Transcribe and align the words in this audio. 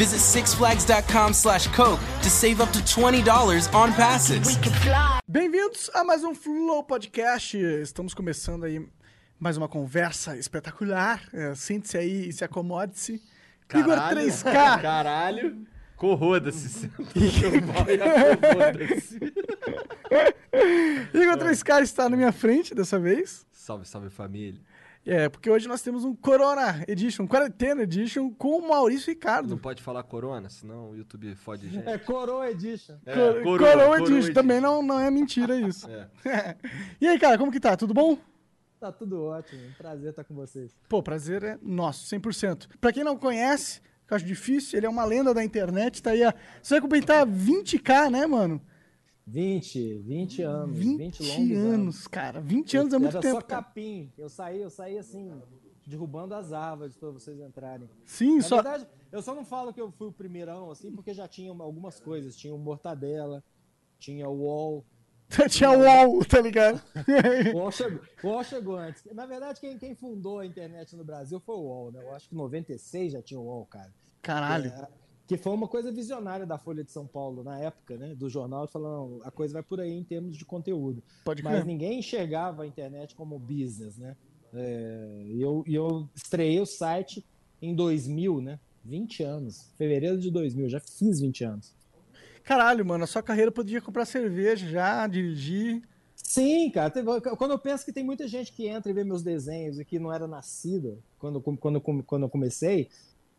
Visit 0.00 0.22
sixflags.com 0.22 1.34
slash 1.34 1.68
Coke 1.76 2.00
to 2.22 2.30
save 2.30 2.62
up 2.62 2.72
to 2.72 2.78
$20 2.78 3.74
on 3.74 3.92
passes. 3.92 4.46
We 4.48 4.54
could 4.54 4.74
fly. 4.76 5.20
Bem-vindos 5.28 5.90
a 5.92 6.02
mais 6.02 6.24
um 6.24 6.34
Flow 6.34 6.82
Podcast. 6.82 7.58
Estamos 7.58 8.14
começando 8.14 8.64
aí 8.64 8.82
mais 9.38 9.58
uma 9.58 9.68
conversa 9.68 10.38
espetacular. 10.38 11.20
É, 11.34 11.54
Sente-se 11.54 11.98
aí 11.98 12.30
e 12.30 12.32
se 12.32 12.42
acomode-se. 12.42 13.20
Igor 13.74 13.98
3K. 13.98 14.80
Caralho. 14.80 15.66
Corroda-se. 15.98 16.90
Igor 21.12 21.36
3K 21.36 21.82
está 21.82 22.08
na 22.08 22.16
minha 22.16 22.32
frente 22.32 22.74
dessa 22.74 22.98
vez. 22.98 23.44
Salve, 23.52 23.86
salve 23.86 24.08
família. 24.08 24.62
É, 25.06 25.28
porque 25.30 25.48
hoje 25.50 25.66
nós 25.66 25.80
temos 25.80 26.04
um 26.04 26.14
Corona 26.14 26.84
Edition, 26.86 27.26
Quarentena 27.26 27.82
Edition 27.82 28.30
com 28.30 28.58
o 28.58 28.68
Maurício 28.68 29.08
Não 29.08 29.14
Ricardo. 29.14 29.58
pode 29.58 29.82
falar 29.82 30.02
corona, 30.02 30.50
senão 30.50 30.90
o 30.90 30.96
YouTube 30.96 31.34
fode 31.36 31.68
gente. 31.70 31.88
É 31.88 31.96
Coroa 31.98 32.50
Edition. 32.50 32.96
É, 33.06 33.14
Cor- 33.14 33.32
coroa, 33.42 33.42
Coroa 33.58 33.72
coroa 33.72 33.96
Edition. 33.98 34.16
Edition. 34.16 34.34
Também 34.34 34.60
não, 34.60 34.82
não 34.82 35.00
é 35.00 35.10
mentira 35.10 35.58
isso. 35.58 35.88
É. 35.90 36.54
e 37.00 37.08
aí, 37.08 37.18
cara, 37.18 37.38
como 37.38 37.50
que 37.50 37.58
tá? 37.58 37.76
Tudo 37.76 37.94
bom? 37.94 38.18
Tá 38.78 38.92
tudo 38.92 39.22
ótimo. 39.24 39.62
Prazer 39.76 40.10
estar 40.10 40.24
com 40.24 40.34
vocês. 40.34 40.70
Pô, 40.88 41.02
prazer 41.02 41.42
é 41.44 41.58
nosso, 41.62 42.04
100%. 42.14 42.66
Pra 42.80 42.92
quem 42.92 43.02
não 43.04 43.16
conhece, 43.16 43.80
que 44.06 44.12
eu 44.12 44.16
acho 44.16 44.24
difícil, 44.24 44.78
ele 44.78 44.86
é 44.86 44.88
uma 44.88 45.04
lenda 45.04 45.32
da 45.34 45.42
internet, 45.44 46.02
tá 46.02 46.10
aí 46.10 46.22
a... 46.22 46.34
Você 46.62 46.74
vai 46.74 46.80
completar 46.80 47.26
20k, 47.26 48.10
né, 48.10 48.26
mano? 48.26 48.60
20, 49.26 49.98
20 49.98 50.42
anos. 50.42 50.78
20, 50.78 50.98
20, 50.98 51.22
longos 51.22 51.56
anos, 51.56 51.74
anos. 51.74 52.06
cara. 52.06 52.40
20 52.40 52.76
anos 52.76 52.92
é 52.92 52.98
muito 52.98 53.12
Era 53.16 53.20
tempo, 53.20 53.34
só 53.40 53.42
cara. 53.42 53.62
capim. 53.62 54.12
Eu 54.18 54.28
saí, 54.28 54.60
eu 54.60 54.70
saí 54.70 54.98
assim, 54.98 55.40
derrubando 55.86 56.34
as 56.34 56.52
árvores 56.52 56.96
pra 56.96 57.10
vocês 57.10 57.38
entrarem. 57.40 57.88
Sim, 58.04 58.36
Na 58.38 58.42
só... 58.42 58.56
verdade, 58.62 58.86
eu 59.12 59.22
só 59.22 59.34
não 59.34 59.44
falo 59.44 59.72
que 59.72 59.80
eu 59.80 59.90
fui 59.92 60.08
o 60.08 60.12
primeirão, 60.12 60.70
assim, 60.70 60.90
porque 60.90 61.12
já 61.14 61.28
tinha 61.28 61.50
algumas 61.50 62.00
coisas. 62.00 62.36
Tinha 62.36 62.54
o 62.54 62.58
Mortadela, 62.58 63.42
tinha 63.98 64.28
o 64.28 64.36
UOL. 64.40 64.84
Tinha 65.48 65.70
o 65.70 65.78
UOL, 65.82 66.24
tá 66.24 66.40
ligado? 66.40 66.82
O 67.54 67.58
UOL 67.58 67.70
chegou, 67.70 68.00
o 68.24 68.26
UOL 68.26 68.42
chegou 68.42 68.76
antes. 68.76 69.04
Na 69.14 69.26
verdade, 69.26 69.60
quem, 69.60 69.78
quem 69.78 69.94
fundou 69.94 70.40
a 70.40 70.44
internet 70.46 70.96
no 70.96 71.04
Brasil 71.04 71.38
foi 71.38 71.54
o 71.54 71.60
UOL, 71.60 71.92
né? 71.92 72.02
Eu 72.02 72.12
acho 72.16 72.28
que 72.28 72.34
em 72.34 72.38
96 72.38 73.12
já 73.12 73.22
tinha 73.22 73.38
o 73.38 73.44
UOL, 73.44 73.64
cara. 73.66 73.94
Caralho. 74.20 74.70
É, 74.70 74.88
que 75.30 75.36
foi 75.36 75.52
uma 75.52 75.68
coisa 75.68 75.92
visionária 75.92 76.44
da 76.44 76.58
Folha 76.58 76.82
de 76.82 76.90
São 76.90 77.06
Paulo 77.06 77.44
na 77.44 77.56
época, 77.56 77.96
né? 77.96 78.16
Do 78.16 78.28
jornal, 78.28 78.66
falando, 78.66 79.20
a 79.22 79.30
coisa 79.30 79.52
vai 79.52 79.62
por 79.62 79.80
aí 79.80 79.92
em 79.92 80.02
termos 80.02 80.36
de 80.36 80.44
conteúdo. 80.44 81.00
Pode 81.24 81.40
Mas 81.40 81.64
ninguém 81.64 82.00
enxergava 82.00 82.64
a 82.64 82.66
internet 82.66 83.14
como 83.14 83.38
business, 83.38 83.96
né? 83.96 84.16
É, 84.52 85.26
eu, 85.38 85.62
eu 85.68 86.08
estreiei 86.16 86.58
o 86.58 86.66
site 86.66 87.24
em 87.62 87.76
2000, 87.76 88.40
né? 88.40 88.58
20 88.84 89.22
anos. 89.22 89.70
Fevereiro 89.78 90.18
de 90.18 90.32
2000, 90.32 90.68
já 90.68 90.80
fiz 90.80 91.20
20 91.20 91.44
anos. 91.44 91.72
Caralho, 92.42 92.84
mano, 92.84 93.04
a 93.04 93.06
sua 93.06 93.22
carreira 93.22 93.52
podia 93.52 93.80
comprar 93.80 94.06
cerveja 94.06 94.68
já, 94.68 95.06
dirigir. 95.06 95.80
Sim, 96.16 96.68
cara. 96.70 96.92
Quando 97.36 97.52
eu 97.52 97.58
penso 97.60 97.84
que 97.84 97.92
tem 97.92 98.02
muita 98.02 98.26
gente 98.26 98.52
que 98.52 98.66
entra 98.66 98.90
e 98.90 98.94
vê 98.94 99.04
meus 99.04 99.22
desenhos 99.22 99.78
e 99.78 99.84
que 99.84 99.96
não 99.96 100.12
era 100.12 100.26
nascida 100.26 100.98
quando, 101.20 101.40
quando, 101.40 101.80
quando 101.80 102.22
eu 102.24 102.28
comecei, 102.28 102.88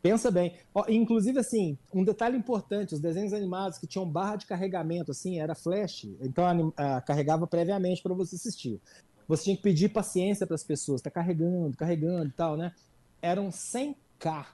pensa 0.02 0.32
bem. 0.32 0.56
Ó, 0.74 0.84
inclusive, 0.90 1.40
assim, 1.40 1.78
um 1.94 2.04
detalhe 2.04 2.38
importante: 2.38 2.94
os 2.94 3.00
desenhos 3.00 3.34
animados 3.34 3.78
que 3.78 3.88
tinham 3.88 4.08
barra 4.10 4.36
de 4.38 4.46
carregamento, 4.46 5.12
assim, 5.12 5.40
era 5.40 5.54
flash, 5.56 6.06
então 6.22 6.74
ah, 6.78 7.02
carregava 7.02 7.46
previamente 7.48 8.02
para 8.02 8.14
você 8.14 8.36
assistir. 8.36 8.80
Você 9.28 9.44
tinha 9.46 9.56
que 9.56 9.62
pedir 9.64 9.90
paciência 9.90 10.46
para 10.46 10.56
as 10.56 10.64
pessoas, 10.64 11.02
tá 11.02 11.10
carregando, 11.10 11.78
carregando 11.78 12.26
e 12.28 12.32
tal, 12.32 12.58
né? 12.58 12.74
Eram 13.22 13.50
100k. 13.50 14.46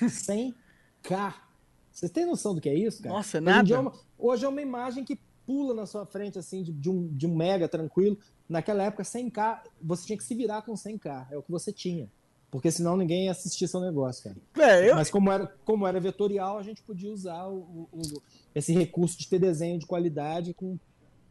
100k. 0.00 0.54
Vocês 1.92 2.12
têm 2.12 2.24
noção 2.26 2.54
do 2.54 2.60
que 2.60 2.68
é 2.68 2.74
isso, 2.74 3.02
cara? 3.02 3.14
Nossa, 3.16 3.38
é 3.38 3.40
Hoje 3.40 3.46
nada. 3.50 3.80
uma- 3.80 3.92
hoje 4.18 4.44
é 4.44 4.48
uma 4.48 4.62
imagem 4.62 5.04
que 5.04 5.18
pula 5.44 5.74
na 5.74 5.84
sua 5.86 6.06
frente, 6.06 6.38
assim, 6.38 6.62
de, 6.62 6.72
de 6.72 6.88
um, 6.88 7.08
de 7.08 7.26
um 7.26 7.34
mega 7.34 7.68
tranquilo. 7.68 8.16
Naquela 8.48 8.84
época, 8.84 9.02
100k, 9.02 9.62
você 9.82 10.06
tinha 10.06 10.16
que 10.16 10.24
se 10.24 10.34
virar 10.34 10.62
com 10.62 10.72
100k. 10.74 11.26
É 11.32 11.36
o 11.36 11.42
que 11.42 11.50
você 11.50 11.72
tinha. 11.72 12.08
Porque 12.50 12.70
senão 12.70 12.96
ninguém 12.96 13.26
ia 13.26 13.30
assistir 13.30 13.68
seu 13.68 13.80
negócio, 13.80 14.24
cara. 14.24 14.68
É, 14.68 14.90
eu, 14.90 14.94
Mas 14.96 15.08
como 15.10 15.30
era, 15.30 15.46
como 15.64 15.86
era 15.86 16.00
vetorial, 16.00 16.58
a 16.58 16.62
gente 16.62 16.82
podia 16.82 17.10
usar 17.12 17.46
o- 17.46 17.88
o- 17.92 18.22
esse 18.54 18.72
recurso 18.72 19.16
de 19.18 19.28
ter 19.28 19.38
desenho 19.38 19.78
de 19.78 19.86
qualidade 19.86 20.52
com 20.52 20.76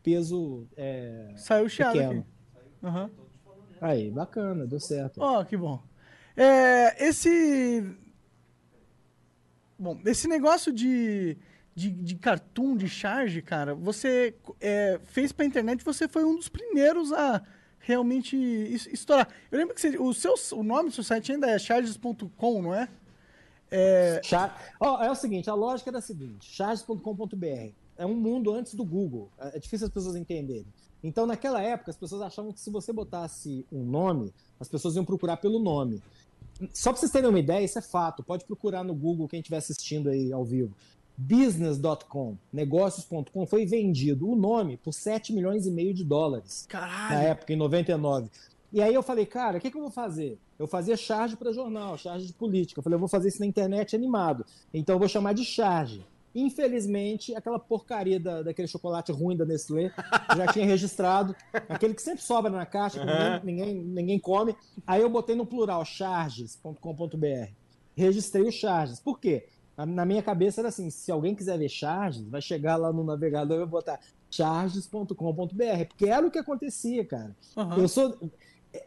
peso 0.02 0.66
é, 0.78 1.34
saiu 1.36 1.66
o 1.66 1.70
chiado 1.70 1.92
pequeno. 1.94 2.26
Aham. 2.82 3.10
Aí, 3.82 4.10
bacana, 4.10 4.66
deu 4.66 4.80
certo. 4.80 5.18
Ó, 5.22 5.44
que 5.44 5.58
bom. 5.58 5.82
É, 6.38 7.06
esse. 7.08 7.84
Bom, 9.78 10.00
esse 10.06 10.28
negócio 10.28 10.72
de, 10.74 11.38
de, 11.74 11.90
de 11.90 12.16
cartoon, 12.16 12.76
de 12.76 12.88
charge, 12.90 13.42
cara, 13.42 13.74
você 13.74 14.36
é, 14.60 15.00
fez 15.06 15.32
pra 15.32 15.46
internet, 15.46 15.84
você 15.84 16.08
foi 16.08 16.24
um 16.26 16.36
dos 16.36 16.50
primeiros 16.50 17.14
a 17.14 17.42
realmente 17.80 18.36
es- 18.38 18.88
estourar. 18.88 19.28
Eu 19.52 19.58
lembro 19.60 19.74
que 19.76 19.82
você- 19.82 19.98
o, 19.98 20.14
seu, 20.14 20.34
o 20.54 20.64
nome 20.64 20.90
do 20.90 20.96
seu 20.96 21.04
site 21.04 21.32
ainda 21.32 21.50
é 21.50 21.58
charges.com, 21.58 22.62
não 22.62 22.74
é? 22.76 22.88
É, 23.72 24.20
Char... 24.24 24.74
Ó, 24.80 25.02
é 25.04 25.12
o 25.12 25.16
seguinte, 25.16 25.50
a 25.50 25.54
lógica 25.54 25.90
era 25.90 26.00
a 26.00 26.02
seguinte, 26.02 26.50
charges.com.br 26.52 27.72
é 27.98 28.06
um 28.06 28.16
mundo 28.16 28.54
antes 28.54 28.74
do 28.74 28.84
Google. 28.84 29.30
É 29.38 29.58
é 29.58 29.60
difícil 29.60 29.88
as 29.88 29.94
pessoas 29.94 30.16
entenderem. 30.16 30.66
Então, 31.04 31.26
naquela 31.26 31.62
época, 31.62 31.92
as 31.92 31.98
pessoas 31.98 32.22
achavam 32.22 32.52
que 32.52 32.60
se 32.60 32.70
você 32.70 32.92
botasse 32.92 33.66
um 33.72 33.84
nome, 33.84 34.34
as 34.60 34.68
pessoas 34.68 34.96
iam 34.96 35.06
procurar 35.06 35.38
pelo 35.38 35.60
nome. 35.60 36.02
Só 36.74 36.92
para 36.92 37.00
vocês 37.00 37.12
terem 37.12 37.30
uma 37.30 37.40
ideia, 37.40 37.64
isso 37.64 37.78
é 37.80 37.82
fato. 37.82 38.22
Pode 38.24 38.44
procurar 38.44 38.84
no 38.84 38.94
Google 38.94 39.28
quem 39.28 39.40
estiver 39.40 39.58
assistindo 39.58 40.10
aí 40.10 40.32
ao 40.34 40.44
vivo. 40.44 40.74
Business.com, 41.22 42.38
negócios.com, 42.52 43.46
foi 43.46 43.66
vendido 43.66 44.30
o 44.30 44.38
nome 44.38 44.78
por 44.78 44.94
7 44.94 45.34
milhões 45.34 45.68
e 45.68 45.72
meio 45.72 45.94
de 45.94 46.06
dólares 46.06 46.66
na 46.72 46.80
caralho. 46.80 47.28
época, 47.28 47.52
em 47.52 47.58
99. 47.58 48.30
E 48.72 48.82
aí 48.82 48.94
eu 48.94 49.04
falei, 49.04 49.26
cara, 49.26 49.58
o 49.58 49.62
que, 49.62 49.70
que 49.70 49.76
eu 49.76 49.82
vou 49.82 49.92
fazer? 49.92 50.40
Eu 50.58 50.66
fazia 50.66 50.96
charge 50.96 51.36
para 51.36 51.52
jornal, 51.52 51.98
charge 51.98 52.26
de 52.26 52.32
política. 52.32 52.80
Eu 52.80 52.84
falei, 52.84 52.96
eu 52.96 53.00
vou 53.00 53.10
fazer 53.10 53.28
isso 53.28 53.42
na 53.42 53.46
internet 53.46 53.98
animado. 53.98 54.46
Então 54.74 54.96
eu 54.96 55.00
vou 55.00 55.10
chamar 55.10 55.34
de 55.34 55.44
charge. 55.44 56.06
Infelizmente, 56.34 57.36
aquela 57.36 57.60
porcaria 57.60 58.18
da, 58.18 58.42
daquele 58.42 58.68
chocolate 58.68 59.12
ruim 59.12 59.36
da 59.36 59.46
Nestlé 59.46 59.92
já 60.38 60.48
tinha 60.54 60.66
registrado, 60.66 61.36
aquele 61.68 61.94
que 61.94 62.02
sempre 62.02 62.22
sobra 62.22 62.50
na 62.50 62.66
caixa, 62.66 63.00
que 63.00 63.06
ninguém, 63.06 63.44
ninguém, 63.44 63.84
ninguém 63.84 64.20
come. 64.20 64.56
Aí 64.88 65.02
eu 65.02 65.10
botei 65.10 65.36
no 65.36 65.46
plural, 65.46 65.84
charges.com.br. 65.84 67.52
Registrei 67.94 68.48
o 68.48 68.52
charges. 68.52 69.02
Por 69.02 69.20
quê? 69.20 69.48
Na, 69.86 70.06
minha 70.06 70.22
cabeça 70.24 70.62
era 70.62 70.70
assim: 70.70 70.90
se 70.90 71.12
alguém 71.12 71.34
quiser 71.36 71.58
ver 71.58 71.70
charges, 71.70 72.22
vai 72.28 72.42
chegar 72.42 72.76
lá 72.76 72.92
no 72.94 73.04
navegador 73.04 73.62
e 73.62 73.66
botar 73.66 74.00
charges.com.br, 74.30 75.86
porque 75.88 76.06
era 76.08 76.26
o 76.26 76.32
que 76.32 76.40
acontecia, 76.40 77.06
cara. 77.06 77.36
Aham. 77.58 77.78
Eu 77.78 77.88
sou. 77.88 78.18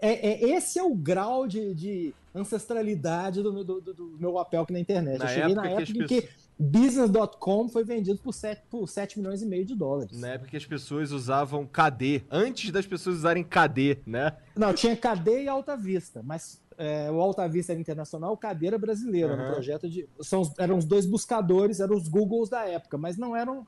É, 0.01 0.45
é- 0.45 0.51
esse 0.51 0.79
é 0.79 0.83
o 0.83 0.95
grau 0.95 1.47
de, 1.49 1.75
de 1.75 2.15
ancestralidade 2.33 3.43
do, 3.43 3.53
meu- 3.53 3.65
do- 3.65 3.81
do- 3.81 3.93
do 3.95 4.17
meu 4.19 4.33
papel 4.33 4.63
aqui 4.63 4.73
na 4.73 4.79
internet. 4.79 5.19
Na 5.19 5.25
eu 5.25 5.29
cheguei 5.29 5.55
na 5.57 5.67
época 5.69 5.85
que 6.07 6.23
que 6.23 6.29
business.com 6.57 7.69
foi 7.69 7.83
vendido 7.83 8.19
por 8.21 8.33
7, 8.33 8.63
por 8.71 8.89
7 8.89 9.19
milhões 9.19 9.43
e 9.43 9.47
meio 9.47 9.65
de 9.65 9.75
dólares. 9.75 10.21
Na 10.21 10.29
época 10.29 10.51
que 10.51 10.57
as 10.57 10.65
pessoas 10.65 11.11
usavam 11.11 11.67
KD, 11.67 12.23
antes 12.31 12.71
das 12.71 12.87
pessoas 12.87 13.17
usarem 13.17 13.43
KD, 13.43 13.99
né? 14.07 14.37
Não, 14.55 14.73
tinha 14.73 14.97
KD 14.97 15.43
e 15.43 15.49
Alta 15.49 15.77
Vista, 15.77 16.23
mas 16.23 16.62
é, 16.83 17.11
o 17.11 17.21
Alta 17.21 17.47
Vista 17.49 17.73
era 17.73 17.81
internacional, 17.81 18.33
o 18.33 18.37
KD 18.37 18.67
era 18.67 18.79
brasileiro, 18.79 19.33
era 19.33 19.41
um 19.41 19.45
Aham. 19.45 19.53
projeto 19.55 19.89
de. 19.89 20.09
São, 20.21 20.43
eram 20.59 20.79
os 20.79 20.85
dois 20.85 21.07
buscadores, 21.07 21.81
eram 21.81 21.97
os 21.97 22.09
Googles 22.09 22.49
da 22.49 22.65
época, 22.67 22.99
mas 22.99 23.17
não 23.17 23.37
eram 23.37 23.67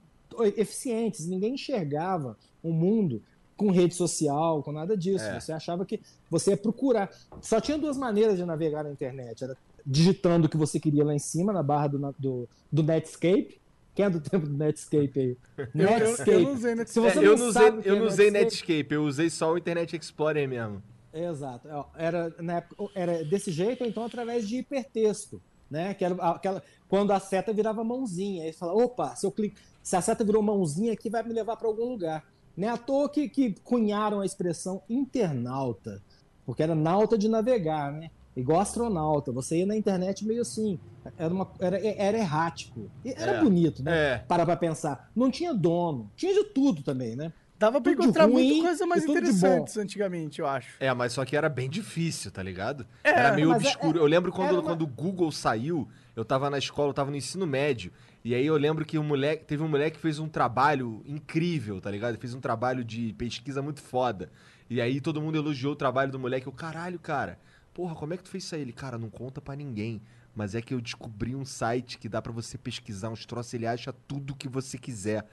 eficientes, 0.56 1.26
ninguém 1.26 1.55
enxergava 1.55 2.37
o 2.62 2.72
mundo 2.72 3.22
com 3.56 3.70
rede 3.70 3.94
social, 3.94 4.62
com 4.62 4.72
nada 4.72 4.96
disso. 4.96 5.25
É. 5.25 5.38
Você 5.40 5.52
achava 5.52 5.84
que 5.87 6.00
você 6.28 6.50
ia 6.50 6.56
procurar. 6.56 7.08
Só 7.40 7.61
tinha 7.61 7.78
duas 7.78 7.96
maneiras 7.96 8.37
de 8.37 8.44
navegar 8.44 8.82
na 8.82 8.90
internet. 8.90 9.44
Era 9.44 9.56
digitando 9.87 10.46
o 10.46 10.49
que 10.49 10.56
você 10.56 10.81
queria 10.81 11.05
lá 11.05 11.14
em 11.14 11.19
cima, 11.20 11.52
na 11.52 11.62
barra 11.62 11.87
do, 11.88 12.14
do, 12.19 12.49
do 12.72 12.82
Netscape. 12.82 13.60
Quem 13.94 14.06
é 14.06 14.10
do 14.10 14.19
tempo 14.19 14.46
do 14.49 14.56
Netscape 14.56 15.12
aí? 15.20 15.37
Eu, 15.56 15.69
Netscape. 15.72 16.31
eu 16.32 16.40
não 16.40 16.52
usei 16.55 16.75
Netscape. 16.75 16.93
Se 16.93 17.00
você 17.14 17.19
É, 17.20 17.28
eu 17.28 17.37
não 17.37 17.46
usei, 17.49 17.72
que 17.82 17.88
eu 17.88 17.94
é 17.94 17.99
não 18.00 18.06
usei 18.06 18.31
Netscape- 18.32 18.72
Netscape, 18.72 18.94
eu 18.94 19.05
usei 19.05 19.31
só 19.31 19.52
o 19.52 19.58
Internet 19.58 19.96
Explorer 19.96 20.49
mesmo. 20.49 20.82
Exato. 21.14 21.69
Ó, 21.70 21.87
Era, 21.96 22.34
na 22.40 22.55
época, 22.58 22.90
era 22.94 23.25
desse 23.25 23.50
jeito, 23.52 23.82
ou 23.84 23.88
então 23.88 24.05
através 24.05 24.46
de 24.49 24.56
hipertexto. 24.58 25.40
Né? 25.70 25.94
Que 25.94 26.05
era 26.05 26.14
aquela, 26.31 26.62
quando 26.88 27.12
a 27.12 27.19
seta 27.20 27.52
virava 27.52 27.82
mãozinha. 27.82 28.44
Aí 28.44 28.52
você 28.52 28.58
fala, 28.58 28.75
opa, 28.75 29.14
se 29.16 29.25
eu 29.26 29.31
clico, 29.32 29.56
se 29.82 29.96
a 29.96 30.00
seta 30.02 30.22
virou 30.25 30.43
mãozinha 30.43 30.93
aqui, 30.93 31.08
vai 31.08 31.22
me 31.22 31.32
levar 31.32 31.56
para 31.56 31.66
algum 31.69 31.84
lugar. 31.88 32.25
Nem 32.56 32.69
à 32.69 32.76
toa 32.76 33.08
que, 33.08 33.28
que 33.28 33.55
cunharam 33.64 34.20
a 34.20 34.26
expressão 34.26 34.82
internauta, 34.88 36.00
porque 36.46 36.62
era 36.62 36.75
nauta 36.75 37.17
de 37.19 37.28
navegar, 37.28 37.90
né? 37.93 38.10
Igual 38.37 38.60
astronauta, 38.60 39.31
você 39.32 39.58
ia 39.58 39.67
na 39.67 39.76
internet 39.76 40.25
meio 40.26 40.43
assim, 40.43 40.78
era, 41.17 41.32
uma, 41.32 41.50
era, 41.60 41.78
era 41.84 42.19
errático. 42.19 42.90
Era 43.05 43.32
É. 43.32 43.40
bonito, 43.40 43.82
né? 43.82 44.14
É. 44.14 44.19
Para 44.19 44.44
pra 44.44 44.56
pensar. 44.56 45.10
Não 45.14 45.31
tinha 45.31 45.55
dono, 45.55 46.10
tinha 46.17 46.34
de 46.34 46.44
tudo 46.50 46.82
também, 46.82 47.17
né? 47.17 47.32
Dava 47.64 47.81
pra 47.81 47.93
Tudo 47.93 48.02
encontrar 48.02 48.25
ruim 48.26 48.34
muita 48.34 48.69
coisa 48.69 48.87
mais 48.87 49.05
interessantes 49.05 49.78
antigamente, 49.78 50.38
eu 50.38 50.46
acho. 50.46 50.76
É, 50.78 50.93
mas 50.93 51.14
só 51.14 51.25
que 51.25 51.34
era 51.34 51.49
bem 51.49 51.70
difícil, 51.70 52.31
tá 52.31 52.43
ligado? 52.43 52.87
É, 53.02 53.08
era 53.08 53.32
meio 53.32 53.50
é- 53.52 53.56
obscuro. 53.56 53.99
é- 53.99 54.02
eu 54.02 54.06
lembro 54.06 54.31
quando, 54.31 54.49
era 54.49 54.56
uma- 54.56 54.62
quando 54.62 54.82
o 54.82 54.87
Google 54.87 55.32
saiu, 55.32 55.88
eu 56.14 56.26
tava 56.26 56.50
na 56.50 56.58
escola, 56.58 56.90
eu 56.90 56.94
tava 56.94 57.11
no 57.11 57.16
ensino 57.16 57.46
médio. 57.46 57.90
E 58.22 58.34
aí 58.34 58.44
eu 58.44 58.56
lembro 58.58 58.84
que 58.84 58.99
um 58.99 59.02
moleque, 59.02 59.46
teve 59.46 59.62
um 59.62 59.69
moleque 59.69 59.96
que 59.96 60.02
fez 60.02 60.19
um 60.19 60.28
trabalho 60.28 61.02
incrível, 61.06 61.81
tá 61.81 61.90
ligado? 61.90 62.19
Fez 62.19 62.34
um 62.34 62.40
trabalho 62.40 62.84
de 62.84 63.14
pesquisa 63.14 63.62
muito 63.62 63.81
foda. 63.81 64.31
E 64.69 64.78
aí 64.78 65.00
todo 65.00 65.22
mundo 65.22 65.37
elogiou 65.37 65.72
o 65.72 65.76
trabalho 65.76 66.12
do 66.12 66.19
moleque. 66.19 66.46
Eu, 66.46 66.52
caralho, 66.52 66.99
cara, 66.99 67.38
porra, 67.72 67.94
como 67.94 68.12
é 68.12 68.19
que 68.19 68.25
tu 68.25 68.28
fez 68.28 68.44
isso 68.44 68.55
aí? 68.55 68.60
Ele, 68.60 68.72
cara, 68.72 68.99
não 68.99 69.08
conta 69.08 69.40
pra 69.40 69.56
ninguém. 69.56 70.02
Mas 70.37 70.55
é 70.55 70.60
que 70.60 70.75
eu 70.75 70.81
descobri 70.81 71.34
um 71.34 71.44
site 71.44 71.96
que 71.96 72.08
dá 72.08 72.20
pra 72.20 72.32
você 72.32 72.58
pesquisar 72.58 73.08
uns 73.08 73.25
troços, 73.25 73.55
ele 73.55 73.67
acha 73.67 73.93
tudo 74.06 74.34
que 74.34 74.49
você 74.49 74.76
quiser. 74.76 75.25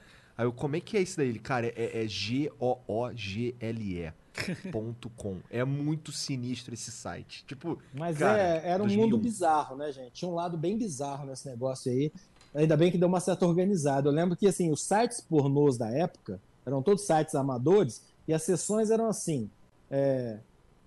Aí 0.42 0.46
eu, 0.46 0.52
como 0.52 0.74
é 0.74 0.80
que 0.80 0.96
é 0.96 1.00
isso 1.00 1.16
daí? 1.16 1.28
Ele, 1.28 1.38
cara, 1.38 1.68
é, 1.68 2.04
é 2.04 2.08
G-O-O-G-L-E. 2.08 4.12
ponto 4.72 5.08
.com. 5.10 5.36
É 5.48 5.62
muito 5.62 6.10
sinistro 6.10 6.74
esse 6.74 6.90
site. 6.90 7.44
Tipo, 7.46 7.78
Mas 7.94 8.18
Cara, 8.18 8.40
é, 8.40 8.70
era 8.70 8.82
um 8.82 8.86
2001. 8.86 9.04
mundo 9.04 9.18
bizarro, 9.18 9.76
né, 9.76 9.92
gente? 9.92 10.10
Tinha 10.14 10.28
um 10.28 10.34
lado 10.34 10.56
bem 10.56 10.76
bizarro 10.76 11.26
nesse 11.26 11.48
negócio 11.48 11.92
aí. 11.92 12.10
Ainda 12.52 12.76
bem 12.76 12.90
que 12.90 12.98
deu 12.98 13.06
uma 13.06 13.20
certa 13.20 13.46
organizada. 13.46 14.08
Eu 14.08 14.12
lembro 14.12 14.36
que 14.36 14.48
assim, 14.48 14.72
os 14.72 14.82
sites 14.82 15.20
pornôs 15.20 15.78
da 15.78 15.88
época 15.90 16.40
eram 16.66 16.82
todos 16.82 17.06
sites 17.06 17.36
amadores 17.36 18.02
e 18.26 18.34
as 18.34 18.42
sessões 18.42 18.90
eram 18.90 19.06
assim: 19.06 19.48
é, 19.88 20.40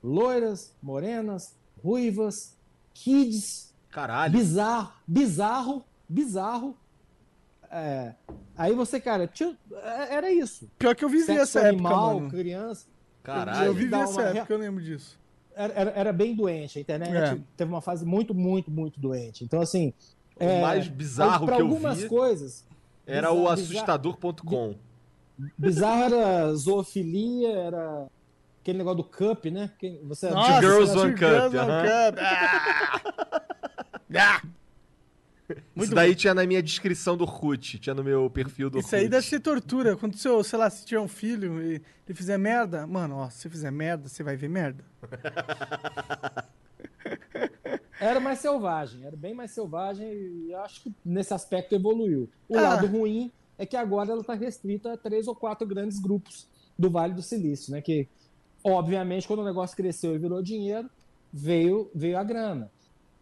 loiras, 0.03 0.73
morenas, 0.83 1.55
ruivas, 1.81 2.57
kids, 2.93 3.73
caralho. 3.89 4.33
bizarro, 4.33 4.91
bizarro, 5.07 5.85
bizarro. 6.09 6.75
É, 7.71 8.13
aí 8.57 8.73
você, 8.73 8.99
cara, 8.99 9.27
tinha- 9.27 9.57
é- 9.83 10.15
era 10.15 10.31
isso. 10.31 10.69
Pior 10.77 10.95
que 10.95 11.03
eu 11.05 11.09
vivi 11.09 11.23
Sexo 11.25 11.41
essa 11.57 11.67
animal, 11.67 12.09
época, 12.11 12.15
mano. 12.21 12.29
criança. 12.31 12.85
Caralho. 13.23 13.65
Eu 13.67 13.73
vivi 13.73 13.93
essa 13.95 14.11
uma 14.21 14.29
época, 14.29 14.53
eu 14.53 14.57
lembro 14.59 14.83
disso. 14.83 15.17
Era, 15.55 15.73
era, 15.73 15.91
era 15.91 16.13
bem 16.13 16.35
doente. 16.35 16.77
A 16.77 16.81
internet 16.81 17.13
É. 17.15 17.37
teve 17.55 17.71
uma 17.71 17.81
fase 17.81 18.05
muito, 18.05 18.33
muito, 18.35 18.69
muito 18.69 18.99
doente. 18.99 19.43
Então, 19.43 19.61
assim. 19.61 19.93
O 20.37 20.61
mais 20.61 20.87
bizarro 20.89 21.45
pra 21.45 21.55
que 21.55 21.61
eu 21.61 21.65
algumas 21.67 21.97
vi 22.01 22.09
coisas. 22.09 22.65
era 23.07 23.29
bizarro, 23.29 23.43
o 23.45 23.49
assustador.com. 23.49 24.75
Bizarro 25.57 26.03
era 26.03 26.53
zoofilia, 26.55 27.51
era 27.57 28.07
aquele 28.61 28.77
negócio 28.79 28.97
do 28.97 29.03
cup, 29.05 29.45
né? 29.45 29.71
Que 29.79 29.99
você 30.03 30.29
Nossa, 30.29 30.59
Girls 30.61 30.91
Two 30.91 31.01
One 31.03 31.11
Cup, 31.13 31.19
Girls 31.21 31.57
One 31.57 31.71
aham. 31.71 32.11
Cup. 32.11 32.19
Ah! 32.21 33.01
Ah! 34.17 34.41
Muito 35.75 35.87
Isso 35.87 35.95
daí 35.95 36.15
tinha 36.15 36.33
na 36.33 36.45
minha 36.45 36.61
descrição 36.63 37.15
do 37.15 37.23
Orkut, 37.23 37.77
tinha 37.77 37.93
no 37.93 38.03
meu 38.03 38.29
perfil 38.29 38.69
do 38.69 38.77
Orkut. 38.77 38.87
Isso 38.87 38.95
aí 38.95 39.07
deve 39.07 39.25
ser 39.27 39.39
tortura. 39.39 39.95
Quando 39.95 40.17
seu, 40.17 40.43
sei 40.43 40.57
lá, 40.57 40.69
se 40.69 40.85
tiver 40.85 40.99
um 40.99 41.07
filho 41.07 41.61
e 41.61 41.75
ele 42.07 42.15
fizer 42.15 42.37
merda, 42.37 42.87
mano, 42.87 43.17
ó, 43.17 43.29
se 43.29 43.39
você 43.41 43.49
fizer 43.49 43.71
merda, 43.71 44.09
você 44.09 44.23
vai 44.23 44.35
ver 44.35 44.49
merda. 44.49 44.83
Era 47.99 48.19
mais 48.19 48.39
selvagem, 48.39 49.05
era 49.05 49.15
bem 49.15 49.33
mais 49.33 49.51
selvagem 49.51 50.05
e 50.11 50.53
acho 50.55 50.83
que 50.83 50.93
nesse 51.03 51.33
aspecto 51.33 51.73
evoluiu. 51.75 52.29
O 52.47 52.57
Ah. 52.57 52.61
lado 52.61 52.87
ruim 52.87 53.31
é 53.57 53.65
que 53.65 53.77
agora 53.77 54.11
ela 54.11 54.21
está 54.21 54.33
restrita 54.33 54.93
a 54.93 54.97
três 54.97 55.27
ou 55.27 55.35
quatro 55.35 55.65
grandes 55.65 55.97
grupos 55.99 56.45
do 56.77 56.89
Vale 56.89 57.13
do 57.13 57.21
Silício, 57.21 57.71
né? 57.71 57.81
Que, 57.81 58.07
obviamente, 58.63 59.25
quando 59.27 59.39
o 59.39 59.45
negócio 59.45 59.77
cresceu 59.77 60.13
e 60.13 60.19
virou 60.19 60.41
dinheiro, 60.43 60.89
veio, 61.31 61.89
veio 61.95 62.17
a 62.17 62.23
grana. 62.23 62.69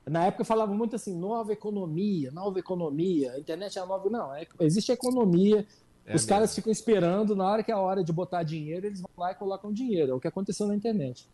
Na 0.06 0.26
época 0.26 0.44
falava 0.44 0.74
muito 0.74 0.96
assim, 0.96 1.18
nova 1.18 1.54
economia, 1.54 2.30
nova 2.32 2.60
economia, 2.60 3.32
a 3.34 3.40
internet 3.40 3.78
é 3.78 3.82
a 3.82 3.86
nova. 3.86 4.10
Não, 4.10 4.36
é- 4.36 4.46
existe 4.60 4.92
economia, 4.92 5.66
É 6.06 6.14
os 6.16 6.26
caras 6.26 6.54
ficam 6.54 6.72
esperando, 6.72 7.34
na 7.36 7.50
hora 7.50 7.64
que 7.64 7.72
é 7.72 7.74
a 7.74 7.80
hora 7.80 8.04
de 8.04 8.12
botar 8.12 8.44
dinheiro, 8.44 8.86
eles 8.86 9.00
vão 9.00 9.10
lá 9.18 9.32
e 9.32 9.36
colocam 9.36 9.72
dinheiro. 9.72 10.12
É 10.12 10.16
o 10.16 10.20
que 10.20 10.28
aconteceu 10.28 10.68
na 10.68 10.76
internet. 10.76 11.26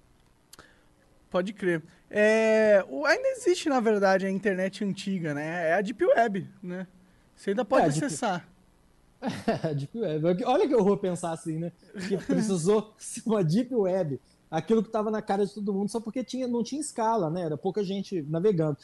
Pode 1.31 1.53
crer. 1.53 1.83
É, 2.09 2.83
ainda 3.05 3.27
existe, 3.29 3.69
na 3.69 3.79
verdade, 3.79 4.25
a 4.25 4.29
internet 4.31 4.83
antiga, 4.83 5.33
né? 5.33 5.69
É 5.69 5.73
a 5.73 5.81
Deep 5.81 6.03
Web, 6.05 6.47
né? 6.61 6.87
Você 7.35 7.51
ainda 7.51 7.63
pode 7.65 7.83
É, 7.83 7.85
a 7.85 7.89
Deep- 7.91 8.05
acessar. 8.05 8.47
É, 9.63 9.73
Deep 9.73 9.97
Web. 9.99 10.43
Olha 10.45 10.67
que 10.67 10.73
horror 10.75 10.97
pensar 10.97 11.31
assim, 11.31 11.57
né? 11.59 11.71
Que 12.07 12.15
precisou 12.25 12.93
ser 12.97 13.21
uma 13.25 13.43
Deep 13.43 13.73
Web. 13.75 14.19
Aquilo 14.51 14.81
que 14.81 14.89
estava 14.89 15.11
na 15.11 15.21
cara 15.21 15.45
de 15.45 15.53
todo 15.53 15.73
mundo 15.73 15.89
só 15.89 15.99
porque 15.99 16.23
tinha, 16.23 16.47
não 16.47 16.63
tinha 16.63 16.81
escala, 16.81 17.29
né? 17.29 17.43
Era 17.43 17.57
pouca 17.57 17.83
gente 17.83 18.21
navegando. 18.23 18.77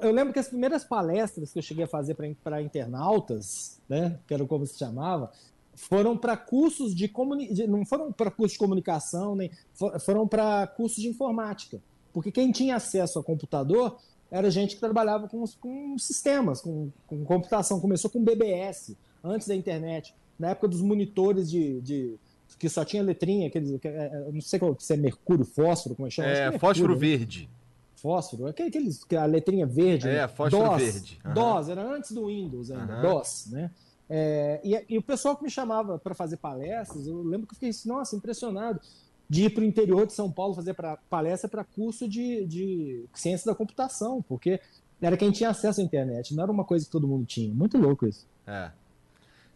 Eu 0.00 0.10
lembro 0.10 0.32
que 0.32 0.38
as 0.38 0.48
primeiras 0.48 0.84
palestras 0.84 1.52
que 1.52 1.58
eu 1.58 1.62
cheguei 1.62 1.84
a 1.84 1.88
fazer 1.88 2.14
para 2.42 2.60
internautas, 2.62 3.80
né? 3.88 4.18
Que 4.26 4.34
era 4.34 4.44
como 4.46 4.66
se 4.66 4.78
chamava, 4.78 5.30
foram 5.74 6.16
para 6.16 6.36
cursos 6.36 6.94
de 6.94 7.08
comunicação. 7.08 7.66
Não 7.68 7.84
foram 7.86 8.12
para 8.12 8.30
cursos 8.30 8.52
de 8.54 8.58
comunicação, 8.58 9.34
nem 9.36 9.50
fo- 9.74 9.98
foram 10.00 10.26
para 10.26 10.66
cursos 10.66 11.02
de 11.02 11.08
informática. 11.08 11.80
Porque 12.12 12.30
quem 12.32 12.50
tinha 12.52 12.76
acesso 12.76 13.18
a 13.18 13.22
computador 13.24 13.96
era 14.30 14.50
gente 14.50 14.74
que 14.74 14.80
trabalhava 14.80 15.28
com, 15.28 15.44
com 15.60 15.98
sistemas, 15.98 16.60
com, 16.60 16.90
com 17.06 17.24
computação. 17.24 17.80
Começou 17.80 18.10
com 18.10 18.22
BBS, 18.22 18.96
antes 19.22 19.46
da 19.46 19.54
internet. 19.54 20.14
Na 20.38 20.50
época 20.50 20.68
dos 20.68 20.80
monitores 20.82 21.50
de. 21.50 21.80
de- 21.80 22.16
que 22.58 22.68
só 22.68 22.84
tinha 22.84 23.02
letrinha, 23.02 23.48
aqueles. 23.48 23.80
que- 23.80 23.88
é, 23.88 24.06
é, 24.06 24.30
não 24.32 24.40
sei 24.40 24.58
qual, 24.58 24.76
se 24.78 24.92
é 24.92 24.96
mercúrio, 24.96 25.44
fósforo, 25.44 25.94
como 25.94 26.06
é 26.06 26.10
que 26.10 26.14
chama? 26.16 26.28
Que 26.28 26.34
É, 26.34 26.40
mercúrio, 26.50 26.60
fósforo 26.60 26.92
né? 26.94 26.98
verde. 26.98 27.50
Fósforo, 27.96 28.46
aquele- 28.48 28.68
aqueles, 28.68 29.04
que 29.04 29.14
a 29.14 29.24
letrinha 29.24 29.66
verde. 29.66 30.08
É, 30.08 30.22
né? 30.22 30.28
fósforo 30.28 30.70
DOS, 30.70 30.82
verde. 30.82 31.18
Aham. 31.24 31.34
DOS, 31.34 31.68
era 31.68 31.82
antes 31.94 32.12
do 32.12 32.26
Windows 32.26 32.70
ainda, 32.70 32.92
Aham. 32.94 33.02
DOS, 33.02 33.46
né? 33.50 33.70
É, 34.10 34.60
e, 34.64 34.84
e 34.94 34.98
o 34.98 35.02
pessoal 35.02 35.36
que 35.36 35.42
me 35.44 35.50
chamava 35.50 35.98
para 35.98 36.14
fazer 36.14 36.36
palestras, 36.36 37.06
eu 37.06 37.22
lembro 37.22 37.46
que 37.46 37.52
eu 37.52 37.56
fiquei, 37.56 37.68
assim, 37.70 37.88
nossa, 37.88 38.14
impressionado 38.16 38.80
de 39.28 39.44
ir 39.44 39.50
para 39.50 39.62
o 39.62 39.64
interior 39.64 40.06
de 40.06 40.12
São 40.12 40.30
Paulo 40.30 40.52
fazer 40.54 40.74
pra, 40.74 40.98
palestra 41.08 41.48
para 41.48 41.64
curso 41.64 42.06
de, 42.08 42.44
de 42.44 43.04
ciência 43.14 43.50
da 43.50 43.54
computação, 43.56 44.20
porque 44.20 44.60
era 45.00 45.16
quem 45.16 45.30
tinha 45.30 45.48
acesso 45.50 45.80
à 45.80 45.84
internet, 45.84 46.34
não 46.34 46.42
era 46.42 46.52
uma 46.52 46.64
coisa 46.64 46.84
que 46.84 46.90
todo 46.90 47.08
mundo 47.08 47.24
tinha. 47.24 47.54
Muito 47.54 47.78
louco 47.78 48.06
isso. 48.06 48.26
É. 48.46 48.70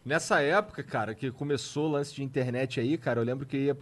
Nessa 0.07 0.39
época, 0.41 0.81
cara, 0.83 1.13
que 1.13 1.29
começou 1.31 1.89
o 1.89 1.91
lance 1.91 2.15
de 2.15 2.23
internet 2.23 2.79
aí, 2.79 2.97
cara, 2.97 3.19
eu 3.19 3.25
lembro 3.25 3.45
que 3.45 3.57
ia. 3.57 3.77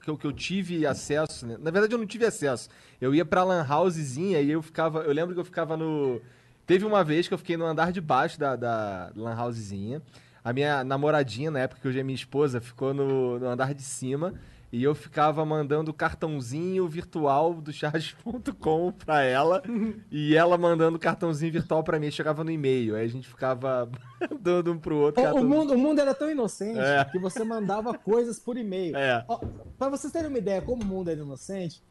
Que 0.00 0.08
eu, 0.08 0.16
que 0.16 0.24
eu 0.24 0.32
tive 0.32 0.86
acesso, 0.86 1.44
né? 1.44 1.56
Na 1.58 1.72
verdade, 1.72 1.92
eu 1.92 1.98
não 1.98 2.06
tive 2.06 2.24
acesso. 2.24 2.68
Eu 3.00 3.12
ia 3.12 3.24
pra 3.24 3.42
Lan 3.42 3.66
Housezinha 3.68 4.40
e 4.40 4.48
eu 4.48 4.62
ficava. 4.62 5.00
Eu 5.00 5.12
lembro 5.12 5.34
que 5.34 5.40
eu 5.40 5.44
ficava 5.44 5.76
no. 5.76 6.20
Teve 6.64 6.84
uma 6.84 7.02
vez 7.02 7.26
que 7.26 7.34
eu 7.34 7.38
fiquei 7.38 7.56
no 7.56 7.64
andar 7.64 7.90
de 7.90 8.00
baixo 8.00 8.38
da, 8.38 8.54
da 8.54 9.10
Lan 9.16 9.34
Housezinha. 9.34 10.00
A 10.44 10.52
minha 10.52 10.84
namoradinha, 10.84 11.50
na 11.50 11.58
época 11.58 11.80
que 11.80 11.88
hoje 11.88 11.98
é 11.98 12.04
minha 12.04 12.14
esposa, 12.14 12.60
ficou 12.60 12.94
no, 12.94 13.40
no 13.40 13.48
andar 13.48 13.74
de 13.74 13.82
cima. 13.82 14.34
E 14.72 14.82
eu 14.82 14.94
ficava 14.94 15.44
mandando 15.44 15.92
cartãozinho 15.94 16.86
virtual 16.88 17.54
do 17.54 17.72
charge.com 17.72 18.92
pra 19.04 19.22
ela. 19.22 19.62
e 20.10 20.34
ela 20.36 20.58
mandando 20.58 20.98
cartãozinho 20.98 21.52
virtual 21.52 21.82
pra 21.84 21.98
mim. 22.00 22.10
Chegava 22.10 22.42
no 22.42 22.50
e-mail. 22.50 22.96
Aí 22.96 23.04
a 23.04 23.08
gente 23.08 23.28
ficava 23.28 23.88
dando 24.40 24.72
um 24.72 24.78
pro 24.78 24.96
outro. 24.96 25.22
O, 25.22 25.40
o 25.40 25.44
mundo, 25.44 25.74
o 25.74 25.78
mundo 25.78 26.00
era 26.00 26.12
tão 26.14 26.30
inocente 26.30 26.80
É. 26.80 27.04
que 27.04 27.18
você 27.18 27.44
mandava 27.44 27.94
coisas 27.96 28.38
por 28.38 28.56
e-mail. 28.56 28.96
É. 28.96 29.24
Ó, 29.28 29.38
Pra 29.78 29.88
vocês 29.88 30.12
terem 30.12 30.28
uma 30.28 30.38
ideia 30.38 30.60
como 30.60 30.82
o 30.82 30.86
mundo 30.86 31.10
era 31.10 31.20
inocente, 31.20 31.82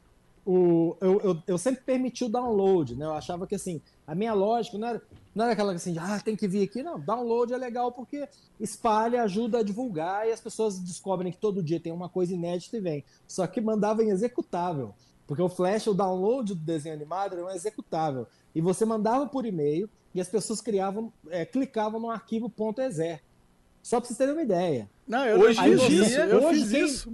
o, 0.45 0.95
eu, 1.01 1.19
eu, 1.21 1.43
eu 1.47 1.57
sempre 1.57 1.81
permiti 1.83 2.23
o 2.23 2.29
download, 2.29 2.95
né? 2.95 3.05
Eu 3.05 3.13
achava 3.13 3.47
que 3.47 3.55
assim, 3.55 3.81
a 4.05 4.13
minha 4.13 4.33
lógica 4.33 4.77
não 4.77 4.87
era, 4.87 5.01
não 5.33 5.43
era 5.45 5.53
aquela 5.53 5.73
assim, 5.73 5.95
ah, 5.97 6.19
tem 6.23 6.35
que 6.35 6.47
vir 6.47 6.63
aqui. 6.63 6.83
Não, 6.83 6.99
download 6.99 7.53
é 7.53 7.57
legal 7.57 7.91
porque 7.91 8.27
espalha, 8.59 9.23
ajuda 9.23 9.59
a 9.59 9.63
divulgar 9.63 10.27
e 10.27 10.31
as 10.31 10.39
pessoas 10.39 10.79
descobrem 10.79 11.31
que 11.31 11.37
todo 11.39 11.63
dia 11.63 11.79
tem 11.79 11.91
uma 11.91 12.07
coisa 12.09 12.33
inédita 12.33 12.77
e 12.77 12.79
vem. 12.79 13.03
Só 13.27 13.45
que 13.47 13.59
mandava 13.59 14.03
em 14.03 14.09
executável. 14.09 14.93
Porque 15.27 15.41
o 15.41 15.49
Flash, 15.49 15.87
o 15.87 15.93
download 15.95 16.53
do 16.53 16.59
desenho 16.61 16.93
animado 16.93 17.33
era 17.33 17.43
um 17.43 17.49
executável. 17.49 18.27
E 18.53 18.61
você 18.61 18.85
mandava 18.85 19.25
por 19.25 19.45
e-mail 19.45 19.89
e 20.13 20.21
as 20.21 20.29
pessoas 20.29 20.61
criavam, 20.61 21.11
é, 21.29 21.43
clicavam 21.43 21.99
no 21.99 22.09
arquivo 22.11 22.53
.exe. 22.77 23.19
Só 23.81 23.99
pra 23.99 24.07
vocês 24.07 24.17
terem 24.17 24.33
uma 24.33 24.43
ideia. 24.43 24.89
Não, 25.07 25.25
eu, 25.25 25.39
Hoje 25.39 25.59
fiz 25.61 25.81
dia- 25.87 26.01
isso. 26.05 26.19
Eu 26.19 26.43
hoje 26.47 26.59
fiz 26.61 26.71
quem- 26.71 26.85
isso. 26.85 27.13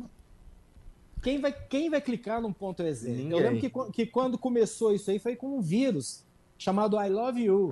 Quem 1.22 1.40
vai, 1.40 1.52
quem 1.54 1.90
vai 1.90 2.02
clicar 2.02 2.42
num 2.42 2.52
ponto? 2.54 2.82
Eu 2.82 2.94
Ninguém. 2.94 3.30
lembro 3.42 3.60
que, 3.60 3.70
qu- 3.70 3.92
que 3.92 4.06
quando 4.06 4.38
começou 4.38 4.94
isso 4.94 5.12
aí 5.12 5.20
foi 5.20 5.36
com 5.36 5.58
um 5.58 5.62
vírus 5.62 6.24
chamado 6.58 7.00
I 7.00 7.10
Love 7.10 7.42
You. 7.44 7.70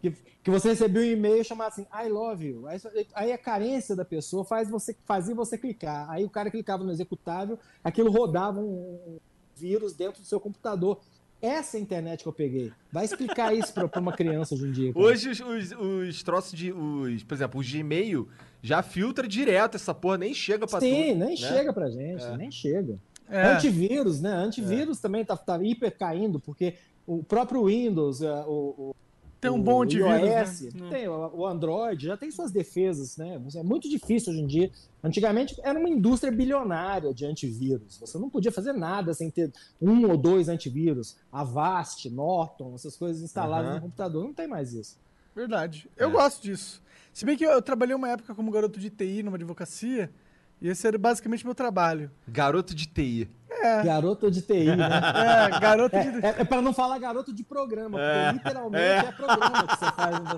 Que, 0.00 0.10
que 0.44 0.50
você 0.50 0.68
recebeu 0.70 1.02
um 1.02 1.06
e-mail 1.06 1.44
chamado 1.44 1.68
assim, 1.68 1.86
I 1.94 2.08
love 2.08 2.46
you. 2.46 2.66
Aí, 2.66 2.78
aí 3.14 3.32
a 3.32 3.38
carência 3.38 3.94
da 3.96 4.04
pessoa 4.04 4.44
faz 4.44 4.68
você, 4.70 4.96
fazia 5.04 5.34
você 5.34 5.56
clicar. 5.58 6.08
Aí 6.10 6.24
o 6.24 6.30
cara 6.30 6.50
clicava 6.50 6.82
no 6.84 6.90
executável, 6.92 7.58
aquilo 7.84 8.10
rodava 8.10 8.58
um, 8.60 9.18
vírus 9.56 9.92
dentro 9.94 10.20
do 10.22 10.26
seu 10.26 10.40
computador. 10.40 10.98
essa 11.40 11.78
internet 11.78 12.22
que 12.22 12.28
eu 12.28 12.32
peguei. 12.32 12.72
Vai 12.90 13.04
explicar 13.04 13.54
isso 13.54 13.72
pra, 13.72 13.86
pra 13.88 14.00
uma 14.00 14.12
criança 14.12 14.54
hoje 14.54 14.66
em 14.66 14.72
dia. 14.72 14.92
cara. 14.92 15.04
Hoje 15.04 15.28
os, 15.30 15.40
os, 15.40 15.72
os 15.72 16.22
troços 16.22 16.52
de. 16.58 16.72
Os, 16.72 17.22
por 17.24 17.34
exemplo, 17.34 17.60
o 17.60 17.64
Gmail 17.64 18.28
já 18.62 18.82
filtra 18.82 19.26
direto 19.26 19.74
essa 19.74 19.92
porra, 19.92 20.18
nem 20.18 20.32
chega 20.32 20.66
pra 20.66 20.80
Sim, 20.80 20.88
tu. 21.12 21.18
nem 21.18 21.30
né? 21.30 21.36
chega 21.36 21.72
pra 21.72 21.90
gente, 21.90 22.24
nem 22.36 22.50
chega. 22.50 22.96
É. 23.28 23.54
Antivírus, 23.54 24.20
né? 24.20 24.30
Antivírus 24.32 25.00
também 25.00 25.24
tá, 25.24 25.36
tá 25.36 25.62
hiper 25.62 25.96
caindo, 25.98 26.38
porque 26.38 26.74
o 27.06 27.22
próprio 27.24 27.64
Windows, 27.66 28.22
é, 28.22 28.30
o, 28.46 28.74
o- 28.90 28.94
Tem 29.40 29.50
um 29.50 29.58
o 29.58 29.62
bom 29.62 29.82
antivírus, 29.82 30.60
iOS, 30.60 30.74
né? 30.74 30.88
tem 30.90 31.08
o 31.08 31.46
Android, 31.46 32.06
já 32.06 32.16
tem 32.16 32.30
suas 32.30 32.52
defesas, 32.52 33.16
né? 33.16 33.40
É 33.56 33.62
muito 33.62 33.88
difícil 33.88 34.32
hoje 34.32 34.42
em 34.42 34.46
dia. 34.46 34.70
Antigamente 35.02 35.56
era 35.64 35.76
uma 35.78 35.88
indústria 35.88 36.30
bilionária 36.32 37.12
de 37.14 37.24
antivírus. 37.24 37.96
Você 37.98 38.18
não 38.18 38.28
podia 38.30 38.52
fazer 38.52 38.72
nada 38.72 39.12
sem 39.14 39.30
ter 39.30 39.50
um 39.80 40.08
ou 40.08 40.16
dois 40.16 40.48
antivírus. 40.48 41.16
Avast, 41.32 42.08
Norton, 42.10 42.74
essas 42.76 42.96
coisas 42.96 43.20
instaladas 43.22 43.66
Aham. 43.66 43.74
no 43.76 43.82
computador. 43.82 44.24
Não 44.24 44.34
tem 44.34 44.46
mais 44.46 44.72
isso. 44.74 44.96
Verdade. 45.34 45.88
Eu 45.96 46.10
É. 46.10 46.12
gosto 46.12 46.42
disso. 46.42 46.81
Se 47.12 47.24
bem 47.24 47.36
que 47.36 47.44
eu, 47.44 47.50
eu 47.50 47.62
trabalhei 47.62 47.94
uma 47.94 48.08
época 48.08 48.34
como 48.34 48.50
garoto 48.50 48.78
de 48.80 48.88
TI 48.90 49.22
numa 49.22 49.36
advocacia, 49.36 50.10
e 50.60 50.68
esse 50.68 50.86
era 50.86 50.96
basicamente 50.96 51.44
meu 51.44 51.54
trabalho. 51.54 52.10
Garoto 52.26 52.74
de 52.74 52.86
TI. 52.86 53.28
Garoto 53.84 54.28
de 54.30 54.42
TI, 54.42 54.74
né? 54.74 54.88
É, 55.54 55.60
garoto 55.60 55.96
de. 55.96 56.26
É, 56.26 56.34
é 56.40 56.44
para 56.44 56.60
não 56.62 56.72
falar 56.72 56.98
garoto 56.98 57.32
de 57.32 57.44
programa, 57.44 57.98
porque 57.98 58.32
literalmente 58.38 58.84
é. 58.84 59.12
programa 59.12 59.66
que 59.68 59.76
você 59.78 59.92
faz. 59.92 60.18
né? 60.20 60.30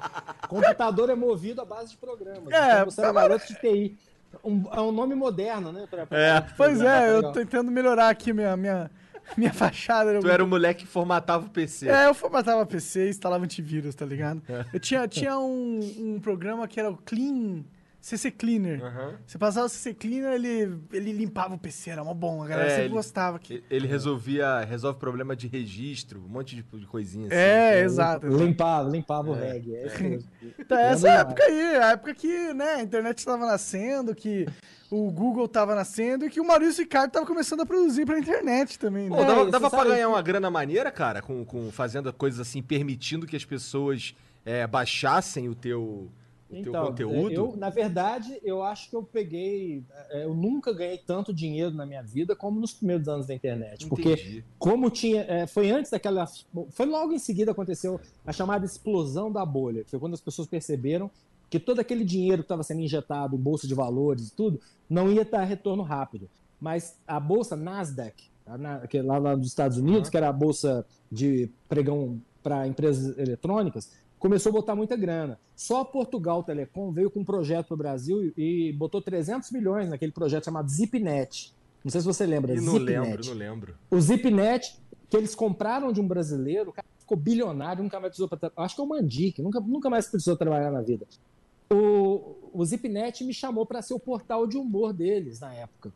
Computador 0.49 1.09
é 1.11 1.15
movido 1.15 1.63
à 1.63 1.65
base 1.65 1.91
de 1.93 1.97
programas. 1.97 2.53
É, 2.53 2.73
então 2.73 2.85
você 2.91 3.03
é 3.03 3.11
um 3.11 3.15
garoto 3.15 3.47
de 3.47 3.55
TI. 3.61 3.97
Um- 4.45 4.65
é 4.73 4.81
um 4.81 4.91
nome 4.93 5.15
moderno, 5.15 5.73
né? 5.73 5.87
pra- 5.89 6.05
pra 6.07 6.19
É. 6.19 6.41
Pois 6.57 6.81
é, 6.83 7.11
eu 7.17 7.23
tô 7.23 7.33
tentando 7.33 7.71
melhorar 7.71 8.09
aqui 8.09 8.33
minha, 8.33 8.57
minha, 8.57 8.91
minha 9.37 9.53
fachada. 9.53 10.19
Tu 10.21 10.29
era 10.29 10.45
o 10.45 10.47
moleque 10.47 10.85
que 10.85 10.91
formatava 10.91 11.47
o 11.47 11.51
PC. 11.51 11.89
É, 11.89 12.07
eu 12.07 12.15
formatava 12.15 12.65
PC 12.67 13.07
e 13.07 13.11
instalava 13.11 13.45
antivírus, 13.45 13.95
tá 13.95 14.05
ligado? 14.05 14.43
Eu 14.73 14.81
tinha, 14.81 15.07
tinha 15.09 15.39
um, 15.39 15.81
um 15.99 16.21
programa 16.21 16.67
que 16.69 16.79
era 16.79 16.91
o 16.91 16.97
Clean, 16.97 17.65
CC 18.05 18.31
Cleaner. 18.31 18.85
Aham. 18.85 19.15
Você 19.27 19.39
passava 19.39 19.65
o 19.65 19.69
CC 19.71 19.95
Cleaner, 19.95 20.33
ele, 20.35 20.79
ele 20.93 21.11
limpava 21.13 21.55
o 21.55 21.59
PC, 21.59 21.89
era 21.89 22.05
mó 22.05 22.13
bom, 22.13 22.43
a 22.43 22.47
galera 22.47 22.67
É, 22.67 22.71
sempre 22.71 22.85
ele- 22.87 22.95
gostava. 22.95 23.39
Que... 23.39 23.65
Ele 23.71 23.87
resolvia, 23.87 24.61
resolve 24.61 24.99
problema 24.99 25.35
de 25.35 25.49
registro, 25.49 26.21
um 26.23 26.29
monte 26.29 26.55
de, 26.57 26.63
de 26.63 26.87
coisinha 26.87 27.29
assim. 27.29 27.35
É, 27.37 27.81
exato. 27.81 28.27
Limpava, 28.27 28.91
limpava 28.91 29.31
o 29.31 29.33
reggae. 29.33 29.75
É 29.75 29.87
isso 29.87 30.03
mesmo. 30.03 30.31
Então, 30.59 30.79
essa 30.79 31.07
Lembra 31.07 31.21
época 31.23 31.45
aí, 31.45 31.77
a 31.77 31.91
época 31.93 32.15
que 32.15 32.53
né, 32.53 32.75
a 32.75 32.83
internet 32.83 33.17
estava 33.19 33.47
nascendo, 33.47 34.15
que 34.15 34.47
o 34.91 35.11
Google 35.11 35.47
estava 35.47 35.75
nascendo 35.75 36.27
e 36.27 36.31
que 36.31 36.41
o 36.43 36.47
Maurício 36.47 36.83
Ricardo 36.85 37.07
estava 37.09 37.25
começando 37.25 37.61
a 37.63 37.67
produzir 37.67 38.05
pra 38.05 38.19
internet 38.19 38.79
também, 38.79 39.09
Pô, 39.09 39.17
né? 39.17 39.25
dava, 39.25 39.41
É, 39.41 39.51
dava 39.51 39.71
pra 39.71 39.79
sabe- 39.79 39.91
ganhar 39.93 40.09
uma 40.11 40.21
grana 40.21 40.51
maneira, 40.51 40.91
cara, 40.91 41.23
com, 41.23 41.43
com 41.43 41.73
fazendo 41.73 42.13
coisas 42.13 42.39
assim, 42.39 42.63
permitindo 42.63 43.27
que 43.27 43.35
as 43.35 43.47
pessoas 43.47 44.15
é, 44.45 44.67
baixassem 44.67 45.49
o 45.49 45.55
teu, 45.55 46.13
o 46.51 46.53
teu 46.55 46.61
Então, 46.71 46.87
conteúdo? 46.87 47.33
eu, 47.33 47.57
na 47.57 47.71
verdade, 47.71 48.39
eu 48.43 48.63
acho 48.63 48.91
que 48.91 48.97
eu 48.97 49.03
peguei. 49.03 49.83
é, 50.11 50.25
Eu 50.25 50.35
nunca 50.35 50.73
ganhei 50.73 50.99
tanto 50.99 51.33
dinheiro 51.33 51.71
na 51.73 51.85
minha 51.87 52.03
vida 52.03 52.37
como 52.37 52.61
nos 52.61 52.73
primeiros 52.73 53.09
anos 53.09 53.27
da 53.27 53.35
internet. 53.35 53.87
Porque 53.89 54.13
Entendi. 54.13 54.45
como 54.59 54.91
tinha. 54.91 55.23
é, 55.23 55.47
foi 55.47 55.71
antes 55.71 55.91
daquela. 55.91 56.27
Foi 56.71 56.87
logo 56.87 57.13
em 57.13 57.19
seguida 57.19 57.51
aconteceu 57.53 58.01
a 58.27 58.33
chamada 58.33 58.65
explosão 58.67 59.31
da 59.33 59.45
bolha, 59.45 59.85
que 59.85 59.91
foi 59.91 59.99
quando 60.01 60.15
as 60.15 60.21
pessoas 60.21 60.47
perceberam 60.49 61.11
que 61.51 61.59
todo 61.61 61.81
aquele 61.81 62.05
dinheiro 62.05 62.39
que 62.43 62.47
estava 62.47 62.63
sendo 62.63 62.81
injetado 62.81 63.37
em 63.37 63.39
bolsa 63.39 63.67
de 63.69 63.75
valores 63.75 64.29
e 64.29 64.33
tudo, 64.35 64.61
não 64.91 65.11
ia 65.13 65.25
dar 65.25 65.45
retorno 65.45 65.83
rápido. 65.83 66.29
Mas 66.61 66.97
a 67.07 67.21
bolsa 67.21 67.55
Nasdaq, 67.57 68.25
que 68.89 68.99
é 68.99 69.03
lá, 69.03 69.37
nos 69.37 69.47
Estados 69.47 69.77
Unidos, 69.79 70.09
que 70.11 70.17
era 70.17 70.29
a 70.29 70.33
bolsa 70.33 70.85
de 71.11 71.49
pregão 71.69 72.21
para 72.43 72.67
empresas 72.67 73.17
eletrônicas, 73.19 73.91
começou 74.25 74.49
a 74.49 74.53
botar 74.55 74.75
muita 74.75 74.97
grana. 74.97 75.39
Só 75.55 75.83
a 75.83 75.85
Portugal 75.85 76.43
Telecom 76.43 76.91
veio 76.91 77.11
com 77.11 77.21
um 77.21 77.25
projeto 77.25 77.67
para 77.67 77.75
o 77.75 77.77
Brasil 77.77 78.33
e, 78.39 78.69
e 78.71 78.73
botou 78.73 79.03
300 79.03 79.51
milhões 79.51 79.91
naquele 79.91 80.13
projeto 80.13 80.47
chamado 80.47 80.67
ZipNet. 80.67 81.53
Não 81.85 81.91
sei 81.91 82.01
se 82.01 82.07
você 82.07 82.25
lembra. 82.25 82.55
E 82.55 82.57
não 82.57 82.73
ZipNet. 82.73 83.01
lembro, 83.01 83.27
não 83.27 83.35
lembro. 83.35 83.75
O 83.91 84.01
ZipNet, 84.01 84.79
que 85.11 85.17
eles 85.19 85.35
compraram 85.35 85.93
de 85.93 86.01
um 86.01 86.09
brasileiro, 86.09 86.71
o 86.71 86.73
cara 86.73 86.87
ficou 86.99 87.19
bilionário, 87.19 87.83
nunca 87.83 88.01
mais 88.01 88.17
precisou. 88.17 88.27
Pra, 88.27 88.51
acho 88.57 88.75
que 88.75 88.81
é 88.81 88.85
o 88.85 88.89
Mandic, 88.89 89.43
nunca, 89.43 89.61
nunca 89.61 89.91
mais 89.91 90.07
precisou 90.07 90.39
trabalhar 90.39 90.71
na 90.71 90.81
vida. 90.81 91.07
O, 91.71 92.35
o 92.55 92.65
ZipNet 92.65 93.23
me 93.25 93.35
chamou 93.35 93.67
para 93.67 93.83
ser 93.83 93.93
o 93.93 94.01
portal 94.01 94.47
de 94.47 94.57
humor 94.57 94.95
deles 94.95 95.39
na 95.41 95.53
época. 95.53 95.93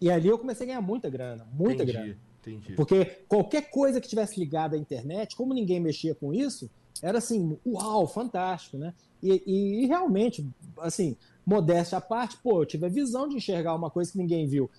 E 0.00 0.10
ali 0.10 0.26
eu 0.26 0.36
comecei 0.36 0.64
a 0.64 0.66
ganhar 0.66 0.80
muita 0.80 1.08
grana, 1.08 1.46
muita 1.52 1.84
entendi, 1.84 1.92
grana. 1.92 2.16
entendi. 2.40 2.72
Porque 2.72 3.04
qualquer 3.28 3.70
coisa 3.70 4.00
que 4.00 4.08
tivesse 4.08 4.40
ligada 4.40 4.74
à 4.74 4.78
internet, 4.80 5.36
como 5.36 5.54
ninguém 5.54 5.78
mexia 5.78 6.12
com 6.12 6.34
isso, 6.34 6.68
era 7.02 7.18
assim, 7.18 7.58
uau, 7.66 8.06
fantástico, 8.06 8.78
né? 8.78 8.94
E, 9.22 9.42
e- 9.46 9.84
e 9.84 9.86
realmente, 9.86 10.48
assim, 10.78 11.16
modéstia 11.44 11.98
à 11.98 12.00
parte, 12.00 12.36
pô, 12.38 12.62
eu 12.62 12.66
tive 12.66 12.86
a 12.86 12.88
visão 12.88 13.28
de 13.28 13.36
enxergar 13.36 13.74
uma 13.74 13.90
coisa 13.90 14.12
que 14.12 14.18
ninguém 14.18 14.46
viu. 14.46 14.70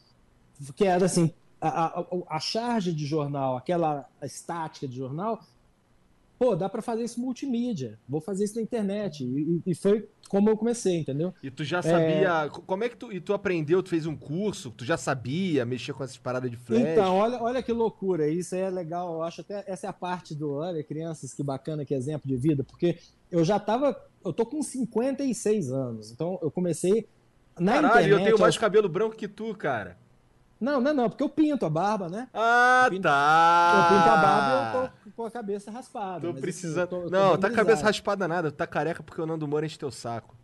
Que 0.76 0.86
era 0.86 1.06
assim, 1.06 1.32
a, 1.60 2.00
a, 2.00 2.06
a 2.30 2.40
charge 2.40 2.94
de 2.94 3.06
jornal, 3.06 3.58
aquela 3.58 4.08
estática 4.22 4.88
de 4.88 4.96
jornal, 4.96 5.42
pô, 6.38 6.56
dá 6.56 6.68
para 6.68 6.82
fazer 6.82 7.04
isso 7.04 7.20
multimídia, 7.22 8.00
vou 8.08 8.20
fazer 8.22 8.44
isso 8.46 8.56
na 8.56 8.62
internet. 8.62 9.24
E, 9.24 9.62
e- 9.66 9.76
foi 9.76 10.08
como 10.30 10.50
eu 10.50 10.58
comecei, 10.58 10.98
entendeu? 11.00 11.34
E 11.44 11.52
tu 11.52 11.64
já 11.64 11.82
sabia. 11.82 12.50
co- 12.50 12.62
Como 12.64 12.84
é 12.84 12.90
que 12.90 12.98
tu. 12.98 13.12
E 13.12 13.20
tu 13.22 13.34
aprendeu, 13.34 13.84
tu 13.84 13.90
fez 13.90 14.06
um 14.06 14.16
curso, 14.16 14.72
tu 14.72 14.84
já 14.84 14.98
sabia 14.98 15.66
mexer 15.66 15.94
com 15.94 16.04
essas 16.04 16.18
paradas 16.18 16.50
de 16.50 16.58
flash? 16.58 16.82
Então, 16.82 17.16
olha, 17.18 17.42
olha 17.42 17.62
que 17.64 17.72
loucura. 17.72 18.28
Isso 18.28 18.56
é 18.56 18.70
legal. 18.70 19.14
Eu 19.14 19.22
acho 19.24 19.42
até 19.42 19.64
essa 19.68 19.86
é 19.88 19.90
a 19.90 19.94
parte 19.94 20.34
do. 20.34 20.54
Olha, 20.54 20.84
crianças, 20.84 21.34
que 21.34 21.44
bacana, 21.44 21.86
que 21.86 21.94
exemplo 21.94 22.28
de 22.28 22.36
vida, 22.36 22.64
porque 22.64 22.98
eu 23.32 23.44
já 23.44 23.60
tava. 23.60 23.96
Eu 24.26 24.34
tô 24.34 24.46
com 24.46 24.62
56 24.64 25.72
anos. 25.72 26.12
Então, 26.12 26.40
eu 26.42 26.50
comecei. 26.50 27.08
Na 27.60 27.74
Caralho, 27.74 27.88
internet. 27.98 28.12
eu 28.12 28.18
tenho 28.26 28.40
mais 28.40 28.56
aos- 28.56 28.58
cabelo 28.58 28.90
branco 28.90 29.16
que 29.16 29.28
tu, 29.28 29.54
cara. 29.56 29.98
Não, 30.64 30.80
não, 30.80 30.94
não, 30.94 31.10
porque 31.10 31.22
eu 31.24 31.30
pinto 31.30 31.66
a 31.66 31.70
barba, 31.70 32.08
né? 32.10 32.28
Ah, 32.34 32.84
Eu 32.86 32.92
pinto- 32.92 33.04
tá. 33.04 33.74
Eu 33.76 33.98
pinto 33.98 34.10
a 34.10 34.18
barba 34.18 34.48
e 34.50 34.56
eu 34.86 34.90
tô 34.90 35.12
com 35.16 35.26
a 35.26 35.32
cabeça 35.32 35.70
raspada. 35.70 36.26
Tô 36.28 36.34
precisando. 36.34 36.82
eu 36.82 36.88
tô- 36.88 36.96
eu 37.04 37.04
tô 37.04 37.10
não, 37.10 37.38
tá 37.38 37.50
cabeça 37.50 37.84
raspada 37.84 38.28
nada. 38.28 38.50
Tu 38.52 38.56
tá 38.56 38.66
careca 38.66 39.04
porque 39.04 39.22
o 39.22 39.26
Nando 39.26 39.48
Moura 39.48 39.66
enche 39.66 39.78
teu 39.78 39.92
saco. 39.92 40.36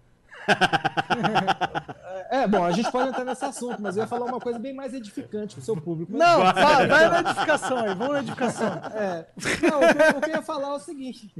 É, 2.31 2.45
bom, 2.47 2.63
a 2.63 2.71
gente 2.71 2.91
pode 2.91 3.09
entrar 3.09 3.25
nesse 3.25 3.43
assunto, 3.43 3.81
mas 3.81 3.97
eu 3.97 4.03
ia 4.03 4.07
falar 4.07 4.25
uma 4.25 4.39
coisa 4.39 4.59
bem 4.59 4.71
mais 4.73 4.93
edificante 4.93 5.55
pro 5.55 5.63
seu 5.63 5.75
público. 5.75 6.11
mas- 6.11 6.21
Não, 6.21 6.39
vai, 6.53 6.87
vai 6.87 7.09
na 7.09 7.19
edificação 7.21 7.77
aí, 7.79 7.95
vamos 7.95 8.13
na 8.13 8.19
edificação. 8.19 8.67
É. 8.93 9.25
Não, 9.67 9.77
o 9.79 9.93
que, 9.95 10.01
eu- 10.13 10.17
o 10.17 10.21
que 10.21 10.29
eu 10.29 10.35
ia 10.35 10.41
falar 10.43 10.67
é 10.67 10.73
o 10.73 10.79
seguinte: 10.79 11.33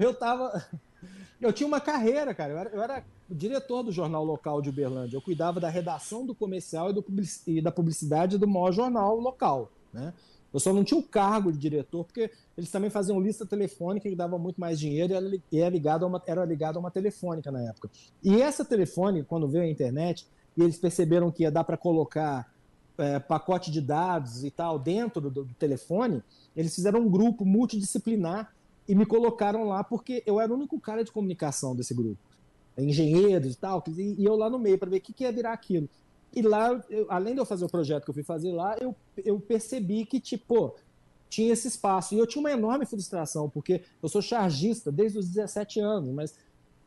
eu 0.00 0.12
tava. 0.12 0.64
Eu 1.42 1.52
tinha 1.52 1.66
uma 1.66 1.80
carreira, 1.80 2.32
cara. 2.32 2.52
Eu 2.52 2.58
era, 2.58 2.70
eu 2.70 2.82
era 2.82 3.04
diretor 3.28 3.82
do 3.82 3.90
jornal 3.90 4.24
local 4.24 4.62
de 4.62 4.68
Uberlândia. 4.70 5.16
Eu 5.16 5.20
cuidava 5.20 5.58
da 5.58 5.68
redação 5.68 6.24
do 6.24 6.34
comercial 6.34 6.90
e, 6.90 6.92
do 6.92 7.04
e 7.48 7.60
da 7.60 7.72
publicidade 7.72 8.38
do 8.38 8.46
maior 8.46 8.72
jornal 8.72 9.18
local. 9.18 9.68
Né? 9.92 10.14
Eu 10.54 10.60
só 10.60 10.72
não 10.72 10.84
tinha 10.84 11.00
o 11.00 11.02
cargo 11.02 11.50
de 11.50 11.58
diretor, 11.58 12.04
porque 12.04 12.30
eles 12.56 12.70
também 12.70 12.90
faziam 12.90 13.20
lista 13.20 13.44
telefônica 13.44 14.08
que 14.08 14.14
dava 14.14 14.38
muito 14.38 14.60
mais 14.60 14.78
dinheiro 14.78 15.12
e 15.12 15.42
e 15.50 15.60
era 15.60 15.70
ligado 15.70 16.04
a 16.04 16.08
uma, 16.08 16.22
era 16.26 16.44
ligado 16.44 16.76
a 16.76 16.80
uma 16.80 16.90
telefônica 16.90 17.50
na 17.50 17.60
época. 17.62 17.90
E 18.22 18.40
essa 18.40 18.64
telefônica, 18.64 19.26
quando 19.28 19.48
veio 19.48 19.64
a 19.64 19.68
internet, 19.68 20.26
e 20.56 20.62
eles 20.62 20.78
perceberam 20.78 21.30
que 21.30 21.42
ia 21.42 21.50
dar 21.50 21.64
para 21.64 21.76
colocar 21.76 22.52
é, 22.98 23.18
pacote 23.18 23.70
de 23.70 23.80
dados 23.80 24.44
e 24.44 24.50
tal 24.50 24.78
dentro 24.78 25.22
do, 25.22 25.44
do 25.44 25.54
telefone, 25.54 26.22
eles 26.54 26.74
fizeram 26.74 27.00
um 27.00 27.10
grupo 27.10 27.44
multidisciplinar 27.44 28.52
e 28.88 28.94
me 28.94 29.06
colocaram 29.06 29.64
lá 29.64 29.84
porque 29.84 30.22
eu 30.26 30.40
era 30.40 30.52
o 30.52 30.56
único 30.56 30.80
cara 30.80 31.04
de 31.04 31.12
comunicação 31.12 31.74
desse 31.76 31.94
grupo. 31.94 32.18
Engenheiros 32.76 33.54
e 33.54 33.58
tal, 33.58 33.82
e, 33.96 34.24
eu 34.24 34.34
lá 34.34 34.48
no 34.48 34.58
meio 34.58 34.78
para 34.78 34.90
ver 34.90 34.98
o 34.98 35.00
que, 35.00 35.12
que 35.12 35.24
ia 35.24 35.32
virar 35.32 35.52
aquilo. 35.52 35.88
E 36.32 36.40
lá, 36.42 36.82
eu- 36.88 37.06
além 37.10 37.34
de 37.34 37.40
eu 37.40 37.44
fazer 37.46 37.64
o 37.64 37.68
projeto 37.68 38.04
que 38.04 38.10
eu 38.10 38.14
fui 38.14 38.24
fazer 38.24 38.52
lá, 38.52 38.76
eu, 38.80 38.96
eu 39.24 39.38
percebi 39.40 40.06
que, 40.06 40.18
tipo, 40.20 40.74
tinha 41.28 41.52
esse 41.52 41.68
espaço. 41.68 42.14
E 42.14 42.18
eu 42.18 42.26
tinha 42.26 42.40
uma 42.40 42.50
enorme 42.50 42.86
frustração, 42.86 43.48
porque 43.50 43.82
eu 44.02 44.08
sou 44.08 44.22
chargista 44.22 44.90
desde 44.90 45.18
os 45.18 45.28
17 45.28 45.80
anos, 45.80 46.10
mas 46.14 46.34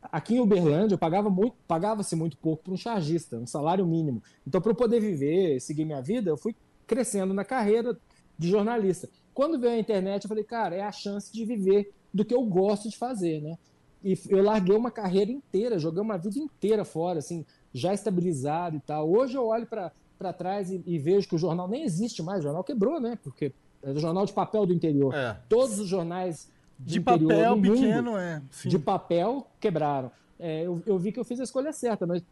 aqui 0.02 0.34
em 0.34 0.40
Uberlândia 0.40 0.94
eu 0.94 0.98
pagava 0.98 1.30
muito, 1.30 1.56
pagava-se 1.66 2.14
muito 2.16 2.36
pouco 2.38 2.64
para 2.64 2.72
um 2.72 2.76
chargista, 2.76 3.38
um 3.38 3.46
salário 3.46 3.86
mínimo. 3.86 4.22
Então, 4.46 4.60
para 4.60 4.70
eu 4.72 4.76
poder 4.76 5.00
viver, 5.00 5.60
seguir 5.60 5.84
minha 5.84 6.00
vida, 6.02 6.30
eu 6.30 6.36
fui 6.36 6.54
crescendo 6.86 7.34
na 7.34 7.44
carreira 7.44 7.98
de 8.38 8.48
jornalista. 8.48 9.08
Quando 9.36 9.60
veio 9.60 9.74
a 9.74 9.78
internet, 9.78 10.24
eu 10.24 10.28
falei, 10.28 10.42
cara, 10.44 10.74
é 10.74 10.80
a 10.82 10.90
chance 10.90 11.30
de 11.30 11.44
viver 11.44 11.92
do 12.12 12.24
que 12.24 12.34
eu 12.34 12.42
gosto 12.42 12.88
de 12.88 12.96
fazer, 12.96 13.42
né? 13.42 13.58
E 14.02 14.18
eu 14.30 14.42
larguei 14.42 14.74
uma 14.74 14.90
carreira 14.90 15.30
inteira, 15.30 15.78
joguei 15.78 16.00
uma 16.00 16.16
vida 16.16 16.38
inteira 16.38 16.86
fora, 16.86 17.18
assim, 17.18 17.44
já 17.70 17.92
estabilizado 17.92 18.76
e 18.76 18.80
tal. 18.80 19.06
Hoje 19.10 19.36
eu 19.36 19.46
olho 19.46 19.66
para 19.66 20.32
trás 20.32 20.70
e, 20.70 20.82
e 20.86 20.98
vejo 20.98 21.28
que 21.28 21.34
o 21.34 21.38
jornal 21.38 21.68
nem 21.68 21.82
existe 21.82 22.22
mais, 22.22 22.40
o 22.40 22.44
jornal 22.44 22.64
quebrou, 22.64 22.98
né? 22.98 23.18
Porque 23.22 23.52
é 23.82 23.90
o 23.90 23.98
jornal 24.00 24.24
de 24.24 24.32
papel 24.32 24.64
do 24.64 24.72
interior. 24.72 25.14
É. 25.14 25.36
Todos 25.50 25.78
os 25.78 25.86
jornais 25.86 26.50
De 26.78 26.98
papel 26.98 27.28
do 27.56 27.56
mundo 27.56 27.72
pequeno, 27.74 28.16
é. 28.16 28.40
Sim. 28.50 28.70
de 28.70 28.78
papel 28.78 29.46
quebraram. 29.60 30.10
É, 30.40 30.62
eu, 30.62 30.82
eu 30.86 30.98
vi 30.98 31.12
que 31.12 31.20
eu 31.20 31.24
fiz 31.24 31.40
a 31.40 31.44
escolha 31.44 31.74
certa, 31.74 32.06
mas 32.06 32.22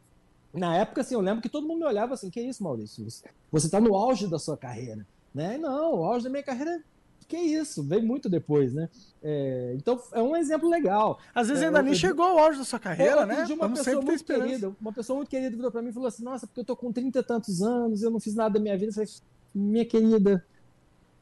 na 0.55 0.75
época, 0.77 1.03
assim, 1.03 1.15
eu 1.15 1.21
lembro 1.21 1.43
que 1.43 1.51
todo 1.51 1.67
mundo 1.67 1.81
me 1.81 1.87
olhava 1.87 2.15
assim, 2.15 2.31
que 2.31 2.41
isso, 2.41 2.63
Maurício? 2.65 3.05
Você- 3.05 3.25
Você 3.53 3.67
está 3.67 3.79
no 3.79 3.95
auge 3.95 4.27
da 4.27 4.39
sua 4.39 4.57
carreira, 4.57 5.07
né? 5.35 5.59
Não, 5.59 6.01
o 6.01 6.05
auge 6.05 6.25
da 6.25 6.31
minha 6.31 6.43
carreira 6.43 6.83
que 7.27 7.37
isso, 7.37 7.83
veio 7.83 8.03
muito 8.05 8.29
depois, 8.29 8.73
né? 8.73 8.89
É, 9.23 9.75
então 9.77 10.01
é 10.13 10.23
um 10.23 10.37
exemplo 10.37 10.69
legal. 10.69 11.19
Às 11.35 11.49
vezes 11.49 11.63
É, 11.63 11.67
ainda 11.67 11.79
eu- 11.79 11.83
nem 11.83 11.93
eu- 11.93 11.99
chegou 11.99 12.25
ao 12.25 12.39
auge 12.39 12.59
da 12.59 12.65
sua 12.65 12.79
carreira, 12.79 13.21
Outro 13.21 13.27
né? 13.37 13.45
dia 13.45 13.55
uma 13.55 13.65
Vamos 13.69 13.79
pessoa 13.83 14.03
muito 14.03 14.25
querida, 14.25 14.77
uma 14.81 14.93
pessoa 14.93 15.17
muito 15.17 15.29
querida 15.29 15.57
virou 15.57 15.71
pra 15.71 15.83
mim 15.83 15.89
e 15.89 15.93
falou 15.93 16.09
assim: 16.09 16.23
Nossa, 16.25 16.47
porque 16.47 16.61
eu 16.61 16.65
tô 16.65 16.77
com 16.77 16.93
30 16.93 17.19
e 17.19 17.23
tantos 17.23 17.63
anos, 17.63 18.03
eu 18.03 18.11
não 18.11 18.21
fiz 18.21 18.35
nada 18.35 18.55
da 18.55 18.61
minha 18.61 18.77
vida. 18.77 18.91
Eu 18.91 18.95
falei, 18.95 19.09
minha 19.55 19.85
querida, 19.85 20.45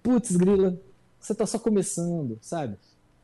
putz, 0.03 0.37
grila, 0.37 0.79
você 1.21 1.35
tá 1.35 1.47
só 1.47 1.59
começando, 1.59 2.39
sabe? 2.41 2.77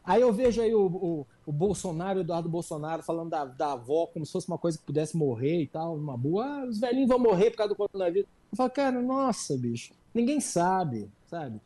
Aí 0.05 0.23
eu 0.23 0.33
vejo 0.33 0.63
aí 0.63 0.75
o, 0.75 0.87
o, 0.87 1.27
o 1.47 1.53
Bolsonaro, 1.53 2.19
o 2.19 2.23
Eduardo 2.23 2.49
Bolsonaro, 2.49 3.03
falando 3.03 3.29
da, 3.29 3.45
da 3.45 3.73
avó 3.73 4.07
como 4.07 4.25
se 4.25 4.33
fosse 4.33 4.49
uma 4.49 4.57
coisa 4.57 4.79
que 4.79 4.85
pudesse 4.85 5.15
morrer 5.17 5.63
e 5.63 5.67
tal, 5.67 5.97
uma 5.97 6.17
boa. 6.17 6.47
Ah, 6.47 6.65
os 6.67 6.79
velhinhos 6.79 7.09
vão 7.09 7.19
morrer 7.19 7.51
por 7.51 7.59
causa 7.59 7.75
do 7.75 7.77
coronavírus. 7.77 8.27
Eu 8.51 8.57
falo, 8.57 8.71
cara, 8.71 9.03
nossa, 9.03 9.55
bicho, 9.59 9.93
ninguém 10.15 10.41
sabe, 10.41 11.11
sabe? 11.27 11.61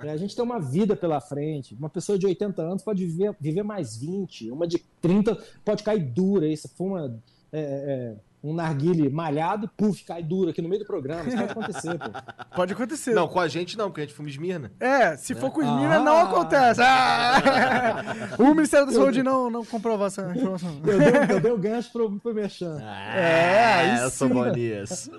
É, 0.00 0.10
a 0.10 0.16
gente 0.16 0.34
tem 0.34 0.44
uma 0.44 0.60
vida 0.60 0.96
pela 0.96 1.20
frente. 1.20 1.74
Uma 1.74 1.90
pessoa 1.90 2.18
de 2.18 2.26
80 2.26 2.62
anos 2.62 2.82
pode 2.82 3.04
viver, 3.04 3.34
viver 3.40 3.62
mais 3.62 3.96
20. 3.96 4.50
Uma 4.50 4.66
de 4.66 4.78
30 5.00 5.36
pode 5.64 5.82
cair 5.82 6.00
dura. 6.00 6.46
Aí 6.46 6.56
você 6.56 6.68
fuma 6.68 7.20
é, 7.52 7.60
é, 7.60 8.16
um 8.44 8.52
narguile 8.52 9.08
malhado 9.08 9.70
puf, 9.74 10.04
cai 10.04 10.22
duro 10.22 10.50
aqui 10.50 10.60
no 10.60 10.68
meio 10.68 10.82
do 10.82 10.86
programa. 10.86 11.26
Isso 11.26 11.36
pode 11.36 11.50
acontecer, 11.50 11.98
pô. 11.98 12.10
Pode 12.54 12.72
acontecer. 12.72 13.14
Não, 13.14 13.26
com 13.26 13.40
a 13.40 13.48
gente 13.48 13.76
não, 13.76 13.88
porque 13.88 14.02
a 14.02 14.04
gente 14.04 14.14
fuma 14.14 14.28
Esmirna. 14.28 14.70
É, 14.78 15.16
se 15.16 15.34
for 15.34 15.50
com 15.50 15.60
os 15.60 15.66
Ah. 15.66 15.76
Minas, 15.76 16.04
não 16.04 16.18
acontece. 16.18 16.80
Ah! 16.80 17.42
o 18.38 18.54
Ministério 18.54 18.86
da 18.86 18.92
Saúde 18.92 19.22
não, 19.22 19.50
não 19.50 19.64
comprovou 19.64 20.06
essa 20.06 20.30
informação. 20.30 20.80
Eu 20.86 20.98
dei, 20.98 21.36
eu 21.36 21.40
dei 21.40 21.52
o 21.52 21.58
gancho 21.58 21.90
pro, 21.90 22.20
pro 22.20 22.34
Merchan. 22.34 22.78
É, 22.80 23.74
aí 23.74 24.02
eu 24.02 24.10
sou 24.10 24.28
bom 24.28 24.44
nisso. 24.44 25.10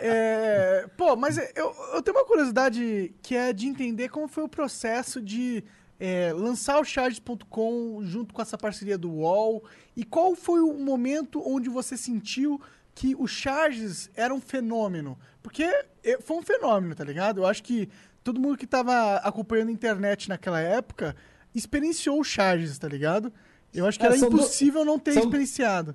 É, 0.00 0.86
pô, 0.96 1.14
mas 1.16 1.38
eu, 1.38 1.72
eu 1.94 2.02
tenho 2.02 2.16
uma 2.16 2.24
curiosidade 2.26 3.14
que 3.22 3.36
é 3.36 3.52
de 3.52 3.66
entender 3.66 4.08
como 4.08 4.26
foi 4.26 4.44
o 4.44 4.48
processo 4.48 5.20
de 5.20 5.62
é, 5.98 6.32
lançar 6.32 6.78
o 6.80 6.84
Charges.com 6.84 8.00
junto 8.02 8.34
com 8.34 8.42
essa 8.42 8.56
parceria 8.58 8.98
do 8.98 9.10
UOL 9.10 9.64
e 9.96 10.04
qual 10.04 10.34
foi 10.34 10.60
o 10.60 10.74
momento 10.74 11.42
onde 11.46 11.68
você 11.68 11.96
sentiu 11.96 12.60
que 12.94 13.14
o 13.14 13.26
Charges 13.26 14.10
era 14.14 14.34
um 14.34 14.40
fenômeno. 14.40 15.18
Porque 15.42 15.62
é, 16.04 16.20
foi 16.20 16.36
um 16.38 16.42
fenômeno, 16.42 16.94
tá 16.94 17.04
ligado? 17.04 17.40
Eu 17.40 17.46
acho 17.46 17.62
que 17.62 17.88
todo 18.24 18.40
mundo 18.40 18.56
que 18.56 18.66
tava 18.66 19.16
acompanhando 19.16 19.68
a 19.68 19.72
internet 19.72 20.28
naquela 20.28 20.60
época 20.60 21.14
experienciou 21.54 22.20
o 22.20 22.24
Charges, 22.24 22.78
tá 22.78 22.88
ligado? 22.88 23.32
Eu 23.72 23.86
acho 23.86 23.98
que 23.98 24.04
É, 24.04 24.08
era 24.08 24.18
são 24.18 24.28
do- 24.30 24.36
impossível 24.36 24.84
não 24.84 24.98
ter 24.98 25.12
são- 25.12 25.22
experienciado. 25.24 25.94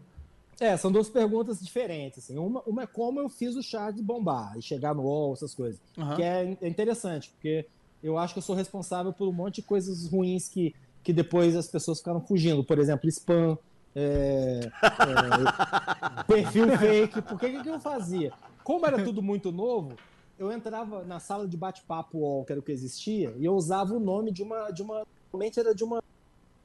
É, 0.59 0.77
são 0.77 0.91
duas 0.91 1.09
perguntas 1.09 1.59
diferentes. 1.59 2.19
Assim. 2.19 2.37
Uma, 2.37 2.61
uma 2.67 2.83
é 2.83 2.87
como 2.87 3.19
eu 3.19 3.27
fiz 3.29 3.55
o 3.55 3.63
Charles 3.63 3.99
bombar 3.99 4.55
e 4.57 4.61
chegar 4.61 4.93
no 4.93 5.01
UOL, 5.01 5.33
essas 5.33 5.55
coisas. 5.55 5.81
Aham. 5.97 6.15
Que 6.15 6.21
é, 6.21 6.57
é 6.61 6.67
interessante, 6.67 7.31
porque 7.31 7.65
eu 8.03 8.17
acho 8.17 8.33
que 8.33 8.39
eu 8.39 8.43
sou 8.43 8.55
responsável 8.55 9.13
por 9.13 9.27
um 9.27 9.33
monte 9.33 9.55
de 9.55 9.63
coisas 9.63 10.07
ruins 10.07 10.47
que, 10.47 10.73
que 11.03 11.13
depois 11.13 11.55
as 11.55 11.67
pessoas 11.67 11.99
ficaram 11.99 12.21
fugindo. 12.21 12.63
Por 12.63 12.79
exemplo, 12.79 13.07
spam, 13.09 13.57
é, 13.95 14.71
é, 14.81 16.23
perfil 16.23 16.77
fake. 16.77 17.21
Por 17.21 17.39
que 17.39 17.61
que 17.61 17.69
eu 17.69 17.79
fazia? 17.79 18.31
Como 18.63 18.85
era 18.85 19.03
tudo 19.03 19.21
muito 19.21 19.51
novo, 19.51 19.93
eu 20.37 20.51
entrava 20.51 21.03
na 21.03 21.19
sala 21.19 21.47
de 21.47 21.57
bate-papo 21.57 22.17
UOL, 22.17 22.45
que 22.45 22.51
era 22.51 22.59
o 22.59 22.63
que 22.63 22.71
existia, 22.71 23.33
e 23.37 23.45
eu 23.45 23.53
usava 23.53 23.93
o 23.93 23.99
nome 23.99 24.31
de 24.31 24.41
uma. 24.41 24.71
De 24.71 24.81
uma 24.81 25.03
realmente 25.31 25.59
era 25.59 25.73
de 25.73 25.83
uma, 25.83 26.01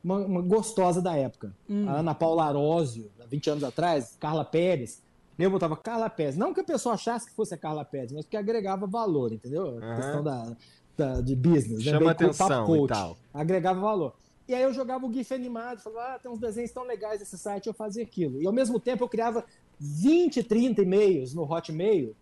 uma, 0.02 0.18
uma 0.18 0.42
gostosa 0.42 1.00
da 1.00 1.16
época. 1.16 1.54
Hum. 1.68 1.88
A 1.88 1.98
Ana 2.00 2.14
Paula 2.14 2.46
Arósio, 2.46 3.10
há 3.20 3.26
20 3.26 3.50
anos 3.50 3.64
atrás, 3.64 4.16
Carla 4.18 4.44
Pérez. 4.44 5.02
Eu 5.38 5.50
botava 5.50 5.76
Carla 5.76 6.08
Pérez. 6.08 6.36
Não 6.36 6.54
que 6.54 6.60
a 6.60 6.64
pessoa 6.64 6.94
achasse 6.94 7.28
que 7.28 7.34
fosse 7.34 7.54
a 7.54 7.58
Carla 7.58 7.84
Pérez, 7.84 8.10
mas 8.10 8.24
porque 8.24 8.38
agregava 8.38 8.86
valor, 8.86 9.32
entendeu? 9.32 9.78
A 9.78 9.84
Aham. 9.84 9.96
questão 9.96 10.22
da, 10.22 10.56
da- 10.96 11.20
de 11.20 11.34
business. 11.36 11.78
né? 11.84 11.90
Chama 11.90 11.98
Bem 12.00 12.08
atenção 12.10 12.48
papo 12.48 12.74
e 12.74 12.78
coach. 12.78 12.88
tal. 12.88 13.16
Agregava 13.34 13.80
valor. 13.80 14.14
E 14.48 14.54
aí 14.54 14.62
eu 14.62 14.72
jogava 14.72 15.04
o 15.06 15.12
GIF 15.12 15.32
animado, 15.34 15.80
falava, 15.80 16.14
ah, 16.14 16.18
tem 16.18 16.30
uns 16.30 16.38
desenhos 16.38 16.70
tão 16.70 16.84
legais 16.84 17.18
nesse 17.20 17.36
site, 17.36 17.66
eu 17.66 17.74
fazia 17.74 18.02
aquilo. 18.04 18.40
E 18.40 18.46
ao 18.46 18.52
mesmo 18.52 18.78
tempo 18.78 19.02
eu 19.02 19.08
criava 19.08 19.44
20, 19.78 20.42
30 20.42 20.82
e-mails 20.82 21.34
no 21.34 21.42
Hotmail 21.42 22.14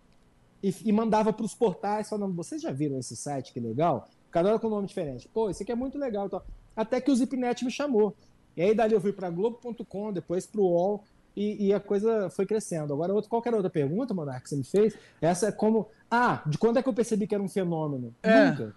e, 0.62 0.74
e 0.84 0.90
mandava 0.92 1.32
para 1.32 1.44
os 1.44 1.54
portais 1.54 2.08
falando, 2.08 2.34
vocês 2.34 2.62
já 2.62 2.72
viram 2.72 2.98
esse 2.98 3.14
site, 3.14 3.52
que 3.52 3.60
legal? 3.60 4.08
Cada 4.30 4.48
hora 4.48 4.58
com 4.58 4.66
um 4.66 4.70
nome 4.70 4.86
diferente. 4.88 5.28
Pô, 5.32 5.50
esse 5.50 5.62
aqui 5.62 5.70
é 5.70 5.74
muito 5.76 5.98
legal. 5.98 6.26
Então, 6.26 6.40
até 6.74 7.00
que 7.00 7.10
o 7.10 7.14
Zipnet 7.14 7.62
me 7.64 7.70
chamou. 7.70 8.14
E 8.56 8.62
aí 8.62 8.74
dali 8.74 8.94
eu 8.94 9.00
fui 9.00 9.12
para 9.12 9.28
Globo.com, 9.30 10.12
depois 10.12 10.46
para 10.46 10.60
o 10.60 10.64
UOL, 10.64 11.04
e, 11.36 11.66
e 11.66 11.74
a 11.74 11.80
coisa 11.80 12.30
foi 12.30 12.46
crescendo. 12.46 12.92
Agora, 12.92 13.12
outro, 13.12 13.28
qual 13.28 13.42
que 13.42 13.48
era 13.48 13.56
a 13.56 13.58
outra 13.58 13.70
pergunta, 13.70 14.14
Monark, 14.14 14.42
que 14.42 14.48
você 14.48 14.56
me 14.56 14.64
fez? 14.64 14.96
Essa 15.20 15.48
é 15.48 15.52
como. 15.52 15.88
Ah, 16.10 16.42
de 16.46 16.56
quando 16.58 16.78
é 16.78 16.82
que 16.82 16.88
eu 16.88 16.94
percebi 16.94 17.26
que 17.26 17.34
era 17.34 17.42
um 17.42 17.48
fenômeno? 17.48 18.14
É. 18.22 18.50
Nunca. 18.50 18.74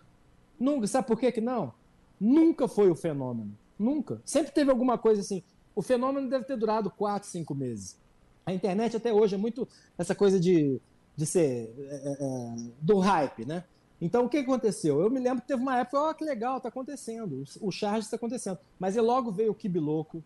Nunca. 0.59 0.87
Sabe 0.87 1.07
por 1.07 1.19
que 1.19 1.31
que 1.31 1.41
não? 1.41 1.73
Nunca 2.19 2.67
foi 2.67 2.89
o 2.89 2.95
fenômeno. 2.95 3.55
Nunca. 3.77 4.21
Sempre 4.25 4.51
teve 4.51 4.71
alguma 4.71 4.97
coisa 4.97 5.21
assim. 5.21 5.43
O 5.75 5.81
fenômeno 5.81 6.27
deve 6.27 6.45
ter 6.45 6.57
durado 6.57 6.89
quatro, 6.89 7.29
cinco 7.29 7.53
meses. 7.53 7.97
A 8.43 8.53
internet 8.53 8.97
até 8.97 9.13
hoje 9.13 9.35
é 9.35 9.37
muito 9.37 9.67
essa 9.97 10.15
coisa 10.15 10.39
de, 10.39 10.81
de 11.15 11.25
ser 11.25 11.75
é, 11.77 12.17
é, 12.19 12.55
do 12.81 12.97
hype, 12.97 13.45
né? 13.45 13.63
Então 14.01 14.25
o 14.25 14.29
que 14.29 14.37
aconteceu? 14.37 15.01
Eu 15.01 15.09
me 15.09 15.19
lembro 15.19 15.41
que 15.41 15.47
teve 15.47 15.61
uma 15.61 15.77
época, 15.77 15.99
ó, 15.99 16.13
que 16.13 16.23
legal, 16.23 16.59
tá 16.59 16.69
acontecendo. 16.69 17.43
O 17.61 17.71
charge 17.71 18.05
está 18.05 18.15
acontecendo. 18.15 18.57
Mas 18.79 18.97
aí 18.97 19.03
logo 19.03 19.31
veio 19.31 19.51
o 19.51 19.55
Kibiloco. 19.55 20.23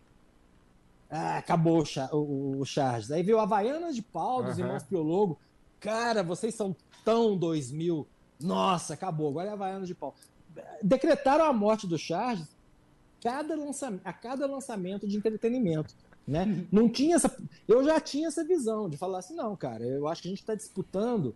Ah, 1.14 1.36
acabou 1.36 1.84
o, 1.84 2.16
o, 2.16 2.60
o 2.60 2.64
charge. 2.64 3.12
Aí 3.12 3.22
veio 3.22 3.38
a 3.38 3.42
Havaianas 3.42 3.94
de 3.94 4.00
pau 4.00 4.42
dos 4.42 4.52
Aham. 4.54 4.60
irmãos 4.60 4.82
Piologo. 4.82 5.38
Cara, 5.78 6.22
vocês 6.22 6.54
são 6.54 6.74
tão 7.04 7.36
2000. 7.36 8.06
Nossa, 8.40 8.94
acabou. 8.94 9.28
Agora 9.28 9.50
é 9.50 9.52
Havaianas 9.52 9.86
de 9.86 9.94
pau. 9.94 10.14
Decretaram 10.82 11.44
a 11.44 11.52
morte 11.52 11.86
do 11.86 11.98
charge 11.98 12.44
cada 13.22 13.54
lançamento, 13.54 14.00
a 14.06 14.12
cada 14.12 14.46
lançamento 14.46 15.06
de 15.06 15.16
entretenimento. 15.16 15.94
Né? 16.26 16.64
Não 16.72 16.88
tinha 16.88 17.16
essa. 17.16 17.36
Eu 17.68 17.84
já 17.84 18.00
tinha 18.00 18.28
essa 18.28 18.42
visão 18.44 18.88
de 18.88 18.96
falar 18.96 19.18
assim, 19.18 19.34
não, 19.34 19.54
cara, 19.54 19.84
eu 19.84 20.08
acho 20.08 20.22
que 20.22 20.28
a 20.28 20.30
gente 20.30 20.40
está 20.40 20.54
disputando. 20.54 21.34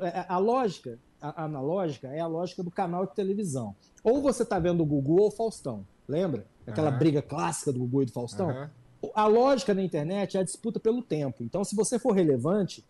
é- 0.00 0.08
é- 0.20 0.26
A 0.28 0.38
lógica, 0.38 0.98
a 1.20 1.44
analógica, 1.44 2.08
é 2.08 2.18
a 2.20 2.26
lógica 2.26 2.62
do 2.62 2.70
canal 2.70 3.06
de 3.06 3.14
televisão. 3.14 3.74
Ou 4.02 4.20
você 4.20 4.42
está 4.42 4.58
vendo 4.58 4.82
o 4.82 4.86
Gugu 4.86 5.20
ou 5.20 5.28
o 5.28 5.30
Faustão. 5.30 5.86
Lembra? 6.08 6.44
Aquela 6.66 6.88
Aham. 6.90 6.98
briga 6.98 7.22
clássica 7.22 7.72
do 7.72 7.78
Gugu 7.80 8.02
e 8.02 8.06
do 8.06 8.12
Faustão? 8.12 8.50
Aham. 8.50 8.70
A 9.14 9.26
lógica 9.26 9.74
na 9.74 9.82
internet 9.82 10.36
é 10.36 10.40
a 10.40 10.44
disputa 10.44 10.78
pelo 10.78 11.02
tempo. 11.02 11.42
Então, 11.42 11.64
se 11.64 11.74
você 11.74 11.98
for 11.98 12.12
relevante, 12.12 12.84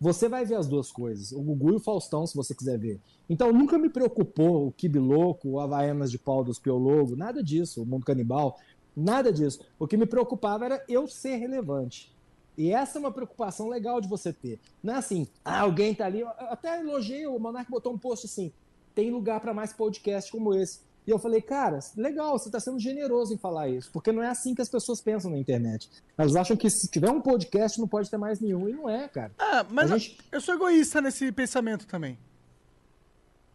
você 0.00 0.28
vai 0.28 0.44
ver 0.44 0.54
as 0.54 0.66
duas 0.66 0.90
coisas. 0.90 1.32
O 1.32 1.40
Gugu 1.40 1.72
e 1.72 1.76
o 1.76 1.80
Faustão, 1.80 2.26
se 2.26 2.36
você 2.36 2.54
quiser 2.54 2.78
ver. 2.78 3.00
Então, 3.28 3.52
nunca 3.52 3.76
me 3.78 3.88
preocupou 3.88 4.68
o 4.68 4.72
Kibi 4.72 4.98
Louco, 4.98 5.48
o 5.48 5.60
Havaianas 5.60 6.10
de 6.10 6.18
Pau 6.18 6.44
dos 6.44 6.58
Piologo, 6.58 7.16
nada 7.16 7.42
disso, 7.42 7.82
o 7.82 7.86
Mundo 7.86 8.06
Canibal, 8.06 8.58
nada 8.96 9.32
disso. 9.32 9.60
O 9.78 9.86
que 9.86 9.96
me 9.96 10.06
preocupava 10.06 10.64
era 10.64 10.84
eu 10.88 11.06
ser 11.06 11.36
relevante. 11.36 12.12
E 12.56 12.72
essa 12.72 12.98
é 12.98 13.00
uma 13.00 13.12
preocupação 13.12 13.68
legal 13.68 14.00
de 14.00 14.08
você 14.08 14.32
ter. 14.32 14.58
Não 14.82 14.94
é 14.94 14.96
assim, 14.96 15.28
ah, 15.44 15.60
alguém 15.60 15.94
tá 15.94 16.06
ali. 16.06 16.20
Eu 16.20 16.28
até 16.28 16.80
elogiei, 16.80 17.24
o 17.24 17.38
Monark 17.38 17.70
botou 17.70 17.92
um 17.92 17.98
post 17.98 18.26
assim: 18.26 18.52
tem 18.96 19.12
lugar 19.12 19.40
para 19.40 19.54
mais 19.54 19.72
podcast 19.72 20.30
como 20.30 20.52
esse. 20.52 20.80
E 21.08 21.10
eu 21.10 21.18
falei, 21.18 21.40
cara, 21.40 21.78
legal, 21.96 22.38
você 22.38 22.50
está 22.50 22.60
sendo 22.60 22.78
generoso 22.78 23.32
em 23.32 23.38
falar 23.38 23.66
isso, 23.70 23.90
porque 23.90 24.12
não 24.12 24.22
é 24.22 24.28
assim 24.28 24.54
que 24.54 24.60
as 24.60 24.68
pessoas 24.68 25.00
pensam 25.00 25.30
na 25.30 25.38
internet. 25.38 25.88
Elas 26.18 26.36
acham 26.36 26.54
que 26.54 26.68
se 26.68 26.86
tiver 26.86 27.10
um 27.10 27.18
podcast 27.18 27.80
não 27.80 27.88
pode 27.88 28.10
ter 28.10 28.18
mais 28.18 28.40
nenhum, 28.40 28.68
e 28.68 28.74
não 28.74 28.86
é, 28.90 29.08
cara. 29.08 29.32
Ah, 29.38 29.64
mas 29.70 29.88
gente- 29.88 30.18
eu 30.30 30.38
sou 30.38 30.54
egoísta 30.54 31.00
nesse 31.00 31.32
pensamento 31.32 31.86
também. 31.86 32.18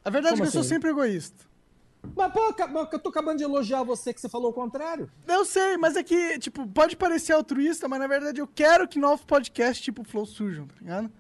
A 0.04 0.10
verdade 0.10 0.34
Como 0.34 0.42
é 0.42 0.46
que 0.46 0.48
eu 0.48 0.52
sou 0.52 0.62
assim? 0.62 0.70
sempre 0.70 0.90
egoísta. 0.90 1.46
Mas, 2.16 2.34
pô, 2.34 2.40
eu 2.92 3.00
tô 3.00 3.10
acabando 3.10 3.38
de 3.38 3.44
elogiar 3.44 3.84
você 3.84 4.12
que 4.12 4.20
você 4.20 4.28
falou 4.28 4.50
o 4.50 4.54
contrário. 4.54 5.08
Eu 5.28 5.46
sei, 5.46 5.78
mas 5.78 5.96
é 5.96 6.02
que, 6.02 6.40
tipo, 6.40 6.68
pode 6.68 6.98
parecer 6.98 7.34
altruísta, 7.34 7.88
mas 7.88 8.00
na 8.00 8.08
verdade 8.08 8.42
eu 8.42 8.48
quero 8.48 8.88
que 8.88 8.98
novos 8.98 9.24
podcasts 9.26 9.80
tipo 9.86 10.04
Flow 10.04 10.26
surjam, 10.26 10.66
tá 10.66 10.74
ligado? 10.82 11.12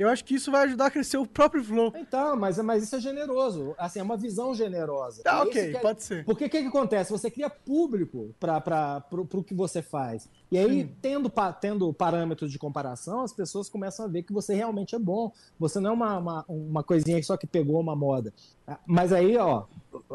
Eu 0.00 0.08
acho 0.08 0.24
que 0.24 0.34
isso 0.34 0.50
vai 0.50 0.64
ajudar 0.64 0.86
a 0.86 0.90
crescer 0.90 1.18
o 1.18 1.26
próprio 1.26 1.62
Flow. 1.62 1.92
Então, 1.94 2.34
mas, 2.34 2.56
mas 2.58 2.82
isso 2.84 2.96
é 2.96 3.00
generoso. 3.00 3.74
Assim, 3.76 4.00
é 4.00 4.02
uma 4.02 4.16
visão 4.16 4.54
generosa. 4.54 5.22
Tá, 5.22 5.32
É 5.32 5.42
ok, 5.42 5.74
é- 5.74 5.78
pode 5.78 6.02
ser. 6.02 6.24
Porque 6.24 6.46
o 6.46 6.48
que, 6.48 6.62
que 6.62 6.68
acontece? 6.68 7.10
Você 7.12 7.30
cria 7.30 7.50
público 7.50 8.34
para 8.40 9.04
o 9.12 9.44
que 9.44 9.52
você 9.52 9.82
faz. 9.82 10.26
E 10.50 10.56
aí, 10.56 10.90
tendo, 11.02 11.30
tendo 11.60 11.92
parâmetros 11.92 12.50
de 12.50 12.58
comparação, 12.58 13.20
as 13.20 13.32
pessoas 13.34 13.68
começam 13.68 14.06
a 14.06 14.08
ver 14.08 14.22
que 14.22 14.32
você 14.32 14.54
realmente 14.54 14.94
é 14.94 14.98
bom. 14.98 15.32
Você 15.58 15.78
não 15.78 15.90
é 15.90 15.92
uma, 15.92 16.18
uma, 16.18 16.44
uma 16.48 16.82
coisinha 16.82 17.22
só 17.22 17.36
que 17.36 17.46
pegou 17.46 17.78
uma 17.78 17.94
moda. 17.94 18.32
Ah, 18.66 18.78
Mas 18.86 19.12
aí, 19.12 19.36
ó, 19.36 19.64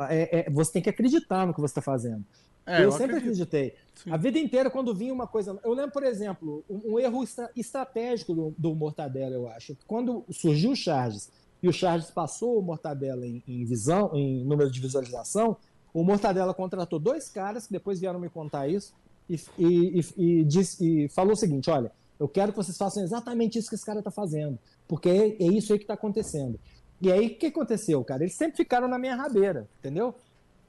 é- 0.09 0.47
é- 0.47 0.49
você 0.49 0.73
tem 0.73 0.81
que 0.81 0.89
acreditar 0.89 1.45
no 1.45 1.53
que 1.53 1.61
você 1.61 1.71
está 1.71 1.81
fazendo. 1.83 2.25
É, 2.65 2.79
eu, 2.79 2.83
eu 2.85 2.91
sempre 2.91 3.17
acredito. 3.17 3.43
acreditei. 3.43 3.75
Sim. 3.95 4.11
A 4.11 4.17
vida 4.17 4.39
inteira, 4.39 4.69
quando 4.69 4.93
vinha 4.93 5.13
uma 5.13 5.27
coisa. 5.27 5.59
Eu 5.63 5.73
lembro, 5.73 5.91
por 5.91 6.03
exemplo, 6.03 6.63
um, 6.69 6.93
um 6.93 6.99
erro 6.99 7.23
estra- 7.23 7.49
estratégico 7.55 8.33
do, 8.33 8.55
do 8.57 8.73
Mortadela, 8.75 9.35
eu 9.35 9.47
acho. 9.47 9.77
Quando 9.87 10.23
surgiu 10.31 10.71
o 10.71 10.75
Charges 10.75 11.29
e 11.61 11.67
o 11.69 11.73
Charges 11.73 12.09
passou 12.11 12.57
o 12.59 12.61
Mortadela 12.61 13.25
em, 13.25 13.43
em 13.47 13.63
visão, 13.65 14.11
em 14.15 14.43
número 14.43 14.69
de 14.71 14.79
visualização, 14.81 15.57
o 15.93 16.03
Mortadela 16.03 16.53
contratou 16.53 16.99
dois 16.99 17.29
caras 17.29 17.67
que 17.67 17.71
depois 17.73 17.99
vieram 17.99 18.19
me 18.19 18.29
contar 18.29 18.67
isso 18.67 18.93
e, 19.29 19.35
e, 19.57 19.99
e, 19.99 20.23
e 20.39 20.43
disse- 20.43 20.83
e 21.05 21.09
falou 21.09 21.33
o 21.33 21.37
seguinte: 21.37 21.69
olha, 21.69 21.91
eu 22.19 22.27
quero 22.27 22.51
que 22.51 22.57
vocês 22.57 22.77
façam 22.77 23.03
exatamente 23.03 23.57
isso 23.59 23.69
que 23.69 23.75
esse 23.75 23.85
cara 23.85 23.99
está 23.99 24.11
fazendo, 24.11 24.57
porque 24.87 25.07
é, 25.09 25.27
é 25.43 25.47
isso 25.47 25.71
aí 25.71 25.79
que 25.79 25.83
está 25.85 25.93
acontecendo. 25.93 26.59
E 27.01 27.11
aí, 27.11 27.27
o 27.27 27.37
que 27.37 27.47
aconteceu, 27.47 28.03
cara? 28.03 28.23
Eles 28.23 28.35
sempre 28.35 28.57
ficaram 28.57 28.87
na 28.87 28.97
minha 28.97 29.15
rabeira, 29.15 29.69
entendeu? 29.79 30.15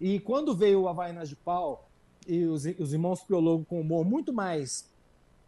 E 0.00 0.18
quando 0.20 0.54
veio 0.54 0.82
o 0.82 0.88
Havaianas 0.88 1.28
de 1.28 1.36
Pau 1.36 1.85
e 2.26 2.44
os, 2.44 2.64
os 2.78 2.92
irmãos 2.92 3.22
Piologo 3.22 3.64
com 3.64 3.80
humor 3.80 4.04
muito 4.04 4.32
mais 4.32 4.88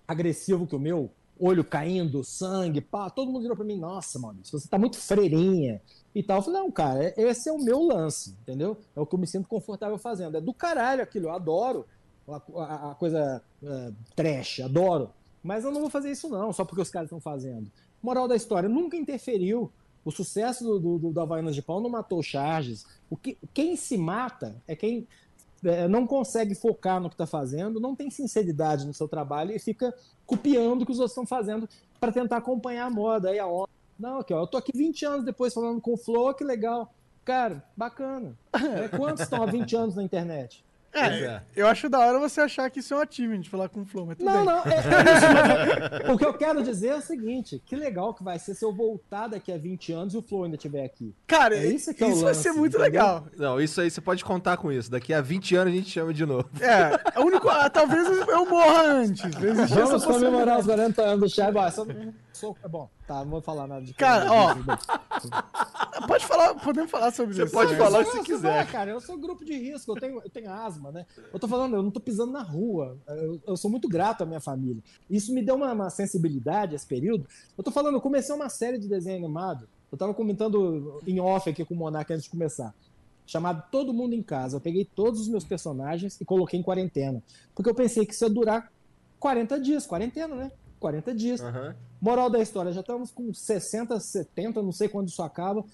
agressivo 0.07 0.67
que 0.67 0.77
o 0.77 0.81
meu, 0.81 1.11
olho 1.39 1.65
caindo, 1.65 2.25
sangue, 2.25 2.81
pá, 2.81 3.09
todo 3.09 3.31
mundo 3.31 3.43
virou 3.43 3.57
pra 3.57 3.65
mim, 3.65 3.79
nossa, 3.79 4.19
Maurício, 4.19 4.59
você 4.59 4.69
tá 4.69 4.79
muito 4.79 4.97
freirinha 4.97 5.81
e 6.15 6.23
tal. 6.23 6.39
Eu 6.39 6.43
falei, 6.43 6.61
não, 6.61 6.71
cara, 6.71 7.15
esse 7.17 7.49
é 7.49 7.53
o 7.53 7.63
meu 7.63 7.83
lance, 7.83 8.31
entendeu? 8.43 8.77
É 8.97 9.01
o 9.01 9.07
que 9.07 9.15
eu 9.15 9.19
me 9.19 9.27
sinto 9.27 9.49
confortável 9.49 9.99
fazendo. 9.99 10.37
É 10.37 10.41
do 10.41 10.53
caralho 10.53 11.03
aquilo, 11.03 11.27
eu 11.27 11.33
adoro 11.33 11.87
a, 12.29 12.43
a, 12.57 12.91
a 12.91 12.95
coisa 12.95 13.43
é, 13.63 13.93
trash, 14.17 14.61
adoro. 14.61 15.11
Mas 15.43 15.65
eu 15.65 15.71
não 15.71 15.81
vou 15.81 15.91
fazer 15.91 16.11
isso 16.11 16.29
não, 16.29 16.53
só 16.53 16.65
porque 16.65 16.83
os 16.83 16.91
caras 16.91 17.07
estão 17.07 17.21
fazendo. 17.21 17.71
Moral 18.03 18.27
da 18.27 18.37
história, 18.37 18.69
nunca 18.69 18.97
interferiu. 18.97 19.71
O 20.05 20.11
sucesso 20.11 20.65
do, 20.65 20.99
do, 20.99 21.13
do, 21.13 21.21
Havaianas 21.21 21.55
de 21.55 21.63
Pau 21.63 21.81
não 21.81 21.91
matou 21.91 22.23
Charges. 22.23 22.87
O 23.11 23.17
que, 23.17 23.37
quem 23.53 23.77
se 23.77 23.97
mata 23.97 24.57
é 24.67 24.75
quem 24.75 25.07
é, 25.65 25.89
não 25.89 26.07
consegue 26.07 26.55
focar 26.55 27.01
no 27.01 27.09
que 27.09 27.15
está 27.15 27.27
fazendo, 27.27 27.81
não 27.81 27.95
tem 27.95 28.11
sinceridade 28.11 28.87
no 28.87 28.95
seu 28.95 29.09
trabalho 29.09 29.53
e 29.53 29.59
fica 29.59 29.95
copiando 30.27 30.83
o 30.83 30.87
que 30.87 30.93
os 30.93 30.99
outros 30.99 31.13
estão 31.13 31.27
fazendo 31.27 31.69
para 32.01 32.13
tentar 32.13 32.37
acompanhar 32.37 32.87
a 32.87 32.91
moda. 32.91 33.31
Aí 33.31 33.39
a 33.39 33.47
onda. 33.47 33.69
Não, 33.99 34.21
aqui, 34.21 34.33
ó, 34.33 34.43
eu 34.43 34.47
tô 34.47 34.57
aqui 34.57 34.73
20 34.75 35.05
anos 35.05 35.25
depois 35.25 35.53
falando 35.53 35.81
com 35.81 35.95
o 35.95 35.97
Flow, 35.97 36.33
que 36.35 36.45
legal. 36.45 36.93
Cara, 37.25 37.65
bacana. 37.77 38.37
É, 38.59 38.89
quantos 38.89 39.23
estão 39.23 39.43
há 39.43 39.47
20 39.47 39.77
anos 39.77 39.95
na 39.97 40.03
internet? 40.03 40.65
É, 40.93 41.07
é, 41.07 41.43
eu 41.55 41.67
acho 41.67 41.89
da 41.89 41.99
hora 41.99 42.19
você 42.19 42.41
achar 42.41 42.71
que 42.71 42.81
isso 42.81 42.95
é 42.95 42.97
um 42.97 43.01
achievement, 43.01 43.45
falar 43.45 43.69
com 43.69 43.83
o 43.83 43.85
Flow, 43.85 44.07
mas 44.07 44.17
tudo 44.17 44.27
não, 44.27 44.37
bem. 44.37 44.45
Não, 44.47 44.65
é, 44.65 44.75
é 44.75 46.03
isso, 46.03 46.13
o 46.15 46.19
que 46.19 46.25
eu 46.25 46.35
quero 46.35 46.63
dizer 46.63 46.89
é 46.89 46.97
o 46.97 47.01
seguinte, 47.01 47.63
que 47.65 47.77
legal 47.77 48.15
que 48.15 48.25
vai 48.25 48.39
ser 48.39 48.55
se 48.55 48.65
eu 48.65 48.73
voltar 48.73 49.29
daqui 49.29 49.53
a 49.53 49.59
20 49.59 49.93
anos 49.93 50.15
e 50.15 50.17
o 50.17 50.23
Flow 50.23 50.45
ainda 50.45 50.57
estiver 50.57 50.85
aqui. 50.85 51.15
Cara, 51.27 51.57
é 51.57 51.67
isso, 51.67 51.93
que 51.93 52.03
é 52.03 52.09
isso 52.09 52.23
vai 52.23 52.35
ser 52.35 52.53
muito 52.53 52.77
entendeu? 52.77 52.81
legal. 52.81 53.27
Não, 53.37 53.61
isso 53.61 53.81
aí 53.81 53.91
você 53.91 54.01
pode 54.01 54.25
contar 54.25 54.57
com 54.57 54.73
isso. 54.73 54.91
Daqui 54.91 55.13
a 55.13 55.21
20 55.21 55.57
anos 55.57 55.73
a 55.75 55.77
gente 55.77 55.91
chama 55.91 56.15
de 56.15 56.25
novo. 56.25 56.49
É, 56.61 57.21
o 57.21 57.25
único, 57.25 57.49
ah, 57.49 57.69
talvez 57.69 58.07
eu 58.07 58.47
morra 58.47 58.83
antes. 58.83 59.23
Vamos 59.69 60.05
comemorar 60.05 60.59
os 60.59 60.67
40 60.67 61.03
anos 61.03 61.21
do 61.21 61.29
Chave. 61.29 61.59
Sou, 62.39 62.57
é 62.63 62.69
bom, 62.69 62.89
tá, 63.07 63.25
não 63.25 63.31
vou 63.33 63.41
falar 63.41 63.67
nada 63.67 63.85
de 63.85 63.93
Cara, 63.95 64.33
ó. 64.33 64.55
pode 66.07 66.25
falar, 66.25 66.55
podemos 66.55 66.89
falar 66.89 67.11
sobre 67.11 67.35
você 67.35 67.43
isso. 67.43 67.51
Você 67.51 67.57
pode 67.57 67.77
falar 67.77 68.01
o 68.01 68.05
que 68.05 68.11
você 68.13 68.23
quiser. 68.23 68.67
cara, 68.71 68.93
eu 68.93 69.01
sou 69.01 69.19
grupo 69.19 69.45
de 69.45 69.59
risco, 69.59 69.91
eu 69.91 70.01
tenho, 70.01 70.23
eu 70.23 70.31
tenho 70.31 70.51
asma, 70.51 70.93
né? 70.93 71.05
Eu 71.33 71.39
tô 71.41 71.49
falando, 71.49 71.75
eu 71.75 71.83
não 71.83 71.91
tô 71.91 71.99
pisando 71.99 72.31
na 72.31 72.43
rua. 72.43 72.97
Eu, 73.09 73.41
eu 73.45 73.57
sou 73.57 73.69
muito 73.69 73.89
grato 73.89 74.23
à 74.23 74.27
minha 74.27 74.41
família. 74.41 74.81
Isso 75.11 75.35
me 75.35 75.43
deu 75.43 75.57
uma, 75.57 75.73
uma, 75.73 75.91
sensibilidade 75.91 76.77
esse 76.77 76.87
período. 76.87 77.27
Eu 77.57 77.65
tô 77.65 77.73
falando, 77.73 77.95
eu 77.95 78.01
comecei 78.01 78.33
uma 78.33 78.49
série 78.49 78.79
de 78.79 78.89
desenho 78.89 79.19
animado. 79.19 79.69
Eu 79.91 79.99
tava 79.99 80.15
comentando 80.15 81.01
em 81.07 81.19
off 81.19 81.51
aqui 81.51 81.65
com 81.65 81.75
o 81.75 81.77
Monark 81.77 82.13
antes 82.13 82.25
de 82.25 82.31
começar. 82.31 82.73
Chamado 83.27 83.65
Todo 83.71 83.93
Mundo 83.93 84.15
em 84.15 84.23
Casa. 84.23 84.57
Eu 84.57 84.61
peguei 84.61 84.85
todos 84.85 85.21
os 85.21 85.29
meus 85.29 85.45
personagens 85.45 86.21
e 86.21 86.25
coloquei 86.25 86.61
em 86.61 86.63
quarentena. 86.63 87.21
Porque 87.55 87.69
eu 87.69 87.75
pensei 87.75 88.07
que 88.07 88.15
isso 88.15 88.25
ia 88.25 88.31
durar 88.31 88.73
40 89.19 89.61
dias, 89.61 89.87
quarentena, 89.87 90.37
né? 90.37 90.53
40 90.79 91.15
dias. 91.15 91.41
Uhum. 91.41 91.75
Moral 92.01 92.31
da 92.31 92.41
história, 92.41 92.73
já 92.73 92.81
estamos 92.81 93.11
com 93.11 93.33
60, 93.33 93.99
70, 93.99 94.63
não 94.63 94.73
sei 94.73 94.89
quando 94.89 95.09
isso 95.09 95.23
acaba. 95.23 95.65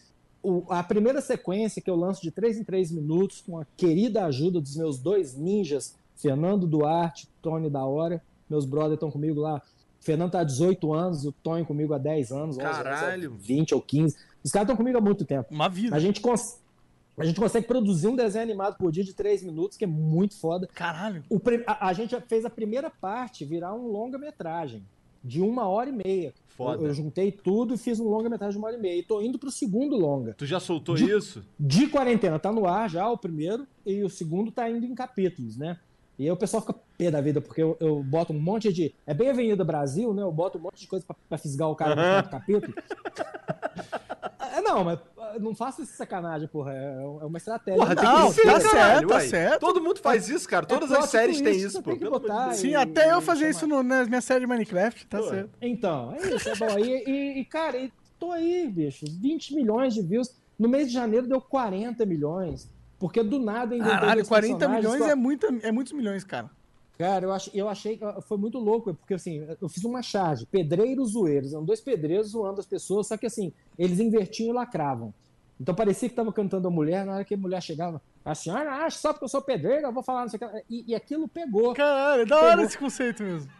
O, 0.43 0.65
a 0.69 0.83
primeira 0.83 1.21
sequência 1.21 1.81
que 1.81 1.91
eu 1.91 1.97
lanço 1.97 2.23
de 2.23 2.31
3 2.31 2.59
em 2.59 2.65
3 2.65 2.93
minutos, 2.93 3.41
com 3.41 3.59
a 3.59 3.67
querida 3.77 4.25
ajuda 4.25 4.61
dos 4.61 4.77
meus 4.77 4.99
dois 4.99 5.35
ninjas, 5.35 5.95
Fernando 6.17 6.67
Duarte, 6.67 7.29
Tony 7.43 7.69
da 7.69 7.85
Hora. 7.85 8.23
Meus 8.49 8.65
brothers 8.65 8.95
estão 8.95 9.11
comigo 9.11 9.41
lá. 9.41 9.57
O 10.01 10.05
Fernando 10.05 10.33
tá 10.33 10.41
há 10.41 10.45
18 10.45 10.93
anos, 10.93 11.25
o 11.25 11.33
Tony 11.33 11.65
comigo 11.65 11.95
há 11.95 11.99
10 11.99 12.33
anos, 12.33 12.57
11 12.57 12.59
Caralho. 12.59 13.31
anos, 13.31 13.47
20 13.47 13.75
ou 13.75 13.81
15. 13.81 14.17
Os 14.43 14.51
caras 14.51 14.67
estão 14.67 14.77
comigo 14.77 14.99
há 14.99 15.01
muito 15.01 15.25
tempo. 15.25 15.49
Uma 15.51 15.69
vida. 15.69 15.97
A 15.97 15.99
gente 15.99 16.21
consegue 16.21 16.65
a 17.17 17.25
gente 17.25 17.39
consegue 17.39 17.67
produzir 17.67 18.09
um 18.09 18.17
desenho 18.17 18.43
animado 18.43 18.77
por 18.77 18.91
dia 18.91 19.05
de 19.05 19.15
3 19.15 19.45
minutos, 19.45 19.79
que 19.79 19.85
é 19.85 19.87
muito 19.87 20.37
foda. 20.37 20.69
Caralho. 20.75 21.23
O, 21.31 21.41
a, 21.67 21.89
a, 21.89 21.93
gente 21.93 22.19
fez 22.23 22.45
a 22.45 22.51
primeira 22.51 22.91
parte 22.91 23.45
virar 23.45 23.73
um 23.73 23.87
longa-metragem 23.87 24.85
de 25.25 25.41
uma 25.41 25.67
hora 25.67 25.89
e 25.89 25.93
meia. 25.93 26.35
Foda. 26.49 26.83
Eu, 26.83 26.89
eu 26.89 26.95
juntei 26.95 27.33
tudo 27.33 27.75
e 27.75 27.79
fiz 27.79 27.99
um 27.99 28.09
longa-metragem 28.09 28.53
de 28.53 28.59
uma 28.59 28.69
hora 28.69 28.77
e 28.77 28.81
meia. 28.81 28.99
E 28.99 29.03
tô 29.03 29.21
indo 29.21 29.39
pro 29.39 29.51
segundo 29.51 29.97
longa. 29.97 30.35
Tu 30.35 30.47
já 30.47 30.61
soltou 30.61 30.95
de, 30.95 31.11
isso? 31.11 31.43
De 31.59 31.89
quarentena. 31.89 32.39
Tá 32.39 32.53
no 32.53 32.67
ar 32.67 32.89
já 32.89 33.09
o 33.09 33.17
primeiro 33.17 33.67
e 33.85 34.05
o 34.05 34.11
segundo 34.11 34.53
tá 34.53 34.69
indo 34.71 34.85
em 34.85 34.95
capítulos, 34.95 35.57
né? 35.57 35.79
E 36.17 36.25
aí 36.25 36.31
o 36.31 36.37
pessoal 36.37 36.61
fica 36.61 36.77
pé 36.97 37.11
da 37.11 37.21
vida, 37.21 37.41
porque 37.41 37.61
eu, 37.61 37.77
eu, 37.81 38.03
boto 38.05 38.33
um 38.33 38.39
monte 38.39 38.73
de. 38.73 38.95
É 39.05 39.13
bem 39.13 39.31
Avenida 39.31 39.65
Brasil, 39.65 40.15
né? 40.15 40.23
Eu 40.23 40.31
boto 40.31 40.59
um 40.59 40.61
monte 40.61 40.81
de 40.81 40.87
coisa 40.87 41.05
pra, 41.05 41.17
pra 41.29 41.39
fisgar 41.39 41.69
o 41.69 41.75
cara 41.75 41.97
no 41.97 42.03
final 42.03 42.23
do 42.23 42.31
capítulo. 42.31 42.75
é, 44.53 44.61
não, 44.61 44.85
mas 44.85 45.01
não 45.41 45.55
faça 45.55 45.83
essa 45.83 45.93
sacanagem, 45.93 46.49
porra. 46.49 46.73
É, 46.73 47.03
é 47.03 47.25
uma 47.27 47.39
estratégia. 47.39 47.81
Porra, 47.81 47.97
tem 47.97 48.05
não, 48.05 48.29
que 48.29 48.35
ser, 48.35 48.43
tá 48.45 48.61
certo, 48.61 49.09
tá 49.09 49.21
certo. 49.21 49.61
Todo 49.61 49.81
mundo 49.83 50.01
faz 50.01 50.29
isso, 50.29 50.49
cara. 50.49 50.67
Todas 50.67 50.91
é 50.91 50.99
as 50.99 51.11
séries 51.11 51.41
têm 51.41 51.57
isso, 51.57 51.83
pô. 51.83 51.95
Botar 51.97 52.53
Sim, 52.55 52.69
e, 52.69 52.75
até 52.75 53.13
eu 53.13 53.21
fazia 53.21 53.49
isso 53.49 53.67
no, 53.67 53.83
na 53.83 54.05
minha 54.05 54.21
série 54.21 54.41
de 54.41 54.47
Minecraft, 54.47 55.07
tá 55.07 55.19
pô. 55.19 55.29
certo. 55.29 55.51
Então, 55.61 56.15
é 56.15 56.35
isso, 56.35 56.49
é 56.49 56.57
bom. 56.57 56.79
E, 56.79 57.05
e, 57.07 57.41
e, 57.41 57.45
cara, 57.45 57.91
tô 58.19 58.33
aí, 58.33 58.69
bicho. 58.69 59.05
20 59.09 59.55
milhões 59.55 59.95
de 59.95 60.03
views. 60.03 60.35
No 60.59 60.69
mês 60.69 60.89
de 60.89 60.95
janeiro 60.95 61.27
deu 61.27 61.41
40 61.41 62.07
milhões. 62.07 62.71
Porque 62.99 63.23
do 63.23 63.39
nada 63.39 63.75
ainda. 63.75 63.89
Caralho, 63.89 64.27
40 64.27 64.69
milhões 64.69 65.03
é, 65.03 65.15
muita, 65.15 65.49
é 65.63 65.73
muitos 65.73 65.93
milhões, 65.93 66.25
cara. 66.25 66.51
Cara, 66.97 67.25
eu, 67.25 67.33
ach, 67.33 67.51
eu 67.53 67.69
achei 67.69 67.97
que 67.97 68.05
foi 68.23 68.39
muito 68.39 68.59
louco, 68.59 68.95
porque 68.95 69.15
assim, 69.15 69.45
eu 69.61 69.69
fiz 69.69 69.85
uma 69.85 70.01
charge, 70.01 70.47
pedreiros 70.47 71.11
zoeiros, 71.11 71.53
eram 71.53 71.65
dois 71.65 71.81
pedreiros 71.81 72.29
zoando 72.29 72.61
as 72.61 72.67
pessoas, 72.67 73.09
só 73.09 73.17
que 73.17 73.27
assim, 73.27 73.53
eles 73.77 73.99
invertiam 73.99 74.51
e 74.51 74.53
lacravam. 74.53 75.13
Então 75.61 75.75
parecia 75.75 76.09
que 76.09 76.15
tava 76.15 76.33
cantando 76.33 76.67
a 76.67 76.71
mulher, 76.71 77.07
na 77.07 77.15
hora 77.15 77.25
que 77.25 77.35
a 77.35 77.37
mulher 77.37 77.63
chegava, 77.63 78.03
a 78.25 78.35
senhora 78.35 78.73
acha 78.85 78.99
só 78.99 79.13
porque 79.13 79.25
eu 79.25 79.29
sou 79.29 79.41
pedreiro, 79.41 79.87
eu 79.87 79.93
vou 79.93 80.03
falar 80.03 80.23
não 80.23 80.29
sei 80.29 80.41
o 80.43 80.49
que. 80.49 80.65
E, 80.69 80.85
e 80.89 80.95
aquilo 80.95 81.29
pegou. 81.29 81.75
Caralho, 81.75 82.23
é 82.23 82.27
da 82.27 82.41
hora 82.41 82.63
esse 82.63 82.77
conceito 82.77 83.23
mesmo. 83.23 83.51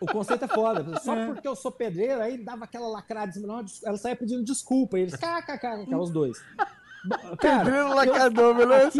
O 0.00 0.06
conceito 0.06 0.44
é 0.44 0.48
foda. 0.48 0.98
Só 1.00 1.14
é. 1.14 1.26
porque 1.26 1.46
eu 1.46 1.54
sou 1.54 1.70
pedreiro, 1.70 2.20
aí 2.20 2.38
dava 2.38 2.64
aquela 2.64 2.88
lacrada, 2.88 3.32
ela 3.84 3.96
saía 3.96 4.16
pedindo 4.16 4.42
desculpa. 4.42 4.98
E 4.98 5.02
eles, 5.02 5.14
kkk, 5.14 5.94
os 5.94 6.10
dois. 6.10 6.42
Cara, 7.38 7.64
Pedreiro 7.64 7.94
lacrador, 7.94 8.54
bom, 8.54 8.66
fez, 8.66 8.94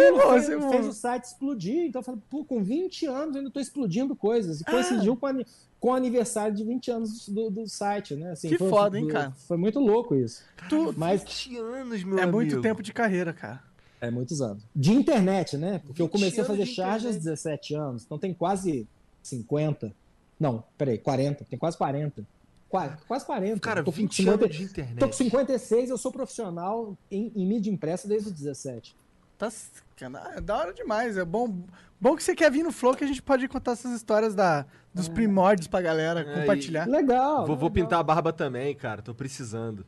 ser 0.44 0.58
bom. 0.58 0.70
fez 0.70 0.86
o 0.86 0.92
site 0.92 1.24
explodir, 1.24 1.86
então 1.86 2.00
eu 2.00 2.04
falei, 2.04 2.20
pô, 2.28 2.44
com 2.44 2.62
20 2.62 3.06
anos 3.06 3.34
eu 3.34 3.40
ainda 3.40 3.50
tô 3.50 3.60
explodindo 3.60 4.14
coisas. 4.14 4.60
E 4.60 4.64
coincidiu 4.64 5.14
ah. 5.14 5.16
com, 5.16 5.26
a, 5.26 5.32
com 5.84 5.90
o 5.90 5.92
aniversário 5.92 6.56
de 6.56 6.64
20 6.64 6.90
anos 6.90 7.28
do, 7.28 7.50
do 7.50 7.68
site, 7.68 8.16
né? 8.16 8.30
Assim, 8.30 8.48
que 8.48 8.56
foi, 8.56 8.70
foda, 8.70 8.98
hein, 8.98 9.06
cara? 9.06 9.32
Foi 9.46 9.58
muito 9.58 9.78
louco 9.78 10.14
isso. 10.14 10.42
Tu, 10.66 10.94
Mas, 10.96 11.20
20 11.20 11.58
anos, 11.58 12.04
meu 12.04 12.18
É 12.18 12.22
amigo. 12.22 12.38
muito 12.38 12.62
tempo 12.62 12.82
de 12.82 12.90
carreira, 12.90 13.34
cara. 13.34 13.62
É 14.00 14.10
muitos 14.10 14.40
anos. 14.40 14.64
De 14.74 14.94
internet, 14.94 15.58
né? 15.58 15.82
Porque 15.84 16.00
eu 16.00 16.08
comecei 16.08 16.42
a 16.42 16.46
fazer 16.46 16.64
charge 16.64 17.06
aos 17.06 17.16
17 17.16 17.74
anos, 17.74 18.02
então 18.02 18.18
tem 18.18 18.32
quase 18.32 18.88
50. 19.22 19.94
Não, 20.40 20.64
peraí, 20.78 20.96
40. 20.96 21.44
Tem 21.44 21.58
quase 21.58 21.76
40. 21.76 22.26
Quase, 22.66 22.96
quase 23.06 23.26
40. 23.26 23.60
Cara, 23.60 23.84
tô 23.84 23.90
20 23.90 24.14
50, 24.14 24.44
anos 24.46 24.56
de 24.56 24.62
internet. 24.62 24.98
Tô 24.98 25.06
com 25.06 25.12
56, 25.12 25.90
eu 25.90 25.98
sou 25.98 26.10
profissional 26.10 26.96
em, 27.10 27.30
em 27.36 27.46
mídia 27.46 27.70
impressa 27.70 28.08
desde 28.08 28.28
os 28.28 28.34
17. 28.34 28.96
Tá, 29.38 29.48
é 30.36 30.40
da 30.40 30.56
hora 30.56 30.72
demais. 30.72 31.16
É 31.16 31.24
bom, 31.24 31.64
bom 32.00 32.16
que 32.16 32.22
você 32.22 32.34
quer 32.34 32.50
vir 32.50 32.62
no 32.62 32.72
Flow 32.72 32.94
que 32.94 33.04
a 33.04 33.06
gente 33.06 33.22
pode 33.22 33.46
contar 33.48 33.72
essas 33.72 33.92
histórias 33.92 34.34
da, 34.34 34.66
dos 34.92 35.08
é. 35.08 35.12
primórdios 35.12 35.68
pra 35.68 35.80
galera 35.80 36.20
é, 36.20 36.40
compartilhar. 36.40 36.86
Legal. 36.86 37.46
Vou, 37.46 37.56
vou 37.56 37.70
pintar 37.70 38.00
a 38.00 38.02
barba 38.02 38.32
também, 38.32 38.74
cara. 38.74 39.02
Tô 39.02 39.14
precisando. 39.14 39.84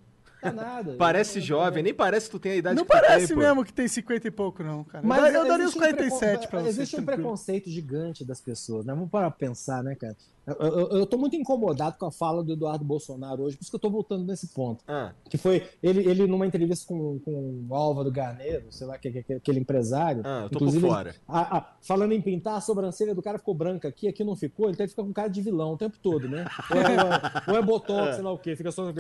É 0.49 0.53
nada. 0.53 0.97
Parece 0.99 1.41
jovem, 1.41 1.83
nem 1.83 1.95
parece 1.95 2.27
que 2.27 2.33
tu 2.33 2.39
tem 2.39 2.53
a 2.53 2.57
idade 2.57 2.77
não 2.77 2.85
que 2.85 2.91
tu 2.91 2.93
parece 2.93 3.29
tem, 3.29 3.37
mesmo 3.37 3.65
que 3.65 3.73
tem 3.73 3.89
50 3.89 4.29
e 4.29 4.31
pouco, 4.31 4.63
não, 4.63 4.85
cara. 4.85 5.07
Mas 5.07 5.35
eu, 5.35 5.47
daria 5.47 5.67
uns 5.67 5.75
47 5.75 6.47
um 6.47 6.51
pra 6.51 6.61
você. 6.61 6.69
Existe 6.69 7.01
um 7.01 7.05
preconceito 7.05 7.71
gigante 7.71 8.25
das 8.25 8.41
pessoas, 8.41 8.85
né? 8.85 8.95
Vamos 8.95 9.11
parar 9.11 9.31
pra 9.31 9.39
pensar, 9.39 9.83
né, 9.83 9.95
cara? 9.95 10.17
Eu, 10.47 10.55
eu, 10.55 10.89
eu 10.99 11.07
tô 11.07 11.19
muito 11.19 11.35
incomodado 11.35 11.99
com 11.99 12.07
a 12.07 12.11
fala 12.13 12.43
do 12.43 12.53
Eduardo 12.53 12.85
Bolsonaro 12.85 13.43
hoje, 13.43 13.57
por 13.57 13.63
isso 13.63 13.71
que 13.71 13.75
eu 13.75 13.81
tô 13.81 13.91
voltando 13.91 14.25
nesse 14.25 14.47
ponto. 14.49 14.85
Ah. 14.87 15.13
Que 15.29 15.37
foi 15.37 15.69
ele, 15.83 16.09
ele 16.09 16.27
numa 16.29 16.47
entrevista 16.47 16.87
com, 16.87 17.19
com 17.19 17.67
o 17.69 17.75
Álvaro 17.75 18.13
Garneiro, 18.13 18.67
sei 18.71 18.87
lá, 18.87 18.97
que, 18.97 19.11
que, 19.25 19.35
aquele 19.35 19.59
empresário. 19.59 20.23
Ah, 20.25 20.43
eu 20.45 20.51
tô 20.51 20.57
inclusive, 20.59 20.87
por 20.87 20.95
fora. 20.95 21.17
A, 21.27 21.59
a, 21.59 21.73
falando 21.83 22.13
em 22.13 22.21
pintar, 22.21 22.59
a 22.59 22.61
sobrancelha 22.61 23.13
do 23.13 23.23
cara 23.23 23.39
ficou 23.39 23.55
branca 23.55 23.89
aqui, 23.89 24.07
aqui 24.07 24.23
não 24.23 24.37
ficou, 24.37 24.69
ele 24.69 24.77
teve 24.77 24.89
que 24.89 24.93
ficar 24.93 25.03
com 25.03 25.13
cara 25.13 25.29
de 25.29 25.43
vilão 25.43 25.73
o 25.73 25.77
tempo 25.77 25.99
todo, 26.01 26.29
né? 26.29 26.47
Ou 26.71 26.81
é, 26.81 27.51
ou 27.51 27.59
é 27.59 27.63
botox, 27.63 28.11
é. 28.11 28.13
sei 28.13 28.23
lá 28.23 28.33
o 28.33 28.39
quê, 28.39 28.55
fica 28.55 28.71
só. 28.71 28.93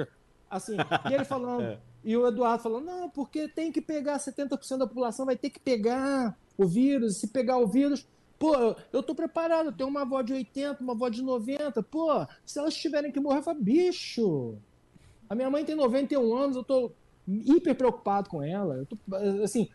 Assim, 0.48 0.76
e 1.10 1.14
ele 1.14 1.24
falando, 1.24 1.62
é. 1.64 1.78
e 2.04 2.16
o 2.16 2.26
Eduardo 2.26 2.62
falando, 2.62 2.84
não, 2.84 3.10
porque 3.10 3.48
tem 3.48 3.72
que 3.72 3.80
pegar 3.80 4.18
70% 4.18 4.78
da 4.78 4.86
população, 4.86 5.26
vai 5.26 5.36
ter 5.36 5.50
que 5.50 5.58
pegar 5.58 6.36
o 6.56 6.66
vírus, 6.66 7.16
se 7.16 7.28
pegar 7.28 7.58
o 7.58 7.66
vírus, 7.66 8.06
pô, 8.38 8.54
eu 8.92 9.02
tô 9.02 9.14
preparado, 9.14 9.66
eu 9.66 9.72
tenho 9.72 9.88
uma 9.88 10.02
avó 10.02 10.22
de 10.22 10.32
80, 10.32 10.82
uma 10.82 10.92
avó 10.92 11.08
de 11.08 11.22
90, 11.22 11.82
pô, 11.82 12.26
se 12.44 12.58
elas 12.58 12.74
tiverem 12.74 13.10
que 13.10 13.20
morrer, 13.20 13.38
eu 13.38 13.42
falo, 13.42 13.60
bicho, 13.60 14.56
a 15.28 15.34
minha 15.34 15.50
mãe 15.50 15.64
tem 15.64 15.74
91 15.74 16.36
anos, 16.36 16.56
eu 16.56 16.64
tô 16.64 16.92
hiper 17.26 17.74
preocupado 17.74 18.30
com 18.30 18.42
ela, 18.42 18.76
eu 18.76 18.86
tô, 18.86 18.96
assim, 19.42 19.68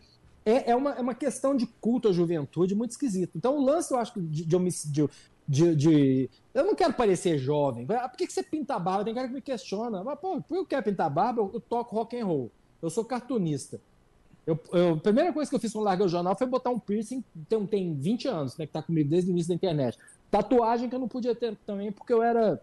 é, 0.44 0.70
é, 0.70 0.76
uma, 0.76 0.92
é 0.92 1.00
uma 1.00 1.14
questão 1.14 1.54
de 1.54 1.66
culto 1.80 2.08
à 2.08 2.12
juventude 2.12 2.74
muito 2.74 2.90
esquisito. 2.90 3.32
Então, 3.36 3.56
o 3.56 3.64
lance, 3.64 3.92
eu 3.92 3.98
acho, 3.98 4.20
de, 4.20 4.44
de, 4.44 4.90
de, 4.90 5.08
de, 5.46 5.74
de, 5.74 6.30
Eu 6.54 6.64
não 6.64 6.74
quero 6.74 6.94
parecer 6.94 7.38
jovem. 7.38 7.86
Ah, 7.90 8.08
por 8.08 8.16
que, 8.16 8.26
que 8.26 8.32
você 8.32 8.42
pinta 8.42 8.78
barba? 8.78 9.04
Tem 9.04 9.14
cara 9.14 9.28
que 9.28 9.34
me 9.34 9.40
questiona. 9.40 10.02
Mas, 10.02 10.18
pô, 10.18 10.40
por 10.40 10.56
eu 10.56 10.66
quero 10.66 10.82
pintar 10.82 11.10
barba, 11.10 11.42
eu, 11.42 11.50
eu 11.54 11.60
toco 11.60 11.96
rock 11.96 12.18
and 12.18 12.26
roll. 12.26 12.50
eu 12.80 12.90
sou 12.90 13.04
cartunista. 13.04 13.80
Eu, 14.46 14.58
eu, 14.72 14.94
a 14.94 14.96
primeira 14.96 15.32
coisa 15.32 15.48
que 15.48 15.54
eu 15.54 15.60
fiz 15.60 15.72
quando 15.72 15.84
larguei 15.84 16.04
o 16.04 16.08
jornal 16.08 16.36
foi 16.36 16.46
botar 16.46 16.70
um 16.70 16.78
piercing, 16.78 17.22
tem, 17.48 17.66
tem 17.66 17.94
20 17.94 18.28
anos, 18.28 18.56
né, 18.56 18.66
que 18.66 18.72
tá 18.72 18.82
comigo 18.82 19.08
desde 19.08 19.30
o 19.30 19.32
início 19.32 19.50
da 19.50 19.54
internet. 19.54 19.96
Tatuagem 20.30 20.88
que 20.88 20.94
eu 20.94 20.98
não 20.98 21.08
podia 21.08 21.34
ter 21.34 21.56
também, 21.64 21.92
porque 21.92 22.12
eu 22.12 22.22
era. 22.22 22.60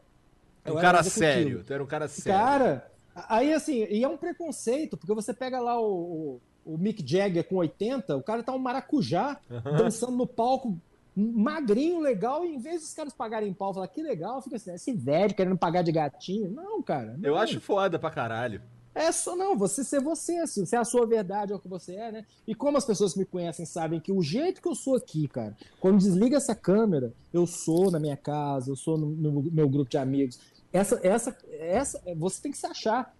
Eu 0.65 0.75
um 0.75 0.81
cara 0.81 1.01
sério, 1.03 1.63
tu 1.63 1.71
era 1.71 1.81
um 1.81 1.87
cara 1.87 2.07
sério. 2.07 2.39
Cara, 2.39 2.91
aí 3.29 3.53
assim, 3.53 3.85
e 3.89 4.03
é 4.03 4.07
um 4.07 4.17
preconceito, 4.17 4.97
porque 4.97 5.13
você 5.13 5.33
pega 5.33 5.59
lá 5.61 5.79
o, 5.79 6.41
o, 6.65 6.73
o 6.73 6.77
Mick 6.77 7.01
Jagger 7.07 7.47
com 7.47 7.55
80, 7.55 8.17
o 8.17 8.23
cara 8.23 8.43
tá 8.43 8.51
um 8.51 8.59
maracujá 8.59 9.39
uhum. 9.49 9.77
dançando 9.77 10.17
no 10.17 10.27
palco 10.27 10.77
magrinho, 11.19 11.99
legal, 11.99 12.45
e 12.45 12.55
em 12.55 12.59
vez 12.59 12.81
dos 12.81 12.93
caras 12.93 13.13
pagarem 13.13 13.53
pau, 13.53 13.73
falar 13.73 13.87
que 13.87 14.01
legal, 14.01 14.41
fica 14.41 14.55
assim, 14.55 14.73
esse 14.73 14.93
velho 14.93 15.33
querendo 15.33 15.57
pagar 15.57 15.81
de 15.81 15.91
gatinho. 15.91 16.51
Não, 16.51 16.81
cara. 16.81 17.17
Não. 17.17 17.29
Eu 17.29 17.37
acho 17.37 17.59
foda 17.59 17.99
pra 17.99 18.09
caralho. 18.09 18.61
É 18.93 19.11
só 19.11 19.35
não, 19.35 19.57
você 19.57 19.83
ser 19.83 20.01
você, 20.01 20.37
assim, 20.39 20.65
se 20.65 20.75
é 20.75 20.79
a 20.79 20.83
sua 20.83 21.05
verdade 21.05 21.53
é 21.53 21.55
o 21.55 21.59
que 21.59 21.67
você 21.67 21.95
é, 21.95 22.11
né? 22.11 22.25
E 22.47 22.55
como 22.55 22.77
as 22.77 22.85
pessoas 22.85 23.13
que 23.13 23.19
me 23.19 23.25
conhecem 23.25 23.65
sabem 23.65 23.99
que 23.99 24.11
o 24.11 24.21
jeito 24.21 24.61
que 24.61 24.67
eu 24.67 24.75
sou 24.75 24.95
aqui, 24.95 25.27
cara, 25.27 25.55
quando 25.79 25.99
desliga 25.99 26.37
essa 26.37 26.55
câmera, 26.55 27.13
eu 27.31 27.45
sou 27.45 27.91
na 27.91 27.99
minha 27.99 28.17
casa, 28.17 28.71
eu 28.71 28.75
sou 28.75 28.97
no, 28.97 29.09
no 29.11 29.43
meu 29.43 29.69
grupo 29.69 29.89
de 29.89 29.97
amigos. 29.97 30.39
Essa, 30.73 30.99
essa, 31.01 31.37
essa, 31.49 32.01
você 32.17 32.41
tem 32.41 32.51
que 32.51 32.57
se 32.57 32.65
achar. 32.65 33.15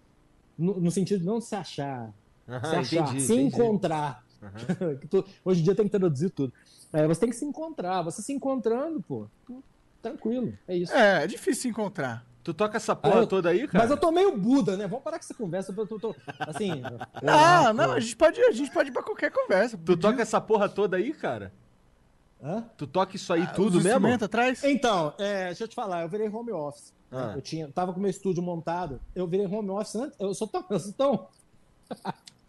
No, 0.58 0.78
no 0.78 0.90
sentido 0.90 1.20
de 1.20 1.26
não 1.26 1.40
se 1.40 1.54
achar, 1.54 2.12
uhum, 2.46 2.60
se 2.60 2.76
achar, 2.76 3.02
entendi, 3.04 3.20
se 3.22 3.32
entendi. 3.32 3.56
encontrar. 3.56 4.22
Uhum. 4.42 5.24
Hoje 5.44 5.60
em 5.60 5.64
dia 5.64 5.74
tem 5.74 5.86
que 5.86 5.90
traduzir 5.90 6.30
tudo. 6.30 6.52
É, 6.92 7.06
você 7.06 7.20
tem 7.20 7.30
que 7.30 7.36
se 7.36 7.44
encontrar. 7.44 8.02
Você 8.02 8.22
se 8.22 8.32
encontrando, 8.32 9.00
pô, 9.02 9.26
tranquilo. 10.02 10.52
É 10.66 10.76
isso. 10.76 10.92
É, 10.92 11.24
é 11.24 11.26
difícil 11.26 11.62
se 11.62 11.68
encontrar. 11.68 12.26
Tu 12.42 12.54
toca 12.54 12.78
essa 12.78 12.96
porra 12.96 13.20
eu, 13.20 13.26
toda 13.26 13.50
aí, 13.50 13.66
cara? 13.68 13.84
Mas 13.84 13.90
eu 13.90 13.96
tô 13.98 14.10
meio 14.10 14.36
Buda, 14.36 14.76
né? 14.76 14.86
Vamos 14.86 15.04
parar 15.04 15.18
com 15.18 15.24
essa 15.24 15.34
conversa. 15.34 15.74
Eu 15.76 15.86
tô, 15.86 15.98
tô 15.98 16.16
assim. 16.40 16.82
não, 17.22 17.72
não, 17.74 17.92
a 17.92 18.00
gente, 18.00 18.16
pode, 18.16 18.40
a 18.40 18.50
gente 18.50 18.70
pode 18.70 18.88
ir 18.88 18.92
pra 18.92 19.02
qualquer 19.02 19.30
conversa. 19.30 19.78
Tu 19.78 19.96
toca 19.96 20.22
essa 20.22 20.40
porra 20.40 20.68
toda 20.68 20.96
aí, 20.96 21.12
cara? 21.12 21.52
Hã? 22.42 22.64
Tu 22.78 22.86
toca 22.86 23.14
isso 23.14 23.30
aí 23.32 23.42
ah, 23.42 23.46
tudo 23.48 23.82
mesmo? 23.82 24.08
atrás? 24.08 24.64
Então, 24.64 25.12
é, 25.18 25.48
deixa 25.48 25.64
eu 25.64 25.68
te 25.68 25.74
falar, 25.74 26.02
eu 26.02 26.08
virei 26.08 26.28
home 26.28 26.50
office. 26.50 26.94
Ah. 27.12 27.32
Eu 27.34 27.42
tinha, 27.42 27.68
tava 27.68 27.92
com 27.92 28.00
meu 28.00 28.10
estúdio 28.10 28.42
montado. 28.42 28.98
Eu 29.14 29.26
virei 29.26 29.46
home 29.46 29.68
office 29.70 29.96
antes. 29.96 30.18
Eu 30.18 30.32
sou 30.32 30.48
tão. 30.48 30.64
Eu 30.70 30.80
sou 30.80 30.92
tão... 30.94 31.28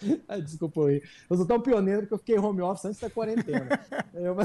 Desculpa 0.43 0.87
aí. 0.87 1.01
Eu 1.29 1.37
sou 1.37 1.45
tão 1.45 1.59
pioneiro 1.59 2.07
que 2.07 2.13
eu 2.13 2.17
fiquei 2.17 2.37
home 2.37 2.61
office 2.61 2.85
antes 2.85 2.99
da 2.99 3.09
quarentena. 3.09 3.79
eu... 4.13 4.35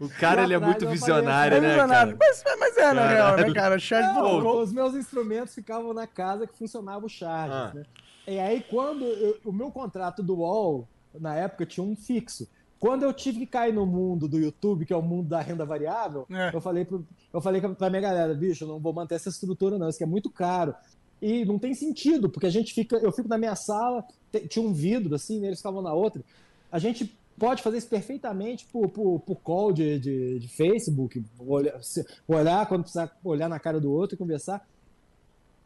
O 0.00 0.08
cara, 0.08 0.44
ele 0.44 0.54
é 0.54 0.58
muito 0.58 0.88
visionário, 0.88 1.60
né, 1.60 1.76
cara? 1.76 2.16
Mas, 2.18 2.44
mas 2.58 2.76
é, 2.76 2.92
na 2.92 3.08
real, 3.08 3.36
né, 3.36 3.52
cara? 3.52 3.78
Charge 3.78 4.08
Não, 4.14 4.60
Os 4.60 4.72
meus 4.72 4.94
instrumentos 4.94 5.54
ficavam 5.54 5.92
na 5.92 6.06
casa 6.06 6.46
que 6.46 6.56
funcionava 6.56 7.04
o 7.04 7.08
charge, 7.08 7.54
ah. 7.54 7.72
né? 7.74 7.84
E 8.26 8.38
aí, 8.38 8.64
quando 8.70 9.04
eu, 9.04 9.38
o 9.44 9.52
meu 9.52 9.70
contrato 9.72 10.22
do 10.22 10.36
UOL, 10.36 10.88
na 11.18 11.34
época, 11.34 11.66
tinha 11.66 11.84
um 11.84 11.96
fixo. 11.96 12.48
Quando 12.78 13.04
eu 13.04 13.12
tive 13.12 13.40
que 13.40 13.46
cair 13.46 13.72
no 13.72 13.86
mundo 13.86 14.26
do 14.26 14.38
YouTube, 14.38 14.84
que 14.84 14.92
é 14.92 14.96
o 14.96 15.02
mundo 15.02 15.28
da 15.28 15.40
renda 15.40 15.64
variável, 15.64 16.26
é. 16.30 16.50
eu 16.54 16.60
falei, 16.60 16.84
pro, 16.84 17.06
eu 17.32 17.40
falei 17.40 17.60
pra 17.60 17.90
minha 17.90 18.02
galera, 18.02 18.34
bicho, 18.34 18.64
eu 18.64 18.68
não 18.68 18.80
vou 18.80 18.92
manter 18.92 19.16
essa 19.16 19.28
estrutura, 19.28 19.78
não, 19.78 19.88
isso 19.88 19.96
aqui 19.96 20.04
é 20.04 20.06
muito 20.06 20.30
caro. 20.30 20.74
E 21.20 21.44
não 21.44 21.58
tem 21.58 21.74
sentido, 21.74 22.28
porque 22.28 22.46
a 22.46 22.50
gente 22.50 22.74
fica, 22.74 22.96
eu 22.96 23.12
fico 23.12 23.28
na 23.28 23.38
minha 23.38 23.54
sala, 23.54 24.04
tinha 24.48 24.64
um 24.64 24.72
vidro 24.72 25.14
assim, 25.14 25.40
né, 25.40 25.48
eles 25.48 25.58
ficavam 25.58 25.82
na 25.82 25.92
outra. 25.92 26.22
A 26.70 26.78
gente 26.78 27.12
pode 27.38 27.62
fazer 27.62 27.78
isso 27.78 27.88
perfeitamente 27.88 28.66
por, 28.66 28.88
por, 28.88 29.20
por 29.20 29.36
call 29.36 29.72
de, 29.72 29.98
de, 29.98 30.38
de 30.38 30.48
Facebook, 30.48 31.24
olhar, 31.38 31.80
olhar 32.28 32.66
quando 32.66 32.82
precisar 32.82 33.16
olhar 33.24 33.48
na 33.48 33.58
cara 33.58 33.80
do 33.80 33.90
outro 33.90 34.14
e 34.14 34.18
conversar. 34.18 34.66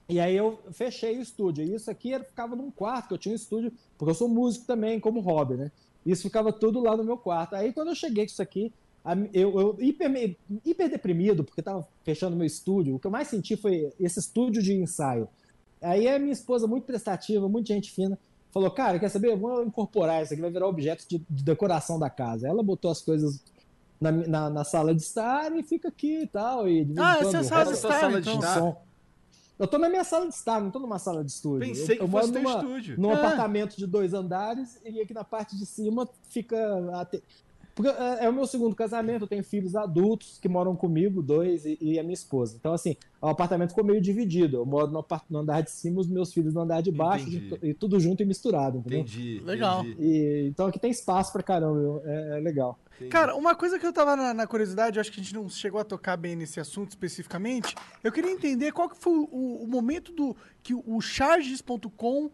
E 0.09 0.20
aí 0.20 0.37
eu 0.37 0.59
fechei 0.72 1.18
o 1.18 1.22
estúdio. 1.22 1.64
E 1.64 1.74
isso 1.74 1.90
aqui 1.90 2.18
ficava 2.20 2.55
num 2.55 2.70
quarto, 2.70 3.09
que 3.09 3.14
eu 3.14 3.18
tinha 3.18 3.33
um 3.33 3.37
estúdio, 3.37 3.72
porque 3.98 4.11
eu 4.11 4.14
sou 4.14 4.29
músico 4.29 4.64
também, 4.64 5.00
como 5.00 5.20
hobby, 5.20 5.55
né? 5.55 5.72
Isso 6.05 6.22
ficava 6.22 6.52
tudo 6.52 6.81
lá 6.81 6.96
no 6.96 7.02
meu 7.02 7.18
quarto. 7.18 7.55
Aí 7.55 7.72
quando 7.72 7.88
eu 7.88 7.94
cheguei 7.94 8.24
com 8.24 8.31
isso 8.31 8.42
aqui, 8.42 8.72
eu, 9.33 9.61
eu 9.61 9.76
hiper, 9.81 10.37
hiper 10.64 10.88
deprimido, 10.88 11.44
porque 11.44 11.61
estava 11.61 11.87
fechando 12.05 12.37
meu 12.37 12.46
estúdio, 12.46 12.96
o 12.96 12.98
que 12.98 13.07
eu 13.07 13.11
mais 13.11 13.29
senti 13.29 13.57
foi 13.57 13.92
esse 13.98 14.18
estúdio 14.18 14.62
de 14.62 14.72
ensaio. 14.74 15.29
Aí 15.81 16.09
a 16.09 16.18
minha 16.18 16.33
esposa, 16.33 16.66
muito 16.66 16.85
prestativa, 16.85 17.48
muito 17.48 17.68
gente 17.68 17.90
fina, 17.90 18.18
falou: 18.56 18.70
Cara, 18.70 18.98
quer 18.98 19.10
saber? 19.10 19.36
Vamos 19.36 19.66
incorporar 19.66 20.22
isso 20.22 20.32
aqui, 20.32 20.40
vai 20.40 20.50
virar 20.50 20.66
objeto 20.66 21.04
de, 21.08 21.18
de 21.28 21.44
decoração 21.44 21.98
da 21.98 22.08
casa. 22.08 22.48
Ela 22.48 22.62
botou 22.62 22.90
as 22.90 23.02
coisas 23.02 23.42
na, 24.00 24.10
na, 24.10 24.50
na, 24.50 24.64
sala 24.64 24.94
de 24.94 25.02
estar 25.02 25.54
e 25.54 25.62
fica 25.62 25.88
aqui 25.88 26.22
e 26.22 26.26
tal. 26.26 26.68
E 26.68 26.86
ah, 26.98 27.18
essa 27.20 27.36
é 27.36 27.40
a 27.40 27.44
sala 27.44 27.64
de 27.66 27.72
estar, 27.72 28.00
sala 28.00 28.18
então. 28.18 28.38
de 28.38 28.44
estar. 28.44 28.76
Eu 29.58 29.66
tô 29.66 29.78
na 29.78 29.88
minha 29.88 30.04
sala 30.04 30.28
de 30.28 30.34
estar, 30.34 30.60
não 30.60 30.70
tô 30.70 30.78
numa 30.78 30.98
sala 30.98 31.24
de 31.24 31.30
estúdio. 31.30 31.66
Pensei 31.66 31.96
eu, 31.96 32.02
eu 32.02 32.06
que 32.06 32.10
fosse 32.10 32.32
numa, 32.32 32.56
estúdio. 32.56 33.00
Num 33.00 33.10
é. 33.10 33.14
apartamento 33.14 33.76
de 33.76 33.86
dois 33.86 34.12
andares 34.12 34.78
e 34.84 35.00
aqui 35.00 35.14
na 35.14 35.24
parte 35.24 35.56
de 35.56 35.64
cima 35.64 36.08
fica 36.28 36.56
a, 36.92 37.06
porque 37.76 37.90
é, 37.90 38.24
é 38.24 38.28
o 38.28 38.32
meu 38.32 38.46
segundo 38.46 38.74
casamento, 38.74 39.24
eu 39.24 39.28
tenho 39.28 39.44
filhos 39.44 39.76
adultos 39.76 40.38
que 40.40 40.48
moram 40.48 40.74
comigo, 40.74 41.22
dois, 41.22 41.66
e, 41.66 41.76
e 41.78 41.98
a 41.98 42.02
minha 42.02 42.14
esposa. 42.14 42.56
Então, 42.58 42.72
assim, 42.72 42.96
o 43.20 43.28
apartamento 43.28 43.68
ficou 43.68 43.84
meio 43.84 44.00
dividido. 44.00 44.56
Eu 44.56 44.64
moro 44.64 44.86
no, 44.86 45.04
no 45.28 45.38
andar 45.38 45.60
de 45.60 45.70
cima, 45.70 46.00
os 46.00 46.08
meus 46.08 46.32
filhos 46.32 46.54
no 46.54 46.62
andar 46.62 46.80
de 46.80 46.90
baixo, 46.90 47.28
e, 47.28 47.58
e, 47.62 47.74
tudo 47.74 48.00
junto 48.00 48.22
e 48.22 48.26
misturado, 48.26 48.78
entendeu? 48.78 49.00
Entendi. 49.00 49.42
Legal. 49.44 49.84
E, 49.84 50.46
então 50.48 50.66
aqui 50.66 50.78
tem 50.78 50.90
espaço 50.90 51.30
pra 51.34 51.42
caramba, 51.42 52.00
é, 52.06 52.38
é 52.38 52.40
legal. 52.40 52.78
Entendi. 52.96 53.10
Cara, 53.10 53.36
uma 53.36 53.54
coisa 53.54 53.78
que 53.78 53.86
eu 53.86 53.92
tava 53.92 54.16
na, 54.16 54.32
na, 54.32 54.46
curiosidade, 54.46 54.96
eu 54.96 55.02
acho 55.02 55.12
que 55.12 55.20
a 55.20 55.22
gente 55.22 55.34
não 55.34 55.46
chegou 55.46 55.78
a 55.78 55.84
tocar 55.84 56.16
bem 56.16 56.34
nesse 56.34 56.58
assunto 56.58 56.88
especificamente, 56.88 57.74
eu 58.02 58.10
queria 58.10 58.30
entender 58.30 58.72
qual 58.72 58.88
que 58.88 58.96
foi 58.96 59.12
o, 59.12 59.64
o 59.64 59.68
momento 59.68 60.12
do 60.12 60.34
que 60.62 60.72
o 60.72 60.98
charges.com 60.98 62.30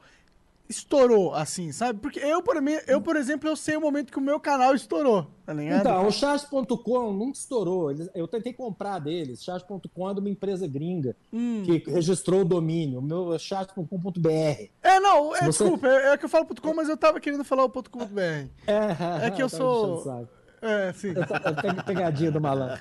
estourou, 0.73 1.35
assim, 1.35 1.71
sabe? 1.71 2.01
Porque 2.01 2.19
eu, 2.19 2.43
por, 2.43 2.61
mim, 2.61 2.77
eu, 2.87 3.01
por 3.01 3.17
exemplo, 3.17 3.49
eu 3.49 3.55
sei 3.55 3.77
o 3.77 3.81
momento 3.81 4.11
que 4.11 4.19
o 4.19 4.23
meu 4.23 4.41
canal 4.41 4.75
estourou, 4.75 5.31
tá 5.45 5.53
ligado? 5.53 5.81
Então, 5.81 6.07
o 6.07 6.11
Charge.com 6.11 7.13
nunca 7.13 7.39
estourou. 7.39 7.93
Eu 8.15 8.27
tentei 8.27 8.53
comprar 8.53 8.99
deles. 8.99 9.43
Charge.com 9.45 10.11
é 10.11 10.15
de 10.15 10.21
uma 10.21 10.31
empresa 10.31 10.67
gringa 10.67 11.15
hum. 11.33 11.63
que 11.65 11.91
registrou 11.91 12.41
o 12.41 12.45
domínio. 12.45 12.99
O 12.99 13.03
meu 13.03 13.35
é 13.35 13.39
charge.com.br. 13.39 14.31
É, 14.83 15.01
não, 15.01 15.35
é, 15.37 15.41
você... 15.41 15.65
desculpa, 15.65 15.87
é, 15.87 16.13
é, 16.13 16.17
que 16.17 16.25
eu 16.25 16.29
falo 16.29 16.47
.com, 16.47 16.75
mas 16.75 16.89
eu 16.89 16.97
tava 16.97 17.21
querendo 17.21 17.45
falar 17.45 17.65
o 17.65 17.71
.com.br. 17.71 18.21
É, 18.21 19.27
é 19.27 19.31
que 19.31 19.43
eu 19.43 19.49
sou... 19.51 20.29
É, 20.63 20.93
sim. 20.93 21.13
Pegadinha 21.85 22.31
do 22.31 22.41
malandro. 22.41 22.79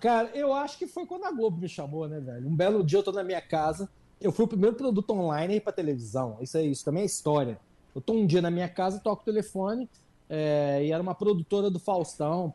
Cara, 0.00 0.30
eu 0.34 0.54
acho 0.54 0.78
que 0.78 0.86
foi 0.86 1.04
quando 1.04 1.26
a 1.26 1.30
Globo 1.30 1.58
me 1.58 1.68
chamou, 1.68 2.08
né, 2.08 2.18
velho? 2.18 2.48
Um 2.48 2.56
belo 2.56 2.82
dia 2.82 2.98
eu 2.98 3.02
tô 3.02 3.12
na 3.12 3.22
minha 3.22 3.42
casa, 3.42 3.90
eu 4.20 4.32
fui 4.32 4.44
o 4.44 4.48
primeiro 4.48 4.76
produto 4.76 5.10
online 5.12 5.60
pra 5.60 5.72
televisão. 5.72 6.38
Isso 6.40 6.56
é 6.56 6.62
isso, 6.62 6.84
também 6.84 7.02
é 7.02 7.06
história. 7.06 7.58
Eu 7.94 8.00
tô 8.00 8.12
um 8.14 8.26
dia 8.26 8.42
na 8.42 8.50
minha 8.50 8.68
casa, 8.68 8.98
toco 8.98 9.22
o 9.22 9.24
telefone, 9.24 9.88
é, 10.28 10.84
e 10.84 10.90
era 10.90 11.02
uma 11.02 11.14
produtora 11.14 11.70
do 11.70 11.78
Faustão, 11.78 12.52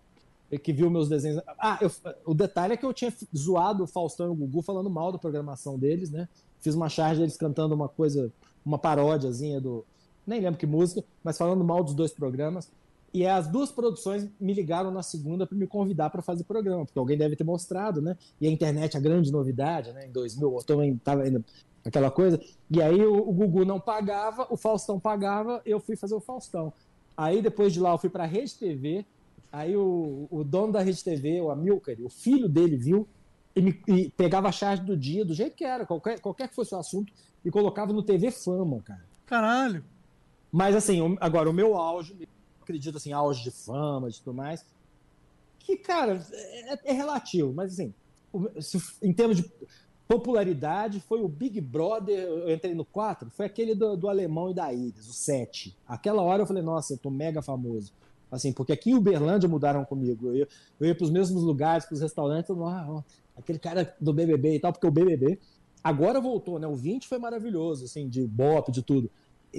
que 0.57 0.73
viu 0.73 0.89
meus 0.89 1.07
desenhos. 1.07 1.41
Ah, 1.59 1.77
eu, 1.79 1.91
o 2.25 2.33
detalhe 2.33 2.73
é 2.73 2.77
que 2.77 2.85
eu 2.85 2.93
tinha 2.93 3.13
zoado 3.37 3.83
o 3.83 3.87
Faustão 3.87 4.27
e 4.27 4.29
o 4.29 4.35
Gugu 4.35 4.61
falando 4.61 4.89
mal 4.89 5.11
da 5.11 5.19
programação 5.19 5.77
deles, 5.77 6.09
né? 6.09 6.27
Fiz 6.59 6.73
uma 6.73 6.89
charge 6.89 7.19
deles 7.19 7.37
cantando 7.37 7.75
uma 7.75 7.87
coisa, 7.87 8.31
uma 8.65 8.79
paródiazinha 8.79 9.61
do. 9.61 9.85
Nem 10.25 10.41
lembro 10.41 10.59
que 10.59 10.65
música, 10.65 11.03
mas 11.23 11.37
falando 11.37 11.63
mal 11.63 11.83
dos 11.83 11.93
dois 11.93 12.11
programas. 12.11 12.69
E 13.13 13.25
as 13.25 13.47
duas 13.47 13.71
produções 13.71 14.29
me 14.39 14.53
ligaram 14.53 14.91
na 14.91 15.01
segunda 15.01 15.47
para 15.47 15.57
me 15.57 15.65
convidar 15.65 16.09
para 16.09 16.21
fazer 16.21 16.43
programa, 16.43 16.85
porque 16.85 16.99
alguém 16.99 17.17
deve 17.17 17.35
ter 17.35 17.43
mostrado, 17.43 18.01
né? 18.01 18.15
E 18.39 18.47
a 18.47 18.51
internet, 18.51 18.95
a 18.95 18.99
grande 18.99 19.31
novidade, 19.31 19.91
né? 19.93 20.05
Em 20.07 20.11
2000, 20.11 20.55
eu 20.55 20.63
também 20.63 20.93
estava 20.93 21.27
indo 21.27 21.43
aquela 21.83 22.11
coisa. 22.11 22.39
E 22.69 22.81
aí 22.81 23.03
o, 23.03 23.17
o 23.17 23.33
Gugu 23.33 23.65
não 23.65 23.79
pagava, 23.79 24.47
o 24.49 24.57
Faustão 24.57 24.99
pagava, 24.99 25.61
eu 25.65 25.79
fui 25.79 25.95
fazer 25.95 26.15
o 26.15 26.19
Faustão. 26.19 26.71
Aí 27.17 27.41
depois 27.41 27.73
de 27.73 27.79
lá 27.79 27.91
eu 27.91 27.97
fui 27.97 28.09
para 28.09 28.23
a 28.23 28.27
Rede 28.27 28.55
TV, 28.55 29.05
aí 29.51 29.75
o, 29.75 30.27
o 30.29 30.43
dono 30.43 30.71
da 30.71 30.81
Rede 30.81 31.03
TV, 31.03 31.41
o 31.41 31.49
Amilcar, 31.49 31.95
o 32.01 32.09
filho 32.09 32.47
dele 32.47 32.77
viu 32.77 33.07
e, 33.55 33.61
me, 33.61 33.81
e 33.87 34.09
pegava 34.11 34.47
a 34.47 34.51
charge 34.51 34.83
do 34.83 34.95
dia, 34.95 35.25
do 35.25 35.33
jeito 35.33 35.55
que 35.55 35.65
era, 35.65 35.85
qualquer, 35.85 36.19
qualquer 36.19 36.47
que 36.47 36.55
fosse 36.55 36.73
o 36.73 36.77
assunto, 36.77 37.11
e 37.43 37.49
colocava 37.49 37.91
no 37.91 38.03
TV 38.03 38.31
Fama, 38.31 38.81
cara. 38.81 39.03
Caralho! 39.25 39.83
Mas 40.51 40.75
assim, 40.75 41.17
agora 41.19 41.49
o 41.49 41.53
meu 41.53 41.75
auge 41.75 42.15
acredito 42.69 42.97
assim, 42.97 43.12
auge 43.12 43.43
de 43.43 43.51
fama, 43.51 44.10
de 44.10 44.21
tudo 44.21 44.36
mais. 44.36 44.63
Que, 45.58 45.75
cara, 45.75 46.23
é, 46.32 46.91
é 46.91 46.93
relativo, 46.93 47.51
mas 47.51 47.73
assim, 47.73 47.93
em 49.01 49.12
termos 49.12 49.38
de 49.38 49.51
popularidade, 50.08 50.99
foi 50.99 51.21
o 51.21 51.27
Big 51.27 51.60
Brother, 51.60 52.17
eu 52.17 52.53
entrei 52.53 52.73
no 52.73 52.86
4, 52.86 53.29
foi 53.32 53.45
aquele 53.45 53.75
do, 53.75 53.95
do 53.95 54.08
alemão 54.08 54.49
e 54.49 54.53
da 54.53 54.71
Iris, 54.71 55.08
o 55.08 55.13
7. 55.13 55.75
Aquela 55.88 56.21
hora 56.21 56.43
eu 56.43 56.47
falei, 56.47 56.63
nossa, 56.63 56.93
eu 56.93 56.97
tô 56.97 57.10
mega 57.10 57.41
famoso. 57.41 57.91
Assim, 58.32 58.53
porque 58.53 58.71
aqui 58.71 58.91
em 58.91 58.95
Uberlândia 58.95 59.49
mudaram 59.49 59.84
comigo. 59.84 60.32
Eu 60.32 60.47
eu 60.79 60.88
ia 60.88 60.95
pros 60.95 61.10
mesmos 61.10 61.43
lugares, 61.43 61.86
pros 61.86 61.99
restaurantes, 61.99 62.49
eu, 62.49 62.65
ah, 62.65 63.03
aquele 63.36 63.58
cara 63.58 63.95
do 63.99 64.13
BBB 64.13 64.55
e 64.55 64.60
tal, 64.60 64.71
porque 64.71 64.86
o 64.86 64.91
BBB 64.91 65.39
agora 65.84 66.21
voltou, 66.21 66.60
né? 66.60 66.67
O 66.67 66.75
20 66.75 67.08
foi 67.08 67.17
maravilhoso, 67.17 67.86
assim, 67.86 68.08
de 68.08 68.25
bop, 68.27 68.71
de 68.71 68.84
tudo. 68.84 69.10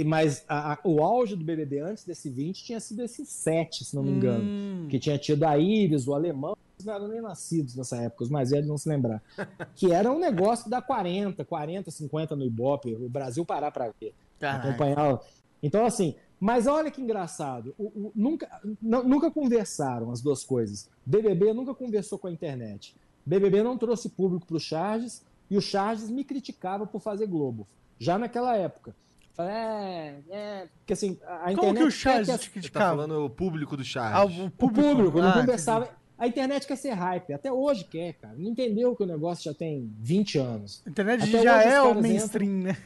Mas 0.04 0.44
a, 0.48 0.74
a, 0.74 0.78
o 0.84 1.02
auge 1.02 1.34
do 1.34 1.44
BBB 1.44 1.80
antes 1.80 2.04
desse 2.04 2.30
20 2.30 2.64
tinha 2.64 2.80
sido 2.80 3.02
esse 3.02 3.26
7, 3.26 3.84
se 3.84 3.96
não 3.96 4.02
me 4.02 4.10
engano. 4.10 4.44
Hum. 4.44 4.86
Que 4.88 4.98
tinha 4.98 5.18
tido 5.18 5.44
a 5.44 5.58
Iris, 5.58 6.06
o 6.06 6.14
alemão, 6.14 6.56
eles 6.76 6.86
não 6.86 6.94
eram 6.94 7.08
nem 7.08 7.20
nascidos 7.20 7.74
nessa 7.74 7.96
época, 7.96 8.24
os 8.24 8.30
mais 8.30 8.50
velhos 8.50 8.68
não 8.68 8.78
se 8.78 8.88
lembrar. 8.88 9.22
que 9.74 9.92
era 9.92 10.10
um 10.10 10.18
negócio 10.18 10.70
da 10.70 10.80
40, 10.80 11.44
40, 11.44 11.90
50 11.90 12.36
no 12.36 12.44
Ibope, 12.44 12.94
o 12.94 13.08
Brasil 13.08 13.44
parar 13.44 13.70
pra 13.70 13.92
ver. 14.00 14.14
Acompanhar. 14.40 15.20
Então, 15.62 15.84
assim, 15.84 16.14
mas 16.38 16.66
olha 16.66 16.90
que 16.90 17.02
engraçado. 17.02 17.74
O, 17.76 17.84
o, 17.84 18.12
nunca, 18.14 18.48
não, 18.80 19.04
nunca 19.04 19.30
conversaram 19.30 20.10
as 20.10 20.22
duas 20.22 20.42
coisas. 20.42 20.88
BBB 21.04 21.52
nunca 21.52 21.74
conversou 21.74 22.18
com 22.18 22.28
a 22.28 22.32
internet. 22.32 22.96
BBB 23.26 23.62
não 23.62 23.76
trouxe 23.76 24.08
público 24.08 24.46
para 24.46 24.56
o 24.56 24.60
Charges 24.60 25.22
e 25.50 25.58
o 25.58 25.60
Charges 25.60 26.08
me 26.08 26.24
criticava 26.24 26.86
por 26.86 27.00
fazer 27.00 27.26
Globo. 27.26 27.66
Já 27.98 28.18
naquela 28.18 28.56
época. 28.56 28.94
É, 29.42 30.14
é, 30.30 30.66
porque 30.78 30.92
assim, 30.92 31.18
a 31.26 31.36
Como 31.38 31.50
internet. 31.52 31.76
que 31.78 31.82
o 31.82 31.86
quer 31.86 31.92
Charles 31.92 32.26
que 32.28 32.32
as- 32.32 32.40
te 32.40 32.44
Você 32.44 32.48
tá 32.48 32.52
criticava? 32.52 32.90
falando 32.96 33.24
o 33.24 33.30
público 33.30 33.76
do 33.76 33.82
Ah, 33.82 33.84
Charles. 33.84 34.38
o 34.38 34.44
o 34.46 34.50
público, 34.50 34.88
público 34.88 35.18
não 35.20 35.28
Ah, 35.30 35.40
conversava. 35.40 35.88
A 36.18 36.26
internet 36.26 36.66
quer 36.66 36.76
ser 36.76 36.90
hype. 36.90 37.32
Até 37.32 37.50
hoje 37.50 37.84
quer, 37.84 38.12
cara. 38.14 38.34
Não 38.36 38.50
entendeu 38.50 38.94
que 38.94 39.02
o 39.02 39.06
negócio 39.06 39.42
já 39.44 39.54
tem 39.56 39.90
20 39.98 40.36
anos. 40.38 40.82
A 40.86 40.90
internet 40.90 41.22
Até 41.22 41.42
já 41.42 41.62
é 41.62 41.80
o 41.80 41.94
mainstream, 42.00 42.50
né? 42.62 42.76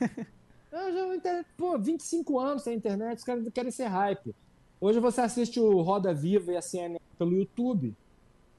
Eu 0.70 0.92
já, 0.92 1.14
internet, 1.16 1.46
pô, 1.56 1.78
25 1.78 2.38
anos 2.38 2.62
tem 2.64 2.76
internet, 2.76 3.18
os 3.18 3.24
caras 3.24 3.44
querem 3.52 3.70
ser 3.72 3.86
hype. 3.86 4.34
Hoje 4.80 5.00
você 5.00 5.20
assiste 5.20 5.58
o 5.58 5.80
Roda 5.82 6.12
Viva 6.14 6.52
e 6.52 6.56
a 6.56 6.62
CNN 6.62 7.00
pelo 7.18 7.32
YouTube. 7.36 7.94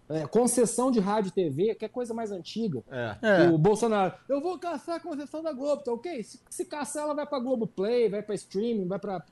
É, 0.07 0.27
concessão 0.27 0.91
de 0.91 0.99
rádio 0.99 1.29
e 1.29 1.31
TV, 1.31 1.73
que 1.75 1.83
é 1.85 1.87
coisa 1.87 2.13
mais 2.13 2.31
antiga. 2.31 2.83
É. 2.91 3.15
É. 3.21 3.49
O 3.49 3.57
Bolsonaro, 3.57 4.13
eu 4.29 4.39
vou 4.39 4.59
caçar 4.59 4.97
a 4.97 4.99
concessão 4.99 5.41
da 5.41 5.51
Globo, 5.51 5.83
tá 5.83 5.91
ok? 5.91 6.23
Se, 6.23 6.39
se 6.49 6.65
caçar, 6.65 7.03
ela 7.03 7.13
vai 7.15 7.25
pra 7.25 7.39
Globo 7.39 7.65
Play, 7.65 8.07
vai 8.09 8.21
pra 8.21 8.35
streaming, 8.35 8.87
vai 8.87 8.99
pra. 8.99 9.23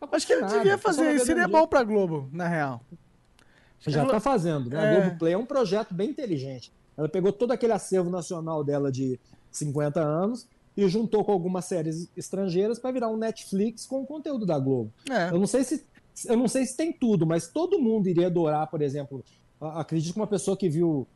pra 0.00 0.08
Acho 0.12 0.26
que 0.26 0.32
ele 0.32 0.46
devia 0.46 0.78
fazer 0.78 1.04
vai 1.04 1.16
isso, 1.16 1.26
seria 1.26 1.46
bom 1.46 1.66
pra 1.66 1.82
Globo, 1.82 2.28
na 2.32 2.48
real. 2.48 2.80
Já 3.86 4.06
tá 4.06 4.20
fazendo, 4.20 4.70
né? 4.70 4.78
A 4.78 4.84
É. 4.84 5.00
Globo 5.00 5.18
Play 5.18 5.34
é 5.34 5.38
um 5.38 5.44
projeto 5.46 5.92
bem 5.92 6.10
inteligente. 6.10 6.72
Ela 6.96 7.08
pegou 7.08 7.32
todo 7.32 7.50
aquele 7.52 7.72
acervo 7.72 8.08
nacional 8.10 8.62
dela 8.62 8.90
de 8.92 9.18
50 9.50 10.00
anos 10.00 10.46
e 10.76 10.88
juntou 10.88 11.24
com 11.24 11.32
algumas 11.32 11.64
séries 11.66 12.08
estrangeiras 12.16 12.78
para 12.78 12.92
virar 12.92 13.08
um 13.08 13.16
Netflix 13.16 13.84
com 13.84 14.00
o 14.02 14.06
conteúdo 14.06 14.46
da 14.46 14.58
Globo. 14.58 14.90
É. 15.10 15.28
Eu 15.28 15.38
não 15.38 15.46
sei 15.46 15.64
se 15.64 15.84
eu 16.26 16.36
não 16.36 16.46
sei 16.46 16.66
se 16.66 16.76
tem 16.76 16.92
tudo, 16.92 17.26
mas 17.26 17.48
todo 17.48 17.78
mundo 17.78 18.06
iria 18.06 18.26
adorar, 18.26 18.66
por 18.68 18.82
exemplo, 18.82 19.24
acredito 19.62 20.12
que 20.14 20.20
uma 20.20 20.26
pessoa 20.26 20.56
que 20.56 20.68
viu 20.68 21.06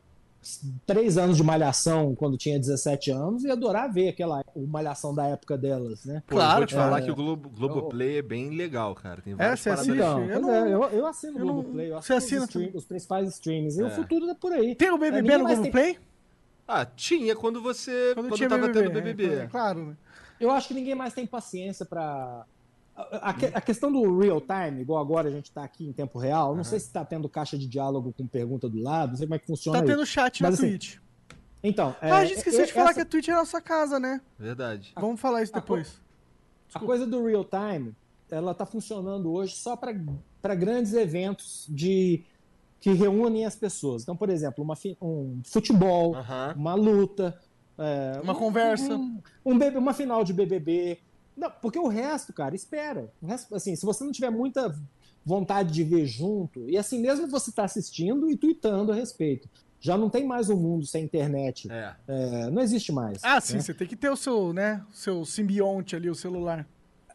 três 0.85 1.17
anos 1.17 1.35
de 1.35 1.43
Malhação 1.43 2.15
quando 2.15 2.37
tinha 2.37 2.57
17 2.59 3.11
anos 3.11 3.43
ia 3.43 3.53
adorar 3.53 3.91
ver 3.91 4.09
aquela 4.09 4.43
o 4.55 4.65
Malhação 4.67 5.13
da 5.13 5.25
época 5.27 5.57
delas, 5.57 6.05
né? 6.05 6.21
Pô, 6.27 6.35
Claro, 6.35 6.51
eu 6.53 6.57
vou 6.59 6.65
te 6.67 6.75
falar 6.75 6.99
é. 6.99 7.01
que 7.01 7.11
o 7.11 7.15
Globo, 7.15 7.49
Globoplay 7.49 8.19
é 8.19 8.21
bem 8.21 8.51
legal, 8.51 8.93
cara. 8.95 9.21
Tem 9.21 9.33
É, 9.33 9.35
várias 9.35 9.59
você 9.59 9.69
paradas. 9.69 9.89
assiste? 9.89 10.03
Então, 10.03 10.23
Eu 10.23 10.29
pois 10.29 10.41
não- 10.41 10.53
é, 10.53 10.73
eu, 10.73 10.83
eu 10.99 11.05
assino 11.07 11.33
o 11.35 11.39
eu 11.39 11.43
Globoplay, 11.45 11.91
eu 11.91 12.01
você 12.01 12.13
assino 12.13 12.43
os, 12.43 12.47
assina 12.49 12.63
stream- 12.63 12.71
os 12.77 12.85
principais 12.85 13.29
streams. 13.29 13.79
E 13.79 13.83
o 13.83 13.87
É. 13.87 13.89
futuro 13.89 14.29
é 14.29 14.35
por 14.35 14.53
aí. 14.53 14.75
Tem 14.75 14.91
o 14.91 14.95
É, 14.95 14.99
BBB 14.99 15.21
ninguém 15.21 15.37
no 15.39 15.45
Globoplay? 15.55 15.99
Ah, 16.67 16.85
tinha 16.85 17.35
quando 17.35 17.61
você. 17.61 18.11
Quando, 18.13 18.27
Quando, 18.29 18.37
tinha 18.37 18.49
tava 18.49 18.67
BBB. 18.67 18.87
tendo 18.89 18.93
BBB. 19.03 19.35
É, 19.35 19.47
claro, 19.47 19.85
né? 19.87 19.97
Eu 20.39 20.51
acho 20.51 20.67
que 20.67 20.73
ninguém 20.73 20.93
mais 20.95 21.13
tem 21.13 21.25
paciência 21.25 21.85
pra. 21.85 22.45
A, 22.97 23.29
a 23.29 23.33
que- 23.33 23.45
a 23.53 23.61
questão 23.61 23.91
do 23.91 24.17
real 24.17 24.41
time, 24.41 24.81
igual 24.81 24.99
agora 24.99 25.29
a 25.29 25.31
gente 25.31 25.51
tá 25.51 25.63
aqui 25.63 25.87
em 25.87 25.93
tempo 25.93 26.17
real, 26.17 26.55
não 26.55 26.63
sei 26.63 26.79
se 26.79 26.91
tá 26.91 27.05
tendo 27.05 27.29
caixa 27.29 27.55
de 27.57 27.67
diálogo 27.67 28.11
com 28.11 28.25
pergunta 28.25 28.67
do 28.67 28.81
lado, 28.81 29.11
não 29.11 29.17
sei 29.17 29.27
como 29.27 29.35
é 29.35 29.39
que 29.39 29.45
funciona. 29.45 29.77
Tá 29.77 29.83
aí. 29.83 29.89
tendo 29.91 30.03
chat 30.05 30.41
na 30.41 30.49
Mas, 30.49 30.59
assim, 30.59 30.69
Twitch. 30.69 30.97
Então, 31.63 31.95
é, 32.01 32.09
ah, 32.11 32.17
a 32.17 32.25
gente 32.25 32.37
esqueceu 32.37 32.61
é- 32.63 32.65
de 32.65 32.73
falar 32.73 32.85
essa- 32.91 32.95
que 32.95 33.01
a 33.01 33.05
Twitch 33.05 33.27
é 33.27 33.31
a 33.33 33.35
nossa 33.35 33.61
casa, 33.61 33.99
né? 33.99 34.19
Verdade. 34.39 34.93
Vamos 34.95 35.19
falar 35.21 35.43
isso 35.43 35.51
a 35.51 35.61
co- 35.61 35.75
depois. 35.75 36.01
A 36.73 36.79
coisa 36.79 37.05
do 37.05 37.23
real 37.25 37.45
time, 37.45 37.93
ela 38.31 38.53
tá 38.55 38.65
funcionando 38.65 39.31
hoje 39.31 39.55
só 39.55 39.75
para 39.75 40.55
grandes 40.55 40.93
eventos 40.93 41.65
de 41.69 42.23
que 42.79 42.93
reúnem 42.93 43.45
as 43.45 43.55
pessoas. 43.55 44.03
Então, 44.03 44.15
por 44.15 44.29
exemplo, 44.29 44.63
uma 44.63 44.75
fi- 44.75 44.97
um 45.01 45.39
futebol, 45.45 46.15
Aham. 46.15 46.53
uma 46.57 46.73
luta, 46.75 47.39
é, 47.77 48.19
Uma 48.23 48.33
um- 48.33 48.35
conversa. 48.35 48.95
um, 48.95 49.21
um 49.45 49.53
uma 49.77 49.93
final 49.93 50.23
de 50.23 50.33
BBB. 50.33 50.99
Não, 51.37 51.51
porque 51.61 51.77
o 51.77 51.87
resto, 51.87 52.33
cara, 52.33 52.55
espera. 52.55 53.11
O 53.21 53.27
resto, 53.27 53.53
assim, 53.55 53.75
se 53.75 53.85
você 53.85 54.03
não 54.03 54.11
tiver 54.11 54.31
muita 54.31 54.75
vontade 55.23 55.71
de 55.71 55.83
ver 55.83 56.05
junto, 56.05 56.67
e 56.69 56.77
assim 56.77 56.99
mesmo 56.99 57.27
você 57.27 57.51
tá 57.51 57.65
assistindo 57.65 58.29
e 58.29 58.35
tweetando 58.35 58.91
a 58.91 58.95
respeito. 58.95 59.47
Já 59.79 59.95
não 59.97 60.09
tem 60.09 60.25
mais 60.25 60.49
um 60.49 60.55
mundo 60.55 60.85
sem 60.87 61.03
internet. 61.03 61.71
É. 61.71 61.95
É, 62.07 62.49
não 62.49 62.61
existe 62.61 62.91
mais. 62.91 63.19
Ah, 63.21 63.39
sim, 63.39 63.55
né? 63.55 63.61
você 63.61 63.73
tem 63.73 63.87
que 63.87 63.95
ter 63.95 64.09
o 64.09 64.15
seu, 64.15 64.51
né? 64.51 64.83
O 64.91 64.95
seu 64.95 65.23
simbionte 65.23 65.95
ali, 65.95 66.09
o 66.09 66.15
celular. 66.15 66.67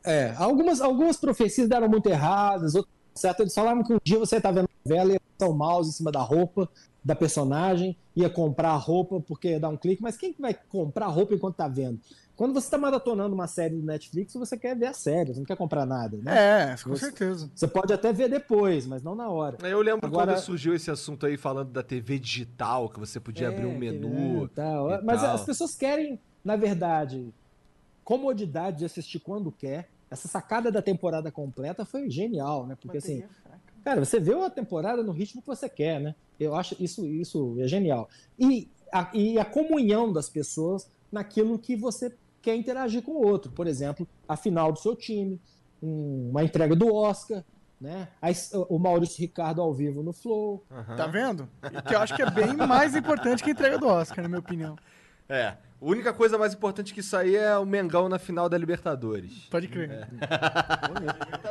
É, 0.04 0.32
algumas, 0.36 0.80
algumas 0.80 1.16
profecias 1.16 1.68
deram 1.68 1.88
muito 1.88 2.08
erradas, 2.08 2.74
outras 2.74 2.92
certo. 3.14 3.40
Eles 3.40 3.54
falaram 3.54 3.82
que 3.82 3.92
um 3.92 3.98
dia 4.02 4.18
você 4.18 4.40
tá 4.40 4.50
vendo 4.50 4.66
a 4.66 4.88
novela 4.88 5.10
e 5.10 5.14
ia 5.14 5.20
passar 5.20 5.50
o 5.50 5.54
mouse 5.54 5.90
em 5.90 5.92
cima 5.92 6.12
da 6.12 6.20
roupa 6.20 6.68
da 7.04 7.16
personagem, 7.16 7.96
ia 8.14 8.30
comprar 8.30 8.70
a 8.70 8.76
roupa 8.76 9.20
porque 9.20 9.50
ia 9.50 9.60
dar 9.60 9.70
um 9.70 9.76
clique, 9.76 10.02
mas 10.02 10.16
quem 10.16 10.32
que 10.32 10.40
vai 10.40 10.54
comprar 10.54 11.06
a 11.06 11.08
roupa 11.08 11.34
enquanto 11.34 11.56
tá 11.56 11.66
vendo? 11.66 11.98
Quando 12.42 12.54
você 12.54 12.68
tá 12.68 12.76
maratonando 12.76 13.36
uma 13.36 13.46
série 13.46 13.76
do 13.76 13.86
Netflix, 13.86 14.34
você 14.34 14.58
quer 14.58 14.76
ver 14.76 14.86
a 14.86 14.92
série, 14.92 15.32
você 15.32 15.38
não 15.38 15.46
quer 15.46 15.56
comprar 15.56 15.86
nada, 15.86 16.16
né? 16.16 16.72
É, 16.72 16.76
com 16.82 16.90
Você- 16.90 17.04
certeza. 17.04 17.48
Você 17.54 17.68
pode 17.68 17.92
até 17.92 18.12
ver 18.12 18.28
depois, 18.28 18.84
mas 18.84 19.00
não 19.00 19.14
na 19.14 19.28
hora. 19.28 19.58
Eu 19.62 19.80
lembro 19.80 20.04
Agora- 20.04 20.32
quando 20.32 20.40
surgiu 20.42 20.74
esse 20.74 20.90
assunto 20.90 21.24
aí 21.24 21.36
falando 21.36 21.70
da 21.70 21.84
TV 21.84 22.18
digital, 22.18 22.88
que 22.88 22.98
você 22.98 23.20
podia 23.20 23.48
abrir 23.48 23.66
um 23.66 23.74
É, 23.74 23.78
menu. 23.78 24.44
é, 24.46 24.48
tal. 24.56 24.90
e 24.90 25.02
Mas 25.04 25.20
tal. 25.20 25.36
as 25.36 25.44
pessoas 25.44 25.76
querem, 25.76 26.18
na 26.44 26.56
verdade, 26.56 27.32
comodidade 28.02 28.78
de 28.78 28.86
assistir 28.86 29.20
quando 29.20 29.52
quer. 29.52 29.88
Essa 30.10 30.26
sacada 30.26 30.68
da 30.72 30.82
temporada 30.82 31.30
completa 31.30 31.84
foi 31.84 32.10
genial, 32.10 32.66
né? 32.66 32.76
Porque 32.80 32.96
assim, 32.98 33.22
cara, 33.84 34.04
você 34.04 34.18
vê 34.18 34.34
a 34.34 34.50
temporada 34.50 35.00
no 35.04 35.12
ritmo 35.12 35.40
que 35.42 35.46
você 35.46 35.68
quer, 35.68 36.00
né? 36.00 36.12
Eu 36.40 36.56
acho 36.56 36.74
isso, 36.82 37.06
isso 37.06 37.54
é 37.60 37.68
genial. 37.68 38.08
E 38.36 38.68
a, 38.92 39.08
e 39.14 39.38
a 39.38 39.44
comunhão 39.44 40.12
das 40.12 40.28
pessoas 40.28 40.90
naquilo 41.12 41.56
que 41.56 41.76
você 41.76 42.12
quer 42.42 42.54
interagir 42.56 43.02
com 43.02 43.12
o 43.12 43.26
outro. 43.26 43.50
Por 43.52 43.66
exemplo, 43.66 44.06
a 44.28 44.36
final 44.36 44.72
do 44.72 44.78
seu 44.78 44.94
time, 44.96 45.40
um- 45.82 46.28
uma 46.30 46.42
entrega 46.44 46.74
do 46.76 46.92
Oscar, 46.94 47.42
né? 47.80 48.08
O 48.68 48.78
Maurício 48.78 49.20
Ricardo 49.20 49.60
ao 49.62 49.72
vivo 49.72 50.02
no 50.02 50.12
Flow. 50.12 50.64
Aham. 50.70 50.96
Tá 50.96 51.06
vendo? 51.06 51.48
E 51.64 51.82
Que 51.82 51.94
eu 51.94 52.00
acho 52.00 52.14
que 52.14 52.22
é 52.22 52.30
bem 52.30 52.54
mais 52.54 52.94
importante 52.94 53.42
que 53.42 53.50
a 53.50 53.52
entrega 53.52 53.78
do 53.78 53.86
Oscar, 53.86 54.22
na 54.22 54.28
minha 54.28 54.40
opinião. 54.40 54.76
É. 55.28 55.46
A 55.80 55.84
única 55.84 56.12
coisa 56.12 56.38
mais 56.38 56.54
importante 56.54 56.94
que 56.94 57.00
isso 57.00 57.16
aí 57.16 57.34
é 57.34 57.56
o 57.58 57.64
Mengão 57.66 58.08
na 58.08 58.18
final 58.18 58.48
da 58.48 58.56
Libertadores. 58.56 59.48
Pode 59.50 59.66
crer. 59.66 60.08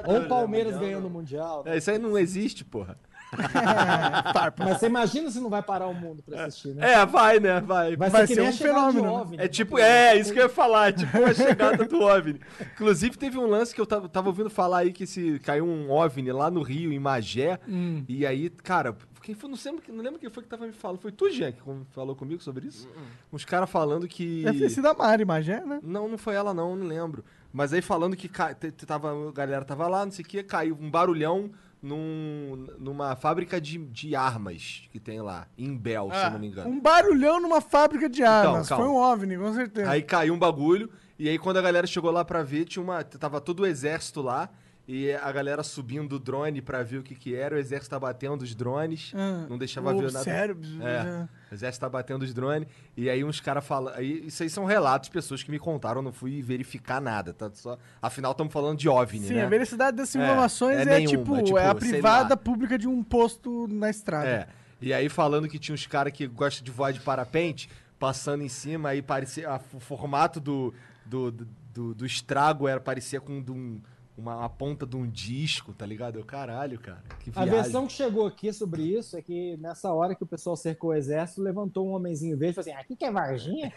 Ou 0.06 0.20
o 0.22 0.28
Palmeiras 0.28 0.74
Mundial, 0.74 0.90
ganhando 0.90 1.08
o 1.08 1.10
Mundial. 1.10 1.64
É, 1.66 1.78
isso 1.78 1.92
aí 1.92 1.98
não 1.98 2.18
existe, 2.18 2.64
porra. 2.64 2.98
Mas 4.58 4.78
você 4.80 4.88
imagina 4.88 5.30
se 5.32 5.40
não 5.40 5.50
vai 5.50 5.62
parar 5.62 5.88
o 5.88 5.94
mundo 5.94 6.22
pra 6.24 6.46
assistir, 6.46 6.76
né? 6.76 6.94
É, 6.94 7.06
vai, 7.06 7.40
né? 7.40 7.62
Vai. 7.62 7.96
Vai, 7.96 8.10
vai 8.10 8.28
ser 8.28 8.36
ser 8.36 8.42
um 8.42 8.54
fenômeno, 8.54 8.92
de 8.92 9.02
né? 9.02 9.10
OVNI. 9.10 9.38
É 9.40 9.48
tipo, 9.48 9.80
é, 9.80 10.18
isso 10.18 10.34
que 10.34 10.40
eu 10.40 10.44
ia 10.44 10.50
falar, 10.50 10.90
é 10.90 10.92
tipo 10.92 11.18
a 11.24 11.34
chegada 11.34 11.86
do 11.86 12.02
OVNI. 12.02 12.40
Inclusive, 12.74 13.18
teve 13.18 13.38
um 13.38 13.48
lance 13.48 13.74
que 13.74 13.80
eu 13.80 13.86
tava, 13.86 14.10
tava 14.10 14.28
ouvindo 14.30 14.50
falar 14.50 14.80
aí 14.80 14.92
que 14.92 15.06
se 15.06 15.40
caiu 15.40 15.66
um 15.66 15.92
OVNI 15.92 16.32
lá 16.32 16.52
no 16.52 16.62
Rio, 16.62 16.92
em 16.92 17.00
Magé, 17.00 17.60
Hum. 17.68 18.04
e 18.08 18.26
aí, 18.26 18.50
cara, 18.50 18.96
quem 19.22 19.36
foi, 19.36 19.50
não, 19.50 19.58
sei, 19.58 19.72
não 19.90 20.04
lembro 20.04 20.20
quem 20.20 20.30
foi 20.30 20.44
que 20.44 20.50
tava 20.50 20.66
me 20.66 20.74
falando, 20.74 21.00
foi 21.00 21.12
tu, 21.12 21.30
Jean, 21.30 21.52
que 21.52 21.62
falou 21.92 22.16
comigo 22.16 22.42
sobre 22.42 22.68
isso? 22.68 22.90
Uns 23.32 23.46
caras 23.46 23.70
falando 23.70 24.08
que... 24.08 24.44
Deve 24.44 24.60
ter 24.60 24.70
sido 24.70 24.88
a 24.88 24.94
Mari 24.94 25.24
Magé, 25.26 25.64
né? 25.64 25.80
Não, 25.84 26.08
não 26.08 26.18
foi 26.18 26.36
ela 26.36 26.54
não, 26.54 26.76
não 26.76 26.88
lembro. 26.88 27.24
Mas 27.54 27.72
aí 27.74 27.82
falando 27.82 28.16
que 28.16 28.28
ca... 28.28 28.56
tava, 28.86 29.30
a 29.30 29.32
galera 29.32 29.64
tava 29.64 29.88
lá, 29.88 30.06
não 30.06 30.12
sei 30.12 30.24
o 30.26 30.28
que, 30.28 30.42
caiu 30.44 30.78
um 30.80 30.90
barulhão 30.90 31.52
num, 31.82 32.68
numa 32.78 33.16
fábrica 33.16 33.60
de, 33.60 33.78
de 33.78 34.16
armas 34.16 34.84
que 34.92 35.00
tem 35.00 35.20
lá, 35.22 35.48
em 35.58 35.76
Bel, 35.76 36.10
se 36.14 36.26
eu 36.26 36.32
não 36.32 36.40
me 36.40 36.48
engano. 36.48 36.70
Um 36.70 36.80
barulhão 36.80 37.42
numa 37.42 37.60
fábrica 37.60 38.08
de 38.08 38.24
armas. 38.24 38.70
calma. 38.70 38.86
Foi 38.86 38.94
um 38.94 38.98
OVNI, 38.98 39.38
com 39.38 39.54
certeza. 39.54 39.90
Aí 39.90 40.02
caiu 40.04 40.34
um 40.34 40.40
bagulho, 40.40 40.90
e 41.18 41.28
aí 41.28 41.40
quando 41.40 41.58
a 41.58 41.62
galera 41.62 41.88
chegou 41.88 42.12
lá 42.12 42.24
pra 42.24 42.44
ver, 42.44 42.66
tinha 42.66 42.84
uma. 42.84 43.04
Tava 43.04 43.42
todo 43.42 43.62
o 43.62 43.66
exército 43.66 44.22
lá, 44.22 44.50
e 44.94 45.14
a 45.14 45.32
galera 45.32 45.64
subindo 45.64 46.14
o 46.14 46.20
drone 46.20 46.62
pra 46.62 46.84
ver 46.84 46.98
o 46.98 47.04
que 47.04 47.16
que 47.16 47.34
era, 47.34 47.56
o 47.56 47.58
exército 47.58 47.92
tá 47.92 48.00
batendo 48.00 48.42
os 48.42 48.54
drones, 48.54 49.14
Ah, 49.16 49.46
não 49.50 49.58
deixava 49.58 49.94
o 49.94 49.98
ver 50.00 50.12
nada. 50.12 50.24
Cérebro. 50.26 50.68
É, 50.82 51.28
o 51.50 51.54
exército 51.54 51.86
tá 51.86 51.90
batendo 51.90 52.24
os 52.24 52.34
drones, 52.34 52.68
e 52.98 53.10
aí 53.10 53.24
uns 53.24 53.40
caras 53.40 53.66
falam. 53.66 53.94
Aí, 53.96 54.26
isso 54.28 54.44
aí 54.44 54.50
são 54.50 54.66
relatos 54.66 55.08
de 55.08 55.14
pessoas 55.14 55.42
que 55.44 55.50
me 55.50 55.58
contaram, 55.60 56.02
não 56.02 56.12
fui 56.12 56.42
verificar 56.42 57.00
nada, 57.00 57.34
tá? 57.34 57.50
Só, 57.54 57.78
afinal, 58.02 58.32
estamos 58.32 58.52
falando 58.52 58.78
de 58.78 58.90
OVNI, 58.90 59.28
Sim, 59.28 59.34
né? 59.36 59.46
a 59.46 59.50
veracidade 59.50 59.96
dessas 59.96 60.16
É, 60.16 60.24
informações 60.26 60.78
é 60.78 60.82
é, 60.82 60.86
nenhuma, 60.86 61.08
tipo, 61.18 61.44
tipo, 61.44 61.58
é 61.58 61.68
a 61.68 61.74
privada 61.76 62.36
pública 62.36 62.78
de 62.78 62.88
um 62.88 63.02
posto 63.02 63.68
na 63.70 63.90
estrada. 63.90 64.28
É. 64.28 64.48
E 64.82 64.94
aí 64.94 65.08
falando 65.10 65.48
que 65.48 65.58
tinha 65.60 65.74
uns 65.76 65.88
caras 65.88 66.12
que 66.12 66.28
gostam 66.28 66.64
de 66.66 66.72
voar 66.72 66.92
de 66.92 67.00
parapente, 67.00 67.70
passando 68.00 68.44
em 68.44 68.50
cima, 68.50 68.90
aí 68.90 69.02
parecia. 69.02 69.48
a- 69.50 69.62
o 69.74 69.80
formato 69.80 70.40
do, 70.40 70.74
do, 71.06 71.32
do, 71.32 71.48
do- 71.74 71.94
do 71.94 72.06
estrago 72.06 72.68
era, 72.68 72.80
parecia 72.80 73.22
com 73.22 73.42
de 73.42 73.52
um- 73.52 73.80
uma, 74.18 74.46
a 74.46 74.50
ponta 74.50 74.86
de 74.86 74.96
um 74.96 75.10
disco, 75.10 75.74
tá 75.74 75.86
ligado? 75.86 76.20
Eu, 76.20 76.26
caralho, 76.26 76.80
cara. 76.80 77.02
Que 77.20 77.32
A 77.36 77.46
versão 77.46 77.88
que 77.88 77.94
chegou 77.94 78.28
aqui 78.28 78.52
sobre 78.52 78.84
isso 78.84 79.18
é 79.18 79.22
que 79.22 79.58
nessa 79.58 79.92
hora 79.94 80.14
que 80.14 80.24
o 80.24 80.28
pessoal 80.28 80.56
cercou 80.56 80.92
o 80.92 80.94
exército, 80.94 81.42
levantou 81.42 81.88
um 81.88 81.94
homenzinho 81.94 82.38
verde 82.38 82.52
e 82.52 82.56
falou 82.64 82.72
assim: 82.72 82.82
aqui 82.82 82.96
que 82.96 83.06
é 83.06 83.12
Varginha? 83.12 83.74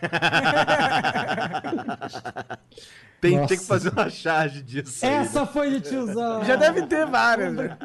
tem, 3.20 3.38
tem 3.46 3.58
que 3.58 3.64
fazer 3.64 3.90
uma 3.90 4.10
charge 4.10 4.62
disso. 4.62 5.04
aí, 5.04 5.12
né? 5.12 5.16
Essa 5.18 5.46
foi 5.46 5.70
de 5.70 5.80
tiozão. 5.80 6.44
Já 6.44 6.56
deve 6.56 6.86
ter 6.86 7.06
várias, 7.06 7.54
né? 7.54 7.78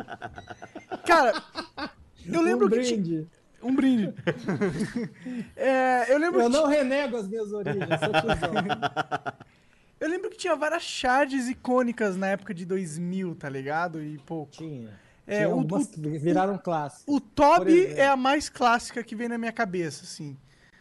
Cara, 1.05 1.41
eu 2.25 2.41
lembro 2.41 2.65
um 2.65 2.69
que 2.69 2.75
brinde. 2.75 3.27
Um 3.61 3.75
brinde. 3.75 4.13
É, 5.55 6.11
eu 6.11 6.17
lembro 6.17 6.41
Eu 6.41 6.49
que 6.49 6.55
não 6.55 6.65
renego 6.65 7.17
as 7.17 7.27
minhas 7.27 7.51
origens, 7.51 7.99
sou 7.99 8.21
tiozão. 8.21 8.53
Eu 9.99 10.09
lembro 10.09 10.29
que 10.29 10.37
tinha 10.37 10.55
várias 10.55 10.83
charges 10.83 11.47
icônicas 11.49 12.15
na 12.15 12.27
época 12.27 12.53
de 12.53 12.65
2000, 12.65 13.35
tá 13.35 13.49
ligado? 13.49 14.01
E 14.01 14.17
pouco. 14.19 14.51
Tinha. 14.51 14.89
É, 15.27 15.37
Tinha 15.39 15.49
o- 15.49 15.59
algumas 15.59 15.87
que 15.87 15.99
viraram 16.17 16.57
clássicos. 16.57 17.03
O 17.13 17.19
Toby 17.19 17.85
é 17.87 18.07
a 18.07 18.15
mais 18.17 18.49
clássica 18.49 19.03
que 19.03 19.15
vem 19.15 19.27
na 19.27 19.37
minha 19.37 19.51
cabeça, 19.51 20.03
assim. 20.03 20.35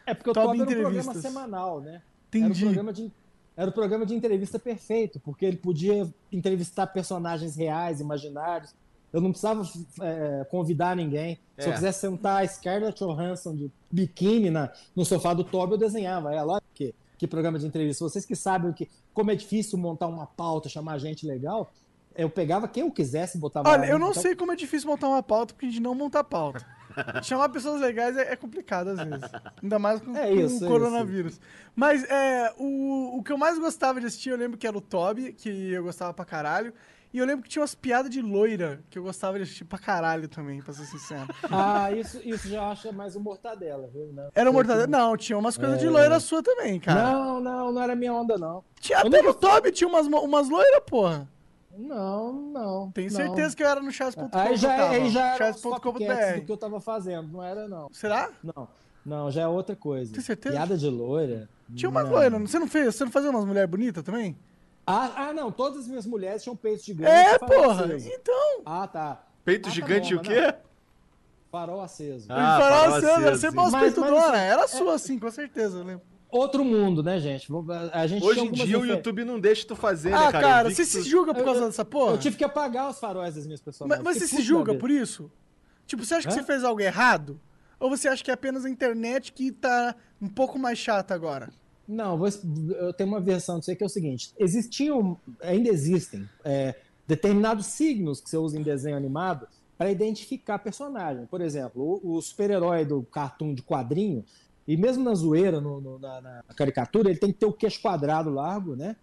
É 0.07 0.15
porque 0.15 0.31
o 0.31 0.33
Top 0.33 0.57
Top 0.57 0.71
era 0.73 0.79
um 0.79 0.83
programa 0.83 1.15
semanal, 1.15 1.81
né? 1.81 2.01
Entendi. 2.29 2.63
Era 2.63 2.71
o 2.71 2.73
programa 2.75 2.93
de, 2.93 3.13
era 3.57 3.71
o 3.71 3.73
programa 3.73 4.07
de 4.07 4.15
entrevista 4.15 4.59
perfeito, 4.59 5.21
porque 5.21 5.45
ele 5.45 5.57
podia 5.59 6.09
entrevistar 6.33 6.87
personagens 6.87 7.57
reais, 7.57 8.01
imaginários. 8.01 8.75
Eu 9.13 9.21
não 9.21 9.31
precisava 9.31 9.63
é, 10.03 10.45
convidar 10.51 10.95
ninguém. 10.97 11.39
Se 11.59 11.67
É. 11.67 11.71
eu 11.71 11.75
quisesse 11.75 12.01
sentar 12.01 12.43
a 12.43 12.47
Scarlett 12.47 12.99
Johansson 13.05 13.55
de 13.55 13.71
biquíni 13.91 14.49
na, 14.51 14.71
no 14.95 15.05
sofá 15.05 15.35
do 15.35 15.43
Toby, 15.45 15.73
eu 15.73 15.79
desenhava 15.79 16.33
ela. 16.35 16.55
Olha 16.55 16.63
que, 16.75 16.95
que 17.19 17.27
programa 17.27 17.59
de 17.59 17.67
entrevista. 17.67 18.05
Vocês 18.05 18.25
que 18.25 18.37
sabem 18.37 18.71
o 18.71 18.75
que, 18.75 18.89
como 19.13 19.31
é 19.31 19.35
difícil 19.35 19.77
montar 19.77 20.07
uma 20.07 20.27
pauta, 20.27 20.69
chamar 20.69 20.99
gente 20.99 21.27
legal, 21.27 21.71
eu 22.15 22.31
pegava 22.31 22.67
quem 22.67 22.83
eu 22.83 22.91
quisesse 22.91 23.37
e 23.37 23.41
botava 23.41 23.69
Olha, 23.69 23.87
eu 23.87 23.99
não 23.99 24.11
Então, 24.11 24.23
sei 24.23 24.35
como 24.35 24.53
é 24.53 24.57
difícil 24.57 24.89
montar 24.89 25.09
uma 25.09 25.23
pauta, 25.23 25.53
porque 25.53 25.67
a 25.67 25.69
gente 25.69 25.81
não 25.81 25.95
monta 25.95 26.23
pauta. 26.25 26.65
Chamar 27.23 27.49
pessoas 27.51 27.81
legais 27.81 28.17
é, 28.17 28.33
é 28.33 28.37
complicado 28.37 28.89
às 28.89 28.99
vezes. 28.99 29.31
Ainda 29.63 29.79
mais 29.79 30.01
com, 30.01 30.17
É 30.17 30.29
com 30.29 30.35
isso, 30.35 30.65
o 30.65 30.67
é 30.67 30.69
coronavírus. 30.69 31.41
Mas 31.77 32.03
é, 32.05 32.53
o, 32.59 33.19
o 33.19 33.23
que 33.23 33.33
eu 33.33 33.39
mais 33.39 33.59
gostava 33.59 34.01
de 34.01 34.07
assistir, 34.07 34.31
eu 34.31 34.37
lembro 34.37 34.59
que 34.59 34.67
era 34.67 34.77
o 34.77 34.81
Toby, 34.81 35.33
que 35.33 35.49
eu 35.49 35.85
gostava 35.85 36.13
pra 36.13 36.25
caralho. 36.25 36.73
E 37.13 37.19
eu 37.19 37.25
lembro 37.25 37.43
que 37.43 37.49
tinha 37.49 37.63
umas 37.63 37.75
piadas 37.75 38.11
de 38.11 38.21
loira, 38.21 38.81
que 38.91 38.99
eu 38.99 39.03
gostava 39.03 39.39
de 39.39 39.45
assistir 39.45 39.65
pra 39.65 39.79
caralho 39.79 40.29
também, 40.29 40.61
pra 40.61 40.75
ser 40.75 40.85
sincero. 40.85 41.27
Ah, 41.51 41.91
isso, 41.91 42.21
isso 42.23 42.49
já 42.49 42.71
acha 42.71 42.93
mais 42.93 43.17
um 43.17 43.21
mortadela, 43.21 43.89
viu? 43.89 44.13
Não, 44.13 44.25
Era 44.35 44.45
Sei 44.45 44.53
mortadela? 44.53 44.85
que- 44.85 44.91
Não, 44.91 45.17
tinha 45.17 45.39
umas 45.39 45.57
coisas 45.57 45.79
de 45.79 45.87
É. 45.87 45.91
loira 45.91 46.21
sua 46.21 46.43
também, 46.43 46.79
cara. 46.79 47.03
Não, 47.13 47.41
não, 47.41 47.73
não 47.73 47.83
era 47.83 47.97
minha 47.97 48.13
onda, 48.13 48.37
não. 48.37 48.63
Tinha 48.79 48.99
Eu 49.01 49.07
até 49.07 49.23
no 49.23 49.33
Toby, 49.33 49.73
tinha 49.73 49.89
umas, 49.89 50.07
umas 50.07 50.49
loiras, 50.51 50.83
porra. 50.87 51.27
Não, 51.77 52.33
não. 52.33 52.91
Tenho 52.91 53.11
não. 53.11 53.17
certeza 53.17 53.57
que 53.57 53.63
eu 53.63 53.69
era 53.69 53.81
no 53.81 53.91
chats.com. 53.91 54.29
Aí 54.33 54.57
já, 54.57 54.77
tava. 54.77 54.93
aí 54.95 55.09
já 55.11 55.27
era 55.35 55.53
do 55.53 56.45
que 56.45 56.53
eu 56.53 56.57
tava 56.57 56.81
fazendo, 56.81 57.29
não 57.33 57.43
era 57.43 57.69
não. 57.69 57.89
Será? 57.93 58.31
Não, 58.43 58.69
não, 59.07 59.31
já 59.31 59.43
é 59.43 59.47
outra 59.47 59.75
coisa. 59.77 60.13
Tem 60.13 60.23
certeza? 60.23 60.57
Piada 60.57 60.77
de 60.77 60.89
loira. 60.91 61.49
Tinha 61.75 61.89
umas 61.89 62.05
não. 62.05 62.13
loiras. 62.13 62.51
Você 62.51 62.59
não 62.59 62.67
fez? 62.67 62.95
Você 62.97 63.05
não 63.05 63.13
fazia 63.13 63.31
umas 63.31 63.45
mulheres 63.45 63.71
bonitas 63.71 64.03
também? 64.03 64.37
Ah, 64.91 65.13
ah, 65.29 65.33
não, 65.35 65.51
todas 65.53 65.81
as 65.81 65.87
minhas 65.89 66.07
mulheres 66.07 66.43
tinham 66.43 66.57
peitos 66.57 66.85
gigantes. 66.85 67.13
É, 67.15 67.39
porra. 67.39 67.85
aceso. 67.85 68.09
Então. 68.09 68.63
Ah, 68.65 68.87
tá. 68.87 69.23
Peito 69.45 69.67
Ah, 69.67 69.71
tá 69.71 69.75
gigante 69.75 70.13
e 70.13 70.17
bom, 70.17 70.23
o 70.23 70.27
mas 70.27 70.35
quê? 70.35 70.55
Farol 71.51 71.81
aceso. 71.81 72.27
Ah, 72.31 72.59
farol 72.61 72.61
farol 72.79 72.95
aceso, 72.97 73.13
aceso, 73.13 73.41
sempre 73.41 73.51
sim. 73.51 73.57
umas 73.63 73.73
Mas- 73.73 73.83
peitudona. 73.95 74.29
mas- 74.29 74.41
Era 74.41 74.69
sua, 74.69 74.99
sim, 74.99 75.19
com 75.19 75.31
certeza, 75.31 75.79
eu 75.79 75.85
lembro. 75.85 76.03
Outro 76.31 76.63
mundo, 76.63 77.03
né, 77.03 77.19
gente? 77.19 77.49
A 77.93 78.07
gente 78.07 78.23
Hoje 78.23 78.41
em 78.41 78.53
dia 78.53 78.79
o 78.79 78.85
YouTube 78.85 79.25
não 79.25 79.41
deixa 79.41 79.67
tu 79.67 79.75
fazer, 79.75 80.13
Ah, 80.13 80.27
né, 80.27 80.33
cara? 80.33 80.47
cara, 80.47 80.71
você 80.71 80.83
que 80.83 80.89
se 80.89 80.99
tu- 81.03 81.09
julga 81.09 81.33
por 81.33 81.43
causa 81.43 81.61
eu- 81.61 81.67
dessa 81.67 81.85
porra? 81.87 82.13
Eu 82.13 82.19
tive 82.19 82.37
que 82.37 82.45
apagar 82.45 82.91
os 82.91 82.99
faróis 83.01 83.35
das 83.35 83.47
minhas 83.47 83.61
Mas, 83.61 83.65
personagens. 83.65 84.05
mas 84.05 84.19
você 84.19 84.27
se 84.27 84.43
julga 84.43 84.75
por 84.75 84.91
isso? 84.91 85.31
Tipo, 85.87 86.05
você 86.05 86.17
acha 86.17 86.29
que 86.29 86.35
Hã? 86.35 86.37
você 86.37 86.43
fez 86.43 86.65
algo 86.65 86.83
errado? 86.83 87.41
Ou 87.81 87.89
você 87.89 88.09
acha 88.09 88.23
que 88.23 88.31
é 88.31 88.35
apenas 88.35 88.67
a 88.67 88.69
internet 88.69 89.33
que 89.33 89.51
tá 89.51 89.95
um 90.21 90.29
pouco 90.29 90.59
mais 90.59 90.77
chata 90.79 91.15
agora? 91.15 91.49
Não, 91.89 92.19
vou, 92.19 92.29
eu 92.79 92.93
tenho 92.93 93.09
uma 93.09 93.21
versão 93.21 93.59
disso 93.59 93.71
aí 93.71 93.77
que 93.77 93.83
é 93.83 93.87
o 93.87 93.89
seguinte: 93.89 94.33
existiam, 94.39 95.19
ainda 95.41 95.71
existem, 95.71 96.29
é, 96.45 96.75
determinados 97.07 97.67
signos 97.67 98.21
que 98.21 98.29
você 98.29 98.37
usa 98.37 98.59
em 98.59 98.63
desenho 98.63 98.97
animado 98.97 99.49
para 99.79 99.91
identificar 99.91 100.59
personagem. 100.59 101.25
Por 101.27 101.41
exemplo, 101.41 101.83
o, 102.03 102.17
o 102.17 102.21
super-herói 102.23 102.85
do 102.85 103.03
cartoon 103.05 103.55
de 103.55 103.63
quadrinho, 103.63 104.25
e 104.67 104.77
mesmo 104.77 105.03
na 105.03 105.15
zoeira, 105.15 105.61
no- 105.61 105.81
no- 105.81 105.99
na, 105.99 106.21
na 106.21 106.43
caricatura, 106.55 107.09
ele 107.09 107.19
tem 107.19 107.33
que 107.33 107.39
ter 107.39 107.47
o 107.47 107.53
queixo 107.53 107.81
quadrado 107.81 108.29
largo, 108.29 108.77
né? 108.77 108.97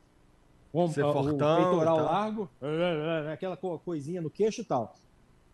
O, 1.08 1.12
o- 1.22 1.36
o 1.36 1.38
peitoral 1.56 1.98
largo, 2.06 2.50
aquela 3.34 3.58
co- 3.58 3.80
coisinha 3.80 4.22
no 4.22 4.30
queixo 4.30 4.62
e 4.62 4.66
tal. 4.66 4.94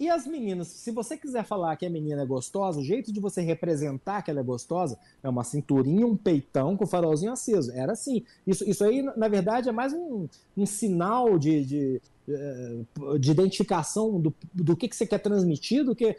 E 0.01 0.09
as 0.09 0.25
meninas, 0.25 0.67
se 0.69 0.89
você 0.89 1.15
quiser 1.15 1.43
falar 1.45 1.75
que 1.75 1.85
a 1.85 1.89
menina 1.89 2.23
é 2.23 2.25
gostosa, 2.25 2.79
o 2.79 2.83
jeito 2.83 3.13
de 3.13 3.19
você 3.19 3.39
representar 3.39 4.23
que 4.23 4.31
ela 4.31 4.39
é 4.39 4.43
gostosa 4.43 4.97
é 5.21 5.29
uma 5.29 5.43
cinturinha, 5.43 6.07
um 6.07 6.17
peitão 6.17 6.75
com 6.75 6.85
o 6.85 6.87
farolzinho 6.87 7.31
aceso. 7.31 7.71
Era 7.71 7.91
assim. 7.91 8.25
Isso, 8.47 8.67
isso 8.67 8.83
aí, 8.83 9.03
na 9.15 9.27
verdade, 9.27 9.69
é 9.69 9.71
mais 9.71 9.93
um, 9.93 10.27
um 10.57 10.65
sinal 10.65 11.37
de, 11.37 11.63
de, 11.63 12.01
eh, 12.27 12.79
de 13.19 13.29
identificação 13.29 14.19
do, 14.19 14.33
do 14.51 14.75
que, 14.75 14.87
que 14.89 14.95
você 14.95 15.05
quer 15.05 15.19
transmitir 15.19 15.85
do 15.85 15.95
que 15.95 16.17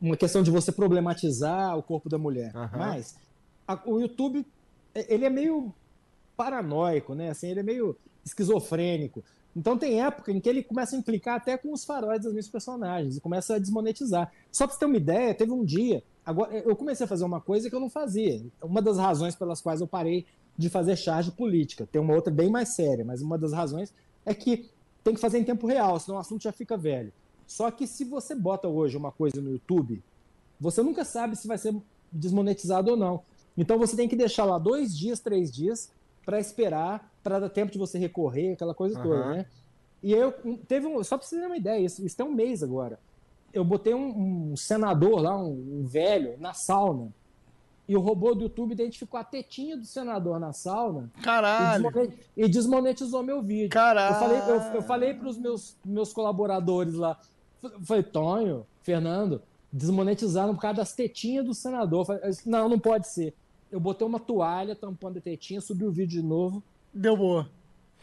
uma 0.00 0.16
questão 0.16 0.40
de 0.40 0.52
você 0.52 0.70
problematizar 0.70 1.76
o 1.76 1.82
corpo 1.82 2.08
da 2.08 2.18
mulher. 2.18 2.54
Aham. 2.54 2.78
Mas 2.78 3.16
a- 3.66 3.82
o 3.84 3.98
YouTube, 3.98 4.46
eh, 4.94 5.12
ele 5.12 5.24
é 5.24 5.30
meio 5.30 5.74
paranoico, 6.36 7.16
né? 7.16 7.30
Assim, 7.30 7.48
ele 7.48 7.58
é 7.58 7.64
meio 7.64 7.96
esquizofrênico. 8.24 9.24
Então 9.54 9.76
tem 9.76 10.02
época 10.02 10.32
em 10.32 10.40
que 10.40 10.48
ele 10.48 10.62
começa 10.62 10.96
a 10.96 10.98
implicar 10.98 11.36
até 11.36 11.56
com 11.58 11.72
os 11.72 11.84
faróis 11.84 12.22
dos 12.22 12.32
meus 12.32 12.48
personagens 12.48 13.16
e 13.16 13.20
começa 13.20 13.56
a 13.56 13.58
desmonetizar. 13.58 14.32
Só 14.50 14.66
pra 14.66 14.74
você 14.74 14.80
ter 14.80 14.86
uma 14.86 14.96
ideia, 14.96 15.34
teve 15.34 15.52
um 15.52 15.64
dia, 15.64 16.02
agora 16.24 16.56
eu 16.56 16.74
comecei 16.74 17.04
a 17.04 17.08
fazer 17.08 17.24
uma 17.24 17.40
coisa 17.40 17.68
que 17.68 17.76
eu 17.76 17.80
não 17.80 17.90
fazia. 17.90 18.42
Uma 18.62 18.80
das 18.80 18.96
razões 18.96 19.34
pelas 19.34 19.60
quais 19.60 19.80
eu 19.80 19.86
parei 19.86 20.24
de 20.56 20.68
fazer 20.68 20.96
charge 20.96 21.30
política. 21.30 21.86
Tem 21.90 22.00
uma 22.00 22.14
outra 22.14 22.32
bem 22.32 22.50
mais 22.50 22.70
séria, 22.70 23.04
mas 23.04 23.20
uma 23.20 23.36
das 23.36 23.52
razões 23.52 23.92
é 24.24 24.34
que 24.34 24.70
tem 25.04 25.14
que 25.14 25.20
fazer 25.20 25.38
em 25.38 25.44
tempo 25.44 25.66
real, 25.66 25.98
senão 25.98 26.16
o 26.16 26.20
assunto 26.20 26.42
já 26.42 26.52
fica 26.52 26.76
velho. 26.76 27.12
Só 27.46 27.70
que 27.70 27.86
se 27.86 28.04
você 28.04 28.34
bota 28.34 28.68
hoje 28.68 28.96
uma 28.96 29.12
coisa 29.12 29.40
no 29.40 29.50
YouTube, 29.50 30.02
você 30.58 30.82
nunca 30.82 31.04
sabe 31.04 31.36
se 31.36 31.46
vai 31.46 31.58
ser 31.58 31.74
desmonetizado 32.10 32.92
ou 32.92 32.96
não. 32.96 33.22
Então 33.56 33.78
você 33.78 33.96
tem 33.96 34.08
que 34.08 34.16
deixar 34.16 34.44
lá 34.44 34.58
dois 34.58 34.96
dias, 34.96 35.20
três 35.20 35.50
dias 35.50 35.90
para 36.24 36.38
esperar, 36.38 37.11
para 37.22 37.38
dar 37.40 37.48
tempo 37.48 37.72
de 37.72 37.78
você 37.78 37.98
recorrer, 37.98 38.52
aquela 38.52 38.74
coisa 38.74 38.98
Aham. 38.98 39.02
toda, 39.02 39.36
né? 39.36 39.46
E 40.02 40.12
eu 40.12 40.32
teve 40.66 40.86
um, 40.86 41.02
só 41.04 41.16
para 41.16 41.26
você 41.26 41.38
ter 41.38 41.46
uma 41.46 41.56
ideia, 41.56 41.84
isso, 41.84 42.04
isso 42.04 42.16
tem 42.16 42.26
um 42.26 42.34
mês 42.34 42.62
agora. 42.62 42.98
Eu 43.52 43.64
botei 43.64 43.94
um, 43.94 44.52
um 44.52 44.56
senador 44.56 45.20
lá, 45.20 45.36
um, 45.36 45.80
um 45.80 45.84
velho, 45.84 46.36
na 46.38 46.52
sauna. 46.52 47.12
E 47.88 47.96
o 47.96 48.00
robô 48.00 48.34
do 48.34 48.44
YouTube 48.44 48.72
identificou 48.72 49.20
a 49.20 49.24
tetinha 49.24 49.76
do 49.76 49.84
senador 49.84 50.40
na 50.40 50.52
sauna 50.52 51.10
e, 51.18 51.22
Caralho. 51.22 51.82
desmone- 51.82 52.18
e 52.36 52.48
desmonetizou 52.48 53.22
meu 53.22 53.42
vídeo. 53.42 53.70
Caralho. 53.70 54.14
Eu 54.14 54.18
falei, 54.18 54.38
eu, 54.46 54.74
eu 54.76 54.82
falei 54.82 55.14
para 55.14 55.28
os 55.28 55.38
meus, 55.38 55.76
meus 55.84 56.12
colaboradores 56.12 56.94
lá, 56.94 57.18
falei, 57.84 58.02
Tonho, 58.02 58.66
Fernando, 58.82 59.42
desmonetizaram 59.72 60.54
por 60.54 60.62
causa 60.62 60.76
das 60.78 60.94
tetinhas 60.94 61.44
do 61.44 61.54
senador. 61.54 62.06
Falei, 62.06 62.22
não, 62.46 62.68
não 62.68 62.78
pode 62.78 63.08
ser. 63.08 63.34
Eu 63.70 63.78
botei 63.80 64.06
uma 64.06 64.20
toalha 64.20 64.74
tampando 64.74 65.18
a 65.18 65.20
tetinha, 65.20 65.60
subi 65.60 65.84
o 65.84 65.92
vídeo 65.92 66.20
de 66.20 66.26
novo, 66.26 66.62
Deu 66.92 67.16
boa. 67.16 67.48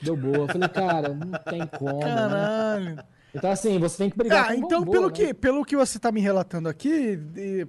deu 0.02 0.16
boa. 0.16 0.38
Eu 0.38 0.48
falei, 0.48 0.70
cara, 0.70 1.10
não 1.14 1.32
tem 1.40 1.66
como, 1.68 2.00
né? 2.00 2.06
Caralho. 2.06 3.04
Então, 3.34 3.52
assim, 3.52 3.78
você 3.78 3.98
tem 3.98 4.10
que 4.10 4.18
brigar 4.18 4.46
Ah, 4.46 4.48
com 4.48 4.54
o 4.54 4.66
então, 4.66 4.84
pelo, 4.86 5.08
né? 5.08 5.14
que, 5.14 5.34
pelo 5.36 5.64
que 5.64 5.76
você 5.76 6.00
tá 6.00 6.12
me 6.12 6.20
relatando 6.20 6.68
aqui, 6.68 7.20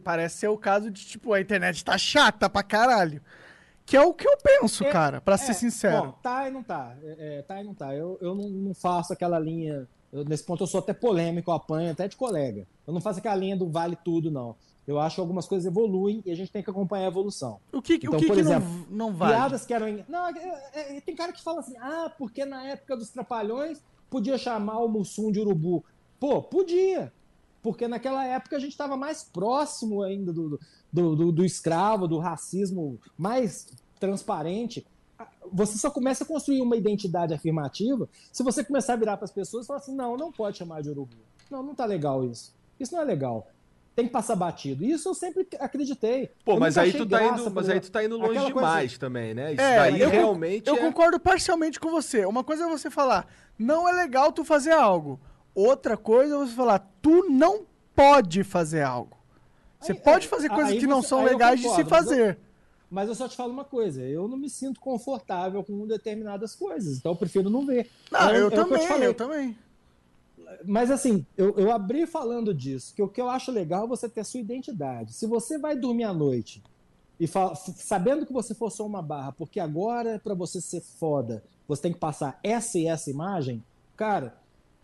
parece 0.03 0.39
ser 0.39 0.49
o 0.49 0.57
caso 0.57 0.91
de, 0.91 1.05
tipo, 1.05 1.35
a 1.35 1.41
internet 1.41 1.85
tá 1.85 1.99
chata 1.99 2.49
pra 2.49 2.63
caralho. 2.63 3.21
Que 3.85 3.97
é 3.97 4.01
o 4.01 4.15
que 4.15 4.27
eu 4.27 4.39
penso, 4.43 4.85
É, 4.85 4.91
cara, 4.91 5.21
pra 5.21 5.37
ser 5.37 5.51
É, 5.51 5.55
sincero. 5.55 6.07
Bom, 6.07 6.13
tá 6.23 6.49
e 6.49 6.51
não 6.51 6.63
tá. 6.63 6.95
É, 7.03 7.39
é, 7.39 7.43
tá 7.43 7.61
e 7.61 7.65
não 7.65 7.75
tá. 7.75 7.95
Eu, 7.95 8.17
eu 8.23 8.35
não, 8.35 8.49
não 8.49 8.73
faço 8.75 9.13
aquela 9.13 9.39
linha. 9.39 9.87
eu- 10.13 10.25
nesse 10.25 10.45
ponto 10.45 10.63
eu 10.63 10.67
sou 10.67 10.79
até 10.81 10.95
polêmico, 10.95 11.51
eu 11.51 11.55
apanho 11.55 11.91
até 11.91 12.07
de 12.09 12.17
colega. 12.17 12.67
Eu 12.87 12.95
não 12.95 13.01
faço 13.01 13.19
aquela 13.19 13.35
linha 13.35 13.57
do 13.57 13.69
vale 13.69 13.97
tudo, 14.03 14.31
não. 14.31 14.55
Eu 14.91 14.99
acho 14.99 15.15
que 15.17 15.21
algumas 15.21 15.47
coisas 15.47 15.67
evoluem 15.67 16.23
e 16.27 16.31
a 16.31 16.35
gente 16.35 16.51
tem 16.51 16.63
que 16.63 16.69
acompanhar 16.71 17.05
a 17.05 17.09
evolução. 17.09 17.61
o 17.73 17.81
que, 17.81 17.95
então, 17.95 18.15
o 18.15 18.17
que, 18.19 18.27
por 18.27 18.35
que 18.35 18.41
exemplo, 18.41 18.69
não, 18.91 19.09
não 19.09 19.13
vale? 19.15 19.35
Piadas 19.35 19.65
que 19.65 19.73
eram. 19.73 20.05
Não, 20.09 20.27
é- 20.27 20.97
é- 20.97 21.01
tem 21.01 21.15
cara 21.15 21.33
que 21.33 21.43
fala 21.43 21.61
assim: 21.61 21.77
ah, 21.79 22.13
porque 22.19 22.45
na 22.45 22.65
época 22.65 22.97
dos 22.97 23.11
Trapalhões 23.11 23.81
podia 24.11 24.37
chamar 24.37 24.79
o 24.81 24.89
Mussum 24.89 25.31
de 25.31 25.39
urubu. 25.41 25.85
Pô, 26.19 26.43
podia. 26.43 27.13
Porque 27.63 27.87
naquela 27.87 28.25
época 28.27 28.57
a 28.57 28.59
gente 28.59 28.73
estava 28.73 28.97
mais 28.97 29.23
próximo 29.23 30.03
ainda 30.03 30.33
do, 30.33 30.59
do, 30.93 31.15
do- 31.17 31.33
do 31.33 31.45
escravo, 31.45 32.09
do 32.09 32.19
racismo 32.19 32.99
mais 33.17 33.69
transparente. 34.01 34.85
Você 35.53 35.77
só 35.79 35.91
começa 35.91 36.25
a 36.25 36.27
construir 36.27 36.63
uma 36.63 36.77
identidade 36.77 37.35
afirmativa 37.35 38.09
se 38.33 38.43
você 38.43 38.65
começar 38.65 38.95
a 38.95 38.97
virar 38.97 39.17
para 39.19 39.25
as 39.27 39.31
pessoas 39.31 39.65
e 39.65 39.67
falar 39.67 39.79
assim: 39.79 39.95
não, 39.95 40.17
não 40.17 40.33
pode 40.33 40.57
chamar 40.59 40.83
de 40.83 40.89
urubu. 40.91 41.17
Não, 41.51 41.63
não 41.63 41.75
tá 41.75 41.85
legal 41.85 42.25
isso. 42.25 42.55
Isso 42.79 42.95
não 42.95 43.03
é 43.03 43.05
legal. 43.05 43.47
Tem 43.95 44.07
que 44.07 44.13
passar 44.13 44.37
batido. 44.37 44.85
Isso 44.85 45.09
eu 45.09 45.15
sempre 45.15 45.47
acreditei. 45.59 46.31
Pô, 46.45 46.53
Eu 46.55 46.61
mas 46.61 46.77
nunca 46.77 46.87
aí 46.87 46.93
tu 46.93 47.07
tá 47.07 47.19
graça, 47.19 47.41
indo, 47.43 47.51
mas 47.51 47.69
aí 47.69 47.81
tu 47.81 47.91
tá 47.91 48.05
indo 48.05 48.17
longe 48.17 48.33
coisa 48.35 48.47
demais 48.47 48.99
também, 48.99 49.35
né? 49.35 49.53
Isso 49.53 49.61
É, 49.61 49.77
daí 49.77 50.01
eu, 50.01 50.09
realmente 50.11 50.69
eu 50.69 50.77
é... 50.77 50.79
concordo 50.79 51.19
parcialmente 51.21 51.79
com 51.81 51.91
você. 51.91 52.25
Uma 52.25 52.45
coisa 52.45 52.65
é 52.65 52.69
você 52.69 52.89
falar, 52.91 53.27
não 53.59 53.89
é 53.89 53.93
legal 53.93 54.33
tu 54.33 54.45
fazer 54.45 54.73
algo. 54.73 55.21
Outra 55.55 55.97
coisa 55.97 56.35
é 56.35 56.39
você 56.39 56.55
falar, 56.55 56.89
tu 57.03 57.29
não 57.29 57.67
pode 57.95 58.45
fazer 58.45 58.83
algo. 58.83 59.17
Você 59.81 59.93
Aí- 59.93 59.99
pode 59.99 60.25
aí- 60.27 60.31
fazer 60.31 60.49
coisas 60.49 60.73
aí 60.73 60.79
que 60.79 60.87
não 60.87 61.03
você- 61.03 61.09
são 61.09 61.19
aí 61.21 61.25
eu 61.27 61.31
legais 61.33 61.61
de 61.61 61.63
se 61.69 61.69
concordo, 61.69 61.91
mas 61.91 62.07
eu- 62.07 62.09
fazer. 62.17 62.39
Mas 62.91 63.09
eu 63.09 63.15
só 63.15 63.29
te 63.29 63.37
falo 63.37 63.53
uma 63.53 63.65
coisa, 63.65 64.03
eu 64.03 64.27
não 64.27 64.37
me 64.37 64.49
sinto 64.51 64.81
confortável 64.81 65.63
com 65.63 65.87
determinadas 65.87 66.55
coisas, 66.57 66.97
então 66.99 67.13
eu 67.13 67.17
prefiro 67.17 67.49
não 67.51 67.65
ver. 67.67 67.89
Não, 68.11 68.21
É- 68.21 68.31
eu 68.33 68.35
é 68.35 68.41
eu 68.43 68.51
te 68.51 68.57
também, 68.57 68.87
falei. 68.87 69.09
eu 69.09 69.15
também. 69.15 69.57
Mas 70.65 70.91
assim, 70.91 71.25
eu, 71.37 71.59
eu 71.59 71.71
abri 71.71 72.07
falando 72.07 72.53
disso, 72.55 72.95
que 72.95 73.03
o 73.03 73.09
que 73.09 73.21
eu 73.21 73.29
acho 73.29 73.51
legal 73.53 73.85
é 73.85 73.89
você 73.89 74.09
ter 74.09 74.25
sua 74.25 74.41
identidade. 74.41 75.13
Se 75.13 75.27
você 75.27 75.59
vai 75.59 75.77
dormir 75.77 76.05
à 76.05 76.13
noite 76.13 76.63
e 77.19 77.27
fa- 77.27 77.53
f- 77.55 77.73
sabendo 77.77 78.27
que 78.27 78.33
você 78.33 78.55
forçou 78.55 78.87
uma 78.87 79.03
barra, 79.03 79.33
porque 79.33 79.61
agora 79.61 80.11
é 80.15 80.19
pra 80.19 80.35
você 80.35 80.61
ser 80.61 80.81
foda, 80.81 81.43
você 81.69 81.83
tem 81.83 81.93
que 81.93 81.99
passar 81.99 82.39
essa 82.43 82.79
e 82.79 82.87
essa 82.87 83.11
imagem, 83.11 83.63
cara, 83.97 84.35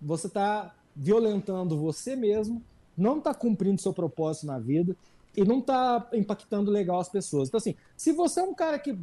você 0.01 0.27
está 0.27 0.75
violentando 0.95 1.79
você 1.79 2.15
mesmo, 2.15 2.63
não 2.97 3.19
está 3.19 3.35
cumprindo 3.35 3.81
seu 3.81 3.93
propósito 3.93 4.47
na 4.47 4.59
vida 4.59 4.97
e 5.37 5.45
não 5.45 5.59
está 5.59 6.09
impactando 6.13 6.71
legal 6.71 6.99
as 7.01 7.09
pessoas. 7.09 7.49
Então, 7.49 7.59
assim, 7.59 7.75
se 7.97 8.13
você 8.13 8.41
é 8.41 8.43
um 8.43 8.55
cara 8.55 8.79
que, 8.79 8.97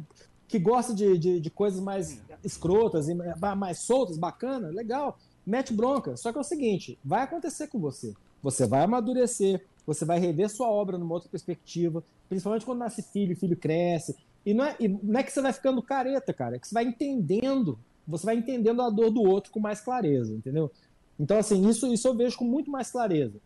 que 0.48 0.58
gosta 0.58 0.94
de, 0.94 1.16
de, 1.18 1.40
de 1.40 1.50
coisas 1.50 1.80
mais 1.80 2.20
escrotas, 2.42 3.08
e 3.08 3.14
mais 3.56 3.78
soltas, 3.80 4.16
bacana, 4.18 4.68
legal, 4.68 5.18
mete 5.46 5.72
bronca. 5.72 6.16
Só 6.16 6.32
que 6.32 6.38
é 6.38 6.40
o 6.40 6.44
seguinte, 6.44 6.98
vai 7.04 7.22
acontecer 7.22 7.68
com 7.68 7.78
você. 7.78 8.14
Você 8.42 8.66
vai 8.66 8.82
amadurecer, 8.82 9.64
você 9.86 10.04
vai 10.04 10.18
rever 10.18 10.50
sua 10.50 10.68
obra 10.68 10.98
numa 10.98 11.14
outra 11.14 11.28
perspectiva, 11.28 12.02
principalmente 12.28 12.64
quando 12.64 12.78
nasce 12.78 13.02
filho, 13.02 13.36
filho 13.36 13.56
cresce. 13.56 14.16
E 14.44 14.52
não 14.52 14.64
é, 14.64 14.76
e 14.78 14.88
não 14.88 15.18
é 15.18 15.22
que 15.22 15.32
você 15.32 15.40
vai 15.40 15.52
ficando 15.52 15.82
careta, 15.82 16.32
cara, 16.32 16.56
é 16.56 16.58
que 16.58 16.68
você 16.68 16.74
vai 16.74 16.84
entendendo, 16.84 17.78
você 18.06 18.26
vai 18.26 18.36
entendendo 18.36 18.82
a 18.82 18.90
dor 18.90 19.10
do 19.10 19.22
outro 19.22 19.50
com 19.50 19.60
mais 19.60 19.80
clareza, 19.80 20.34
entendeu? 20.34 20.70
Então, 21.18 21.38
assim, 21.38 21.66
isso, 21.68 21.86
isso 21.92 22.06
eu 22.08 22.14
vejo 22.14 22.36
com 22.36 22.44
muito 22.44 22.70
mais 22.70 22.90
clareza. 22.90 23.40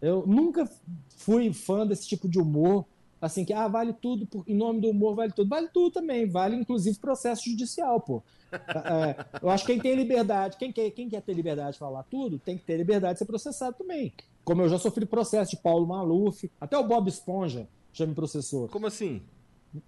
Eu 0.00 0.24
nunca 0.26 0.68
fui 1.16 1.52
fã 1.52 1.86
desse 1.86 2.06
tipo 2.06 2.28
de 2.28 2.38
humor, 2.38 2.84
assim, 3.24 3.44
que, 3.44 3.52
ah, 3.52 3.66
vale 3.68 3.92
tudo, 3.92 4.26
por, 4.26 4.44
em 4.46 4.54
nome 4.54 4.80
do 4.80 4.90
humor 4.90 5.14
vale 5.14 5.32
tudo. 5.32 5.48
Vale 5.48 5.68
tudo 5.68 5.92
também, 5.92 6.28
vale 6.28 6.56
inclusive 6.56 6.98
processo 6.98 7.48
judicial, 7.48 8.00
pô. 8.00 8.22
É, 8.52 9.24
eu 9.42 9.50
acho 9.50 9.64
que 9.64 9.72
quem 9.72 9.80
tem 9.80 9.94
liberdade, 9.96 10.56
quem 10.56 10.70
quer, 10.70 10.90
quem 10.90 11.08
quer 11.08 11.22
ter 11.22 11.32
liberdade 11.32 11.72
de 11.72 11.78
falar 11.78 12.02
tudo, 12.04 12.38
tem 12.38 12.56
que 12.56 12.64
ter 12.64 12.76
liberdade 12.76 13.14
de 13.14 13.18
ser 13.20 13.24
processado 13.24 13.76
também. 13.76 14.12
Como 14.44 14.62
eu 14.62 14.68
já 14.68 14.78
sofri 14.78 15.06
processo 15.06 15.52
de 15.52 15.56
Paulo 15.56 15.86
Maluf, 15.86 16.50
até 16.60 16.76
o 16.76 16.84
Bob 16.84 17.08
Esponja 17.08 17.66
já 17.92 18.06
me 18.06 18.14
processou. 18.14 18.68
Como 18.68 18.86
assim? 18.86 19.22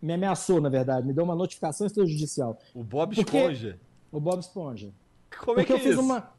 Me 0.01 0.14
ameaçou, 0.14 0.61
na 0.61 0.68
verdade, 0.68 1.07
me 1.07 1.12
deu 1.12 1.22
uma 1.22 1.34
notificação 1.34 1.87
extrajudicial. 1.87 2.59
O 2.74 2.82
Bob 2.82 3.12
Esponja? 3.12 3.78
O 4.11 4.18
Bob 4.18 4.41
Esponja. 4.41 4.91
Como 5.39 5.61
é 5.61 5.62
Porque 5.62 5.62
é 5.62 5.64
que 5.64 5.72
é 5.72 5.74
eu 5.74 5.78
isso? 5.78 5.89
Fiz 5.89 5.99
uma, 5.99 6.32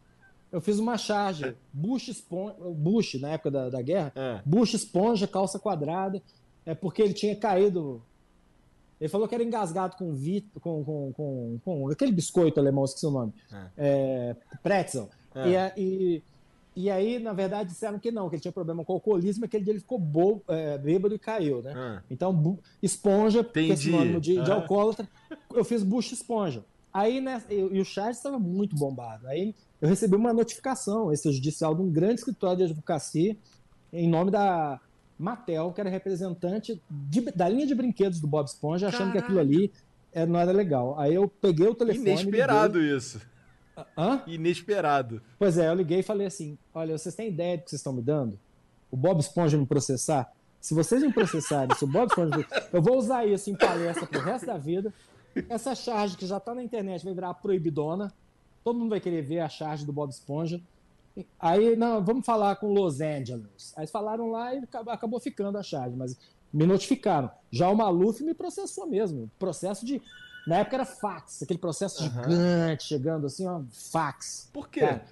eu 0.52 0.62
fiz 0.62 0.80
uma 0.80 0.98
charge. 0.98 1.56
Bush, 1.72 2.08
Esponja, 2.08 2.56
Bush 2.76 3.20
na 3.20 3.30
época 3.30 3.52
da, 3.52 3.70
da 3.70 3.82
guerra, 3.82 4.12
é. 4.16 4.42
Bush 4.46 4.74
Esponja, 4.74 5.28
calça 5.28 5.60
quadrada, 5.60 6.22
é 6.68 6.76
porque 6.76 7.02
ele 7.02 7.14
tinha 7.14 7.36
caído. 7.36 8.04
Ele 9.00 9.10
falou 9.10 9.28
que 9.28 9.34
era 9.34 9.44
engasgado 9.44 9.96
com, 9.96 10.14
vit, 10.14 10.48
com, 10.60 10.84
com, 10.84 11.14
com, 11.14 11.60
com 11.64 11.90
aquele 11.90 12.12
biscoito 12.12 12.60
alemão, 12.60 12.84
esqueci 12.84 13.06
o 13.06 13.12
nome. 13.12 13.34
É. 13.52 13.68
É, 13.78 14.36
pretzel. 14.62 15.10
É. 15.34 15.74
E, 15.78 16.16
e 16.18 16.24
e 16.78 16.92
aí, 16.92 17.18
na 17.18 17.34
verdade, 17.34 17.72
disseram 17.72 17.98
que 17.98 18.12
não, 18.12 18.30
que 18.30 18.36
ele 18.36 18.42
tinha 18.44 18.52
problema 18.52 18.86
com 18.86 18.94
o 18.94 18.98
alcoolismo, 18.98 19.46
aquele 19.46 19.64
dia 19.64 19.74
ele 19.74 19.80
ficou 19.80 19.98
bo, 19.98 20.44
é, 20.48 20.78
bêbado 20.78 21.16
e 21.16 21.18
caiu, 21.18 21.64
né? 21.64 21.74
Ah. 21.76 22.04
Então, 22.08 22.60
esponja, 22.84 23.40
Entendi. 23.40 23.72
esse 23.72 23.90
nome 23.90 24.20
de, 24.22 24.44
de 24.44 24.52
ah. 24.52 24.54
alcoólatra, 24.54 25.10
eu 25.56 25.66
fiz 25.66 25.82
bucha 25.82 26.14
esponja. 26.14 26.64
Aí, 26.94 27.20
né, 27.20 27.42
eu, 27.50 27.74
e 27.74 27.82
o 27.82 27.86
chat 27.86 28.14
estava 28.14 28.38
muito 28.38 28.76
bombado. 28.76 29.28
Aí 29.28 29.56
eu 29.82 29.90
recebi 29.90 30.16
uma 30.16 30.32
notificação 30.32 31.12
extrajudicial 31.12 31.74
de 31.74 31.82
um 31.82 31.92
grande 31.92 32.20
escritório 32.20 32.58
de 32.58 32.64
advocacia 32.66 33.36
em 33.92 34.08
nome 34.08 34.30
da 34.30 34.80
Mattel, 35.18 35.72
que 35.74 35.82
era 35.82 35.90
representante 35.90 36.82
de, 36.90 37.22
da 37.32 37.50
linha 37.50 37.66
de 37.66 37.74
brinquedos 37.74 38.20
do 38.20 38.28
Bob 38.28 38.46
Esponja, 38.46 38.88
achando 38.88 39.12
Caraca. 39.12 39.20
que 39.20 39.26
aquilo 39.26 39.40
ali 39.40 39.72
é, 40.14 40.26
não 40.26 40.40
era 40.40 40.52
legal. 40.52 40.98
Aí 41.00 41.14
eu 41.14 41.28
peguei 41.28 41.68
o 41.68 41.76
telefone. 41.76 42.12
Inesperado 42.12 42.80
liguei, 42.80 42.98
isso. 42.98 43.22
Hã? 43.98 44.22
Inesperado. 44.28 45.22
Pois 45.38 45.58
é, 45.58 45.68
eu 45.68 45.74
liguei 45.76 46.00
e 46.00 46.04
falei 46.04 46.28
assim: 46.28 46.58
olha, 46.74 46.98
vocês 46.98 47.16
têm 47.16 47.30
ideia 47.30 47.58
do 47.58 47.64
que 47.64 47.70
vocês 47.70 47.80
estão 47.80 47.94
me 47.94 48.02
dando? 48.02 48.40
O 48.90 48.98
Bob 48.98 49.20
Esponja 49.20 49.58
me 49.58 49.66
processar? 49.66 50.32
Se 50.60 50.74
vocês 50.74 51.02
me 51.02 51.14
processarem, 51.14 51.76
se 51.76 51.84
o 51.84 51.88
Bob 51.88 52.08
Esponja. 52.08 52.46
Eu 52.74 52.82
vou 52.82 52.98
usar 52.98 53.26
isso 53.26 53.50
em 53.50 53.56
palestra 53.56 54.06
pro 54.08 54.22
resto 54.22 54.46
da 54.46 54.58
vida. 54.58 54.94
Essa 55.50 55.76
charge 55.76 56.18
que 56.18 56.26
já 56.26 56.40
tá 56.40 56.56
na 56.56 56.64
internet 56.64 57.04
vai 57.04 57.14
virar 57.14 57.34
proibidona. 57.36 58.12
Todo 58.64 58.80
mundo 58.80 58.90
vai 58.90 59.00
querer 59.00 59.22
ver 59.22 59.40
a 59.40 59.50
charge 59.50 59.86
do 59.86 59.94
Bob 59.94 60.10
Esponja. 60.10 60.60
Aí, 61.40 61.76
não, 61.76 62.04
vamos 62.04 62.26
falar 62.26 62.56
com 62.58 62.74
Los 62.74 63.02
Angeles. 63.02 63.74
Aí 63.76 63.88
falaram 63.88 64.30
lá 64.30 64.54
e 64.54 64.62
acabou 64.88 65.20
ficando 65.20 65.58
a 65.58 65.64
charge, 65.64 65.96
mas 65.96 66.18
me 66.54 66.66
notificaram. 66.66 67.30
Já 67.52 67.70
o 67.70 67.76
Maluf 67.76 68.24
me 68.24 68.34
processou 68.34 68.88
mesmo. 68.88 69.30
Processo 69.38 69.86
de 69.86 70.02
na 70.48 70.60
época 70.60 70.78
era 70.78 70.86
fax, 70.86 71.44
aquele 71.44 71.60
processo 71.60 72.02
uhum. 72.02 72.10
gigante, 72.10 72.86
chegando 72.86 73.28
assim, 73.28 73.46
ó, 73.46 73.62
fax. 73.70 74.50
Por 74.54 74.70
quê? 74.70 74.80
Cara, 74.80 75.06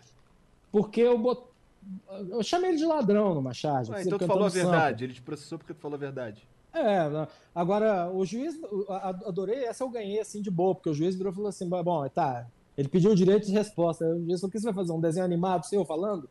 porque 0.71 1.01
eu 1.01 1.17
bot... 1.17 1.43
eu 2.29 2.41
chamei 2.41 2.69
ele 2.69 2.77
de 2.77 2.85
ladrão 2.85 3.35
numa 3.35 3.53
charge. 3.53 3.91
Ah, 3.93 4.01
então 4.01 4.17
tu 4.17 4.25
falou 4.25 4.45
a 4.45 4.49
verdade, 4.49 5.03
ele 5.03 5.13
te 5.13 5.21
processou 5.21 5.57
porque 5.57 5.73
tu 5.73 5.81
falou 5.81 5.95
a 5.95 5.99
verdade. 5.99 6.47
É, 6.73 7.27
agora 7.53 8.09
o 8.11 8.25
juiz, 8.25 8.57
adorei, 9.25 9.65
essa 9.65 9.83
eu 9.83 9.89
ganhei 9.89 10.19
assim 10.19 10.41
de 10.41 10.49
boa, 10.49 10.73
porque 10.73 10.89
o 10.89 10.93
juiz 10.93 11.15
virou 11.15 11.33
e 11.33 11.35
falou 11.35 11.49
assim: 11.49 11.67
bom, 11.67 12.07
tá, 12.07 12.47
ele 12.77 12.87
pediu 12.87 13.11
o 13.11 13.15
direito 13.15 13.45
de 13.45 13.51
resposta. 13.51 14.05
O 14.05 14.23
juiz 14.25 14.39
falou: 14.39 14.49
o 14.49 14.51
que 14.51 14.59
você 14.59 14.65
vai 14.65 14.73
fazer? 14.73 14.91
Um 14.91 15.01
desenho 15.01 15.25
animado 15.25 15.65
seu 15.65 15.85
falando? 15.85 16.29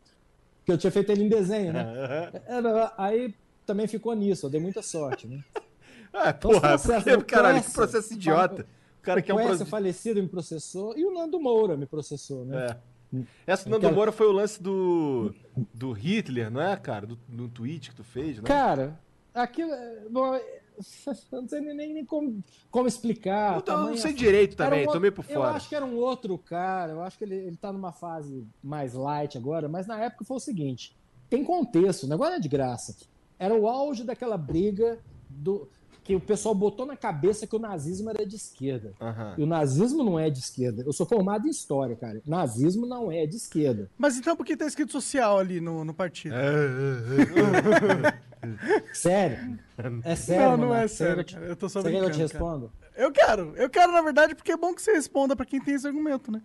Porque 0.59 0.71
eu 0.71 0.77
tinha 0.77 0.91
feito 0.91 1.11
ele 1.11 1.23
em 1.23 1.29
desenho, 1.29 1.73
né? 1.73 2.31
Uhum. 2.49 2.89
Aí 2.97 3.35
também 3.65 3.87
ficou 3.87 4.13
nisso, 4.13 4.45
eu 4.45 4.49
dei 4.49 4.59
muita 4.59 4.81
sorte, 4.81 5.27
né? 5.27 5.43
Ah, 6.17 6.29
então, 6.29 6.49
porra, 6.49 6.77
porque, 6.79 7.25
caralho, 7.25 7.61
que 7.61 7.71
processo 7.73 8.13
idiota 8.13 8.65
cara 9.05 9.21
que 9.21 9.31
é 9.31 9.33
um 9.33 9.37
processo... 9.37 9.65
falecido 9.67 10.21
me 10.21 10.27
processou 10.27 10.97
e 10.97 11.05
o 11.05 11.13
Nando 11.13 11.39
Moura 11.39 11.77
me 11.77 11.85
processou, 11.85 12.43
né? 12.43 12.67
É. 13.13 13.23
Essa 13.47 13.69
do 13.69 13.69
Nando 13.69 13.93
Moura 13.93 14.11
foi 14.11 14.27
o 14.27 14.31
lance 14.31 14.61
do, 14.61 15.33
do 15.73 15.91
Hitler, 15.93 16.49
não 16.49 16.59
é, 16.59 16.75
cara? 16.75 17.05
Do, 17.05 17.17
do 17.29 17.47
tweet 17.47 17.91
que 17.91 17.95
tu 17.95 18.03
fez, 18.03 18.37
né? 18.37 18.43
Cara, 18.43 18.99
aquilo. 19.33 19.71
Bom, 20.09 20.37
eu 21.31 21.41
não 21.41 21.47
sei 21.47 21.61
nem, 21.61 21.93
nem 21.93 22.05
como, 22.05 22.43
como 22.69 22.87
explicar. 22.87 23.63
Eu, 23.65 23.77
não 23.77 23.97
sei 23.97 24.13
direito 24.13 24.55
também, 24.55 24.87
um 24.87 24.91
tomei 24.91 25.11
por 25.11 25.23
fora. 25.23 25.37
Eu 25.37 25.43
acho 25.43 25.69
que 25.69 25.75
era 25.75 25.85
um 25.85 25.95
outro 25.95 26.37
cara, 26.37 26.93
eu 26.93 27.01
acho 27.01 27.17
que 27.17 27.23
ele, 27.23 27.35
ele 27.35 27.57
tá 27.57 27.71
numa 27.71 27.91
fase 27.91 28.45
mais 28.63 28.93
light 28.93 29.37
agora, 29.37 29.67
mas 29.67 29.87
na 29.87 29.99
época 29.99 30.25
foi 30.25 30.37
o 30.37 30.39
seguinte: 30.39 30.95
tem 31.29 31.43
contexto, 31.43 32.03
o 32.03 32.07
negócio 32.07 32.35
é 32.35 32.39
de 32.39 32.49
graça. 32.49 32.95
Era 33.37 33.53
o 33.53 33.67
auge 33.67 34.03
daquela 34.03 34.37
briga 34.37 34.99
do 35.29 35.67
que 36.05 36.15
o 36.15 36.19
pessoal 36.19 36.53
botou 36.53 36.85
na 36.85 36.95
cabeça 36.95 37.47
que 37.47 37.55
o 37.55 37.59
nazismo 37.59 38.11
era 38.11 38.23
de 38.23 38.35
esquerda. 38.35 38.93
Uhum. 39.01 39.33
E 39.39 39.43
o 39.43 39.47
nazismo 39.47 40.03
não 40.03 40.19
é 40.19 40.29
de 40.29 40.37
esquerda. 40.37 40.83
Eu 40.85 40.93
sou 40.93 41.03
formado 41.03 41.47
em 41.47 41.49
história, 41.49 41.95
cara. 41.95 42.21
nazismo 42.27 42.85
não 42.85 43.11
é 43.11 43.25
de 43.25 43.35
esquerda. 43.35 43.89
Mas 43.97 44.15
então 44.15 44.35
por 44.35 44.45
que 44.45 44.55
tá 44.55 44.67
escrito 44.67 44.91
social 44.91 45.39
ali 45.39 45.59
no, 45.59 45.83
no 45.83 45.95
partido? 45.95 46.35
É, 46.35 46.45
é, 46.45 48.11
é. 48.11 48.93
sério? 48.93 49.59
É 50.03 50.15
sério? 50.15 50.51
Não, 50.51 50.57
não 50.57 50.75
é 50.75 50.87
sério. 50.87 51.25
Eu, 51.37 51.43
eu 51.47 51.55
tô 51.55 51.67
só 51.67 51.81
Você 51.81 51.91
quer 51.91 51.99
que 51.99 52.05
eu 52.05 52.11
te 52.11 52.19
respondo? 52.19 52.71
Eu 52.95 53.11
quero. 53.11 53.53
Eu 53.55 53.67
quero, 53.67 53.91
na 53.91 54.01
verdade, 54.03 54.35
porque 54.35 54.51
é 54.51 54.57
bom 54.57 54.75
que 54.75 54.83
você 54.83 54.91
responda 54.91 55.35
para 55.35 55.45
quem 55.45 55.59
tem 55.59 55.73
esse 55.73 55.87
argumento, 55.87 56.31
né? 56.31 56.39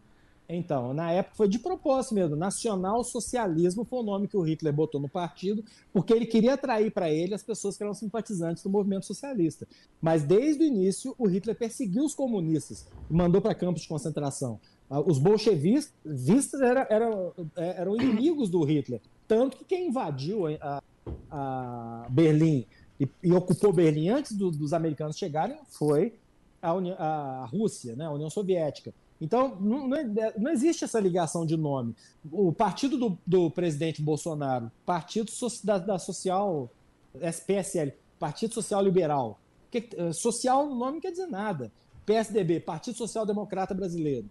Então, 0.56 0.92
na 0.92 1.12
época 1.12 1.36
foi 1.36 1.48
de 1.48 1.58
propósito 1.58 2.14
mesmo. 2.14 2.36
Nacional 2.36 3.04
Socialismo 3.04 3.84
foi 3.84 4.00
o 4.00 4.02
nome 4.02 4.28
que 4.28 4.36
o 4.36 4.42
Hitler 4.42 4.72
botou 4.72 5.00
no 5.00 5.08
partido, 5.08 5.64
porque 5.92 6.12
ele 6.12 6.26
queria 6.26 6.54
atrair 6.54 6.90
para 6.90 7.10
ele 7.10 7.34
as 7.34 7.42
pessoas 7.42 7.76
que 7.76 7.82
eram 7.82 7.94
simpatizantes 7.94 8.62
do 8.62 8.70
movimento 8.70 9.06
socialista. 9.06 9.66
Mas 10.00 10.22
desde 10.22 10.64
o 10.64 10.66
início, 10.66 11.14
o 11.18 11.26
Hitler 11.26 11.56
perseguiu 11.56 12.04
os 12.04 12.14
comunistas 12.14 12.86
mandou 13.08 13.40
para 13.40 13.54
campos 13.54 13.82
de 13.82 13.88
concentração. 13.88 14.60
Ah, 14.88 15.00
os 15.00 15.18
bolchevistas 15.18 15.92
é, 16.60 17.76
eram 17.76 17.96
inimigos 17.96 18.48
do 18.48 18.62
Hitler. 18.62 19.00
Tanto 19.26 19.56
que 19.56 19.64
quem 19.64 19.88
invadiu 19.88 20.46
a, 20.46 20.82
a 21.30 22.06
Berlim 22.10 22.66
e, 22.98 23.08
e, 23.22 23.32
ocupou 23.32 23.72
Berlim 23.72 24.08
antes 24.08 24.32
do, 24.32 24.50
dos 24.50 24.72
americanos 24.72 25.16
chegarem 25.16 25.58
foi 25.68 26.14
a, 26.60 26.72
a 26.72 27.46
Rússia, 27.46 27.96
né, 27.96 28.06
a 28.06 28.10
União 28.10 28.28
Soviética. 28.28 28.92
Então, 29.20 29.56
não, 29.60 29.86
não, 29.86 29.96
é, 29.96 30.32
não, 30.38 30.50
existe 30.50 30.84
essa 30.84 30.98
ligação 30.98 31.44
de 31.44 31.56
nome. 31.56 31.94
O 32.32 32.52
partido 32.52 32.96
do, 32.96 33.18
do 33.26 33.50
presidente 33.50 34.00
Bolsonaro, 34.00 34.70
Partido 34.86 35.30
da, 35.62 35.78
da, 35.78 35.98
Social, 35.98 36.70
SPSL, 37.14 37.92
Partido 38.18 38.54
Social 38.54 38.82
Liberal. 38.82 39.38
Que, 39.70 39.88
eh, 39.96 40.12
social 40.12 40.66
no 40.66 40.74
nome 40.74 40.94
não 40.94 41.00
quer 41.00 41.10
dizer 41.10 41.26
nada. 41.26 41.70
PSDB, 42.06 42.60
Partido 42.60 42.96
Social 42.96 43.26
Democrata 43.26 43.74
Brasileiro. 43.74 44.28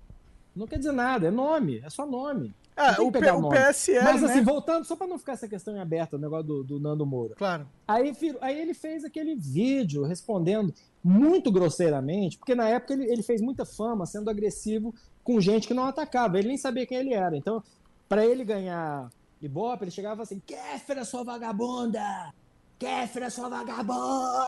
Não 0.55 0.67
quer 0.67 0.77
dizer 0.77 0.91
nada, 0.91 1.27
é 1.27 1.31
nome, 1.31 1.79
é 1.79 1.89
só 1.89 2.05
nome. 2.05 2.53
Ah, 2.75 2.95
o, 3.01 3.11
P, 3.11 3.19
o 3.31 3.49
PSL. 3.49 4.03
Mas 4.03 4.23
assim, 4.23 4.37
né? 4.37 4.41
voltando, 4.41 4.85
só 4.85 4.95
para 4.95 5.07
não 5.07 5.19
ficar 5.19 5.33
essa 5.33 5.47
questão 5.47 5.75
em 5.75 5.79
aberta, 5.79 6.15
o 6.15 6.19
negócio 6.19 6.47
do, 6.47 6.63
do 6.63 6.79
Nando 6.79 7.05
Moura. 7.05 7.35
Claro. 7.35 7.67
Aí, 7.87 8.13
aí 8.41 8.59
ele 8.59 8.73
fez 8.73 9.03
aquele 9.03 9.35
vídeo 9.35 10.03
respondendo 10.03 10.73
muito 11.03 11.51
grosseiramente, 11.51 12.37
porque 12.37 12.55
na 12.55 12.67
época 12.67 12.93
ele, 12.93 13.05
ele 13.05 13.23
fez 13.23 13.41
muita 13.41 13.65
fama 13.65 14.05
sendo 14.05 14.29
agressivo 14.29 14.93
com 15.23 15.39
gente 15.39 15.67
que 15.67 15.73
não 15.73 15.85
atacava, 15.85 16.37
ele 16.37 16.49
nem 16.49 16.57
sabia 16.57 16.85
quem 16.85 16.97
ele 16.97 17.13
era. 17.13 17.37
Então, 17.37 17.63
para 18.07 18.25
ele 18.25 18.43
ganhar 18.43 19.09
Ibope, 19.41 19.85
ele 19.85 19.91
chegava 19.91 20.23
assim: 20.23 20.41
Kéfera, 20.45 21.05
sua 21.05 21.23
vagabunda! 21.23 22.33
Kéfera, 22.77 23.29
sua 23.29 23.49
vagabunda! 23.49 24.47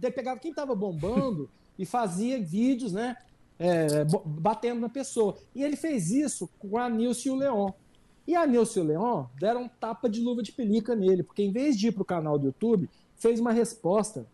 Ele 0.00 0.12
pegava 0.12 0.38
quem 0.38 0.54
tava 0.54 0.74
bombando 0.74 1.50
e 1.78 1.84
fazia 1.84 2.40
vídeos, 2.40 2.92
né? 2.92 3.16
É, 3.58 4.04
batendo 4.24 4.80
na 4.80 4.88
pessoa. 4.88 5.36
E 5.54 5.64
ele 5.64 5.74
fez 5.74 6.10
isso 6.10 6.48
com 6.58 6.78
a 6.78 6.88
Nilce 6.88 7.28
e 7.28 7.30
o 7.30 7.34
Leon. 7.34 7.70
E 8.26 8.36
a 8.36 8.46
Nilce 8.46 8.78
e 8.78 8.82
o 8.82 8.84
Leon 8.84 9.24
deram 9.40 9.62
um 9.62 9.68
tapa 9.68 10.08
de 10.08 10.20
luva 10.20 10.42
de 10.42 10.52
pelica 10.52 10.94
nele, 10.94 11.24
porque 11.24 11.42
em 11.42 11.50
vez 11.50 11.76
de 11.76 11.88
ir 11.88 11.92
pro 11.92 12.04
canal 12.04 12.38
do 12.38 12.46
YouTube, 12.46 12.88
fez 13.16 13.40
uma 13.40 13.50
resposta 13.50 14.26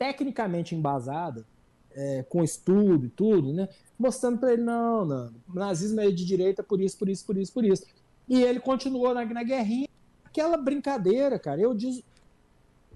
tecnicamente 0.00 0.74
embasada, 0.74 1.44
é, 1.92 2.22
com 2.22 2.42
estudo 2.42 3.04
e 3.04 3.10
tudo, 3.10 3.52
né? 3.52 3.68
mostrando 3.98 4.38
para 4.38 4.54
ele, 4.54 4.62
não, 4.62 5.04
não, 5.04 5.30
o 5.46 5.54
nazismo 5.54 6.00
é 6.00 6.10
de 6.10 6.24
direita 6.24 6.62
por 6.62 6.80
isso, 6.80 6.96
por 6.96 7.06
isso, 7.06 7.26
por 7.26 7.36
isso, 7.36 7.52
por 7.52 7.64
isso. 7.66 7.84
E 8.26 8.42
ele 8.42 8.58
continuou 8.58 9.12
na, 9.12 9.26
na 9.26 9.42
guerrinha, 9.42 9.86
aquela 10.24 10.56
brincadeira, 10.56 11.38
cara, 11.38 11.60
eu 11.60 11.74
diz, 11.74 12.02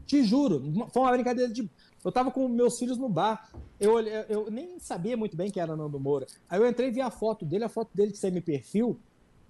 te 0.07 0.25
juro, 0.25 0.63
foi 0.91 1.03
uma 1.03 1.13
brincadeira 1.13 1.53
de... 1.53 1.69
Eu 2.03 2.11
tava 2.11 2.31
com 2.31 2.49
meus 2.49 2.79
filhos 2.79 2.97
no 2.97 3.09
bar, 3.09 3.51
eu, 3.79 4.01
eu 4.01 4.51
nem 4.51 4.79
sabia 4.79 5.15
muito 5.15 5.37
bem 5.37 5.51
quem 5.51 5.63
era 5.63 5.77
Nando 5.77 6.01
Moura. 6.01 6.27
Aí 6.49 6.59
eu 6.59 6.67
entrei 6.67 6.89
e 6.89 6.91
vi 6.91 7.03
a 7.03 7.11
foto 7.11 7.45
dele, 7.45 7.65
a 7.65 7.69
foto 7.69 7.91
dele 7.95 8.13
de 8.13 8.19
semi-perfil, 8.19 8.99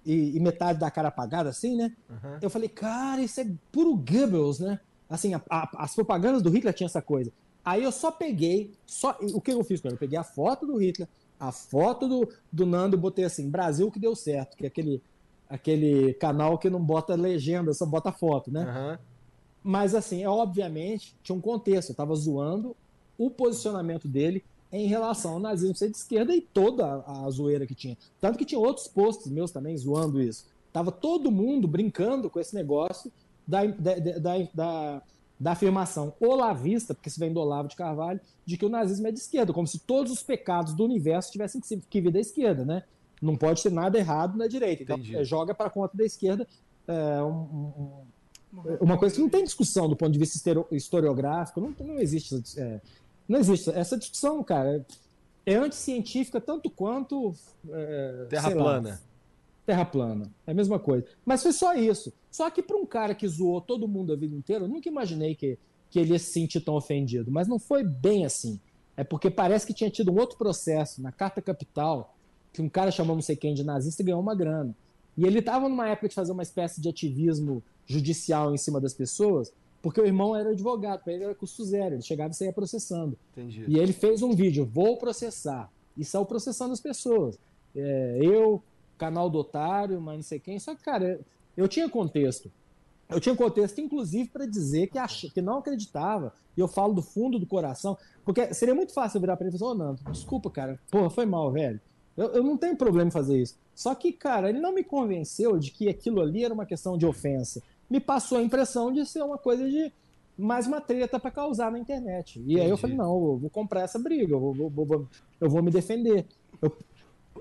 e, 0.05 0.35
e, 0.35 0.39
metade 0.39 0.79
da 0.79 0.91
cara 0.91 1.07
apagada, 1.07 1.49
assim, 1.49 1.75
né? 1.75 1.91
Uhum. 2.07 2.37
Eu 2.41 2.49
falei, 2.49 2.69
cara, 2.69 3.21
isso 3.21 3.41
é 3.41 3.47
puro 3.71 3.95
Goebbels, 3.95 4.59
né? 4.59 4.79
Assim, 5.09 5.33
a, 5.33 5.41
a, 5.49 5.83
as 5.83 5.95
propagandas 5.95 6.41
do 6.41 6.49
Hitler 6.49 6.73
tinham 6.73 6.85
essa 6.85 7.01
coisa. 7.01 7.31
Aí 7.65 7.83
eu 7.83 7.91
só 7.91 8.11
peguei, 8.11 8.71
só 8.85 9.17
o 9.33 9.41
que 9.41 9.51
eu 9.51 9.63
fiz 9.63 9.81
com 9.81 9.87
ele? 9.87 9.95
Eu 9.95 9.99
peguei 9.99 10.19
a 10.19 10.23
foto 10.23 10.67
do 10.67 10.77
Hitler, 10.77 11.07
a 11.39 11.51
foto 11.51 12.07
do, 12.07 12.29
do 12.51 12.65
Nando 12.65 12.95
e 12.95 12.99
botei 12.99 13.25
assim, 13.25 13.49
Brasil 13.49 13.89
que 13.89 13.99
deu 13.99 14.15
certo, 14.15 14.55
que 14.55 14.65
é 14.65 14.67
aquele, 14.67 15.01
aquele 15.49 16.13
canal 16.13 16.59
que 16.59 16.69
não 16.69 16.79
bota 16.79 17.15
legenda, 17.15 17.73
só 17.73 17.85
bota 17.85 18.11
foto, 18.11 18.51
né? 18.51 18.63
Uhum. 18.65 18.97
Mas 19.63 19.95
assim, 19.95 20.23
é, 20.23 20.29
obviamente, 20.29 21.15
tinha 21.23 21.35
um 21.35 21.41
contexto, 21.41 21.89
eu 21.89 21.95
tava 21.95 22.15
zoando 22.15 22.75
o 23.17 23.31
posicionamento 23.31 24.07
dele 24.07 24.43
em 24.71 24.87
relação 24.87 25.33
ao 25.33 25.39
nazismo 25.39 25.75
ser 25.75 25.89
de 25.89 25.97
esquerda 25.97 26.35
e 26.35 26.41
toda 26.41 26.85
a, 26.85 27.25
a 27.25 27.29
zoeira 27.31 27.65
que 27.65 27.73
tinha. 27.73 27.97
Tanto 28.21 28.37
que 28.37 28.45
tinha 28.45 28.59
outros 28.59 28.87
posts 28.87 29.31
meus 29.31 29.51
também 29.51 29.75
zoando 29.75 30.21
isso. 30.21 30.45
Tava 30.71 30.91
todo 30.91 31.31
mundo 31.31 31.67
brincando 31.67 32.29
com 32.29 32.39
esse 32.39 32.53
negócio 32.53 33.11
da, 33.47 33.65
da, 33.65 33.95
da, 33.95 34.37
da, 34.53 35.01
da 35.39 35.51
afirmação 35.51 36.13
olavista, 36.19 36.93
porque 36.93 37.09
se 37.09 37.19
vem 37.19 37.31
do 37.31 37.39
Olavo 37.39 37.67
de 37.67 37.75
Carvalho, 37.75 38.19
de 38.45 38.57
que 38.57 38.65
o 38.65 38.69
nazismo 38.69 39.07
é 39.07 39.11
de 39.11 39.19
esquerda, 39.19 39.51
como 39.51 39.67
se 39.67 39.79
todos 39.79 40.11
os 40.11 40.23
pecados 40.23 40.73
do 40.73 40.83
universo 40.83 41.31
tivessem 41.31 41.59
que, 41.59 41.77
que 41.89 42.01
vir 42.01 42.11
da 42.11 42.19
esquerda, 42.19 42.63
né? 42.63 42.83
Não 43.21 43.35
pode 43.35 43.61
ter 43.61 43.71
nada 43.71 43.97
errado 43.97 44.37
na 44.37 44.47
direita. 44.47 44.83
Então, 44.83 44.99
é, 45.13 45.23
joga 45.23 45.53
para 45.53 45.69
conta 45.69 45.97
da 45.97 46.05
esquerda 46.05 46.47
é, 46.87 47.21
um, 47.21 48.03
um, 48.53 48.77
uma 48.81 48.97
coisa 48.97 49.15
que 49.15 49.21
não 49.21 49.29
tem 49.29 49.43
discussão 49.43 49.89
do 49.89 49.95
ponto 49.95 50.11
de 50.11 50.19
vista 50.19 50.39
historiográfico, 50.71 51.59
não, 51.59 51.73
não 51.79 51.99
existe. 51.99 52.41
É, 52.57 52.79
não 53.27 53.39
existe. 53.39 53.69
Essa 53.71 53.97
discussão, 53.97 54.43
cara, 54.43 54.85
é 55.45 55.55
anticientífica 55.55 56.39
tanto 56.39 56.69
quanto. 56.69 57.33
É, 57.69 58.25
terra 58.29 58.51
plana. 58.51 58.89
Lá, 58.89 58.99
terra 59.65 59.85
plana. 59.85 60.31
É 60.45 60.51
a 60.51 60.53
mesma 60.53 60.79
coisa. 60.79 61.05
Mas 61.25 61.41
foi 61.41 61.51
só 61.51 61.73
isso. 61.73 62.13
Só 62.29 62.49
que 62.49 62.61
para 62.61 62.77
um 62.77 62.85
cara 62.85 63.15
que 63.15 63.27
zoou 63.27 63.59
todo 63.61 63.87
mundo 63.87 64.13
a 64.13 64.15
vida 64.15 64.35
inteira, 64.35 64.65
eu 64.65 64.67
nunca 64.67 64.87
imaginei 64.87 65.35
que, 65.35 65.57
que 65.89 65.99
ele 65.99 66.13
ia 66.13 66.19
se 66.19 66.31
sentir 66.31 66.61
tão 66.61 66.75
ofendido. 66.75 67.31
Mas 67.31 67.47
não 67.47 67.57
foi 67.57 67.83
bem 67.83 68.25
assim. 68.25 68.59
É 68.97 69.03
porque 69.03 69.29
parece 69.29 69.65
que 69.65 69.73
tinha 69.73 69.89
tido 69.89 70.11
um 70.11 70.19
outro 70.19 70.37
processo 70.37 71.01
na 71.01 71.11
Carta 71.11 71.41
Capital, 71.41 72.15
que 72.53 72.61
um 72.61 72.69
cara 72.69 72.91
chamou 72.91 73.15
não 73.15 73.21
sei 73.21 73.35
quem 73.35 73.53
de 73.53 73.63
nazista 73.63 74.01
e 74.01 74.05
ganhou 74.05 74.21
uma 74.21 74.35
grana. 74.35 74.75
E 75.17 75.25
ele 75.25 75.39
estava 75.39 75.67
numa 75.67 75.89
época 75.89 76.09
de 76.09 76.15
fazer 76.15 76.31
uma 76.31 76.43
espécie 76.43 76.81
de 76.81 76.89
ativismo 76.89 77.63
judicial 77.85 78.53
em 78.53 78.57
cima 78.57 78.79
das 78.81 78.93
pessoas, 78.93 79.51
porque 79.81 80.01
o 80.01 80.05
irmão 80.05 80.35
era 80.35 80.49
advogado, 80.49 81.03
para 81.03 81.13
ele 81.13 81.23
era 81.23 81.35
custo 81.35 81.63
zero, 81.63 81.95
ele 81.95 82.01
chegava 82.01 82.31
e 82.31 82.35
saía 82.35 82.51
processando. 82.51 83.17
Entendi. 83.31 83.65
E 83.67 83.77
ele 83.77 83.93
fez 83.93 84.21
um 84.21 84.33
vídeo, 84.33 84.65
vou 84.65 84.97
processar, 84.97 85.71
e 85.97 86.03
saiu 86.03 86.25
processando 86.25 86.73
as 86.73 86.81
pessoas. 86.81 87.37
É, 87.75 88.19
eu, 88.21 88.63
canal 88.97 89.29
do 89.29 89.39
otário, 89.39 89.99
mas 90.01 90.15
não 90.15 90.23
sei 90.23 90.39
quem, 90.39 90.59
só 90.59 90.75
que, 90.75 90.83
cara, 90.83 91.19
eu 91.55 91.67
tinha 91.67 91.89
contexto. 91.89 92.51
Eu 93.09 93.19
tinha 93.19 93.35
contexto, 93.35 93.79
inclusive, 93.79 94.29
para 94.29 94.45
dizer 94.45 94.87
que, 94.87 94.97
ach... 94.97 95.25
que 95.31 95.41
não 95.41 95.59
acreditava, 95.59 96.33
e 96.57 96.59
eu 96.59 96.67
falo 96.67 96.93
do 96.93 97.01
fundo 97.01 97.37
do 97.37 97.45
coração, 97.45 97.97
porque 98.23 98.53
seria 98.53 98.73
muito 98.73 98.93
fácil 98.93 99.17
eu 99.17 99.21
virar 99.21 99.37
para 99.37 99.47
ele 99.47 99.55
e 99.55 99.59
falar, 99.59 99.71
ô 99.71 99.73
oh, 99.73 99.77
Nando, 99.77 100.01
desculpa, 100.11 100.49
cara, 100.49 100.79
porra, 100.89 101.09
foi 101.09 101.25
mal, 101.25 101.51
velho. 101.51 101.79
Eu, 102.17 102.27
eu 102.27 102.43
não 102.43 102.57
tenho 102.57 102.75
problema 102.75 103.09
em 103.09 103.11
fazer 103.11 103.41
isso. 103.41 103.57
Só 103.75 103.93
que, 103.93 104.11
cara, 104.11 104.49
ele 104.49 104.59
não 104.59 104.73
me 104.73 104.83
convenceu 104.83 105.59
de 105.59 105.69
que 105.69 105.89
aquilo 105.89 106.21
ali 106.21 106.45
era 106.45 106.53
uma 106.53 106.65
questão 106.65 106.97
de 106.97 107.05
ofensa 107.05 107.61
me 107.89 107.99
passou 107.99 108.37
a 108.37 108.41
impressão 108.41 108.91
de 108.91 109.05
ser 109.05 109.21
uma 109.21 109.37
coisa 109.37 109.69
de 109.69 109.91
mais 110.37 110.67
uma 110.67 110.81
treta 110.81 111.19
para 111.19 111.31
causar 111.31 111.71
na 111.71 111.79
internet. 111.79 112.39
E 112.39 112.41
Entendi. 112.41 112.61
aí 112.61 112.69
eu 112.69 112.77
falei, 112.77 112.95
não, 112.95 113.13
eu 113.13 113.37
vou 113.37 113.49
comprar 113.49 113.81
essa 113.81 113.97
briga, 113.97 114.33
eu 114.33 114.39
vou, 114.39 114.53
vou, 114.69 114.85
vou 114.85 115.07
eu 115.39 115.49
vou 115.49 115.63
me 115.63 115.71
defender. 115.71 116.25
Eu, 116.61 116.75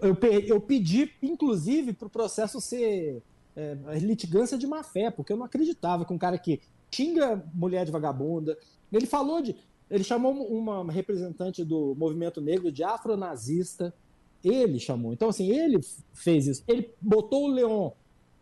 eu, 0.00 0.16
eu 0.46 0.60
pedi, 0.60 1.10
inclusive, 1.22 1.92
para 1.92 2.06
o 2.06 2.10
processo 2.10 2.60
ser 2.60 3.22
é, 3.56 3.76
litigância 3.98 4.58
de 4.58 4.66
má 4.66 4.82
fé, 4.82 5.10
porque 5.10 5.32
eu 5.32 5.36
não 5.36 5.44
acreditava 5.44 6.04
que 6.04 6.12
um 6.12 6.18
cara 6.18 6.38
que 6.38 6.60
xinga 6.90 7.44
mulher 7.54 7.84
de 7.84 7.92
vagabunda, 7.92 8.56
ele 8.92 9.06
falou 9.06 9.42
de. 9.42 9.56
Ele 9.90 10.02
chamou 10.02 10.32
uma 10.32 10.90
representante 10.90 11.62
do 11.62 11.94
movimento 11.96 12.40
negro 12.40 12.72
de 12.72 12.82
afronazista. 12.82 13.94
Ele 14.42 14.78
chamou. 14.78 15.12
Então, 15.12 15.28
assim, 15.28 15.50
ele 15.50 15.78
fez 16.12 16.46
isso. 16.46 16.64
Ele 16.66 16.90
botou 17.00 17.44
o 17.44 17.48
Leon 17.48 17.90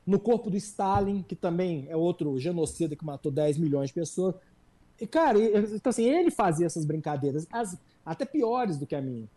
no 0.06 0.18
corpo 0.18 0.50
do 0.50 0.56
Stalin, 0.56 1.22
que 1.22 1.34
também 1.34 1.86
é 1.88 1.96
outro 1.96 2.38
genocida 2.38 2.96
que 2.96 3.04
matou 3.04 3.30
10 3.30 3.58
milhões 3.58 3.88
de 3.88 3.94
pessoas. 3.94 4.34
E, 5.00 5.06
cara, 5.06 5.38
então 5.38 5.90
assim, 5.90 6.04
ele 6.04 6.30
fazia 6.30 6.66
essas 6.66 6.84
brincadeiras, 6.84 7.46
as, 7.50 7.76
até 8.04 8.24
piores 8.24 8.76
do 8.76 8.86
que 8.86 8.94
a 8.94 9.00
minha. 9.00 9.28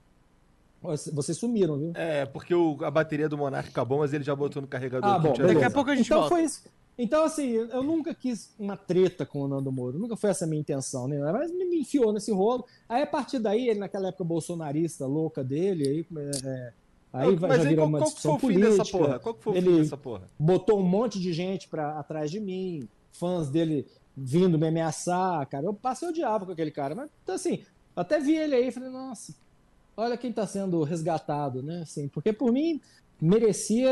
Vocês 1.13 1.37
sumiram, 1.37 1.77
viu? 1.77 1.91
É, 1.95 2.25
porque 2.25 2.53
o, 2.53 2.77
a 2.83 2.91
bateria 2.91 3.27
do 3.27 3.37
Monark 3.37 3.69
acabou, 3.69 3.99
mas 3.99 4.13
ele 4.13 4.23
já 4.23 4.35
botou 4.35 4.61
no 4.61 4.67
carregador. 4.67 5.09
Ah, 5.09 5.19
bom, 5.19 5.33
daqui 5.33 5.63
a 5.63 5.71
pouco 5.71 5.89
a 5.89 5.95
gente 5.95 6.05
então 6.05 6.19
volta. 6.19 6.35
Foi 6.35 6.43
isso. 6.43 6.63
Então, 6.97 7.25
assim, 7.25 7.49
eu 7.51 7.83
nunca 7.83 8.13
quis 8.15 8.53
uma 8.57 8.77
treta 8.77 9.25
com 9.25 9.41
o 9.41 9.47
Nando 9.47 9.69
Moro, 9.69 9.99
nunca 9.99 10.15
foi 10.15 10.29
essa 10.29 10.45
a 10.45 10.47
minha 10.47 10.61
intenção, 10.61 11.09
né? 11.09 11.19
Mas 11.31 11.51
me 11.51 11.81
enfiou 11.81 12.13
nesse 12.13 12.31
rolo. 12.31 12.65
Aí, 12.87 13.01
a 13.01 13.07
partir 13.07 13.37
daí, 13.37 13.67
ele, 13.67 13.79
naquela 13.79 14.07
época 14.07 14.23
bolsonarista 14.23 15.05
louca 15.05 15.43
dele, 15.43 15.87
aí, 15.87 16.05
é, 16.45 16.73
Aí 17.15 17.35
vai, 17.35 17.57
já 17.57 17.69
virou 17.69 17.87
uma 17.87 18.01
discussão 18.01 18.37
política. 18.37 18.85
porra? 18.91 19.19
Qual 19.19 19.35
que 19.35 19.43
foi 19.43 19.53
o 19.53 19.55
ele 19.57 19.69
fim 19.71 19.77
dessa 19.77 19.97
porra? 19.97 20.29
Botou 20.37 20.79
um 20.79 20.83
monte 20.83 21.19
de 21.19 21.31
gente 21.31 21.67
pra, 21.67 21.97
atrás 21.97 22.29
de 22.29 22.41
mim, 22.41 22.87
fãs 23.13 23.49
dele 23.49 23.87
vindo 24.15 24.59
me 24.59 24.67
ameaçar, 24.67 25.45
cara. 25.47 25.65
Eu 25.65 25.73
passei 25.73 26.09
o 26.09 26.13
diabo 26.13 26.45
com 26.45 26.51
aquele 26.51 26.71
cara. 26.71 26.93
Mas, 26.93 27.09
então, 27.23 27.35
assim, 27.35 27.63
até 27.95 28.19
vi 28.19 28.35
ele 28.35 28.55
aí 28.55 28.67
e 28.67 28.71
falei, 28.71 28.89
nossa, 28.89 29.33
olha 29.95 30.17
quem 30.17 30.31
tá 30.31 30.45
sendo 30.45 30.83
resgatado, 30.83 31.61
né? 31.61 31.81
Assim, 31.81 32.07
porque 32.07 32.33
por 32.33 32.51
mim 32.51 32.81
merecia. 33.21 33.89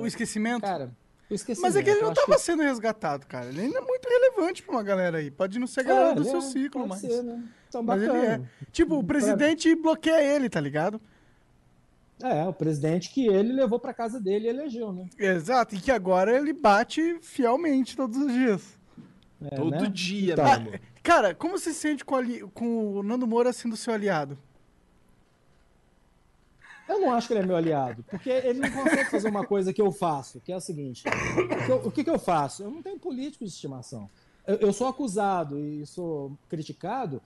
O 0.00 0.06
esquecimento? 0.06 0.62
Cara, 0.62 0.90
o 1.30 1.34
esquecimento. 1.34 1.72
Mas 1.72 1.76
é 1.76 1.82
que 1.82 1.90
ele 1.90 2.02
não 2.02 2.14
tava 2.14 2.34
que... 2.34 2.40
sendo 2.40 2.62
resgatado, 2.62 3.26
cara. 3.26 3.46
Ele 3.46 3.62
ainda 3.62 3.78
é 3.78 3.82
muito 3.82 4.08
relevante 4.08 4.62
pra 4.62 4.72
uma 4.72 4.82
galera 4.82 5.18
aí. 5.18 5.30
Pode 5.30 5.58
não 5.58 5.66
ser 5.66 5.80
a 5.80 5.84
galera 5.84 6.10
é, 6.10 6.14
do 6.14 6.24
seu 6.24 6.38
é, 6.38 6.42
ciclo, 6.42 6.86
mas. 6.86 7.00
Ser, 7.00 7.22
né? 7.22 7.42
Então, 7.68 7.82
mas 7.82 8.02
ele 8.02 8.16
é. 8.16 8.40
Tipo, 8.72 8.98
o 8.98 9.04
presidente 9.04 9.74
pra... 9.74 9.82
bloqueia 9.82 10.22
ele, 10.22 10.48
tá 10.48 10.60
ligado? 10.60 11.00
É, 12.22 12.44
o 12.44 12.52
presidente 12.52 13.10
que 13.10 13.26
ele 13.26 13.52
levou 13.52 13.78
para 13.78 13.92
casa 13.92 14.20
dele 14.20 14.46
e 14.46 14.48
elegeu, 14.48 14.92
né? 14.92 15.08
Exato, 15.18 15.74
e 15.74 15.80
que 15.80 15.90
agora 15.90 16.36
ele 16.36 16.52
bate 16.52 17.18
fielmente 17.20 17.96
todos 17.96 18.16
os 18.16 18.32
dias. 18.32 18.78
É, 19.50 19.56
Todo 19.56 19.70
né? 19.70 19.90
dia, 19.92 20.36
tá. 20.36 20.44
mano. 20.44 20.72
Cara, 21.02 21.34
como 21.34 21.58
você 21.58 21.72
se 21.72 21.80
sente 21.80 22.04
com, 22.04 22.14
ali, 22.14 22.40
com 22.54 22.98
o 22.98 23.02
Nando 23.02 23.26
Moura 23.26 23.52
sendo 23.52 23.76
seu 23.76 23.92
aliado? 23.92 24.38
Eu 26.88 27.00
não 27.00 27.12
acho 27.12 27.26
que 27.26 27.34
ele 27.34 27.40
é 27.40 27.46
meu 27.46 27.56
aliado, 27.56 28.04
porque 28.04 28.28
ele 28.28 28.60
não 28.60 28.70
consegue 28.70 29.10
fazer 29.10 29.28
uma 29.28 29.46
coisa 29.46 29.72
que 29.72 29.80
eu 29.80 29.90
faço, 29.90 30.40
que 30.40 30.52
é 30.52 30.56
o 30.56 30.60
seguinte: 30.60 31.02
o 31.06 31.64
que, 31.64 31.72
eu, 31.72 31.76
o 31.76 31.90
que, 31.90 32.04
que 32.04 32.10
eu 32.10 32.18
faço? 32.18 32.62
Eu 32.62 32.70
não 32.70 32.82
tenho 32.82 32.98
político 32.98 33.44
de 33.44 33.50
estimação. 33.50 34.08
Eu, 34.46 34.56
eu, 34.56 34.72
sou 34.72 34.86
acusado 34.86 35.58
e 35.58 35.86
sou 35.86 36.36
criticado 36.48 37.22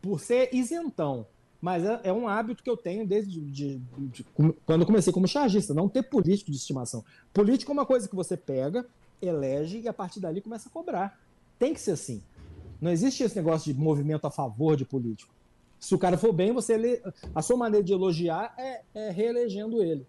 por 0.00 0.20
ser 0.20 0.54
isentão. 0.54 1.26
Mas 1.60 1.84
é, 1.84 2.00
é, 2.04 2.12
um 2.12 2.28
hábito 2.28 2.62
que 2.62 2.70
eu 2.70 2.76
tenho 2.76 3.06
desde 3.06 3.40
de, 3.40 3.78
de, 3.78 3.78
de, 4.08 4.26
quando 4.64 4.86
comecei 4.86 5.12
como 5.12 5.26
chargista, 5.26 5.74
não 5.74 5.88
ter 5.88 6.04
político 6.04 6.50
de 6.50 6.56
estimação. 6.56 7.04
Político 7.34 7.72
é 7.72 7.74
uma 7.74 7.84
coisa 7.84 8.08
que 8.08 8.14
você 8.14 8.36
pega, 8.36 8.86
elege 9.20 9.80
e 9.80 9.88
a 9.88 9.92
partir 9.92 10.20
dali 10.20 10.40
começa 10.40 10.68
a 10.68 10.72
cobrar. 10.72 11.18
Tem 11.58 11.74
que 11.74 11.80
ser 11.80 11.92
assim. 11.92 12.22
Não 12.80 12.92
existe 12.92 13.24
esse 13.24 13.34
negócio 13.34 13.72
de 13.72 13.78
movimento 13.78 14.24
a 14.26 14.30
favor 14.30 14.76
de 14.76 14.84
político. 14.84 15.34
Se 15.78 15.94
o 15.94 15.98
cara 15.98 16.18
for 16.18 16.32
bem, 16.32 16.52
você 16.52 16.74
ele... 16.74 17.02
a 17.34 17.42
sua 17.42 17.56
maneira 17.56 17.84
de 17.84 17.92
elogiar 17.92 18.54
é, 18.58 18.82
é 18.94 19.10
reelegendo 19.10 19.82
ele. 19.82 20.06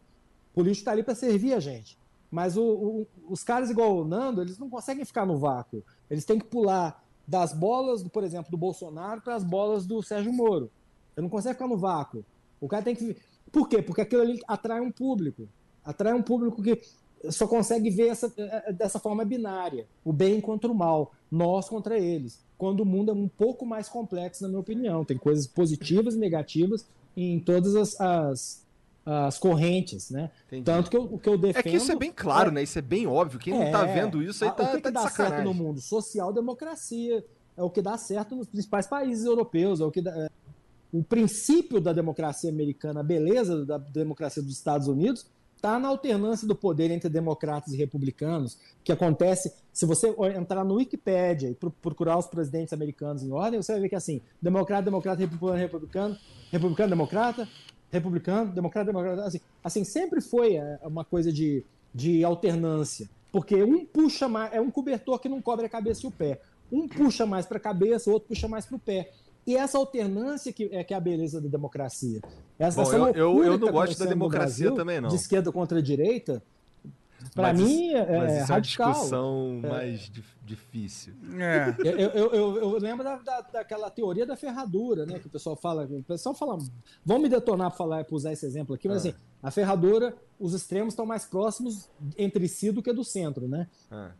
O 0.52 0.56
político 0.56 0.82
está 0.82 0.92
ali 0.92 1.04
para 1.04 1.16
servir 1.16 1.54
a 1.54 1.60
gente. 1.60 1.98
Mas 2.32 2.58
o, 2.58 2.64
o, 2.64 3.08
os 3.28 3.44
caras 3.44 3.70
igual 3.70 3.98
o 3.98 4.06
Nando, 4.06 4.42
eles 4.42 4.58
não 4.58 4.70
conseguem 4.70 5.06
ficar 5.06 5.26
no 5.26 5.38
vácuo. 5.38 5.84
Eles 6.10 6.26
têm 6.26 6.40
que 6.40 6.46
pular 6.46 7.04
das 7.28 7.54
bolas, 7.54 8.04
por 8.04 8.24
exemplo, 8.24 8.50
do 8.50 8.58
Bolsonaro 8.58 9.22
para 9.22 9.36
as 9.36 9.44
bolas 9.44 9.86
do 9.86 10.02
Sérgio 10.02 10.34
Moro. 10.34 10.72
Você 11.14 11.22
não 11.22 11.30
consegue 11.30 11.56
ficar 11.56 11.68
no 11.68 11.78
vácuo. 11.78 12.26
O 12.60 12.68
cara 12.68 12.84
tem 12.84 12.96
que. 12.96 13.16
Por 13.52 13.68
quê? 13.68 13.82
Porque 13.82 14.02
aquilo 14.02 14.22
ali 14.22 14.40
atrai 14.48 14.80
um 14.80 14.92
público. 14.92 15.48
Atrai 15.84 16.14
um 16.14 16.22
público 16.22 16.62
que 16.62 16.82
só 17.30 17.48
consegue 17.48 17.90
ver 17.90 18.08
essa, 18.08 18.32
é, 18.38 18.70
é, 18.70 18.74
dessa 18.74 19.00
forma 19.00 19.26
binária. 19.26 19.86
O 20.04 20.14
bem 20.14 20.40
contra 20.40 20.72
o 20.72 20.76
mal. 20.76 21.12
Nós 21.32 21.68
contra 21.68 21.98
eles. 21.98 22.40
Quando 22.58 22.82
o 22.82 22.86
mundo 22.86 23.12
é 23.12 23.14
um 23.14 23.28
pouco 23.28 23.66
mais 23.66 23.90
complexo, 23.90 24.44
na 24.44 24.50
minha 24.50 24.60
opinião. 24.60 25.04
Tem 25.04 25.18
coisas 25.18 25.48
positivas 25.48 26.16
e 26.16 26.18
negativas 26.18 26.86
em 27.16 27.40
todas 27.40 27.76
as, 27.76 28.00
as, 28.00 28.66
as 29.06 29.38
correntes, 29.38 30.10
né? 30.10 30.32
Entendi. 30.48 30.64
Tanto 30.64 30.90
que 30.90 30.98
eu, 30.98 31.04
o 31.04 31.20
que 31.20 31.30
eu 31.30 31.38
defendo... 31.38 31.60
É 31.60 31.64
que 31.64 31.76
isso 31.76 31.92
é 31.92 31.96
bem 31.96 32.12
claro, 32.12 32.50
é... 32.50 32.54
né? 32.54 32.64
Isso 32.64 32.80
é 32.80 32.82
bem 32.82 33.06
óbvio. 33.06 33.40
Quem 33.40 33.54
é... 33.54 33.66
não 33.66 33.72
tá 33.72 33.86
vendo 33.86 34.22
isso 34.22 34.44
aí 34.44 34.52
tá, 34.52 34.64
o 34.64 34.66
que, 34.68 34.82
tá 34.82 34.90
que 34.90 34.92
dá 34.92 35.10
certo 35.10 35.44
no 35.44 35.54
mundo? 35.54 35.82
Social-democracia. 35.82 37.26
É 37.58 37.64
o 37.64 37.70
que 37.70 37.82
dá 37.82 37.98
certo 37.98 38.36
nos 38.36 38.48
principais 38.48 38.88
países 38.88 39.26
europeus. 39.26 39.82
É 39.82 39.86
o 39.86 39.92
que 39.92 40.02
dá, 40.02 40.30
o 40.92 41.04
princípio 41.04 41.80
da 41.80 41.94
democracia 41.94 42.50
americana, 42.50 43.02
a 43.02 43.04
beleza 43.04 43.66
da 43.66 43.78
democracia 43.78 44.42
dos 44.42 44.54
Estados 44.54 44.88
Unidos, 44.88 45.28
está 45.60 45.78
na 45.78 45.90
alternância 45.90 46.48
do 46.48 46.56
poder 46.56 46.90
entre 46.90 47.10
democratas 47.10 47.74
e 47.74 47.78
republicanos, 47.78 48.58
que 48.82 48.94
acontece, 48.94 49.54
se 49.74 49.86
você 49.86 50.16
entrar 50.36 50.64
no 50.64 50.76
Wikipedia 50.76 51.50
e 51.50 51.56
procurar 51.82 52.18
os 52.18 52.28
presidentes 52.28 52.72
americanos 52.72 53.22
em 53.24 53.32
ordem, 53.32 53.62
você 53.62 53.74
vai 53.74 53.82
ver 53.82 53.90
que 53.90 53.96
assim, 53.96 54.22
democrata, 54.42 54.84
democrata, 54.84 55.20
republicano, 55.20 55.58
republicano, 55.58 56.18
republicano, 56.50 56.90
democrata, 56.90 57.48
republicano, 57.92 58.52
democrata, 58.52 58.86
democrata, 58.86 59.24
assim, 59.24 59.42
assim 59.62 59.84
sempre 59.84 60.22
foi 60.22 60.56
é, 60.56 60.80
uma 60.84 61.04
coisa 61.04 61.32
de, 61.32 61.64
de 61.94 62.24
alternância, 62.24 63.10
porque 63.30 63.62
um 63.62 63.86
puxa 63.86 64.30
mais, 64.30 64.54
é 64.54 64.62
um 64.62 64.72
cobertor 64.72 65.20
que 65.20 65.28
não 65.28 65.42
cobre 65.42 65.66
a 65.66 65.70
cabeça 65.70 66.06
e 66.06 66.08
o 66.08 66.12
pé. 66.12 66.40
Um 66.72 66.88
puxa 66.88 67.26
mais 67.26 67.46
para 67.46 67.58
a 67.58 67.62
cabeça, 67.62 68.10
o 68.10 68.14
outro 68.14 68.30
puxa 68.30 68.48
mais 68.48 68.66
para 68.66 68.78
o 68.78 68.80
pé. 68.80 69.12
E 69.50 69.56
essa 69.56 69.80
alternância 69.80 70.54
que 70.54 70.70
é, 70.72 70.84
que 70.84 70.94
é 70.94 70.98
a 70.98 71.00
beleza 71.00 71.42
da 71.42 71.50
democracia. 71.50 72.22
Essa, 72.60 72.84
Bom, 72.84 72.94
eu, 72.94 73.16
eu, 73.16 73.44
eu, 73.46 73.58
não 73.58 73.72
gosto 73.72 73.98
da 73.98 74.06
democracia 74.06 74.68
Brasil, 74.68 74.76
também, 74.76 75.02
não. 75.02 75.10
De 75.10 75.16
esquerda 75.16 75.52
contra 75.52 75.80
a 75.80 75.82
direita, 75.82 76.44
para 77.34 77.52
mim 77.52 77.90
é, 77.90 78.20
mas 78.20 78.44
isso 78.44 78.52
radical. 78.52 78.86
é 78.86 78.92
uma 78.92 78.94
discussão 78.94 79.62
é. 79.64 79.68
mais 79.68 80.12
difícil. 80.46 81.16
É. 81.40 81.76
Eu, 81.80 81.98
eu, 81.98 82.32
eu, 82.32 82.58
eu, 82.58 82.78
lembro 82.78 83.04
da, 83.04 83.16
da, 83.16 83.42
daquela 83.42 83.90
teoria 83.90 84.24
da 84.24 84.36
ferradura, 84.36 85.08
né? 85.08 85.18
Que 85.18 85.26
o 85.26 85.32
pessoal 85.32 85.56
fala. 85.56 85.86
O 85.86 86.04
pessoal 86.04 86.36
fala. 86.36 86.60
Vão 87.04 87.18
me 87.18 87.28
detonar 87.28 87.72
para 87.72 87.78
falar, 87.78 88.04
para 88.04 88.16
usar 88.16 88.32
esse 88.32 88.46
exemplo 88.46 88.76
aqui, 88.76 88.88
mas 88.88 89.04
ah. 89.04 89.10
assim, 89.10 89.18
a 89.42 89.50
ferradura, 89.50 90.16
os 90.40 90.54
extremos 90.54 90.94
estão 90.94 91.08
mais 91.08 91.26
próximos 91.26 91.90
entre 92.16 92.48
si 92.48 92.72
do 92.72 92.84
que 92.84 92.94
do 92.94 93.04
centro, 93.04 93.48
né? 93.48 93.68
Ah. 93.90 94.12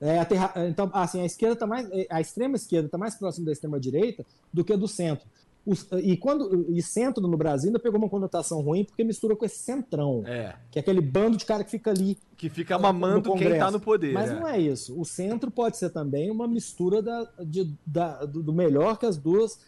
É, 0.00 0.18
a 0.18 0.24
terra, 0.24 0.52
então, 0.68 0.90
assim, 0.94 1.20
a 1.20 1.26
esquerda 1.26 1.56
tá 1.56 1.66
mais, 1.66 1.88
a 2.08 2.20
extrema 2.20 2.56
esquerda 2.56 2.86
está 2.86 2.96
mais 2.96 3.14
próxima 3.14 3.46
da 3.46 3.52
extrema 3.52 3.78
direita 3.78 4.24
do 4.52 4.64
que 4.64 4.76
do 4.76 4.88
centro. 4.88 5.26
Os, 5.66 5.86
e 6.02 6.16
quando 6.16 6.66
e 6.70 6.82
centro 6.82 7.26
no 7.28 7.36
Brasil 7.36 7.68
ainda 7.68 7.78
pegou 7.78 7.98
uma 7.98 8.08
conotação 8.08 8.62
ruim 8.62 8.82
porque 8.82 9.04
mistura 9.04 9.36
com 9.36 9.44
esse 9.44 9.58
centrão, 9.58 10.24
é. 10.26 10.54
que 10.70 10.78
é 10.78 10.80
aquele 10.80 11.02
bando 11.02 11.36
de 11.36 11.44
cara 11.44 11.62
que 11.62 11.70
fica 11.70 11.90
ali, 11.90 12.16
que 12.38 12.48
fica 12.48 12.78
mamando 12.78 13.34
quem 13.34 13.52
está 13.52 13.70
no 13.70 13.78
poder. 13.78 14.14
Mas 14.14 14.30
é. 14.30 14.34
não 14.34 14.48
é 14.48 14.58
isso. 14.58 14.98
O 14.98 15.04
centro 15.04 15.50
pode 15.50 15.76
ser 15.76 15.90
também 15.90 16.30
uma 16.30 16.48
mistura 16.48 17.02
da, 17.02 17.28
de, 17.44 17.70
da, 17.84 18.24
do 18.24 18.54
melhor 18.54 18.98
que 18.98 19.04
as 19.04 19.18
duas 19.18 19.60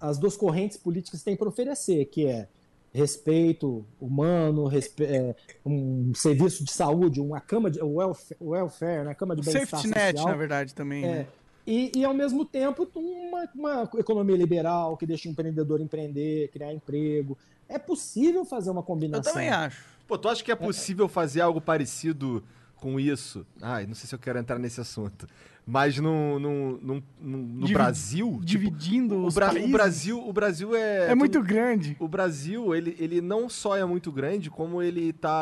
as 0.00 0.18
duas 0.18 0.36
correntes 0.36 0.76
políticas 0.76 1.22
têm 1.22 1.36
para 1.36 1.48
oferecer, 1.48 2.04
que 2.06 2.26
é 2.26 2.48
respeito 2.92 3.84
humano, 4.00 4.66
respe... 4.66 5.04
é, 5.04 5.34
um 5.64 6.12
serviço 6.14 6.62
de 6.64 6.70
saúde, 6.70 7.20
uma 7.20 7.40
cama 7.40 7.70
de 7.70 7.82
welfare, 7.82 8.36
welfare 8.40 9.04
né? 9.04 9.14
cama 9.14 9.34
de 9.34 9.42
bem-estar 9.42 9.80
Safety 9.80 9.94
net, 9.94 10.22
na 10.22 10.34
verdade, 10.34 10.74
também. 10.74 11.04
É. 11.04 11.08
Né? 11.08 11.26
E, 11.66 11.92
e, 11.94 12.04
ao 12.04 12.12
mesmo 12.12 12.44
tempo, 12.44 12.88
uma, 12.94 13.48
uma 13.54 13.90
economia 13.96 14.36
liberal 14.36 14.96
que 14.96 15.06
deixa 15.06 15.28
o 15.28 15.32
empreendedor 15.32 15.80
empreender, 15.80 16.48
criar 16.48 16.72
emprego. 16.72 17.38
É 17.68 17.78
possível 17.78 18.44
fazer 18.44 18.70
uma 18.70 18.82
combinação. 18.82 19.30
Eu 19.30 19.34
também 19.34 19.48
acho. 19.48 19.84
Pô, 20.06 20.18
tu 20.18 20.28
acha 20.28 20.42
que 20.42 20.50
é 20.50 20.56
possível 20.56 21.08
fazer 21.08 21.40
algo 21.40 21.60
parecido 21.60 22.42
com 22.82 22.98
isso? 22.98 23.46
Ai, 23.60 23.86
não 23.86 23.94
sei 23.94 24.08
se 24.08 24.14
eu 24.14 24.18
quero 24.18 24.40
entrar 24.40 24.58
nesse 24.58 24.80
assunto. 24.80 25.28
Mas 25.64 25.98
no, 25.98 26.40
no, 26.40 26.80
no, 26.80 27.02
no 27.20 27.68
Brasil. 27.68 28.28
Tipo, 28.32 28.44
dividindo 28.44 29.14
tipo, 29.14 29.28
o, 29.28 29.32
Bra 29.32 29.46
países. 29.50 29.68
o 29.68 29.72
Brasil 29.72 30.28
O 30.28 30.32
Brasil 30.32 30.74
é. 30.74 31.12
É 31.12 31.14
muito 31.14 31.40
grande. 31.40 31.96
O 32.00 32.08
Brasil, 32.08 32.74
ele, 32.74 32.96
ele 32.98 33.20
não 33.20 33.48
só 33.48 33.76
é 33.76 33.84
muito 33.84 34.10
grande, 34.10 34.50
como 34.50 34.82
ele 34.82 35.12
tá. 35.12 35.38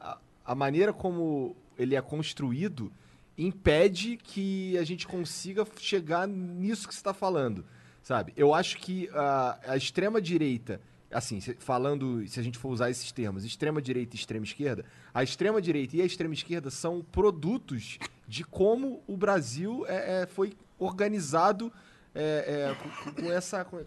A, 0.00 0.52
a 0.52 0.54
maneira 0.54 0.92
como 0.92 1.56
ele 1.76 1.96
é 1.96 2.00
construído 2.00 2.92
impede 3.36 4.16
que 4.16 4.78
a 4.78 4.84
gente 4.84 5.08
consiga 5.08 5.66
chegar 5.76 6.28
nisso 6.28 6.86
que 6.86 6.94
você 6.94 7.00
está 7.00 7.12
falando, 7.12 7.64
sabe? 8.00 8.32
Eu 8.36 8.54
acho 8.54 8.78
que 8.78 9.10
a, 9.12 9.58
a 9.66 9.76
extrema 9.76 10.22
direita 10.22 10.80
assim, 11.14 11.40
falando, 11.40 12.26
se 12.26 12.38
a 12.38 12.42
gente 12.42 12.58
for 12.58 12.68
usar 12.68 12.90
esses 12.90 13.10
termos, 13.12 13.44
extrema 13.44 13.80
direita 13.80 14.14
e 14.14 14.18
extrema 14.18 14.44
esquerda, 14.44 14.84
a 15.12 15.22
extrema 15.22 15.62
direita 15.62 15.96
e 15.96 16.02
a 16.02 16.04
extrema 16.04 16.34
esquerda 16.34 16.70
são 16.70 17.02
produtos 17.02 17.98
de 18.26 18.44
como 18.44 19.02
o 19.06 19.16
Brasil 19.16 19.86
é, 19.86 20.22
é 20.22 20.26
foi 20.26 20.52
organizado 20.78 21.72
é, 22.14 22.70
é 22.70 22.74
com, 22.74 23.22
com, 23.22 23.32
essa. 23.32 23.64
Com, 23.64 23.80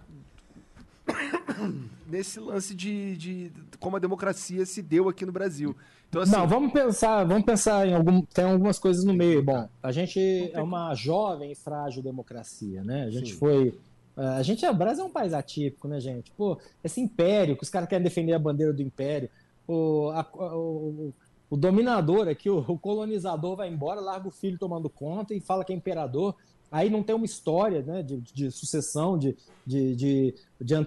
nesse 2.08 2.40
lance 2.40 2.76
de, 2.76 3.16
de, 3.18 3.52
como 3.80 3.96
a 3.96 4.00
democracia 4.00 4.66
se 4.66 4.82
deu 4.82 5.08
aqui 5.08 5.26
no 5.26 5.32
Brasil. 5.32 5.76
Então, 6.10 6.22
assim, 6.22 6.32
Não, 6.32 6.48
vamos 6.48 6.72
pensar, 6.72 7.24
vamos 7.26 7.44
pensar 7.44 7.88
em 7.88 7.94
algum, 7.94 8.22
tem 8.22 8.46
algumas 8.46 8.80
coisas 8.80 9.04
no 9.04 9.14
meio. 9.14 9.44
Bom, 9.44 9.70
a 9.84 9.92
gente 9.92 10.20
é 10.54 10.62
uma 10.62 10.94
jovem 10.96 11.52
e 11.52 11.56
frágil 11.56 12.02
democracia, 12.02 12.84
né? 12.84 13.04
A 13.04 13.10
gente 13.10 13.32
Sim. 13.32 13.38
foi 13.38 13.78
a 14.18 14.42
gente, 14.42 14.66
o 14.66 14.74
Brasil 14.74 15.04
é 15.04 15.08
um 15.08 15.12
país 15.12 15.34
atípico, 15.34 15.88
né, 15.88 16.00
gente? 16.00 16.32
Pô, 16.32 16.58
esse 16.84 17.00
império, 17.00 17.56
que 17.56 17.64
os 17.64 17.70
caras 17.70 17.88
querem 17.88 18.04
defender 18.04 18.34
a 18.34 18.40
bandeira 18.40 18.74
do 18.74 18.82
império. 18.82 19.30
O, 19.68 20.10
a, 20.10 20.26
o, 20.34 21.14
o 21.50 21.56
dominador 21.56 22.28
aqui, 22.28 22.50
o, 22.50 22.60
o, 22.60 22.80
colonizador 22.80 23.56
vai 23.56 23.70
embora, 23.70 24.02
larga 24.02 24.28
o 24.28 24.32
filho 24.32 24.58
tomando 24.58 24.90
conta 24.90 25.36
e 25.36 25.40
fala 25.40 25.64
que 25.64 25.72
é 25.72 25.76
imperador. 25.76 26.36
Aí 26.72 26.90
não 26.90 27.04
tem 27.04 27.16
uma 27.16 27.26
história 27.26 27.82
né, 27.82 28.02
de, 28.02 28.18
de 28.18 28.52
sucessão, 28.52 29.18
de, 29.18 29.38
de, 29.66 29.96
de, 29.96 30.36
de, 30.60 30.66
de, 30.66 30.74
é, 30.74 30.78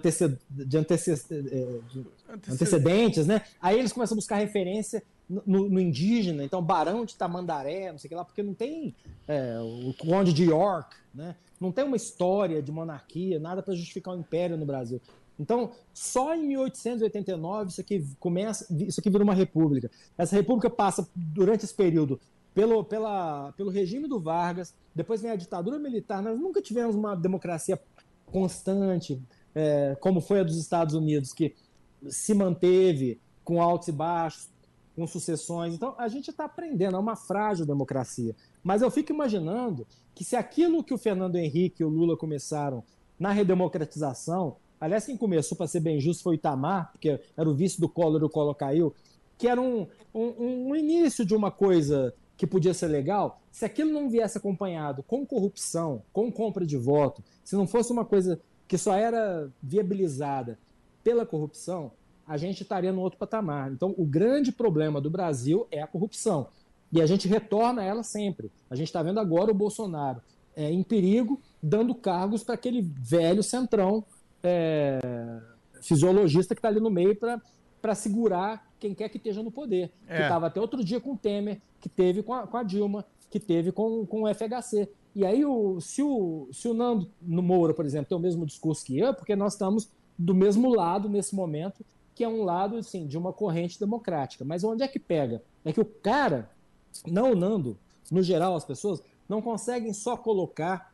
de 0.59 0.77
antecedentes, 2.49 3.25
né? 3.25 3.41
Aí 3.59 3.79
eles 3.79 3.93
começam 3.93 4.13
a 4.15 4.19
buscar 4.19 4.35
referência 4.35 5.01
no, 5.27 5.69
no, 5.69 5.79
indígena, 5.79 6.43
então 6.43 6.61
Barão 6.61 7.05
de 7.05 7.15
Tamandaré, 7.15 7.91
não 7.91 7.97
sei 7.97 8.07
o 8.07 8.09
que 8.09 8.15
lá, 8.15 8.25
porque 8.25 8.43
não 8.43 8.53
tem 8.53 8.93
é, 9.27 9.57
o 9.59 9.93
Conde 9.93 10.33
de 10.33 10.43
York, 10.43 10.95
né? 11.15 11.35
Não 11.61 11.71
tem 11.71 11.85
uma 11.85 11.95
história 11.95 12.61
de 12.61 12.71
monarquia, 12.71 13.39
nada 13.39 13.61
para 13.61 13.75
justificar 13.75 14.15
o 14.15 14.19
império 14.19 14.57
no 14.57 14.65
Brasil. 14.65 14.99
Então, 15.39 15.71
só 15.93 16.35
em 16.35 16.47
1889 16.47 17.69
isso 17.69 17.81
aqui 17.81 18.05
começa, 18.19 18.67
isso 18.71 18.99
aqui 18.99 19.09
vira 19.09 19.23
uma 19.23 19.33
república. 19.33 19.89
Essa 20.17 20.35
república 20.35 20.69
passa 20.69 21.07
durante 21.15 21.63
esse 21.63 21.73
período 21.73 22.19
pelo, 22.53 22.83
pela, 22.83 23.53
pelo 23.53 23.69
regime 23.69 24.07
do 24.07 24.19
Vargas, 24.19 24.73
depois 24.93 25.21
vem 25.21 25.31
a 25.31 25.35
ditadura 25.35 25.79
militar. 25.79 26.21
Nós 26.21 26.39
nunca 26.39 26.61
tivemos 26.61 26.95
uma 26.95 27.15
democracia 27.15 27.79
constante, 28.25 29.21
é, 29.53 29.95
como 29.99 30.19
foi 30.19 30.39
a 30.39 30.43
dos 30.43 30.57
Estados 30.57 30.95
Unidos, 30.95 31.33
que 31.33 31.55
se 32.07 32.33
manteve 32.33 33.19
com 33.43 33.61
altos 33.61 33.87
e 33.87 33.91
baixos, 33.91 34.49
com 34.95 35.07
sucessões. 35.07 35.73
Então, 35.73 35.95
a 35.97 36.07
gente 36.07 36.29
está 36.29 36.45
aprendendo, 36.45 36.95
é 36.95 36.99
uma 36.99 37.15
frágil 37.15 37.65
democracia. 37.65 38.35
Mas 38.63 38.81
eu 38.81 38.91
fico 38.91 39.11
imaginando 39.11 39.87
que 40.13 40.23
se 40.23 40.35
aquilo 40.35 40.83
que 40.83 40.93
o 40.93 40.97
Fernando 40.97 41.35
Henrique 41.35 41.81
e 41.81 41.85
o 41.85 41.89
Lula 41.89 42.15
começaram 42.15 42.83
na 43.19 43.31
redemocratização, 43.31 44.57
aliás, 44.79 45.05
quem 45.05 45.17
começou, 45.17 45.57
para 45.57 45.67
ser 45.67 45.79
bem 45.79 45.99
justo, 45.99 46.23
foi 46.23 46.33
o 46.33 46.35
Itamar, 46.35 46.91
porque 46.91 47.19
era 47.35 47.49
o 47.49 47.53
vice 47.53 47.79
do 47.79 47.89
Collor 47.89 48.21
e 48.21 48.25
o 48.25 48.29
Collor 48.29 48.55
caiu, 48.55 48.93
que 49.37 49.47
era 49.47 49.59
um, 49.59 49.87
um, 50.13 50.69
um 50.69 50.75
início 50.75 51.25
de 51.25 51.35
uma 51.35 51.51
coisa 51.51 52.13
que 52.37 52.47
podia 52.47 52.73
ser 52.73 52.87
legal, 52.87 53.39
se 53.51 53.65
aquilo 53.65 53.91
não 53.91 54.09
viesse 54.09 54.37
acompanhado 54.37 55.03
com 55.03 55.23
corrupção, 55.25 56.01
com 56.11 56.31
compra 56.31 56.65
de 56.65 56.75
voto, 56.75 57.23
se 57.43 57.55
não 57.55 57.67
fosse 57.67 57.91
uma 57.91 58.03
coisa 58.03 58.41
que 58.67 58.79
só 58.79 58.95
era 58.95 59.47
viabilizada 59.61 60.57
pela 61.03 61.25
corrupção, 61.25 61.91
a 62.25 62.37
gente 62.37 62.63
estaria 62.63 62.91
no 62.91 63.01
outro 63.01 63.19
patamar. 63.19 63.71
Então, 63.71 63.93
o 63.97 64.05
grande 64.05 64.51
problema 64.51 65.01
do 65.01 65.09
Brasil 65.09 65.67
é 65.69 65.81
a 65.81 65.87
corrupção. 65.87 66.47
E 66.91 67.01
a 67.01 67.05
gente 67.05 67.27
retorna 67.27 67.81
a 67.81 67.85
ela 67.85 68.03
sempre. 68.03 68.51
A 68.69 68.75
gente 68.75 68.87
está 68.87 69.01
vendo 69.01 69.19
agora 69.19 69.51
o 69.51 69.55
Bolsonaro 69.55 70.21
é, 70.55 70.69
em 70.69 70.83
perigo, 70.83 71.39
dando 71.61 71.95
cargos 71.95 72.43
para 72.43 72.55
aquele 72.55 72.81
velho 72.81 73.41
centrão 73.41 74.03
é, 74.43 74.99
fisiologista 75.81 76.53
que 76.53 76.59
está 76.59 76.67
ali 76.67 76.79
no 76.79 76.89
meio 76.89 77.17
para 77.81 77.95
segurar 77.95 78.69
quem 78.79 78.93
quer 78.93 79.09
que 79.09 79.17
esteja 79.17 79.41
no 79.41 79.51
poder. 79.51 79.91
É. 80.07 80.17
Que 80.17 80.23
estava 80.23 80.47
até 80.47 80.59
outro 80.59 80.83
dia 80.83 80.99
com 80.99 81.13
o 81.13 81.17
Temer, 81.17 81.61
que 81.79 81.87
teve 81.87 82.23
com 82.23 82.33
a, 82.33 82.47
com 82.47 82.57
a 82.57 82.63
Dilma, 82.63 83.05
que 83.29 83.39
teve 83.39 83.71
com, 83.71 84.05
com 84.05 84.23
o 84.23 84.33
FHC. 84.33 84.89
E 85.15 85.25
aí, 85.25 85.45
o, 85.45 85.79
se, 85.81 86.01
o, 86.01 86.49
se 86.51 86.67
o 86.67 86.73
Nando 86.73 87.09
no 87.21 87.41
Moura, 87.41 87.73
por 87.73 87.85
exemplo, 87.85 88.07
tem 88.07 88.17
o 88.17 88.21
mesmo 88.21 88.45
discurso 88.45 88.85
que 88.85 88.97
eu, 88.97 89.13
porque 89.13 89.35
nós 89.35 89.53
estamos 89.53 89.89
do 90.17 90.33
mesmo 90.33 90.73
lado 90.73 91.09
nesse 91.09 91.35
momento, 91.35 91.85
que 92.15 92.23
é 92.23 92.27
um 92.27 92.43
lado 92.43 92.77
assim, 92.77 93.07
de 93.07 93.17
uma 93.17 93.33
corrente 93.33 93.79
democrática. 93.79 94.45
Mas 94.45 94.63
onde 94.63 94.83
é 94.83 94.87
que 94.87 94.99
pega? 94.99 95.41
É 95.65 95.73
que 95.73 95.81
o 95.81 95.85
cara, 95.85 96.49
não 97.07 97.31
o 97.31 97.35
Nando, 97.35 97.77
no 98.11 98.21
geral, 98.21 98.55
as 98.55 98.65
pessoas 98.65 99.01
não 99.27 99.41
conseguem 99.41 99.93
só 99.93 100.17
colocar 100.17 100.93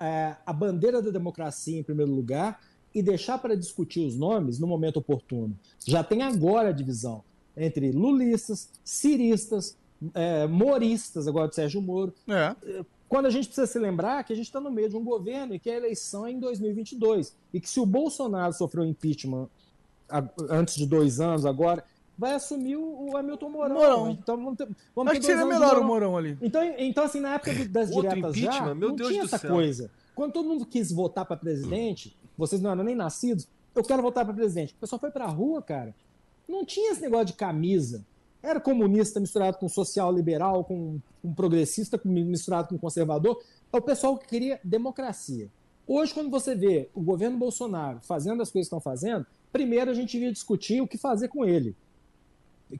é, 0.00 0.36
a 0.44 0.52
bandeira 0.52 1.02
da 1.02 1.10
democracia 1.10 1.78
em 1.78 1.82
primeiro 1.82 2.12
lugar 2.12 2.60
e 2.94 3.02
deixar 3.02 3.38
para 3.38 3.56
discutir 3.56 4.00
os 4.00 4.16
nomes 4.16 4.58
no 4.58 4.66
momento 4.66 4.98
oportuno. 4.98 5.58
Já 5.84 6.02
tem 6.02 6.22
agora 6.22 6.68
a 6.68 6.72
divisão 6.72 7.22
entre 7.56 7.92
lulistas, 7.92 8.68
ciristas, 8.84 9.76
é, 10.14 10.46
moristas, 10.46 11.28
agora 11.28 11.48
de 11.48 11.54
Sérgio 11.54 11.80
Moro. 11.80 12.12
É. 12.28 12.84
Quando 13.08 13.26
a 13.26 13.30
gente 13.30 13.46
precisa 13.46 13.66
se 13.66 13.78
lembrar 13.78 14.24
que 14.24 14.32
a 14.32 14.36
gente 14.36 14.46
está 14.46 14.60
no 14.60 14.70
meio 14.70 14.88
de 14.88 14.96
um 14.96 15.04
governo 15.04 15.54
e 15.54 15.58
que 15.58 15.70
a 15.70 15.76
eleição 15.76 16.26
é 16.26 16.32
em 16.32 16.40
2022 16.40 17.34
e 17.52 17.60
que 17.60 17.68
se 17.68 17.78
o 17.78 17.86
Bolsonaro 17.86 18.52
sofreu 18.52 18.84
impeachment 18.84 19.48
antes 20.50 20.74
de 20.74 20.86
dois 20.86 21.20
anos 21.20 21.46
agora, 21.46 21.84
vai 22.16 22.34
assumir 22.34 22.76
o 22.76 23.16
Hamilton 23.16 23.50
Mourão. 23.50 23.74
Mourão. 23.74 24.10
Então 24.10 24.36
vamos 24.36 24.56
ter, 24.56 24.68
vamos 24.94 25.10
Acho 25.12 25.20
que 25.20 25.26
seria 25.26 25.44
melhor 25.44 25.78
o 25.78 25.84
Mourão 25.84 26.16
ali. 26.16 26.38
Então, 26.40 26.62
então, 26.78 27.04
assim, 27.04 27.20
na 27.20 27.34
época 27.34 27.52
das 27.68 27.90
diretas 27.90 28.36
já, 28.36 28.74
não 28.74 28.96
tinha 28.96 29.22
essa 29.22 29.38
céu. 29.38 29.50
coisa. 29.50 29.90
Quando 30.14 30.32
todo 30.32 30.48
mundo 30.48 30.64
quis 30.64 30.92
votar 30.92 31.24
para 31.24 31.36
presidente, 31.36 32.16
vocês 32.36 32.60
não 32.62 32.70
eram 32.70 32.84
nem 32.84 32.94
nascidos, 32.94 33.48
eu 33.74 33.82
quero 33.82 34.02
voltar 34.02 34.24
para 34.24 34.32
presidente. 34.32 34.72
O 34.74 34.76
pessoal 34.76 35.00
foi 35.00 35.10
para 35.10 35.24
a 35.24 35.30
rua, 35.30 35.60
cara. 35.60 35.94
Não 36.48 36.64
tinha 36.64 36.92
esse 36.92 37.00
negócio 37.00 37.26
de 37.26 37.32
camisa. 37.32 38.04
Era 38.42 38.60
comunista 38.60 39.18
misturado 39.18 39.56
com 39.56 39.68
social 39.68 40.12
liberal, 40.12 40.64
com, 40.64 41.00
com 41.22 41.34
progressista 41.34 42.00
misturado 42.04 42.68
com 42.68 42.78
conservador. 42.78 43.42
É 43.72 43.76
o 43.76 43.82
pessoal 43.82 44.16
que 44.16 44.28
queria 44.28 44.60
democracia. 44.62 45.48
Hoje, 45.86 46.14
quando 46.14 46.30
você 46.30 46.54
vê 46.54 46.88
o 46.94 47.02
governo 47.02 47.36
Bolsonaro 47.36 48.00
fazendo 48.02 48.42
as 48.42 48.50
coisas 48.50 48.68
que 48.68 48.76
estão 48.76 48.80
fazendo, 48.80 49.26
primeiro 49.52 49.90
a 49.90 49.94
gente 49.94 50.16
ia 50.16 50.32
discutir 50.32 50.80
o 50.80 50.86
que 50.86 50.96
fazer 50.96 51.28
com 51.28 51.44
ele. 51.44 51.74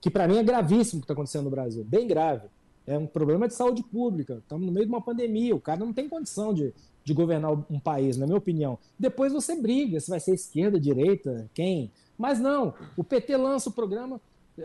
Que 0.00 0.10
para 0.10 0.26
mim 0.26 0.38
é 0.38 0.42
gravíssimo 0.42 0.98
o 0.98 1.00
que 1.00 1.04
está 1.04 1.12
acontecendo 1.12 1.44
no 1.44 1.50
Brasil, 1.50 1.84
bem 1.84 2.06
grave. 2.06 2.48
É 2.86 2.98
um 2.98 3.06
problema 3.06 3.48
de 3.48 3.54
saúde 3.54 3.82
pública. 3.82 4.34
Estamos 4.34 4.66
no 4.66 4.72
meio 4.72 4.84
de 4.86 4.92
uma 4.92 5.00
pandemia. 5.00 5.54
O 5.54 5.60
cara 5.60 5.80
não 5.80 5.92
tem 5.92 6.08
condição 6.08 6.52
de, 6.52 6.74
de 7.02 7.14
governar 7.14 7.52
um 7.52 7.80
país, 7.80 8.16
na 8.16 8.26
minha 8.26 8.36
opinião. 8.36 8.78
Depois 8.98 9.32
você 9.32 9.56
briga 9.56 9.98
se 10.00 10.10
vai 10.10 10.20
ser 10.20 10.34
esquerda, 10.34 10.78
direita, 10.78 11.48
quem. 11.54 11.90
Mas 12.18 12.38
não. 12.38 12.74
O 12.96 13.02
PT 13.02 13.36
lança 13.36 13.70
o 13.70 13.72
programa, 13.72 14.20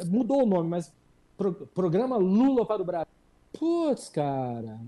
mudou 0.07 0.43
o 0.43 0.45
nome, 0.45 0.69
mas 0.69 0.91
pro, 1.37 1.53
programa 1.53 2.17
Lula 2.17 2.65
para 2.65 2.81
o 2.81 2.85
Brasil. 2.85 3.07
Putz, 3.53 4.09
cara. 4.09 4.79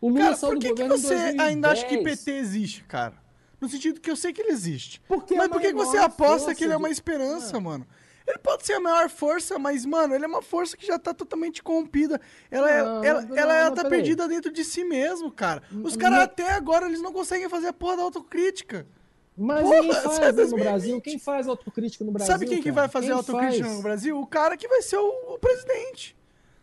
O 0.00 0.08
Lula 0.08 0.20
cara, 0.20 0.36
saiu 0.36 0.54
do 0.54 0.60
que 0.60 0.68
governo 0.68 0.94
que 0.94 1.00
você 1.00 1.14
ainda 1.14 1.70
acha 1.70 1.84
que 1.84 1.98
PT 1.98 2.30
existe, 2.30 2.84
cara? 2.84 3.14
No 3.60 3.68
sentido 3.68 4.00
que 4.00 4.08
eu 4.08 4.16
sei 4.16 4.32
que 4.32 4.40
ele 4.40 4.52
existe. 4.52 5.02
Porque 5.08 5.34
mas 5.34 5.46
é 5.46 5.48
por 5.48 5.60
que, 5.60 5.72
você 5.72 5.98
aposta 5.98 6.54
que 6.54 6.62
ele 6.62 6.72
é 6.72 6.76
uma 6.76 6.90
esperança, 6.90 7.58
de... 7.58 7.64
mano? 7.64 7.84
Ele 8.28 8.38
pode 8.38 8.66
ser 8.66 8.74
a 8.74 8.80
maior 8.80 9.08
força, 9.08 9.58
mas, 9.58 9.86
mano, 9.86 10.14
ele 10.14 10.24
é 10.24 10.28
uma 10.28 10.42
força 10.42 10.76
que 10.76 10.86
já 10.86 10.98
tá 10.98 11.14
totalmente 11.14 11.62
corrompida. 11.62 12.20
Ela, 12.50 12.70
é, 12.70 12.82
não, 12.82 13.04
ela, 13.04 13.22
não, 13.22 13.36
ela, 13.36 13.54
ela 13.54 13.70
tá 13.74 13.88
perdida 13.88 14.24
aí. 14.24 14.28
dentro 14.28 14.52
de 14.52 14.64
si 14.64 14.84
mesmo, 14.84 15.30
cara. 15.32 15.62
Os 15.82 15.96
caras 15.96 16.18
até 16.18 16.52
agora, 16.52 16.86
eles 16.86 17.00
não 17.00 17.10
conseguem 17.10 17.48
fazer 17.48 17.68
a 17.68 17.72
porra 17.72 17.96
da 17.96 18.02
autocrítica. 18.02 18.86
Mas 19.34 19.62
Porra, 19.62 19.80
ninguém 19.80 19.94
faz 19.94 20.18
né, 20.18 20.44
no 20.44 20.56
Brasil. 20.56 21.00
Quem 21.00 21.18
faz 21.18 21.48
autocrítica 21.48 22.04
no 22.04 22.12
Brasil? 22.12 22.32
Sabe 22.32 22.46
quem 22.46 22.60
que 22.60 22.70
vai 22.70 22.88
fazer 22.88 23.06
quem 23.06 23.16
autocrítica 23.16 23.64
faz? 23.64 23.76
no 23.76 23.82
Brasil? 23.82 24.20
O 24.20 24.26
cara 24.26 24.56
que 24.56 24.68
vai 24.68 24.82
ser 24.82 24.98
o, 24.98 25.34
o 25.34 25.38
presidente. 25.38 26.14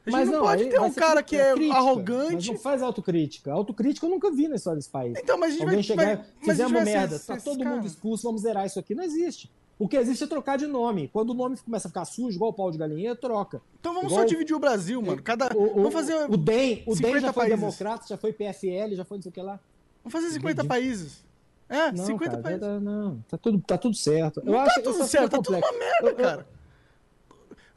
A 0.06 0.10
gente 0.12 0.20
mas 0.20 0.30
não, 0.30 0.40
não 0.40 0.46
pode 0.46 0.66
ter 0.66 0.80
um 0.80 0.94
cara 0.94 1.24
que 1.24 1.36
é 1.36 1.54
crítica, 1.54 1.78
arrogante. 1.78 2.52
Não 2.52 2.60
faz 2.60 2.84
autocrítica. 2.84 3.52
Autocrítica 3.52 4.06
eu 4.06 4.10
nunca 4.12 4.30
vi 4.30 4.48
na 4.48 4.58
história 4.58 4.78
desse 4.78 4.90
país. 4.90 5.18
Então, 5.18 5.36
mas 5.36 5.50
a 5.50 5.52
gente 5.54 5.64
Alguém 5.64 5.78
vai, 5.78 5.84
chegar, 5.84 6.18
vai, 6.18 6.26
fizemos 6.42 6.84
merda, 6.84 7.18
tá 7.18 7.38
todo 7.38 7.66
mundo 7.66 7.88
expulso, 7.88 8.24
vamos 8.24 8.42
zerar 8.42 8.68
isso 8.68 8.78
aqui. 8.78 8.94
Não 8.94 9.04
existe. 9.04 9.50
O 9.78 9.88
que 9.88 9.98
existe 9.98 10.24
é 10.24 10.28
trocar 10.28 10.58
de 10.58 10.68
nome. 10.68 11.10
Quando 11.12 11.32
o 11.32 11.34
nome 11.34 11.58
começa 11.58 11.88
a 11.88 11.92
ficar 11.92 12.06
sujo, 12.06 12.36
igual 12.36 12.52
o 12.52 12.54
pau 12.54 12.72
de 12.72 12.78
galinha, 12.78 13.16
troca. 13.16 13.62
Então 13.80 13.94
vamos 13.94 14.12
igual... 14.12 14.22
só 14.22 14.28
dividir 14.28 14.56
o 14.56 14.60
Brasil, 14.60 15.02
mano. 15.02 15.22
Cada... 15.22 15.56
O, 15.56 15.64
o, 15.64 15.76
vamos 15.76 15.94
fazer. 15.94 16.16
O 16.30 16.38
DEM, 16.38 16.84
o 16.86 16.96
DEM 16.96 17.20
já 17.20 17.34
foi 17.34 17.44
países. 17.44 17.60
democrata, 17.60 18.06
já 18.08 18.18
foi 18.18 18.32
PFL, 18.32 18.96
já 18.96 19.04
foi 19.04 19.18
não 19.18 19.22
sei 19.24 19.30
o 19.30 19.34
que 19.34 19.42
lá. 19.42 19.60
Vamos 20.04 20.14
fazer 20.14 20.34
50 20.34 20.64
países. 20.64 21.26
É, 21.68 21.92
não, 21.92 22.06
50 22.06 22.30
cara, 22.30 22.44
países. 22.44 22.82
Não, 22.82 23.20
tá 23.28 23.38
tudo, 23.38 23.60
tá 23.60 23.78
tudo 23.78 23.96
certo. 23.96 24.42
Não 24.44 24.54
eu 24.54 24.60
tá 24.60 24.66
acho 24.66 24.84
tudo 24.84 25.04
certo, 25.04 25.32
tá 25.32 25.42
tudo 25.42 25.58
uma 25.58 25.72
merda, 25.72 26.10
eu, 26.10 26.16
cara. 26.16 26.48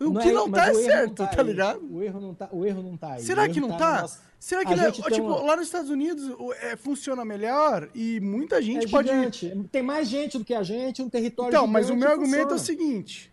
O 0.00 0.14
que 0.14 0.28
é, 0.28 0.32
não 0.32 0.50
tá 0.50 0.68
é 0.68 0.74
certo, 0.74 1.14
tá, 1.14 1.26
tá, 1.26 1.42
ligado? 1.42 1.84
O 1.90 2.02
erro 2.02 2.20
não 2.20 2.34
tá, 2.34 2.48
o 2.52 2.64
erro 2.64 2.82
não 2.82 2.96
tá 2.96 3.14
aí. 3.14 3.22
Será 3.22 3.48
que 3.48 3.60
não 3.60 3.70
tá? 3.70 3.78
tá? 3.78 4.00
Nossa... 4.02 4.28
Será 4.38 4.64
que, 4.64 4.72
é, 4.72 4.92
tipo, 4.92 5.26
uma... 5.26 5.42
lá 5.42 5.56
nos 5.56 5.66
Estados 5.66 5.90
Unidos 5.90 6.30
é, 6.60 6.76
funciona 6.76 7.24
melhor 7.24 7.90
e 7.92 8.20
muita 8.20 8.62
gente 8.62 8.86
é 8.86 8.88
pode. 8.88 9.08
Gigante. 9.08 9.68
Tem 9.72 9.82
mais 9.82 10.08
gente 10.08 10.38
do 10.38 10.44
que 10.44 10.54
a 10.54 10.62
gente, 10.62 11.02
um 11.02 11.08
território 11.08 11.50
Então, 11.50 11.66
mas 11.66 11.90
o 11.90 11.96
meu 11.96 12.08
argumento 12.08 12.52
é 12.52 12.56
o 12.56 12.58
seguinte: 12.58 13.32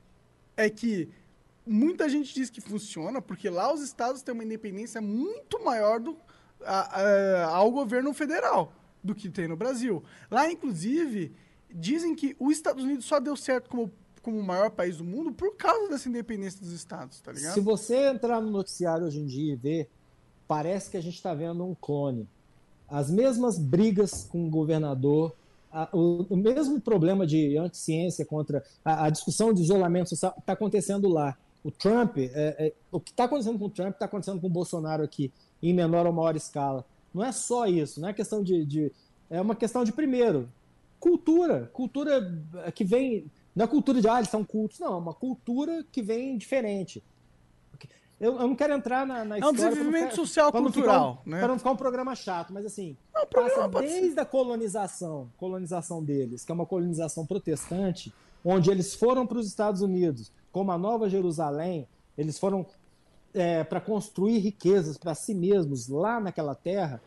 é 0.57 0.67
que 0.67 1.07
muita 1.65 2.09
gente 2.09 2.33
diz 2.33 2.49
que 2.49 2.59
funciona 2.59 3.21
porque 3.21 3.49
lá 3.49 3.71
os 3.71 3.81
estados 3.81 4.23
têm 4.23 4.33
uma 4.33 4.43
independência 4.43 4.99
muito 4.99 5.63
maior 5.63 5.99
do, 5.99 6.17
a, 6.63 7.01
a, 7.01 7.45
ao 7.55 7.69
governo 7.71 8.11
federal 8.11 8.73
do 9.03 9.13
que 9.13 9.29
tem 9.29 9.47
no 9.47 9.55
Brasil. 9.55 10.03
Lá, 10.31 10.51
inclusive, 10.51 11.31
dizem 11.69 12.15
que 12.15 12.35
os 12.39 12.53
Estados 12.53 12.83
Unidos 12.83 13.05
só 13.05 13.19
deu 13.19 13.35
certo 13.35 13.69
como 13.69 13.91
como 14.25 14.39
o 14.39 14.43
maior 14.43 14.71
país 14.71 14.97
do 14.97 15.03
mundo 15.03 15.31
por 15.31 15.55
causa 15.55 15.87
dessa 15.87 16.09
independência 16.09 16.59
dos 16.59 16.71
estados, 16.71 17.21
tá 17.21 17.31
ligado? 17.31 17.53
Se 17.53 17.59
você 17.59 18.09
entrar 18.09 18.41
no 18.41 18.49
noticiário 18.49 19.05
hoje 19.05 19.19
em 19.19 19.25
dia 19.27 19.53
e 19.53 19.55
ver, 19.55 19.89
parece 20.47 20.89
que 20.89 20.97
a 20.97 21.01
gente 21.01 21.13
está 21.13 21.31
vendo 21.35 21.63
um 21.63 21.75
clone. 21.75 22.27
As 22.89 23.11
mesmas 23.11 23.59
brigas 23.59 24.23
com 24.23 24.47
o 24.47 24.49
governador, 24.49 25.35
a, 25.71 25.87
o, 25.93 26.25
o, 26.27 26.35
mesmo 26.35 26.81
problema 26.81 27.27
de 27.27 27.55
anticiência 27.55 28.25
contra 28.25 28.63
a, 28.83 29.05
a 29.05 29.09
discussão 29.11 29.53
de 29.53 29.61
isolamento 29.61 30.09
social 30.09 30.33
está 30.35 30.53
acontecendo 30.53 31.07
lá. 31.07 31.37
O 31.63 31.69
Trump, 31.69 32.17
é, 32.17 32.31
é, 32.33 32.73
o 32.91 32.99
que 32.99 33.11
está 33.11 33.25
acontecendo 33.25 33.59
com 33.59 33.65
o 33.65 33.69
Trump 33.69 33.93
está 33.93 34.05
acontecendo 34.05 34.41
com 34.41 34.47
o 34.47 34.49
Bolsonaro 34.49 35.03
aqui, 35.03 35.31
em 35.61 35.71
menor 35.71 36.07
ou 36.07 36.13
maior 36.13 36.35
escala. 36.35 36.83
Não 37.13 37.23
é 37.23 37.31
só 37.31 37.67
isso, 37.67 38.01
não 38.01 38.09
é 38.09 38.13
questão 38.13 38.41
de, 38.41 38.65
de 38.65 38.91
é 39.29 39.39
uma 39.39 39.55
questão 39.55 39.83
de 39.83 39.91
primeiro 39.91 40.49
cultura, 40.99 41.69
cultura 41.71 42.43
que 42.73 42.83
vem 42.83 43.29
não 43.55 43.63
é 43.63 43.67
cultura 43.67 44.01
de, 44.01 44.07
ah, 44.09 44.17
eles 44.17 44.29
são 44.29 44.43
cultos. 44.43 44.79
Não, 44.79 44.93
é 44.93 44.97
uma 44.97 45.13
cultura 45.13 45.85
que 45.91 46.01
vem 46.01 46.37
diferente. 46.37 47.01
Eu, 48.19 48.33
eu 48.33 48.47
não 48.47 48.55
quero 48.55 48.73
entrar 48.73 49.05
na, 49.05 49.25
na 49.25 49.37
história... 49.37 49.45
É 49.45 49.47
um 49.49 49.69
desenvolvimento 49.69 50.11
ficar, 50.11 50.15
social 50.15 50.51
cultural, 50.51 51.21
um, 51.25 51.29
né? 51.29 51.39
Para 51.39 51.47
não 51.49 51.57
ficar 51.57 51.71
um 51.71 51.75
programa 51.75 52.15
chato, 52.15 52.53
mas 52.53 52.65
assim, 52.65 52.95
não, 53.13 53.25
passa 53.25 53.67
desde 53.67 54.13
ser. 54.13 54.19
a 54.19 54.25
colonização, 54.25 55.29
colonização 55.37 56.01
deles, 56.01 56.45
que 56.45 56.51
é 56.51 56.55
uma 56.55 56.65
colonização 56.65 57.25
protestante, 57.25 58.13
onde 58.43 58.71
eles 58.71 58.95
foram 58.95 59.27
para 59.27 59.37
os 59.37 59.47
Estados 59.47 59.81
Unidos, 59.81 60.31
como 60.51 60.71
a 60.71 60.77
Nova 60.77 61.09
Jerusalém, 61.09 61.87
eles 62.17 62.39
foram 62.39 62.65
é, 63.33 63.65
para 63.65 63.81
construir 63.81 64.39
riquezas 64.39 64.97
para 64.97 65.13
si 65.13 65.35
mesmos 65.35 65.89
lá 65.89 66.19
naquela 66.21 66.55
terra, 66.55 67.01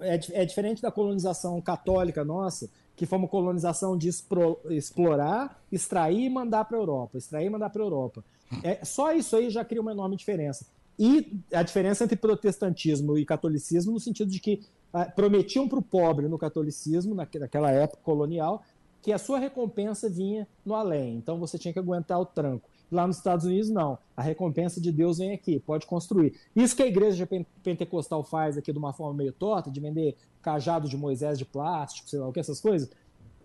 é, 0.00 0.42
é 0.42 0.44
diferente 0.44 0.80
da 0.80 0.92
colonização 0.92 1.60
católica 1.60 2.24
nossa, 2.24 2.70
que 2.96 3.06
foi 3.06 3.18
uma 3.18 3.28
colonização 3.28 3.96
de 3.96 4.08
explorar, 4.08 5.60
extrair 5.70 6.26
e 6.26 6.30
mandar 6.30 6.64
para 6.64 6.76
a 6.76 6.80
Europa, 6.80 7.18
extrair 7.18 7.46
e 7.46 7.50
mandar 7.50 7.70
para 7.70 7.82
a 7.82 7.84
Europa. 7.84 8.24
É, 8.62 8.84
só 8.84 9.12
isso 9.12 9.36
aí 9.36 9.50
já 9.50 9.64
cria 9.64 9.80
uma 9.80 9.92
enorme 9.92 10.16
diferença. 10.16 10.66
E 10.98 11.40
a 11.52 11.62
diferença 11.62 12.04
entre 12.04 12.16
protestantismo 12.16 13.18
e 13.18 13.24
catolicismo 13.24 13.92
no 13.92 13.98
sentido 13.98 14.30
de 14.30 14.38
que 14.38 14.60
ah, 14.92 15.06
prometiam 15.06 15.68
para 15.68 15.78
o 15.78 15.82
pobre 15.82 16.28
no 16.28 16.38
catolicismo, 16.38 17.14
naquela 17.14 17.70
época 17.70 18.00
colonial, 18.04 18.62
que 19.02 19.12
a 19.12 19.18
sua 19.18 19.38
recompensa 19.38 20.08
vinha 20.08 20.46
no 20.64 20.74
além. 20.74 21.16
Então 21.16 21.38
você 21.38 21.58
tinha 21.58 21.72
que 21.72 21.78
aguentar 21.80 22.20
o 22.20 22.24
tranco. 22.24 22.70
Lá 22.94 23.06
nos 23.06 23.16
Estados 23.16 23.44
Unidos, 23.44 23.70
não. 23.70 23.98
A 24.16 24.22
recompensa 24.22 24.80
de 24.80 24.92
Deus 24.92 25.18
vem 25.18 25.32
aqui, 25.32 25.58
pode 25.58 25.86
construir. 25.86 26.34
Isso 26.54 26.76
que 26.76 26.82
a 26.82 26.86
igreja 26.86 27.28
pentecostal 27.62 28.22
faz 28.22 28.56
aqui 28.56 28.72
de 28.72 28.78
uma 28.78 28.92
forma 28.92 29.14
meio 29.14 29.32
torta, 29.32 29.70
de 29.70 29.80
vender 29.80 30.16
cajado 30.40 30.88
de 30.88 30.96
Moisés 30.96 31.38
de 31.38 31.44
plástico, 31.44 32.08
sei 32.08 32.18
lá 32.18 32.28
o 32.28 32.32
que, 32.32 32.38
essas 32.38 32.60
coisas, 32.60 32.90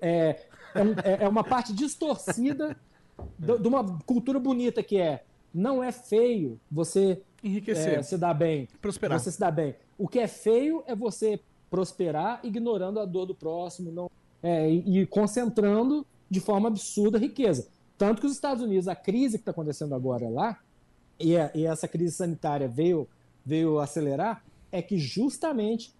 é, 0.01 0.39
é, 0.75 0.81
é, 1.03 1.23
é 1.23 1.27
uma 1.27 1.43
parte 1.43 1.73
distorcida 1.73 2.77
de 3.39 3.67
uma 3.67 3.99
cultura 4.01 4.39
bonita 4.39 4.83
que 4.83 4.97
é 4.97 5.23
não 5.53 5.83
é 5.83 5.91
feio 5.91 6.59
você 6.71 7.21
enriquecer, 7.43 7.99
é, 7.99 8.03
se 8.03 8.17
dar 8.17 8.33
bem, 8.33 8.67
prosperar. 8.79 9.19
Você 9.19 9.31
se 9.31 9.39
dá 9.39 9.49
bem. 9.49 9.75
O 9.97 10.07
que 10.07 10.19
é 10.19 10.27
feio 10.27 10.83
é 10.85 10.95
você 10.95 11.39
prosperar 11.71 12.39
ignorando 12.43 12.99
a 12.99 13.05
dor 13.05 13.25
do 13.25 13.33
próximo, 13.33 13.91
não 13.91 14.11
é, 14.41 14.69
e, 14.69 15.01
e 15.01 15.05
concentrando 15.05 16.05
de 16.29 16.39
forma 16.39 16.67
absurda 16.67 17.17
a 17.17 17.21
riqueza. 17.21 17.67
Tanto 17.99 18.21
que 18.21 18.27
os 18.27 18.33
Estados 18.33 18.63
Unidos, 18.63 18.87
a 18.87 18.95
crise 18.95 19.37
que 19.37 19.41
está 19.41 19.51
acontecendo 19.51 19.93
agora 19.93 20.29
lá, 20.29 20.57
e, 21.19 21.35
a, 21.35 21.51
e, 21.53 21.65
essa 21.65 21.85
crise 21.85 22.15
sanitária 22.15 22.65
veio, 22.65 23.09
veio 23.45 23.77
acelerar, 23.77 24.41
é 24.71 24.81
que 24.81 24.97
justamente 24.97 25.93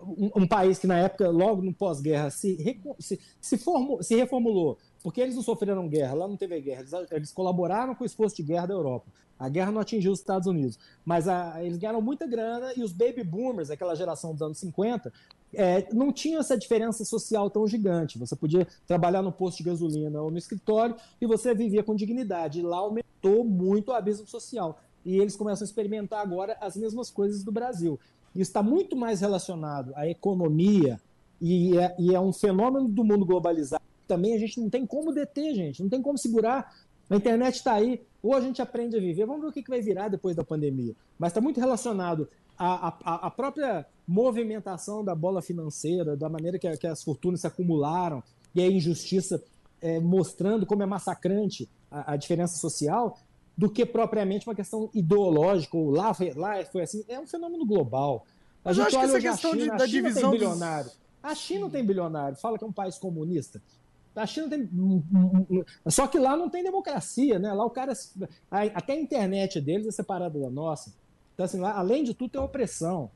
um, 0.00 0.30
um 0.36 0.48
país 0.48 0.78
que 0.78 0.86
na 0.86 0.98
época, 0.98 1.28
logo 1.28 1.60
no 1.60 1.74
pós-guerra, 1.74 2.30
se, 2.30 2.56
se, 2.98 3.20
se, 3.42 3.60
se 4.00 4.16
reformulou, 4.16 4.78
porque 5.04 5.20
eles 5.20 5.36
não 5.36 5.42
sofreram 5.42 5.86
guerra, 5.86 6.14
lá 6.14 6.26
não 6.26 6.34
teve 6.34 6.58
guerra, 6.62 6.80
eles, 6.80 6.92
eles 7.10 7.30
colaboraram 7.30 7.94
com 7.94 8.04
o 8.04 8.06
esforço 8.06 8.34
de 8.36 8.42
guerra 8.42 8.64
da 8.64 8.72
Europa. 8.72 9.12
A 9.38 9.50
guerra 9.50 9.70
não 9.70 9.82
atingiu 9.82 10.10
os 10.10 10.20
Estados 10.20 10.48
Unidos, 10.48 10.78
mas 11.04 11.28
a, 11.28 11.62
eles 11.62 11.76
ganharam 11.76 12.00
muita 12.00 12.26
grana 12.26 12.72
e 12.74 12.82
os 12.82 12.90
baby 12.90 13.22
boomers, 13.22 13.68
aquela 13.68 13.94
geração 13.94 14.32
dos 14.32 14.40
anos 14.40 14.56
50, 14.56 15.12
é, 15.52 15.86
não 15.92 16.10
tinha 16.10 16.38
essa 16.38 16.56
diferença 16.56 17.04
social 17.04 17.50
tão 17.50 17.68
gigante. 17.68 18.18
Você 18.18 18.34
podia 18.34 18.66
trabalhar 18.86 19.20
no 19.20 19.30
posto 19.30 19.58
de 19.58 19.64
gasolina 19.64 20.22
ou 20.22 20.30
no 20.30 20.38
escritório 20.38 20.96
e 21.20 21.26
você 21.26 21.54
vivia 21.54 21.82
com 21.82 21.94
dignidade. 21.94 22.60
E 22.60 22.62
lá 22.62 22.78
aumentou 22.78 23.44
muito 23.44 23.90
o 23.90 23.92
abismo 23.92 24.26
social. 24.26 24.80
E 25.04 25.18
eles 25.18 25.36
começam 25.36 25.66
a 25.66 25.68
experimentar 25.68 26.22
agora 26.22 26.56
as 26.62 26.76
mesmas 26.76 27.10
coisas 27.10 27.44
do 27.44 27.52
Brasil. 27.52 28.00
Isso 28.34 28.50
está 28.50 28.62
muito 28.62 28.96
mais 28.96 29.20
relacionado 29.20 29.92
à 29.96 30.08
economia 30.08 30.98
e 31.40 31.76
é, 31.76 31.94
e 31.98 32.14
é 32.14 32.18
um 32.18 32.32
fenômeno 32.32 32.88
do 32.88 33.04
mundo 33.04 33.26
globalizado. 33.26 33.84
Também 34.06 34.34
a 34.34 34.38
gente 34.38 34.60
não 34.60 34.68
tem 34.68 34.86
como 34.86 35.12
deter, 35.12 35.54
gente, 35.54 35.82
não 35.82 35.88
tem 35.88 36.02
como 36.02 36.18
segurar. 36.18 36.74
A 37.08 37.16
internet 37.16 37.56
está 37.56 37.74
aí, 37.74 38.02
ou 38.22 38.34
a 38.34 38.40
gente 38.40 38.62
aprende 38.62 38.96
a 38.96 39.00
viver. 39.00 39.26
Vamos 39.26 39.42
ver 39.42 39.48
o 39.48 39.52
que, 39.52 39.62
que 39.62 39.70
vai 39.70 39.80
virar 39.80 40.08
depois 40.08 40.34
da 40.34 40.44
pandemia. 40.44 40.94
Mas 41.18 41.30
está 41.30 41.40
muito 41.40 41.60
relacionado 41.60 42.28
à, 42.58 42.88
à, 42.88 43.26
à 43.26 43.30
própria 43.30 43.86
movimentação 44.06 45.04
da 45.04 45.14
bola 45.14 45.42
financeira, 45.42 46.16
da 46.16 46.28
maneira 46.28 46.58
que, 46.58 46.70
que 46.76 46.86
as 46.86 47.02
fortunas 47.02 47.40
se 47.40 47.46
acumularam 47.46 48.22
e 48.54 48.62
a 48.62 48.66
injustiça 48.66 49.42
é, 49.80 50.00
mostrando 50.00 50.64
como 50.64 50.82
é 50.82 50.86
massacrante 50.86 51.68
a, 51.90 52.12
a, 52.12 52.16
diferença 52.16 52.56
social, 52.56 53.18
do 53.56 53.68
que 53.68 53.84
propriamente 53.84 54.48
uma 54.48 54.54
questão 54.54 54.88
ideológica, 54.94 55.76
ou 55.76 55.90
lá 55.90 56.14
foi, 56.14 56.32
lá 56.32 56.64
foi 56.64 56.82
assim. 56.82 57.04
É 57.06 57.20
um 57.20 57.26
fenômeno 57.26 57.66
global. 57.66 58.24
A 58.64 58.70
Mas 58.70 58.76
gente 58.76 58.86
acho 58.86 58.98
que 58.98 59.04
essa 59.04 59.20
questão 59.20 59.52
China, 59.52 59.72
de, 59.72 59.78
da 59.78 59.86
divisão 59.86 60.30
bilionário. 60.30 60.86
Dos... 60.86 60.98
A 61.22 61.34
China 61.34 61.60
não 61.60 61.70
tem 61.70 61.84
bilionário, 61.84 62.36
fala 62.36 62.56
que 62.58 62.64
é 62.64 62.66
um 62.66 62.72
país 62.72 62.96
comunista. 62.96 63.60
A 64.14 64.26
China 64.26 64.48
tem. 64.48 64.68
Só 65.88 66.06
que 66.06 66.18
lá 66.18 66.36
não 66.36 66.48
tem 66.48 66.62
democracia, 66.62 67.38
né? 67.38 67.52
Lá 67.52 67.64
o 67.64 67.70
cara. 67.70 67.92
Até 68.50 68.92
a 68.92 69.00
internet 69.00 69.60
deles 69.60 69.86
é 69.86 69.90
separada 69.90 70.38
da 70.38 70.50
nossa. 70.50 70.94
Então, 71.34 71.44
assim, 71.44 71.58
lá, 71.58 71.76
além 71.76 72.04
de 72.04 72.14
tudo, 72.14 72.30
tem 72.30 72.40
opressão. 72.40 73.10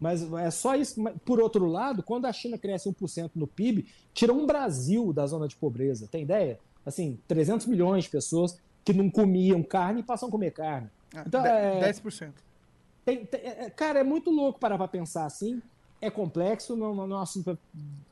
Mas 0.00 0.22
é 0.32 0.50
só 0.50 0.74
isso. 0.74 1.02
Por 1.24 1.40
outro 1.40 1.66
lado, 1.66 2.02
quando 2.02 2.24
a 2.24 2.32
China 2.32 2.58
cresce 2.58 2.88
1% 2.88 3.30
no 3.34 3.46
PIB, 3.46 3.86
tira 4.12 4.32
um 4.32 4.46
Brasil 4.46 5.12
da 5.12 5.26
zona 5.26 5.46
de 5.46 5.54
pobreza. 5.54 6.08
Tem 6.10 6.22
ideia? 6.22 6.58
Assim, 6.84 7.18
300 7.28 7.66
milhões 7.66 8.04
de 8.04 8.10
pessoas 8.10 8.58
que 8.84 8.92
não 8.92 9.10
comiam 9.10 9.62
carne 9.62 10.00
e 10.00 10.02
passam 10.02 10.28
a 10.28 10.32
comer 10.32 10.52
carne. 10.52 10.88
Ah, 11.14 11.24
então, 11.26 11.44
é, 11.44 11.92
10%. 11.92 12.32
Tem, 13.04 13.24
tem, 13.24 13.40
é, 13.40 13.64
é, 13.66 13.70
cara, 13.70 14.00
é 14.00 14.04
muito 14.04 14.30
louco 14.30 14.58
parar 14.58 14.78
para 14.78 14.88
pensar 14.88 15.26
assim. 15.26 15.62
É 16.00 16.10
complexo, 16.10 16.74
não, 16.74 16.94
não, 16.94 17.06
não 17.06 17.18
é 17.18 17.22
assunto 17.22 17.58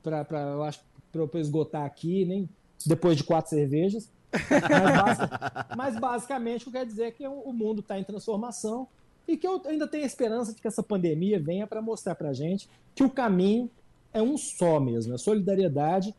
para 0.03 0.41
eu 0.41 0.63
acho 0.63 0.81
para 1.11 1.23
eu 1.23 1.31
esgotar 1.41 1.85
aqui, 1.85 2.25
nem 2.25 2.49
depois 2.87 3.17
de 3.17 3.25
quatro 3.25 3.51
cervejas. 3.51 4.11
Mas, 4.33 5.19
mas 5.77 6.01
basicamente 6.01 6.63
o 6.63 6.65
que 6.67 6.79
quer 6.79 6.87
dizer 6.87 7.05
é 7.05 7.11
que 7.11 7.27
o 7.27 7.53
mundo 7.53 7.81
está 7.81 7.99
em 7.99 8.05
transformação 8.05 8.87
e 9.27 9.37
que 9.37 9.47
eu 9.47 9.61
ainda 9.67 9.87
tenho 9.87 10.05
esperança 10.05 10.55
de 10.55 10.61
que 10.61 10.69
essa 10.69 10.83
pandemia 10.83 11.39
venha 11.39 11.67
para 11.67 11.83
mostrar 11.83 12.15
para 12.15 12.31
a 12.31 12.33
gente 12.33 12.69
que 12.95 13.05
o 13.05 13.11
caminho 13.11 13.71
é 14.13 14.23
um 14.23 14.39
só 14.39 14.81
mesmo, 14.81 15.15
é 15.15 15.19
solidariedade, 15.19 16.15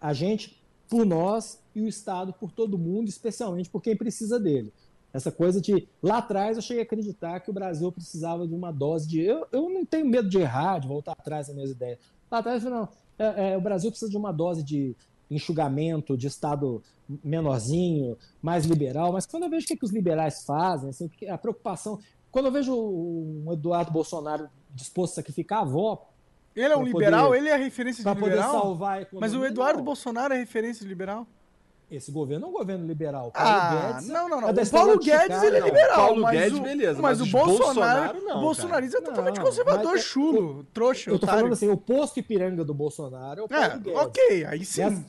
a 0.00 0.12
gente 0.12 0.60
por 0.88 1.04
nós 1.04 1.60
e 1.74 1.80
o 1.80 1.86
Estado 1.86 2.32
por 2.32 2.50
todo 2.50 2.78
mundo, 2.78 3.08
especialmente 3.08 3.68
por 3.68 3.82
quem 3.82 3.96
precisa 3.96 4.40
dele. 4.40 4.72
Essa 5.12 5.30
coisa 5.30 5.60
de. 5.60 5.88
Lá 6.02 6.18
atrás 6.18 6.56
eu 6.56 6.62
cheguei 6.62 6.82
a 6.82 6.84
acreditar 6.84 7.40
que 7.40 7.50
o 7.50 7.52
Brasil 7.52 7.90
precisava 7.90 8.46
de 8.46 8.54
uma 8.54 8.70
dose 8.70 9.08
de. 9.08 9.20
Eu, 9.20 9.46
eu 9.52 9.68
não 9.70 9.84
tenho 9.84 10.06
medo 10.06 10.28
de 10.28 10.38
errar, 10.38 10.78
de 10.78 10.88
voltar 10.88 11.12
atrás 11.12 11.46
das 11.46 11.56
minhas 11.56 11.70
ideias. 11.70 11.98
Lá 12.30 12.38
atrás 12.38 12.62
eu 12.62 12.70
falei, 12.70 12.84
não, 12.84 12.88
é, 13.18 13.52
é, 13.52 13.56
o 13.56 13.60
Brasil 13.60 13.90
precisa 13.90 14.10
de 14.10 14.16
uma 14.16 14.32
dose 14.32 14.62
de 14.62 14.94
enxugamento, 15.30 16.16
de 16.16 16.26
Estado 16.26 16.82
menorzinho, 17.24 18.16
mais 18.40 18.64
liberal. 18.64 19.12
Mas 19.12 19.26
quando 19.26 19.44
eu 19.44 19.50
vejo 19.50 19.64
o 19.64 19.68
que, 19.68 19.76
que 19.76 19.84
os 19.84 19.92
liberais 19.92 20.44
fazem, 20.44 20.90
assim, 20.90 21.10
a 21.28 21.38
preocupação. 21.38 21.98
Quando 22.30 22.46
eu 22.46 22.52
vejo 22.52 22.74
o 22.74 23.52
Eduardo 23.52 23.90
Bolsonaro 23.90 24.48
disposto 24.74 25.12
a 25.12 25.16
sacrificar 25.16 25.60
a 25.60 25.62
avó. 25.62 26.08
Ele 26.54 26.72
é 26.72 26.76
um 26.76 26.82
liberal? 26.82 27.26
Poder, 27.28 27.38
ele 27.38 27.48
é 27.48 27.56
referência 27.56 28.02
de 28.02 28.08
liberal? 28.08 28.50
Poder 28.50 28.58
salvar 28.58 28.98
a 28.98 29.02
economia. 29.02 29.28
Mas 29.28 29.34
o 29.34 29.44
Eduardo 29.44 29.78
não. 29.78 29.84
Bolsonaro 29.84 30.34
é 30.34 30.38
referência 30.38 30.82
de 30.82 30.88
liberal? 30.88 31.26
Esse 31.90 32.12
governo 32.12 32.46
é 32.46 32.48
um 32.50 32.52
governo 32.52 32.86
liberal. 32.86 33.30
Paulo 33.30 33.48
ah, 33.50 33.92
Guedes 33.92 34.08
não, 34.08 34.28
não, 34.28 34.40
não. 34.42 34.48
É 34.48 34.52
o 34.52 34.70
Paulo 34.70 34.98
Guedes 34.98 35.42
ele 35.42 35.56
é 35.56 35.60
liberal. 35.60 35.96
Paulo 35.96 36.26
Guedes, 36.26 36.58
o, 36.58 36.62
beleza. 36.62 37.00
Mas, 37.00 37.18
mas 37.18 37.28
o 37.28 37.30
Bolsonaro, 37.32 37.64
Bolsonaro 37.64 38.20
não. 38.22 38.36
O 38.36 38.40
bolsonarista 38.42 38.98
é 38.98 39.00
totalmente 39.00 39.40
conservador, 39.40 39.92
mas, 39.92 40.04
chulo, 40.04 40.64
trouxa. 40.74 41.08
Eu 41.08 41.18
tô 41.18 41.24
otário. 41.24 41.40
falando 41.40 41.52
assim, 41.54 41.68
o 41.70 41.78
posto 41.78 42.20
Ipiranga 42.20 42.62
do 42.62 42.74
Bolsonaro 42.74 43.40
é 43.40 43.44
o 43.44 43.48
Paulo 43.48 43.64
é, 43.64 43.78
Guedes. 43.78 43.96
Ok, 43.96 44.44
aí 44.44 44.64
sim. 44.66 44.82
Essa, 44.82 45.04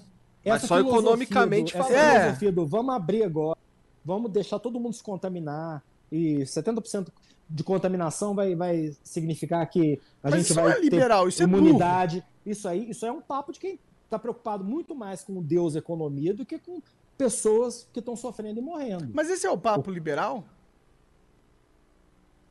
mas 0.46 0.62
só 0.62 0.80
economicamente 0.80 1.74
do, 1.74 1.84
Essa 1.84 1.94
é. 1.94 2.20
filosofia 2.22 2.52
do 2.54 2.66
vamos 2.66 2.96
abrir 2.96 3.24
agora, 3.24 3.58
vamos 4.06 4.32
deixar 4.32 4.58
todo 4.58 4.80
mundo 4.80 4.94
se 4.94 5.04
contaminar 5.04 5.84
e 6.10 6.40
70% 6.44 7.10
de 7.50 7.64
contaminação 7.64 8.34
vai, 8.34 8.56
vai 8.56 8.96
significar 9.04 9.68
que 9.70 10.00
a 10.24 10.30
Mas 10.30 10.48
gente 10.48 10.54
vai 10.54 10.78
é 10.78 10.80
liberal, 10.80 11.24
ter 11.24 11.30
isso 11.30 11.42
é 11.42 11.46
imunidade. 11.46 12.26
É 12.46 12.50
isso 12.52 12.68
aí, 12.70 12.90
isso 12.90 13.06
é 13.06 13.12
um 13.12 13.20
papo 13.20 13.52
de 13.52 13.60
quem 13.60 13.80
está 14.10 14.18
preocupado 14.18 14.64
muito 14.64 14.96
mais 14.96 15.24
com 15.24 15.38
o 15.38 15.44
Deus 15.44 15.76
economia 15.76 16.34
do 16.34 16.44
que 16.44 16.58
com 16.58 16.82
pessoas 17.16 17.88
que 17.94 18.00
estão 18.00 18.16
sofrendo 18.16 18.60
e 18.60 18.62
morrendo. 18.62 19.12
Mas 19.14 19.30
esse 19.30 19.46
é 19.46 19.52
o 19.52 19.58
papo 19.58 19.92
o... 19.92 19.94
liberal? 19.94 20.44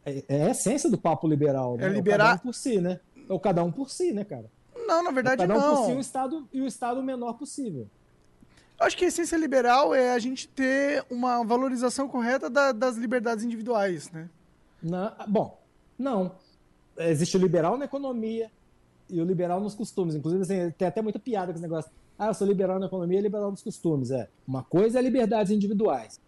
É, 0.05 0.25
é, 0.29 0.47
a 0.47 0.51
essência 0.51 0.89
do 0.89 0.97
papo 0.97 1.27
liberal, 1.27 1.77
né? 1.77 1.87
É 1.87 1.89
liberar 1.89 2.33
é 2.33 2.35
um 2.37 2.39
por 2.39 2.55
si, 2.55 2.81
né? 2.81 3.01
É 3.29 3.33
o 3.33 3.41
cada 3.41 3.63
um 3.65 3.73
por 3.73 3.91
si, 3.91 4.13
né, 4.13 4.25
cara? 4.25 4.51
Não, 4.87 5.03
na 5.03 5.11
verdade 5.11 5.43
é 5.43 5.47
cada 5.47 5.59
um 5.59 5.61
não. 5.61 5.77
por 5.77 5.87
si 5.87 5.93
o 5.93 6.01
estado 6.01 6.49
e 6.53 6.61
o 6.61 6.67
estado 6.67 7.03
menor 7.03 7.35
possível. 7.35 7.89
Eu 8.79 8.87
acho 8.87 8.97
que 8.97 9.05
a 9.05 9.09
essência 9.09 9.37
liberal 9.37 9.93
é 9.93 10.13
a 10.13 10.19
gente 10.21 10.47
ter 10.47 11.05
uma 11.11 11.45
valorização 11.45 12.09
correta 12.09 12.49
da, 12.49 12.71
das 12.71 12.97
liberdades 12.97 13.45
individuais, 13.45 14.11
né? 14.13 14.31
Na, 14.81 15.27
bom, 15.27 15.61
não. 15.99 16.37
Existe 16.97 17.37
o 17.37 17.41
liberal 17.41 17.77
na 17.77 17.87
economia 17.87 18.51
e 19.11 19.21
o 19.21 19.25
liberal 19.25 19.61
nos 19.61 19.75
costumes. 19.75 20.15
Inclusive, 20.15 20.43
assim, 20.43 20.71
tem 20.77 20.89
até 20.89 21.03
muita 21.03 21.19
piada 21.19 21.53
com 21.53 21.59
esse 21.59 21.63
negócio. 21.63 21.91
Ah, 22.19 22.29
eu 22.29 22.35
sou 22.35 22.47
liberal 22.47 22.79
na 22.79 22.87
economia 22.87 23.19
e 23.19 23.23
liberal 23.23 23.51
nos 23.51 23.63
costumes. 23.63 24.11
É. 24.11 24.29
Uma 24.47 24.63
coisa 24.63 24.99
é 24.99 25.03
liberdades 25.03 25.53
individuais. 25.53 26.21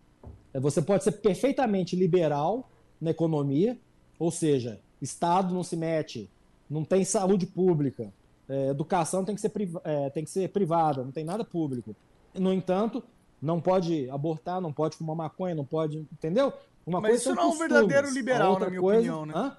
É, 0.52 0.60
você 0.60 0.80
pode 0.80 1.04
ser 1.04 1.12
perfeitamente 1.12 1.96
liberal 1.96 2.68
na 3.00 3.10
economia, 3.10 3.78
ou 4.18 4.30
seja, 4.30 4.80
Estado 5.00 5.54
não 5.54 5.62
se 5.62 5.76
mete, 5.76 6.30
não 6.68 6.84
tem 6.84 7.04
saúde 7.04 7.46
pública, 7.46 8.12
é, 8.48 8.68
educação 8.68 9.24
tem 9.24 9.34
que, 9.34 9.40
ser 9.40 9.52
é, 9.84 10.10
tem 10.10 10.24
que 10.24 10.30
ser 10.30 10.48
privada, 10.50 11.04
não 11.04 11.12
tem 11.12 11.24
nada 11.24 11.44
público. 11.44 11.94
No 12.34 12.52
entanto, 12.52 13.02
não 13.40 13.60
pode 13.60 14.10
abortar, 14.10 14.60
não 14.60 14.72
pode 14.72 14.96
fumar 14.96 15.16
maconha, 15.16 15.54
não 15.54 15.64
pode. 15.64 16.06
Entendeu? 16.12 16.52
Uma 16.86 17.00
Mas 17.00 17.20
isso 17.20 17.34
não 17.34 17.42
é 17.44 17.46
um 17.46 17.58
verdadeiro 17.58 18.10
liberal, 18.10 18.58
na 18.58 18.68
minha 18.68 18.80
coisa... 18.80 18.98
opinião, 18.98 19.26
né? 19.26 19.32
Hã? 19.34 19.56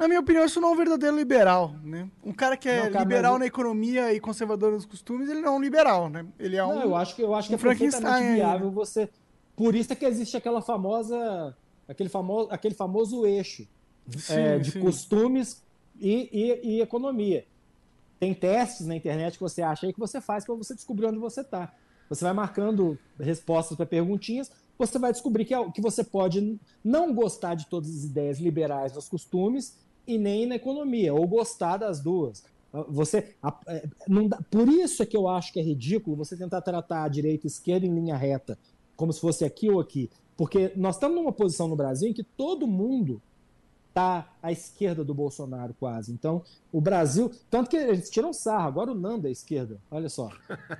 Na 0.00 0.08
minha 0.08 0.20
opinião, 0.20 0.46
isso 0.46 0.58
não 0.62 0.70
é 0.70 0.72
um 0.72 0.76
verdadeiro 0.76 1.14
liberal, 1.14 1.74
né? 1.84 2.08
Um 2.24 2.32
cara 2.32 2.56
que 2.56 2.66
é 2.66 2.84
não, 2.84 2.90
cara, 2.90 3.04
liberal 3.04 3.32
mas... 3.32 3.40
na 3.40 3.46
economia 3.46 4.14
e 4.14 4.18
conservador 4.18 4.72
nos 4.72 4.86
costumes, 4.86 5.28
ele 5.28 5.42
não 5.42 5.48
é 5.48 5.56
um 5.56 5.60
liberal, 5.60 6.08
né? 6.08 6.24
Ele 6.38 6.56
é 6.56 6.64
um. 6.64 6.74
Não, 6.74 6.82
eu 6.84 6.96
acho 6.96 7.14
que 7.14 7.20
eu 7.20 7.34
acho 7.34 7.48
um 7.48 7.58
que 7.58 7.66
é 7.66 7.68
perfeitamente 7.68 8.32
viável 8.32 8.70
você. 8.70 9.10
Por 9.54 9.74
isso 9.74 9.92
é 9.92 9.96
que 9.96 10.06
existe 10.06 10.38
aquela 10.38 10.62
famosa, 10.62 11.54
aquele 11.86 12.08
famoso, 12.08 12.48
aquele 12.50 12.74
famoso 12.74 13.26
eixo 13.26 13.68
sim, 14.16 14.32
é, 14.32 14.58
de 14.58 14.70
sim. 14.70 14.80
costumes 14.80 15.62
e, 16.00 16.30
e, 16.32 16.76
e, 16.76 16.80
economia. 16.80 17.44
Tem 18.18 18.32
testes 18.32 18.86
na 18.86 18.96
internet 18.96 19.34
que 19.34 19.42
você 19.42 19.60
acha 19.60 19.86
aí 19.86 19.92
que 19.92 20.00
você 20.00 20.18
faz 20.18 20.46
para 20.46 20.54
você 20.54 20.74
descobrir 20.74 21.08
onde 21.08 21.18
você 21.18 21.42
está. 21.42 21.74
Você 22.08 22.24
vai 22.24 22.32
marcando 22.32 22.98
respostas 23.18 23.76
para 23.76 23.84
perguntinhas, 23.84 24.50
você 24.78 24.98
vai 24.98 25.12
descobrir 25.12 25.44
que, 25.44 25.52
é, 25.52 25.70
que 25.70 25.82
você 25.82 26.02
pode 26.02 26.58
não 26.82 27.12
gostar 27.12 27.54
de 27.54 27.66
todas 27.66 27.90
as 27.90 28.04
ideias 28.04 28.38
liberais 28.38 28.94
nos 28.94 29.06
costumes 29.06 29.78
e 30.14 30.18
nem 30.18 30.46
na 30.46 30.56
economia, 30.56 31.14
ou 31.14 31.26
gostar 31.26 31.76
das 31.76 32.00
duas. 32.00 32.42
Você, 32.88 33.34
é, 33.66 33.88
não 34.06 34.28
dá, 34.28 34.38
por 34.50 34.68
isso 34.68 35.02
é 35.02 35.06
que 35.06 35.16
eu 35.16 35.26
acho 35.28 35.52
que 35.52 35.58
é 35.58 35.62
ridículo 35.62 36.16
você 36.16 36.36
tentar 36.36 36.60
tratar 36.60 37.04
a 37.04 37.08
direita 37.08 37.46
e 37.46 37.48
a 37.48 37.52
esquerda 37.52 37.86
em 37.86 37.94
linha 37.94 38.16
reta, 38.16 38.58
como 38.96 39.12
se 39.12 39.20
fosse 39.20 39.44
aqui 39.44 39.68
ou 39.68 39.80
aqui. 39.80 40.08
Porque 40.36 40.72
nós 40.76 40.96
estamos 40.96 41.16
numa 41.16 41.32
posição 41.32 41.68
no 41.68 41.76
Brasil 41.76 42.08
em 42.08 42.12
que 42.12 42.22
todo 42.22 42.66
mundo 42.66 43.20
tá 43.92 44.28
à 44.42 44.52
esquerda 44.52 45.04
do 45.04 45.12
Bolsonaro 45.12 45.74
quase. 45.78 46.12
Então, 46.12 46.42
o 46.72 46.80
Brasil, 46.80 47.30
tanto 47.50 47.68
que 47.68 47.76
eles 47.76 48.08
tiram 48.08 48.32
sarro, 48.32 48.68
agora 48.68 48.92
o 48.92 48.94
Nando 48.94 49.26
é 49.26 49.30
esquerda, 49.30 49.78
olha 49.90 50.08
só. 50.08 50.30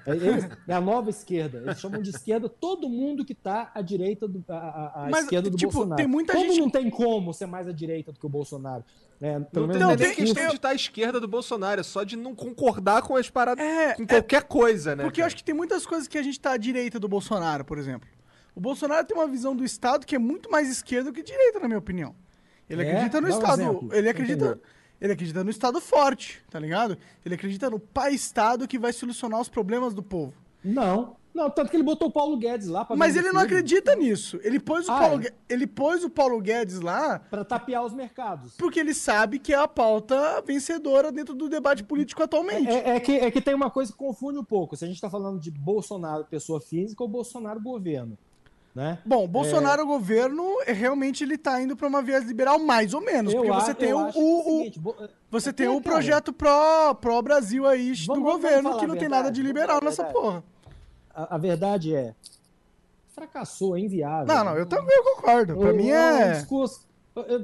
É, 0.06 0.12
eles, 0.12 0.48
é 0.68 0.74
a 0.74 0.80
nova 0.80 1.10
esquerda. 1.10 1.58
Eles 1.58 1.80
chamam 1.80 2.00
de 2.00 2.10
esquerda 2.10 2.48
todo 2.48 2.88
mundo 2.88 3.24
que 3.24 3.34
tá 3.34 3.70
à 3.74 3.82
direita 3.82 4.26
do 4.28 4.44
a, 4.48 5.06
a 5.06 5.08
Mas, 5.10 5.24
esquerda 5.24 5.50
do 5.50 5.56
tipo, 5.56 5.72
Bolsonaro. 5.72 5.96
Tem 5.96 6.06
muita 6.06 6.32
como 6.32 6.44
gente 6.46 6.60
não 6.60 6.70
tem 6.70 6.90
como 6.90 7.34
ser 7.34 7.46
mais 7.46 7.66
à 7.66 7.72
direita 7.72 8.12
do 8.12 8.18
que 8.18 8.26
o 8.26 8.28
Bolsonaro. 8.28 8.84
É, 9.20 9.38
pelo 9.38 9.66
não 9.66 9.74
menos 9.74 9.96
tem, 9.96 10.14
questão 10.14 10.48
de 10.48 10.54
estar 10.54 10.70
à 10.70 10.74
esquerda 10.74 11.20
do 11.20 11.28
Bolsonaro, 11.28 11.80
é 11.80 11.84
só 11.84 12.04
de 12.04 12.16
não 12.16 12.34
concordar 12.34 13.02
com 13.02 13.16
as 13.16 13.28
paradas, 13.28 13.62
é, 13.62 13.94
com 13.94 14.06
qualquer 14.06 14.40
é, 14.40 14.44
coisa, 14.44 14.96
né? 14.96 15.04
Porque 15.04 15.20
cara? 15.20 15.24
eu 15.24 15.26
acho 15.26 15.36
que 15.36 15.44
tem 15.44 15.54
muitas 15.54 15.84
coisas 15.84 16.08
que 16.08 16.16
a 16.16 16.22
gente 16.22 16.40
tá 16.40 16.52
à 16.52 16.56
direita 16.56 16.98
do 16.98 17.06
Bolsonaro, 17.06 17.64
por 17.64 17.76
exemplo. 17.76 18.08
O 18.54 18.60
Bolsonaro 18.60 19.06
tem 19.06 19.16
uma 19.16 19.28
visão 19.28 19.54
do 19.54 19.64
Estado 19.64 20.06
que 20.06 20.14
é 20.14 20.18
muito 20.18 20.50
mais 20.50 20.70
esquerda 20.70 21.12
que 21.12 21.22
direita, 21.22 21.60
na 21.60 21.66
minha 21.66 21.78
opinião. 21.78 22.14
Ele 22.70 22.82
é? 22.84 22.92
acredita 22.92 23.20
no 23.20 23.28
Estado. 23.28 23.88
Ele 23.92 24.08
acredita. 24.08 24.60
Ele 25.00 25.12
acredita 25.14 25.42
no 25.42 25.50
Estado 25.50 25.80
forte, 25.80 26.42
tá 26.50 26.60
ligado? 26.60 26.96
Ele 27.24 27.34
acredita 27.34 27.70
no 27.70 27.80
pai-Estado 27.80 28.68
que 28.68 28.78
vai 28.78 28.92
solucionar 28.92 29.40
os 29.40 29.48
problemas 29.48 29.94
do 29.94 30.02
povo. 30.02 30.34
Não. 30.62 31.16
Não, 31.32 31.48
tanto 31.48 31.70
que 31.70 31.76
ele 31.76 31.84
botou 31.84 32.08
o 32.08 32.10
Paulo 32.10 32.36
Guedes 32.36 32.66
lá 32.66 32.84
pra 32.84 32.96
Mas 32.96 33.16
ele 33.16 33.30
não 33.30 33.40
acredita 33.40 33.94
nisso. 33.94 34.38
Ele 34.42 34.58
pôs 34.58 34.88
o, 34.88 34.92
ah, 34.92 34.98
Paulo, 34.98 35.22
é? 35.22 35.32
ele 35.48 35.66
pôs 35.66 36.02
o 36.02 36.10
Paulo 36.10 36.40
Guedes 36.40 36.80
lá. 36.80 37.20
Pra 37.20 37.44
tapear 37.44 37.84
os 37.84 37.94
mercados. 37.94 38.56
Porque 38.56 38.80
ele 38.80 38.92
sabe 38.92 39.38
que 39.38 39.54
é 39.54 39.56
a 39.56 39.68
pauta 39.68 40.42
vencedora 40.42 41.12
dentro 41.12 41.34
do 41.34 41.48
debate 41.48 41.84
político 41.84 42.22
atualmente. 42.22 42.68
É, 42.68 42.90
é, 42.90 42.96
é 42.96 43.00
que, 43.00 43.12
é 43.12 43.30
que 43.30 43.40
tem 43.40 43.54
uma 43.54 43.70
coisa 43.70 43.92
que 43.92 43.98
confunde 43.98 44.38
um 44.38 44.44
pouco. 44.44 44.76
Se 44.76 44.84
a 44.84 44.88
gente 44.88 45.00
tá 45.00 45.08
falando 45.08 45.40
de 45.40 45.52
Bolsonaro, 45.52 46.24
pessoa 46.24 46.60
física, 46.60 47.02
ou 47.02 47.08
Bolsonaro, 47.08 47.60
governo. 47.60 48.18
Né? 48.74 48.98
Bom, 49.04 49.26
Bolsonaro, 49.26 49.82
é... 49.82 49.84
governo, 49.84 50.44
é, 50.64 50.72
realmente 50.72 51.24
ele 51.24 51.34
está 51.34 51.60
indo 51.60 51.76
para 51.76 51.88
uma 51.88 52.00
viés 52.00 52.24
liberal, 52.24 52.58
mais 52.58 52.94
ou 52.94 53.00
menos. 53.00 53.34
Eu 53.34 53.42
porque 53.42 53.52
você 53.52 53.74
tem 53.74 53.92
o, 53.92 53.98
o, 53.98 54.04
o 54.04 54.44
seguinte, 54.44 54.80
você 55.28 55.52
tem 55.52 55.68
o 55.68 55.80
projeto 55.80 56.32
pró, 56.32 56.94
pró 56.94 57.20
Brasil 57.20 57.66
aí 57.66 57.92
vamos, 57.92 58.06
do 58.06 58.20
governo 58.20 58.78
que 58.78 58.86
não 58.86 58.96
tem 58.96 59.08
nada 59.08 59.30
de 59.30 59.42
liberal 59.42 59.80
nessa 59.82 60.04
porra. 60.04 60.44
A, 61.12 61.34
a, 61.34 61.38
verdade 61.38 61.94
é. 61.94 62.14
Fracassou, 63.12 63.76
é 63.76 63.80
inviável. 63.80 64.32
Não, 64.32 64.44
não, 64.44 64.56
eu 64.56 64.66
também 64.66 65.02
concordo. 65.02 65.56
Para 65.56 65.72
mim 65.72 65.90
é. 65.90 66.32
discurso, 66.34 66.86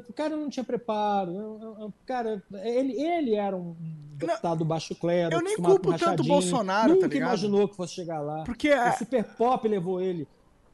o 0.08 0.12
cara 0.12 0.36
não 0.36 0.48
tinha 0.48 0.62
preparo. 0.62 1.92
Cara, 2.06 2.40
ele, 2.62 2.92
ele 3.02 3.34
era 3.34 3.56
um 3.56 3.74
deputado 4.14 4.60
não, 4.60 4.66
baixo 4.66 4.94
clero. 4.94 5.34
Eu 5.34 5.42
nem 5.42 5.56
culpo 5.56 5.98
tanto 5.98 6.22
o 6.22 6.26
Bolsonaro, 6.26 6.94
Nunca 6.94 7.08
tá 7.08 7.16
imaginou 7.16 7.68
que 7.68 7.74
fosse 7.74 7.94
chegar 7.94 8.20
lá. 8.20 8.44
Porque 8.44 8.72
o 8.72 8.92
Super 8.92 9.24
Pop 9.24 9.66
levou 9.66 10.00
ele 10.00 10.28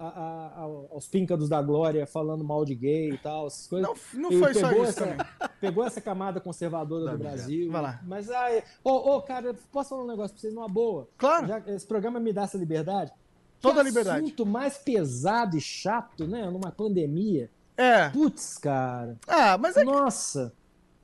a, 0.09 0.53
a, 0.57 0.61
aos 0.91 1.07
píncados 1.09 1.49
da 1.49 1.61
glória 1.63 2.07
falando 2.07 2.43
mal 2.45 2.65
de 2.65 2.75
gay 2.75 3.11
e 3.11 3.19
tal, 3.19 3.47
essas 3.47 3.67
coisas. 3.67 3.89
Não, 4.15 4.21
não 4.31 4.39
foi 4.39 4.55
só 4.55 4.71
isso 4.73 4.83
essa, 5.05 5.17
pegou 5.61 5.85
essa 5.85 6.01
camada 6.01 6.41
conservadora 6.41 7.13
do 7.13 7.19
Brasil. 7.19 7.71
Vai 7.71 7.83
lá. 7.83 8.01
Mas, 8.05 8.29
ô, 8.85 8.91
ô, 9.17 9.23
cara, 9.23 9.55
posso 9.71 9.91
falar 9.91 10.05
um 10.05 10.07
negócio 10.09 10.33
pra 10.35 10.41
vocês 10.41 10.55
numa 10.55 10.69
boa? 10.69 11.09
Claro. 11.17 11.47
Já, 11.47 11.59
esse 11.67 11.87
programa 11.87 12.19
me 12.21 12.33
dá 12.33 12.43
essa 12.43 12.59
liberdade. 12.59 13.13
Toda 13.61 13.75
que 13.75 13.81
a 13.81 13.85
liberdade. 13.85 14.25
assunto 14.25 14.45
mais 14.45 14.77
pesado 14.79 15.57
e 15.57 15.61
chato, 15.61 16.27
né? 16.27 16.51
Numa 16.51 16.73
pandemia. 16.73 17.49
É. 17.77 18.09
Putz, 18.11 18.59
cara. 18.59 19.17
Ah, 19.27 19.57
mas 19.57 19.77
é. 19.77 19.85
Nossa. 19.85 20.53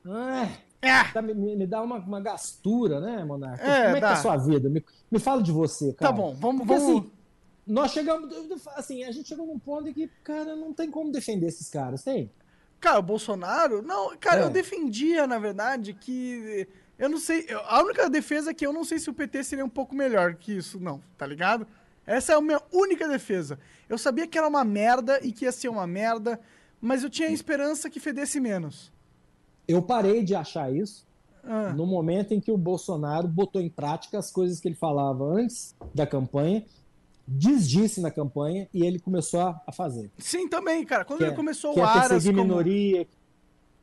Ai, 0.05 0.59
É. 0.83 1.05
tá- 1.13 1.23
me, 1.23 1.35
me 1.35 1.67
dá 1.67 1.81
uma, 1.83 1.99
uma 1.99 2.21
gastura, 2.21 3.01
né, 3.01 3.25
Monarca? 3.25 3.63
É, 3.63 3.85
Como 3.85 3.91
é 3.91 3.95
que 3.95 4.01
dá. 4.01 4.09
tá 4.09 4.13
a 4.15 4.17
sua 4.17 4.37
vida? 4.37 4.69
Me, 4.69 4.85
me 5.11 5.19
fala 5.19 5.43
de 5.43 5.53
você, 5.53 5.93
cara. 5.93 6.11
Tá 6.13 6.17
bom, 6.17 6.35
vamos. 6.35 6.67
Porque 6.67 6.79
vamos... 6.81 6.99
assim, 6.99 7.11
nós 7.69 7.93
chegamos. 7.93 8.33
Assim, 8.75 9.05
a 9.05 9.13
gente 9.13 9.29
chegou 9.29 9.47
num 9.47 9.59
ponto 9.59 9.89
em 9.89 9.93
que, 9.93 10.09
cara, 10.25 10.57
não 10.57 10.73
tem 10.73 10.91
como 10.91 11.13
defender 11.13 11.47
esses 11.47 11.69
caras, 11.69 12.03
tem? 12.03 12.31
Cara, 12.81 12.99
o 12.99 13.03
Bolsonaro. 13.03 13.83
Não, 13.83 14.17
cara, 14.17 14.41
É. 14.41 14.45
eu 14.45 14.51
defendia, 14.51 15.27
na 15.27 15.39
verdade, 15.39 15.93
que. 15.93 16.67
Eu 16.99 17.09
não 17.09 17.19
sei. 17.19 17.47
A 17.67 17.83
única 17.83 18.09
defesa 18.11 18.51
é 18.51 18.55
que 18.55 18.67
eu 18.67 18.73
não 18.73 18.85
sei 18.85 18.99
se 18.99 19.09
o 19.11 19.15
PT 19.15 19.45
seria 19.45 19.65
um 19.65 19.69
pouco 19.69 19.95
melhor 19.95 20.35
que 20.35 20.57
isso, 20.57 20.81
não, 20.81 21.01
tá 21.17 21.27
ligado? 21.27 21.67
Essa 22.07 22.33
é 22.33 22.37
a 22.37 22.41
minha 22.41 22.61
única 22.73 23.07
defesa. 23.07 23.59
Eu 23.89 23.99
sabia 23.99 24.27
que 24.27 24.37
era 24.39 24.49
uma 24.49 24.65
merda 24.65 25.21
e 25.23 25.31
que 25.31 25.45
ia 25.45 25.53
ser 25.53 25.69
uma 25.69 25.87
merda, 25.87 26.41
mas 26.81 27.03
eu 27.05 27.11
tinha 27.11 27.29
a 27.29 27.33
esperança 27.33 27.91
que 27.91 28.01
fedesse 28.01 28.41
menos. 28.41 28.91
Eu 29.67 29.83
parei 29.83 30.25
de 30.25 30.35
achar 30.35 30.73
isso 30.75 31.07
Ah, 31.45 31.73
no 31.75 31.87
momento 31.87 32.33
em 32.33 32.41
que 32.41 32.51
o 32.51 32.57
Bolsonaro 32.57 33.29
botou 33.29 33.61
em 33.61 33.69
prática 33.71 34.19
as 34.19 34.31
coisas 34.31 34.59
que 34.59 34.69
ele 34.69 34.75
falava 34.75 35.23
antes 35.25 35.75
da 35.95 36.07
campanha, 36.07 36.65
desdisse 37.31 38.01
na 38.01 38.11
campanha 38.11 38.69
e 38.73 38.85
ele 38.85 38.99
começou 38.99 39.41
a, 39.67 39.73
fazer. 39.73 40.11
Sim, 40.19 40.49
também, 40.49 40.85
cara. 40.85 41.05
Quando 41.05 41.19
Que 41.19 41.25
ele 41.25 41.33
é, 41.33 41.37
começou 41.37 41.75
que 41.75 41.81
o 41.81 41.83
é 41.83 41.87
Aras 41.87 42.09
perseguir 42.09 42.37
como... 42.37 42.49
minoria, 42.49 43.07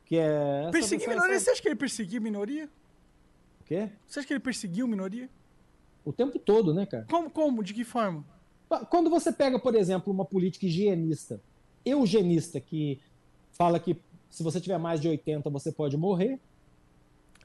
que 0.06 0.18
é... 0.18 0.70
Perseguir 0.72 1.08
minoria, 1.08 1.36
essa- 1.36 1.46
você 1.46 1.52
acha 1.52 1.62
que 1.62 1.68
ele 1.68 1.76
perseguiu 1.76 2.22
minoria? 2.22 2.66
O 3.62 3.64
quê? 3.64 3.90
Você 4.08 4.20
acha 4.20 4.28
que 4.28 4.34
ele 4.34 4.40
perseguiu 4.40 4.88
minoria? 4.88 5.30
O 6.04 6.12
tempo 6.12 6.40
todo, 6.40 6.74
né, 6.74 6.86
cara? 6.86 7.06
Como? 7.10 7.30
Como? 7.30 7.64
De 7.64 7.74
que 7.74 7.84
forma? 7.84 8.26
Quando 8.90 9.10
você 9.10 9.32
pega, 9.32 9.60
por 9.60 9.76
exemplo, 9.76 10.12
uma 10.12 10.26
política 10.26 10.66
higienista, 10.66 11.40
eugenista, 11.86 12.60
que 12.60 13.00
fala 13.52 13.80
que 13.80 13.96
se 14.30 14.44
você 14.44 14.60
tiver 14.60 14.78
mais 14.80 15.00
de 15.00 15.08
80 15.08 15.50
você 15.50 15.72
pode 15.72 15.96
morrer, 15.96 16.40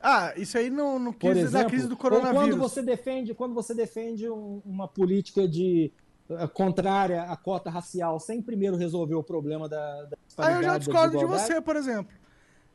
Ah, 0.01 0.33
isso 0.37 0.57
aí 0.57 0.71
por 1.13 1.33
crise 1.33 1.43
da 1.51 1.59
exemplo, 1.59 1.69
crise 1.71 1.87
do 1.87 1.93
ou 1.93 1.99
coronavírus. 1.99 2.39
quando 2.49 2.57
você 2.59 2.83
defende, 2.83 3.35
quando 3.35 3.55
você 3.55 3.75
defende 3.75 4.29
um- 4.31 4.63
uma 4.65 4.89
política 4.89 5.47
de 5.47 5.93
eh, 6.31 6.47
contrária 6.47 7.23
à 7.25 7.37
cota 7.37 7.69
racial, 7.69 8.19
sem 8.21 8.41
primeiro 8.41 8.77
resolver 8.77 9.15
o 9.17 9.23
problema 9.23 9.69
da, 9.69 10.05
da 10.05 10.17
Aí 10.39 10.55
eu 10.55 10.63
já 10.63 10.79
discordo 10.79 11.19
de 11.19 11.25
você, 11.27 11.61
por 11.61 11.77
exemplo. 11.77 12.15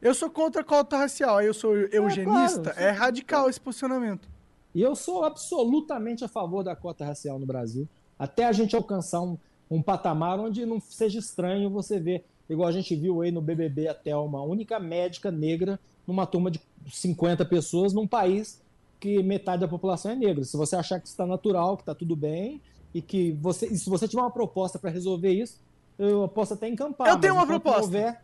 Eu 0.02 0.14
sou 0.14 0.30
contra 0.30 0.62
a 0.62 0.64
cota 0.64 0.98
racial, 0.98 1.38
aí 1.38 1.48
eu 1.48 1.54
sou 1.54 1.76
eugenista. 1.76 2.72
claro, 2.74 2.80
é 2.80 2.92
radical 2.92 3.50
esse 3.50 3.60
posicionamento. 3.60 4.30
E 4.76 4.82
eu 4.82 4.94
sou 4.94 5.24
absolutamente 5.24 6.24
a 6.24 6.28
favor 6.28 6.64
da 6.64 6.76
cota 6.76 7.06
racial 7.06 7.40
no 7.40 7.46
Brasil, 7.46 7.88
até 8.20 8.46
a 8.46 8.52
gente 8.52 8.76
alcançar 8.76 9.22
um, 9.22 9.38
um 9.72 9.82
patamar 9.82 10.38
onde 10.38 10.66
não 10.66 10.80
seja 10.82 11.18
estranho 11.18 11.70
você 11.70 11.98
ver, 11.98 12.26
igual 12.50 12.68
a 12.68 12.72
gente 12.72 12.96
viu 12.96 13.22
aí 13.22 13.32
no 13.32 13.42
BBB 13.42 13.88
até 13.88 14.16
uma 14.16 14.42
única 14.42 14.80
médica 14.80 15.32
negra 15.32 15.80
numa 16.08 16.26
turma 16.26 16.52
de 16.52 16.60
50 16.92 17.44
pessoas 17.46 17.94
num 17.94 18.08
país 18.08 18.62
que 19.00 19.22
metade 19.24 19.62
da 19.62 19.68
população 19.68 20.12
é 20.12 20.16
negra. 20.16 20.44
Se 20.44 20.56
você 20.56 20.76
achar 20.76 21.00
que 21.00 21.08
está 21.08 21.26
natural, 21.26 21.76
que 21.78 21.84
está 21.84 21.94
tudo 21.96 22.16
bem 22.16 22.62
e 22.94 23.02
que 23.02 23.32
você, 23.34 23.68
e 23.68 23.78
se 23.78 23.90
você 23.90 24.08
tiver 24.08 24.22
uma 24.22 24.32
proposta 24.32 24.80
para 24.80 24.90
resolver 24.90 25.32
isso, 25.32 25.60
eu 25.98 26.28
posso 26.28 26.54
até 26.54 26.68
encampar. 26.68 27.08
Eu 27.10 27.18
tenho 27.20 27.34
uma 27.34 27.46
proposta. 27.46 27.82
houver- 27.82 28.22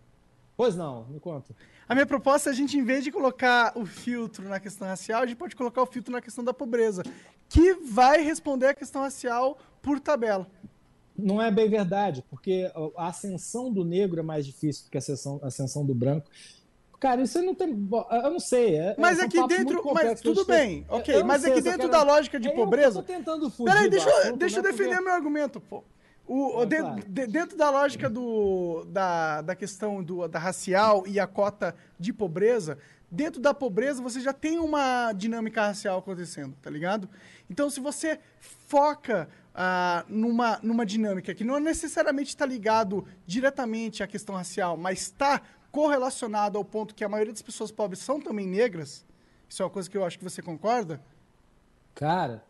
Pois 0.58 0.76
não, 0.76 1.06
me 1.06 1.20
conta. 1.20 1.56
A 1.90 1.96
minha 1.96 2.06
proposta 2.06 2.50
é 2.50 2.52
a 2.52 2.56
gente, 2.56 2.78
em 2.78 2.84
vez 2.84 3.04
de 3.04 3.12
colocar 3.12 3.74
o 3.76 3.86
filtro 3.86 4.48
na 4.48 4.60
questão 4.60 4.88
racial, 4.88 5.24
a 5.24 5.26
gente 5.26 5.38
pode 5.38 5.56
colocar 5.56 5.82
o 5.82 5.86
filtro 5.86 6.12
na 6.12 6.22
questão 6.22 6.44
da 6.44 6.54
pobreza, 6.54 7.04
que 7.50 7.74
vai 7.74 8.22
responder 8.22 8.68
a 8.68 8.74
questão 8.74 9.02
racial 9.02 9.58
por 9.82 10.00
tabela. 10.00 10.48
Não 11.18 11.42
é 11.42 11.52
bem 11.52 11.70
verdade, 11.70 12.24
porque 12.30 12.72
a 12.98 13.08
ascensão 13.08 13.72
do 13.72 13.84
negro 13.86 14.20
é 14.20 14.24
mais 14.24 14.46
difícil 14.46 14.86
do 14.86 14.90
que 14.92 14.98
a 14.98 15.00
ascensão, 15.00 15.40
a 15.44 15.48
ascensão 15.48 15.86
do 15.86 15.94
branco. 15.94 16.28
Cara, 17.00 17.22
isso 17.22 17.42
não 17.42 17.56
tem. 17.56 17.70
Eu 17.70 18.30
não 18.32 18.40
sei. 18.40 18.76
é- 18.76 18.96
Mas 18.98 19.18
são 19.18 19.26
aqui 19.26 19.48
dentro. 19.48 19.82
Mas 19.94 20.22
tudo 20.22 20.42
eu 20.42 20.46
bem, 20.46 20.86
Eu- 20.90 20.98
ok. 20.98 21.16
eu 21.16 21.26
Mas 21.26 21.42
sei, 21.42 21.52
aqui 21.52 21.60
eu 21.60 21.64
dentro 21.64 21.80
quero- 21.80 21.92
da 21.92 22.04
lógica 22.04 22.40
de 22.40 22.48
É, 22.48 22.52
eu 22.52 22.56
pobreza. 22.56 23.02
tô 23.02 23.04
tentando 23.04 23.50
fugir. 23.50 23.74
Peraí, 23.74 23.90
deixa, 23.90 24.08
eu- 24.10 24.18
assunto, 24.20 24.38
deixa 24.38 24.60
eu 24.60 24.64
né, 24.64 24.72
defender 24.72 24.90
porque- 24.92 25.04
meu 25.06 25.14
argumento, 25.14 25.60
pô. 25.60 25.84
O, 26.28 26.60
o 26.60 26.64
É, 26.64 26.66
de- 26.68 26.78
claro. 26.78 27.04
de- 27.08 27.28
dentro 27.28 27.58
da 27.58 27.70
lógica 27.72 28.10
do, 28.10 28.86
da, 28.88 29.42
da 29.42 29.56
questão 29.56 30.04
do, 30.04 30.28
da 30.28 30.38
racial 30.40 31.04
e 31.08 31.20
a 31.20 31.26
cota 31.28 31.76
de 32.00 32.14
pobreza, 32.14 32.78
dentro 33.10 33.42
da 33.42 33.54
pobreza 33.54 34.02
você 34.02 34.22
já 34.22 34.32
tem 34.32 34.60
uma 34.60 35.12
dinâmica 35.12 35.66
racial 35.66 35.98
acontecendo, 36.00 36.56
tá 36.62 36.70
ligado? 36.70 37.10
Então, 37.50 37.70
se 37.70 37.80
você 37.80 38.20
foca 38.68 39.28
ah, 39.54 40.06
numa, 40.08 40.60
numa 40.64 40.86
dinâmica 40.86 41.34
que 41.34 41.44
não 41.44 41.60
necessariamente 41.60 42.30
está 42.30 42.46
ligado 42.46 43.06
diretamente 43.26 44.02
à 44.02 44.08
questão 44.08 44.36
racial, 44.36 44.78
mas 44.78 45.02
está 45.02 45.42
correlacionado 45.72 46.58
ao 46.58 46.66
ponto 46.66 46.96
que 46.96 47.04
a 47.04 47.10
maioria 47.10 47.34
das 47.34 47.42
pessoas 47.42 47.72
pobres 47.72 48.00
são 48.00 48.20
também 48.20 48.48
negras, 48.48 49.06
isso 49.48 49.62
é 49.62 49.66
uma 49.66 49.72
coisa 49.72 49.90
que 49.90 49.98
eu 49.98 50.06
acho 50.06 50.18
que 50.18 50.24
você 50.24 50.42
concorda. 50.42 51.02
Cara, 51.94 52.44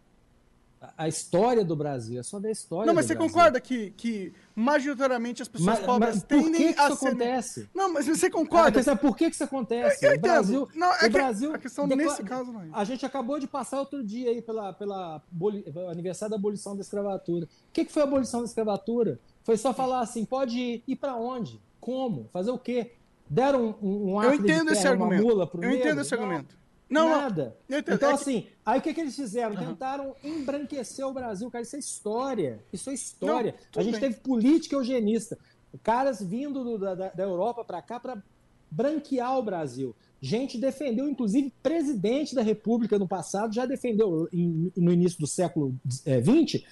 a- 0.81 0.93
a 1.03 1.07
história 1.07 1.63
do 1.63 1.75
Brasil 1.75 2.19
é 2.19 2.23
só 2.23 2.39
da 2.39 2.49
história. 2.49 2.87
Não, 2.87 2.93
mas 2.95 3.05
você 3.05 3.13
Brasil. 3.13 3.29
concorda 3.31 3.61
que, 3.61 3.91
que 3.91 4.33
majoritariamente 4.55 5.41
as 5.41 5.47
pessoas 5.47 5.77
Mas, 5.77 5.85
pobres 5.85 6.15
mas 6.15 6.23
tendem 6.23 6.51
que, 6.53 6.73
que 6.73 6.79
a 6.79 6.87
isso 6.87 6.95
ser. 6.97 7.07
acontece? 7.09 7.69
Não, 7.73 7.93
mas 7.93 8.07
você 8.07 8.25
Ah, 8.25 8.31
concorda? 8.31 8.71
quer 8.71 8.83
saber 8.83 9.01
por 9.01 9.15
que, 9.15 9.29
que 9.29 9.35
isso 9.35 9.43
acontece? 9.43 10.03
Eu 10.05 10.09
o 10.09 10.13
entendo. 10.13 10.21
Brasil, 10.21 10.67
Não, 10.75 10.91
é 10.91 10.95
o 10.95 10.99
que 10.99 11.09
Brasil 11.09 11.53
a 11.53 11.57
questão 11.59 11.87
decla- 11.87 12.03
nesse 12.05 12.23
caso 12.23 12.51
não 12.51 12.61
é. 12.63 12.67
A 12.73 12.83
gente 12.83 13.05
acabou 13.05 13.39
de 13.39 13.47
passar 13.47 13.79
outro 13.79 14.03
dia 14.03 14.31
aí 14.31 14.41
pela, 14.41 14.73
pela 14.73 15.21
aboli- 15.31 15.63
aniversário 15.89 16.31
da 16.31 16.37
abolição 16.37 16.75
da 16.75 16.81
escravatura. 16.81 17.45
O 17.45 17.49
que, 17.71 17.85
que 17.85 17.91
foi 17.91 18.01
a 18.01 18.05
abolição 18.05 18.39
da 18.39 18.45
escravatura? 18.47 19.19
Foi 19.43 19.57
só 19.57 19.73
falar 19.73 20.01
assim, 20.01 20.25
pode 20.25 20.57
ir. 20.59 20.83
Ir 20.87 20.95
para 20.95 21.15
onde? 21.15 21.61
Como? 21.79 22.27
Fazer 22.33 22.51
o 22.51 22.57
quê? 22.57 22.93
Deram 23.29 23.75
um, 23.81 24.09
um 24.13 24.23
Eu 24.23 24.29
acre 24.29 24.37
de 24.39 24.43
entendo 24.51 24.71
esse 24.71 24.81
terra, 24.83 24.95
uma 24.95 25.05
argumento. 25.05 25.59
Eu 25.61 25.71
entendo 25.71 26.01
esse 26.01 26.15
Não, 26.15 26.23
argumento. 26.23 26.60
Não, 26.91 27.09
não. 27.09 27.17
nada. 27.21 27.57
Entendo. 27.69 27.95
Então, 27.95 28.09
É 28.09 28.13
que- 28.15 28.21
assim, 28.21 28.47
aí 28.65 28.79
o 28.79 28.81
que, 28.81 28.93
que 28.93 29.01
eles 29.01 29.15
fizeram? 29.15 29.55
Tentaram 29.55 30.15
embranquecer 30.23 31.07
o 31.07 31.13
Brasil, 31.13 31.49
cara. 31.49 31.63
Isso 31.63 31.75
é 31.75 31.79
história. 31.79 32.59
Isso 32.71 32.89
é 32.89 32.93
história. 32.93 33.55
Não, 33.73 33.81
a 33.81 33.83
gente 33.83 33.99
bem. 33.99 34.01
teve 34.09 34.15
política 34.21 34.75
eugenista. 34.75 35.37
Caras 35.81 36.21
vindo 36.21 36.63
do- 36.63 36.77
da, 36.77 36.93
da- 36.95 37.09
da 37.09 37.23
Europa 37.23 37.63
para 37.63 37.81
cá 37.81 37.99
para 37.99 38.21
branquear 38.69 39.37
o 39.37 39.43
Brasil. 39.43 39.95
Gente 40.21 40.57
defendeu, 40.57 41.09
inclusive, 41.09 41.51
presidente 41.63 42.35
da 42.35 42.41
República 42.41 42.99
no 42.99 43.07
passado 43.07 43.53
já 43.53 43.65
defendeu, 43.65 44.27
em- 44.31 44.71
no 44.77 44.91
início 44.91 45.19
do 45.19 45.27
século 45.27 45.73
XX, 45.89 46.63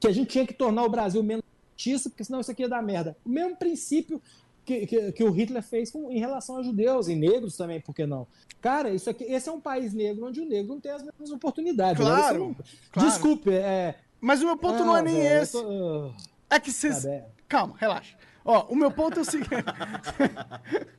que 0.00 0.06
a 0.06 0.12
gente 0.12 0.28
tinha 0.28 0.46
que 0.46 0.54
tornar 0.54 0.84
o 0.84 0.88
Brasil 0.88 1.22
menos 1.22 1.44
justiça, 1.76 2.08
porque 2.08 2.24
senão 2.24 2.40
isso 2.40 2.50
aqui 2.50 2.62
ia 2.62 2.68
dar 2.68 2.80
merda. 2.82 3.16
O 3.24 3.28
mesmo 3.28 3.56
princípio 3.56 4.22
que, 4.64 4.86
que, 4.86 5.12
que 5.12 5.24
o 5.24 5.30
Hitler 5.30 5.62
fez 5.62 5.90
com, 5.90 6.10
em 6.10 6.18
relação 6.18 6.56
a 6.56 6.62
judeus 6.62 7.08
e 7.08 7.14
negros 7.14 7.56
também, 7.56 7.80
por 7.80 7.94
que 7.94 8.06
não? 8.06 8.26
Cara, 8.60 8.90
isso 8.90 9.10
aqui, 9.10 9.24
esse 9.24 9.48
é 9.48 9.52
um 9.52 9.60
país 9.60 9.92
negro 9.92 10.26
onde 10.26 10.40
o 10.40 10.44
negro 10.44 10.72
não 10.74 10.80
tem 10.80 10.90
as 10.92 11.02
mesmas 11.02 11.30
oportunidades. 11.30 12.00
Agora, 12.00 12.16
Claro, 12.22 12.38
não- 12.38 12.56
claro. 12.92 13.08
Desculpe, 13.10 13.50
é. 13.50 13.96
Mas 14.20 14.40
o 14.42 14.46
meu 14.46 14.56
ponto 14.56 14.82
não 14.84 14.96
é 14.96 15.02
nem 15.02 15.16
velho, 15.16 15.42
esse. 15.42 15.52
tô- 15.52 16.10
ah, 16.50 16.56
É 16.56 16.60
que 16.60 16.72
vocês. 16.72 17.02
tá. 17.04 17.24
Calma, 17.46 17.74
relaxa. 17.78 18.16
Ó, 18.44 18.66
o 18.68 18.74
meu 18.76 18.90
ponto 18.90 19.18
é 19.18 19.22
o 19.22 19.24
seguinte. 19.24 19.50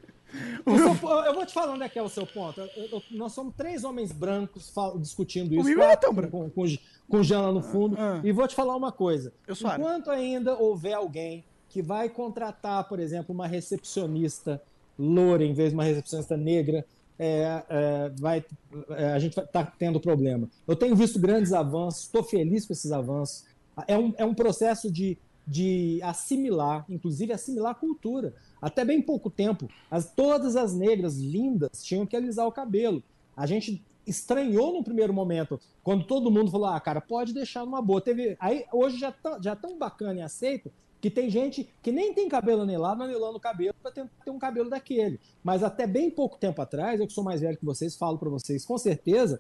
O 0.66 0.78
seu- 0.98 1.10
eu 1.24 1.34
vou 1.34 1.46
te 1.46 1.54
falar 1.54 1.74
onde 1.74 1.84
é 1.84 1.90
que 1.90 1.98
é 1.98 2.02
o 2.02 2.10
seu 2.10 2.26
ponto. 2.28 2.60
Eu- 2.60 2.68
eu- 2.92 3.02
nós 3.12 3.32
somos 3.32 3.54
três 3.56 3.86
homens 3.86 4.12
brancos 4.12 4.70
fal- 4.70 4.98
discutindo 5.00 5.54
isso. 5.56 5.64
meu 5.64 5.78
não 5.78 5.86
é 5.86 5.96
tão 5.96 6.10
com- 6.10 6.16
branco. 6.16 6.32
Com, 6.38 6.50
com, 6.50 6.66
com 7.10 7.18
o 7.18 7.24
Jean 7.24 7.40
lá 7.42 7.52
no 7.54 7.62
fundo. 7.62 7.96
Ah. 7.98 8.20
E 8.22 8.34
vou 8.34 8.46
te 8.46 8.54
falar 8.54 8.76
uma 8.76 8.92
coisa. 8.92 9.32
Enquanto 9.48 10.12
ainda 10.12 10.58
houver 10.58 10.94
alguém 10.94 11.46
que 11.76 11.82
vai 11.82 12.08
contratar, 12.08 12.88
por 12.88 13.02
exemplo, 13.02 13.36
uma 13.36 13.48
recepcionista 13.48 14.62
loura 14.98 15.44
em 15.44 15.54
vez 15.54 15.72
de 15.72 15.76
uma 15.76 15.84
recepcionista 15.84 16.38
negra, 16.38 16.86
é, 17.20 17.64
é, 17.68 18.12
vai, 18.18 18.46
é, 18.92 19.08
a 19.12 19.20
gente 19.20 19.38
está 19.38 19.62
tendo 19.78 20.00
problema. 20.00 20.48
Eu 20.66 20.78
tenho 20.78 20.96
visto 20.96 21.20
grandes 21.20 21.52
avanços, 21.52 22.04
estou 22.04 22.24
feliz 22.24 22.66
com 22.66 22.72
esses 22.72 22.94
avanços. 22.94 23.44
É 23.90 23.98
um, 23.98 24.14
é 24.18 24.24
um 24.24 24.34
processo 24.34 24.90
de, 24.90 25.18
de 25.46 26.00
assimilar, 26.02 26.86
inclusive 26.88 27.34
assimilar 27.34 27.74
a 27.74 27.76
cultura. 27.76 28.34
Até 28.62 28.86
bem 28.86 29.02
pouco 29.02 29.30
tempo, 29.30 29.68
as, 29.92 30.10
todas 30.10 30.56
as 30.56 30.74
negras 30.74 31.18
lindas 31.18 31.84
tinham 31.84 32.06
que 32.06 32.16
alisar 32.16 32.48
o 32.48 32.54
cabelo. 32.54 33.04
A 33.36 33.46
gente 33.46 33.84
estranhou 34.08 34.72
no 34.72 34.82
primeiro 34.82 35.14
momento, 35.14 35.60
quando 35.84 36.06
todo 36.06 36.32
mundo 36.32 36.50
falou: 36.50 36.68
ah, 36.68 36.80
cara, 36.80 37.02
pode 37.02 37.34
deixar 37.34 37.66
numa 37.66 37.82
boa. 37.82 38.00
Teve, 38.00 38.38
aí 38.40 38.64
hoje 38.72 38.98
já 38.98 39.12
tá, 39.12 39.40
já 39.42 39.58
tão 39.58 39.78
bacana 39.78 40.22
e 40.22 40.24
aceito 40.24 40.72
que 41.06 41.10
tem 41.12 41.30
gente 41.30 41.70
que 41.84 41.92
nem 41.92 42.16
tem 42.16 42.28
cabelo 42.28 42.64
anelado, 42.64 43.04
anelando 43.04 43.38
o 43.38 43.40
cabelo 43.40 43.76
para 43.80 43.92
ter, 43.92 44.10
ter 44.24 44.32
um 44.32 44.40
cabelo 44.40 44.72
daquele. 44.72 45.20
Mas 45.44 45.62
até 45.62 45.86
bem 45.86 46.10
pouco 46.10 46.36
tempo 46.36 46.60
atrás, 46.64 47.00
eu 47.00 47.06
que 47.06 47.14
sou 47.14 47.24
mais 47.24 47.42
velho 47.42 47.56
que 47.56 47.64
vocês, 47.64 47.96
falo 47.96 48.18
para 48.18 48.28
vocês 48.28 48.66
com 48.66 48.76
certeza. 48.76 49.40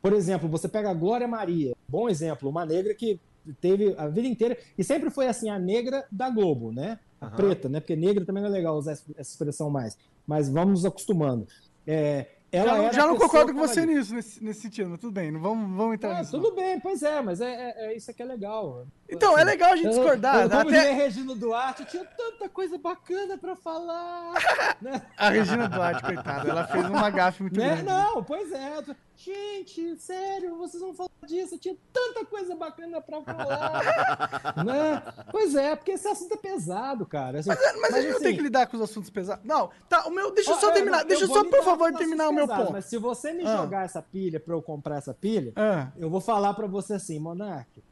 Por 0.00 0.14
exemplo, 0.14 0.48
você 0.48 0.68
pega 0.68 0.90
a 0.90 0.94
Glória 0.94 1.28
Maria, 1.28 1.74
bom 1.86 2.08
exemplo, 2.08 2.48
uma 2.48 2.64
negra 2.64 2.94
que 2.94 3.20
teve 3.60 3.94
a 3.98 4.08
vida 4.08 4.26
inteira 4.26 4.56
e 4.78 4.82
sempre 4.82 5.10
foi 5.10 5.26
assim 5.26 5.50
a 5.50 5.58
negra 5.58 6.06
da 6.10 6.30
Globo, 6.30 6.72
né? 6.72 6.98
a 7.20 7.30
preta, 7.30 7.68
né? 7.68 7.78
Porque 7.78 7.94
negra 7.94 8.24
também 8.24 8.42
não 8.42 8.48
é 8.48 8.52
legal 8.52 8.74
usar 8.74 8.92
essa 8.92 9.20
expressão 9.20 9.68
mais. 9.68 9.98
Mas 10.26 10.48
vamos 10.48 10.70
nos 10.70 10.84
acostumando. 10.86 11.46
É, 11.86 12.26
ela 12.52 12.68
já 12.68 12.76
não, 12.76 12.92
já 12.92 13.06
não 13.06 13.16
concordo 13.16 13.54
com 13.54 13.60
você 13.60 13.86
nisso, 13.86 14.14
nesse, 14.14 14.44
nesse 14.44 14.60
sentido, 14.60 14.90
mas 14.90 15.00
tudo 15.00 15.12
bem, 15.12 15.30
não 15.30 15.40
vamos, 15.40 15.74
vamos 15.74 15.94
entrar 15.94 16.16
ah, 16.16 16.18
nisso. 16.18 16.32
Tudo 16.32 16.50
não. 16.50 16.56
bem, 16.56 16.78
pois 16.80 17.02
é, 17.02 17.22
mas 17.22 17.40
é, 17.40 17.50
é, 17.50 17.86
é, 17.86 17.96
isso 17.96 18.12
que 18.12 18.22
é 18.22 18.26
legal. 18.26 18.86
Então, 19.12 19.38
é 19.38 19.44
legal 19.44 19.72
a 19.72 19.76
gente 19.76 19.90
discordar. 19.90 20.36
Eu, 20.36 20.42
eu, 20.42 20.50
como 20.50 20.68
até... 20.70 20.92
Regina 20.92 21.34
Duarte, 21.34 21.84
tinha 21.84 22.04
tanta 22.04 22.48
coisa 22.48 22.78
bacana 22.78 23.36
pra 23.36 23.54
falar. 23.54 24.32
né? 24.80 25.02
A 25.16 25.28
Regina 25.28 25.68
Duarte, 25.68 26.02
coitada, 26.02 26.48
ela 26.48 26.66
fez 26.66 26.86
uma 26.86 27.10
gafe 27.10 27.42
muito 27.42 27.58
né? 27.58 27.66
grande. 27.66 27.82
Não, 27.84 28.24
pois 28.24 28.50
é. 28.52 28.82
Gente, 29.14 29.96
sério, 29.98 30.56
vocês 30.56 30.82
vão 30.82 30.94
falar 30.94 31.10
disso? 31.26 31.58
Tinha 31.58 31.76
tanta 31.92 32.24
coisa 32.24 32.56
bacana 32.56 33.00
pra 33.00 33.20
falar. 33.22 34.54
né? 34.64 35.02
Pois 35.30 35.54
é, 35.54 35.76
porque 35.76 35.92
esse 35.92 36.08
assunto 36.08 36.32
é 36.32 36.36
pesado, 36.36 37.06
cara. 37.06 37.38
Assim, 37.38 37.50
mas, 37.50 37.60
mas, 37.60 37.80
mas, 37.80 37.94
a 37.94 38.00
gente 38.00 38.10
assim, 38.10 38.12
não 38.14 38.20
tem 38.20 38.36
que 38.36 38.42
lidar 38.42 38.66
com 38.66 38.76
os 38.76 38.82
assuntos 38.82 39.10
pesados. 39.10 39.44
Não, 39.44 39.70
tá, 39.88 40.06
o 40.06 40.10
meu. 40.10 40.32
Deixa 40.32 40.50
eu 40.50 40.56
só 40.56 40.72
terminar. 40.72 41.04
deixa 41.04 41.24
eu 41.24 41.28
só, 41.28 41.44
por 41.44 41.62
favor, 41.62 41.92
terminar 41.92 42.30
o 42.30 42.32
meu 42.32 42.48
ponto. 42.48 42.72
Mas 42.72 42.86
se 42.86 42.96
você 42.96 43.32
me 43.32 43.46
ah. 43.46 43.58
jogar 43.58 43.84
essa 43.84 44.02
pilha 44.02 44.40
pra 44.40 44.54
eu 44.54 44.62
comprar 44.62 44.96
essa 44.96 45.14
pilha, 45.14 45.52
ah. 45.54 45.88
eu 45.96 46.10
vou 46.10 46.20
falar 46.20 46.54
pra 46.54 46.66
você 46.66 46.94
assim, 46.94 47.20
Monark. 47.20 47.82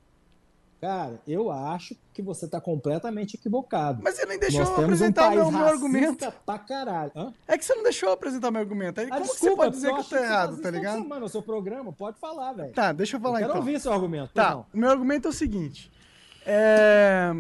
Cara, 0.81 1.21
eu 1.29 1.51
acho 1.51 1.95
que 2.15 2.23
você 2.23 2.47
está 2.47 2.59
completamente 2.59 3.35
equivocado. 3.35 4.01
Mas 4.03 4.15
você 4.15 4.25
nem 4.25 4.39
deixou 4.39 4.63
eu 4.63 4.77
apresentar 4.77 5.29
um 5.29 5.35
meu, 5.35 5.51
meu 5.51 5.67
argumento. 5.67 6.33
Pra 6.47 6.59
caralho. 6.59 7.13
Hã? 7.15 7.35
É 7.47 7.59
que 7.59 7.65
você 7.65 7.75
não 7.75 7.83
deixou 7.83 8.09
eu 8.09 8.15
apresentar 8.15 8.51
meu 8.51 8.63
argumento. 8.63 8.99
Aí, 8.99 9.07
ah, 9.11 9.19
como 9.19 9.25
desculpa, 9.25 9.49
você 9.49 9.57
pode 9.57 9.75
dizer 9.75 9.93
que 9.93 10.01
eu 10.01 10.05
tô 10.05 10.17
errado, 10.17 10.57
tá 10.57 10.71
ligado? 10.71 11.07
Mano, 11.07 11.27
o 11.27 11.29
seu 11.29 11.43
programa, 11.43 11.93
pode 11.93 12.19
falar, 12.19 12.55
velho. 12.55 12.73
Tá, 12.73 12.93
deixa 12.93 13.17
eu 13.17 13.21
falar 13.21 13.35
eu 13.35 13.39
quero 13.41 13.51
então. 13.51 13.61
Quero 13.61 13.73
ouvir 13.73 13.81
seu 13.81 13.93
argumento. 13.93 14.33
Tá, 14.33 14.53
não. 14.53 14.67
o 14.73 14.79
meu 14.79 14.89
argumento 14.89 15.29
é 15.29 15.31
o 15.31 15.35
seguinte. 15.35 15.93
É... 16.47 17.35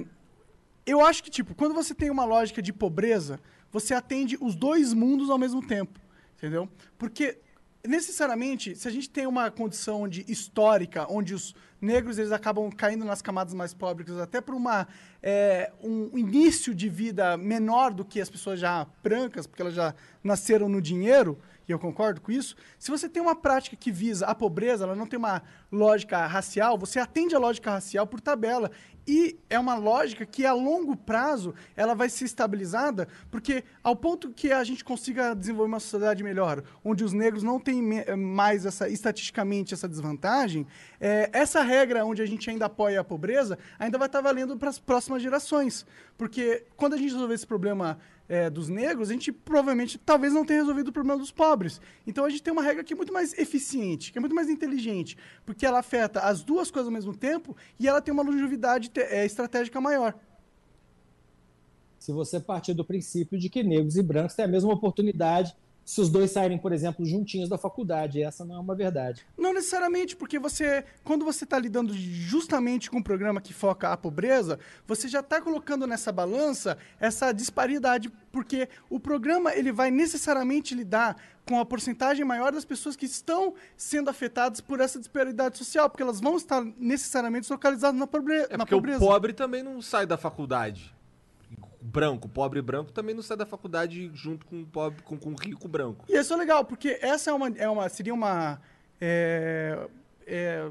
Eu 0.84 1.00
acho 1.00 1.22
que, 1.22 1.30
tipo, 1.30 1.54
quando 1.54 1.74
você 1.74 1.94
tem 1.94 2.10
uma 2.10 2.26
lógica 2.26 2.60
de 2.60 2.74
pobreza, 2.74 3.40
você 3.72 3.94
atende 3.94 4.36
os 4.38 4.54
dois 4.54 4.92
mundos 4.92 5.30
ao 5.30 5.38
mesmo 5.38 5.66
tempo. 5.66 5.98
Entendeu? 6.36 6.68
Porque 6.98 7.38
necessariamente, 7.86 8.76
se 8.76 8.86
a 8.86 8.90
gente 8.90 9.08
tem 9.08 9.26
uma 9.26 9.50
condição 9.50 10.06
de 10.06 10.30
histórica, 10.30 11.06
onde 11.08 11.34
os 11.34 11.54
negros 11.80 12.18
eles 12.18 12.32
acabam 12.32 12.70
caindo 12.70 13.04
nas 13.04 13.22
camadas 13.22 13.54
mais 13.54 13.72
pobres, 13.72 14.10
até 14.18 14.40
por 14.40 14.54
uma, 14.54 14.86
é, 15.22 15.72
um 15.82 16.16
início 16.16 16.74
de 16.74 16.88
vida 16.88 17.36
menor 17.36 17.92
do 17.92 18.04
que 18.04 18.20
as 18.20 18.28
pessoas 18.28 18.60
já 18.60 18.86
brancas, 19.02 19.46
porque 19.46 19.62
elas 19.62 19.74
já 19.74 19.94
nasceram 20.22 20.68
no 20.68 20.80
dinheiro, 20.80 21.38
e 21.70 21.72
eu 21.72 21.78
concordo 21.78 22.20
com 22.20 22.32
isso. 22.32 22.56
Se 22.78 22.90
você 22.90 23.08
tem 23.08 23.22
uma 23.22 23.36
prática 23.36 23.76
que 23.76 23.92
visa 23.92 24.26
a 24.26 24.34
pobreza, 24.34 24.84
ela 24.84 24.96
não 24.96 25.06
tem 25.06 25.16
uma 25.16 25.40
lógica 25.70 26.26
racial, 26.26 26.76
você 26.76 26.98
atende 26.98 27.34
a 27.34 27.38
lógica 27.38 27.70
racial 27.70 28.06
por 28.06 28.20
tabela. 28.20 28.70
E 29.06 29.38
é 29.48 29.58
uma 29.58 29.76
lógica 29.76 30.26
que 30.26 30.44
a 30.44 30.52
longo 30.52 30.96
prazo 30.96 31.54
ela 31.76 31.94
vai 31.94 32.08
ser 32.08 32.24
estabilizada, 32.24 33.08
porque 33.30 33.64
ao 33.82 33.96
ponto 33.96 34.30
que 34.30 34.52
a 34.52 34.62
gente 34.62 34.84
consiga 34.84 35.34
desenvolver 35.34 35.68
uma 35.68 35.80
sociedade 35.80 36.22
melhor, 36.22 36.62
onde 36.84 37.02
os 37.02 37.12
negros 37.12 37.42
não 37.42 37.58
têm 37.58 37.82
mais 38.16 38.66
essa 38.66 38.88
estatisticamente 38.88 39.72
essa 39.72 39.88
desvantagem, 39.88 40.66
é, 41.00 41.30
essa 41.32 41.62
regra 41.70 42.04
onde 42.04 42.20
a 42.20 42.26
gente 42.26 42.50
ainda 42.50 42.66
apoia 42.66 43.00
a 43.00 43.04
pobreza 43.04 43.58
ainda 43.78 43.96
vai 43.96 44.08
estar 44.08 44.20
valendo 44.20 44.56
para 44.56 44.68
as 44.68 44.78
próximas 44.78 45.22
gerações, 45.22 45.86
porque 46.18 46.64
quando 46.76 46.94
a 46.94 46.96
gente 46.96 47.12
resolver 47.12 47.34
esse 47.34 47.46
problema 47.46 47.98
é, 48.28 48.48
dos 48.48 48.68
negros, 48.68 49.10
a 49.10 49.12
gente 49.12 49.32
provavelmente 49.32 49.98
talvez 49.98 50.32
não 50.32 50.44
tenha 50.44 50.60
resolvido 50.60 50.88
o 50.88 50.92
problema 50.92 51.18
dos 51.18 51.32
pobres. 51.32 51.80
Então 52.06 52.24
a 52.24 52.30
gente 52.30 52.42
tem 52.42 52.52
uma 52.52 52.62
regra 52.62 52.84
que 52.84 52.92
é 52.92 52.96
muito 52.96 53.12
mais 53.12 53.36
eficiente, 53.38 54.12
que 54.12 54.18
é 54.18 54.20
muito 54.20 54.34
mais 54.34 54.48
inteligente, 54.48 55.16
porque 55.44 55.66
ela 55.66 55.80
afeta 55.80 56.20
as 56.20 56.42
duas 56.42 56.70
coisas 56.70 56.86
ao 56.86 56.92
mesmo 56.92 57.16
tempo 57.16 57.56
e 57.78 57.88
ela 57.88 58.00
tem 58.00 58.12
uma 58.14 58.22
longevidade 58.22 58.90
é, 58.96 59.24
estratégica 59.24 59.80
maior. 59.80 60.14
Se 61.98 62.12
você 62.12 62.38
partir 62.40 62.72
do 62.72 62.84
princípio 62.84 63.38
de 63.38 63.48
que 63.50 63.62
negros 63.62 63.96
e 63.96 64.02
brancos 64.02 64.34
têm 64.34 64.44
a 64.44 64.48
mesma 64.48 64.72
oportunidade 64.72 65.54
se 65.90 66.00
os 66.00 66.08
dois 66.08 66.30
saírem, 66.30 66.56
por 66.56 66.72
exemplo, 66.72 67.04
juntinhos 67.04 67.48
da 67.48 67.58
faculdade. 67.58 68.22
Essa 68.22 68.44
não 68.44 68.54
é 68.54 68.58
uma 68.60 68.76
verdade. 68.76 69.26
Não 69.36 69.52
necessariamente, 69.52 70.14
porque 70.14 70.38
você, 70.38 70.84
quando 71.02 71.24
você 71.24 71.42
está 71.42 71.58
lidando 71.58 71.92
justamente 71.92 72.88
com 72.88 72.98
um 72.98 73.02
programa 73.02 73.40
que 73.40 73.52
foca 73.52 73.88
a 73.88 73.96
pobreza, 73.96 74.56
você 74.86 75.08
já 75.08 75.18
está 75.18 75.40
colocando 75.40 75.88
nessa 75.88 76.12
balança 76.12 76.78
essa 77.00 77.32
disparidade, 77.32 78.08
porque 78.30 78.68
o 78.88 79.00
programa 79.00 79.52
ele 79.52 79.72
vai 79.72 79.90
necessariamente 79.90 80.76
lidar 80.76 81.16
com 81.44 81.58
a 81.58 81.66
porcentagem 81.66 82.24
maior 82.24 82.52
das 82.52 82.64
pessoas 82.64 82.94
que 82.94 83.06
estão 83.06 83.54
sendo 83.76 84.08
afetadas 84.08 84.60
por 84.60 84.78
essa 84.78 84.96
disparidade 84.96 85.58
social, 85.58 85.90
porque 85.90 86.04
elas 86.04 86.20
vão 86.20 86.36
estar 86.36 86.64
necessariamente 86.78 87.50
localizadas 87.50 87.98
na, 87.98 88.06
pobre 88.06 88.46
é 88.48 88.56
na 88.56 88.64
pobreza. 88.64 89.04
o 89.04 89.08
pobre 89.08 89.32
também 89.32 89.64
não 89.64 89.82
sai 89.82 90.06
da 90.06 90.16
faculdade 90.16 90.94
branco, 91.90 92.28
pobre 92.28 92.62
branco, 92.62 92.92
também 92.92 93.14
não 93.14 93.22
sai 93.22 93.36
da 93.36 93.46
faculdade 93.46 94.10
junto 94.14 94.46
com 94.46 94.64
pobre, 94.64 95.02
com, 95.02 95.18
com 95.18 95.34
rico 95.34 95.66
branco. 95.66 96.04
E 96.08 96.16
isso 96.16 96.32
é 96.32 96.36
legal, 96.36 96.64
porque 96.64 96.98
essa 97.02 97.30
é 97.30 97.34
uma, 97.34 97.48
é 97.48 97.68
uma 97.68 97.88
seria 97.88 98.14
uma 98.14 98.60
é, 99.00 99.88
é, 100.26 100.68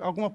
alguma 0.00 0.32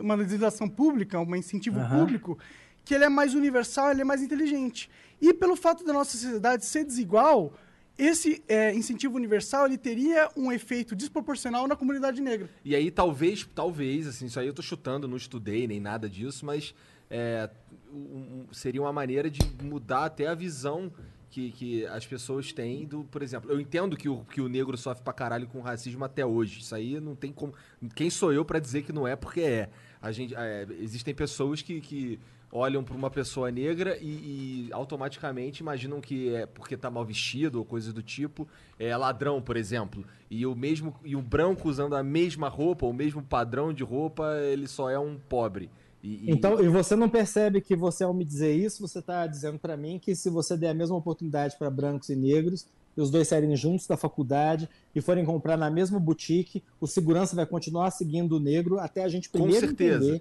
uma 0.00 0.14
legislação 0.14 0.68
pública, 0.68 1.18
um 1.18 1.34
incentivo 1.34 1.80
uhum. 1.80 1.88
público 1.88 2.38
que 2.84 2.94
ele 2.94 3.04
é 3.04 3.08
mais 3.08 3.34
universal, 3.34 3.90
ele 3.90 4.00
é 4.00 4.04
mais 4.04 4.22
inteligente. 4.22 4.88
E 5.20 5.34
pelo 5.34 5.56
fato 5.56 5.84
da 5.84 5.92
nossa 5.92 6.12
sociedade 6.12 6.64
ser 6.64 6.84
desigual, 6.84 7.52
esse 7.98 8.42
é, 8.48 8.72
incentivo 8.72 9.16
universal 9.16 9.66
ele 9.66 9.76
teria 9.76 10.30
um 10.36 10.50
efeito 10.50 10.94
desproporcional 10.94 11.66
na 11.66 11.76
comunidade 11.76 12.22
negra. 12.22 12.48
E 12.64 12.74
aí 12.74 12.90
talvez, 12.90 13.46
talvez, 13.54 14.06
assim, 14.06 14.26
isso 14.26 14.38
aí 14.38 14.46
eu 14.46 14.54
tô 14.54 14.62
chutando, 14.62 15.08
não 15.08 15.16
estudei 15.16 15.66
nem 15.66 15.80
nada 15.80 16.08
disso, 16.08 16.46
mas 16.46 16.74
é, 17.10 17.50
um, 17.92 18.46
seria 18.52 18.80
uma 18.80 18.92
maneira 18.92 19.30
de 19.30 19.40
mudar 19.62 20.04
até 20.04 20.26
a 20.26 20.34
visão 20.34 20.92
que, 21.30 21.50
que 21.52 21.86
as 21.86 22.06
pessoas 22.06 22.52
têm 22.52 22.86
do, 22.86 23.04
por 23.04 23.22
exemplo, 23.22 23.50
eu 23.50 23.60
entendo 23.60 23.96
que 23.96 24.08
o, 24.08 24.24
que 24.24 24.40
o 24.40 24.48
negro 24.48 24.76
sofre 24.76 25.04
pra 25.04 25.12
caralho 25.12 25.46
com 25.46 25.60
racismo 25.60 26.04
até 26.04 26.24
hoje. 26.24 26.60
Isso 26.60 26.74
aí 26.74 27.00
não 27.00 27.14
tem 27.14 27.32
como. 27.32 27.52
Quem 27.94 28.10
sou 28.10 28.32
eu 28.32 28.44
para 28.44 28.58
dizer 28.58 28.82
que 28.82 28.92
não 28.92 29.06
é, 29.06 29.14
porque 29.14 29.40
é. 29.40 29.70
A 30.00 30.12
gente, 30.12 30.34
é, 30.34 30.66
existem 30.78 31.12
pessoas 31.12 31.60
que, 31.60 31.80
que 31.80 32.20
olham 32.50 32.82
para 32.82 32.94
uma 32.94 33.10
pessoa 33.10 33.50
negra 33.50 33.98
e, 34.00 34.68
e, 34.68 34.72
automaticamente 34.72 35.60
imaginam 35.60 36.00
que 36.00 36.34
é 36.34 36.46
porque 36.46 36.76
tá 36.76 36.90
mal 36.90 37.04
vestido 37.04 37.58
ou 37.58 37.64
coisa 37.64 37.92
do 37.92 38.02
tipo, 38.02 38.48
é 38.78 38.96
ladrão, 38.96 39.42
por 39.42 39.56
exemplo. 39.56 40.04
E 40.30 40.46
o 40.46 40.54
mesmo 40.54 40.94
e 41.04 41.16
o 41.16 41.22
branco 41.22 41.68
usando 41.68 41.94
a 41.94 42.02
mesma 42.02 42.48
roupa, 42.48 42.86
o 42.86 42.92
mesmo 42.92 43.22
padrão 43.22 43.72
de 43.72 43.82
roupa, 43.82 44.36
ele 44.40 44.66
só 44.66 44.88
é 44.88 44.98
um 44.98 45.18
pobre. 45.18 45.70
E, 46.02 46.30
então, 46.30 46.62
e 46.62 46.68
você 46.68 46.94
não 46.94 47.08
percebe 47.08 47.60
que 47.60 47.74
você, 47.74 48.04
ao 48.04 48.14
me 48.14 48.24
dizer 48.24 48.54
isso, 48.54 48.86
você 48.86 49.00
está 49.00 49.26
dizendo 49.26 49.58
para 49.58 49.76
mim 49.76 49.98
que 49.98 50.14
se 50.14 50.30
você 50.30 50.56
der 50.56 50.70
a 50.70 50.74
mesma 50.74 50.96
oportunidade 50.96 51.56
para 51.58 51.70
brancos 51.70 52.08
e 52.08 52.16
negros, 52.16 52.66
e 52.96 53.00
os 53.00 53.10
dois 53.10 53.28
saírem 53.28 53.54
juntos 53.56 53.86
da 53.86 53.96
faculdade 53.96 54.68
e 54.92 55.00
forem 55.00 55.24
comprar 55.24 55.56
na 55.56 55.70
mesma 55.70 56.00
boutique, 56.00 56.62
o 56.80 56.86
segurança 56.86 57.36
vai 57.36 57.46
continuar 57.46 57.92
seguindo 57.92 58.36
o 58.36 58.40
negro 58.40 58.78
até 58.80 59.04
a 59.04 59.08
gente 59.08 59.28
primeiro 59.28 59.66
entender. 59.66 60.20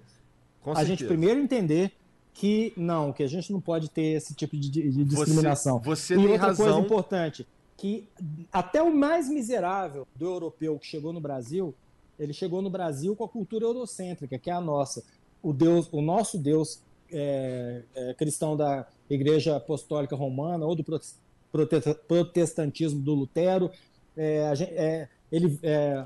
Com 0.62 0.72
a 0.72 0.76
certeza. 0.76 0.88
gente 0.88 1.06
primeiro 1.08 1.40
entender 1.40 1.91
que 2.34 2.72
não, 2.78 3.12
que 3.12 3.24
a 3.24 3.28
gente 3.28 3.52
não 3.52 3.60
pode 3.60 3.90
ter 3.90 4.16
esse 4.16 4.36
tipo 4.36 4.56
de, 4.56 4.70
de 4.70 5.04
discriminação. 5.04 5.80
Você, 5.80 6.14
você 6.16 6.22
e 6.22 6.28
outra 6.28 6.48
razão. 6.48 6.66
coisa 6.66 6.80
importante, 6.80 7.48
que 7.76 8.08
até 8.52 8.82
o 8.82 8.95
mais 8.95 9.28
miserável 9.28 10.08
do 10.16 10.26
europeu 10.26 10.78
que 10.78 10.86
chegou 10.86 11.12
no 11.12 11.20
Brasil, 11.20 11.74
ele 12.20 12.34
chegou 12.34 12.62
no 12.62 12.70
Brasil 12.70 13.16
com 13.16 13.24
a 13.24 13.28
cultura 13.28 13.66
eurocêntrica, 13.66 14.38
que 14.38 14.52
é 14.52 14.54
a 14.54 14.62
nossa 14.62 15.04
o 15.41 15.53
Deus, 15.53 15.88
o 15.91 16.01
nosso 16.01 16.38
Deus 16.38 16.81
é, 17.11 17.81
é, 17.95 18.14
cristão 18.14 18.55
da 18.55 18.85
Igreja 19.09 19.55
Apostólica 19.55 20.15
Romana 20.15 20.65
ou 20.65 20.76
do 20.76 20.84
protestantismo 22.07 22.99
do 22.99 23.14
Lutero, 23.14 23.72
é, 24.15 24.53
é 24.61 25.09
ele, 25.31 25.57
é, 25.64 26.05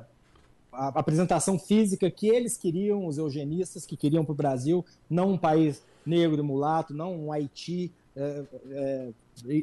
a 0.71 0.87
apresentação 0.89 1.57
física 1.57 2.09
que 2.09 2.27
eles 2.27 2.57
queriam, 2.57 3.05
os 3.05 3.17
eugenistas 3.17 3.85
que 3.85 3.97
queriam 3.97 4.23
para 4.23 4.33
o 4.33 4.35
Brasil, 4.35 4.85
não 5.09 5.31
um 5.31 5.37
país 5.37 5.83
negro 6.05 6.39
e 6.39 6.43
mulato, 6.43 6.93
não 6.93 7.25
um 7.25 7.31
Haiti. 7.31 7.91
É, 8.15 9.09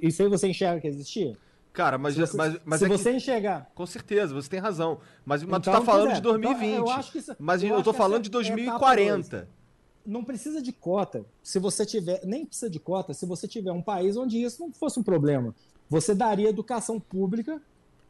isso 0.02 0.22
aí 0.22 0.28
você 0.28 0.48
enxerga 0.48 0.80
que 0.80 0.88
existia? 0.88 1.36
Cara, 1.72 1.96
mas, 1.98 2.14
se 2.14 2.20
você, 2.20 2.36
mas, 2.36 2.60
mas 2.64 2.78
se 2.80 2.86
é 2.86 2.88
você 2.88 3.10
que, 3.10 3.16
enxergar. 3.16 3.70
Com 3.74 3.86
certeza, 3.86 4.34
você 4.34 4.48
tem 4.48 4.58
razão. 4.58 4.98
Mas, 5.24 5.42
mas 5.42 5.60
então, 5.60 5.60
tu 5.60 5.70
tá 5.70 5.84
falando 5.84 6.14
de 6.14 6.20
2020. 6.20 6.66
Então, 6.66 6.86
eu 6.86 6.90
acho 6.90 7.12
que 7.12 7.18
isso, 7.18 7.36
mas 7.38 7.62
eu, 7.62 7.68
eu 7.70 7.82
tô 7.82 7.92
falando 7.92 8.24
de 8.24 8.30
2040 8.30 9.57
não 10.08 10.24
precisa 10.24 10.62
de 10.62 10.72
cota. 10.72 11.24
Se 11.42 11.58
você 11.58 11.84
tiver, 11.84 12.24
nem 12.24 12.46
precisa 12.46 12.70
de 12.70 12.80
cota, 12.80 13.12
se 13.12 13.26
você 13.26 13.46
tiver 13.46 13.72
um 13.72 13.82
país 13.82 14.16
onde 14.16 14.42
isso 14.42 14.62
não 14.62 14.72
fosse 14.72 14.98
um 14.98 15.02
problema. 15.02 15.54
Você 15.88 16.14
daria 16.14 16.48
educação 16.48 16.98
pública 16.98 17.60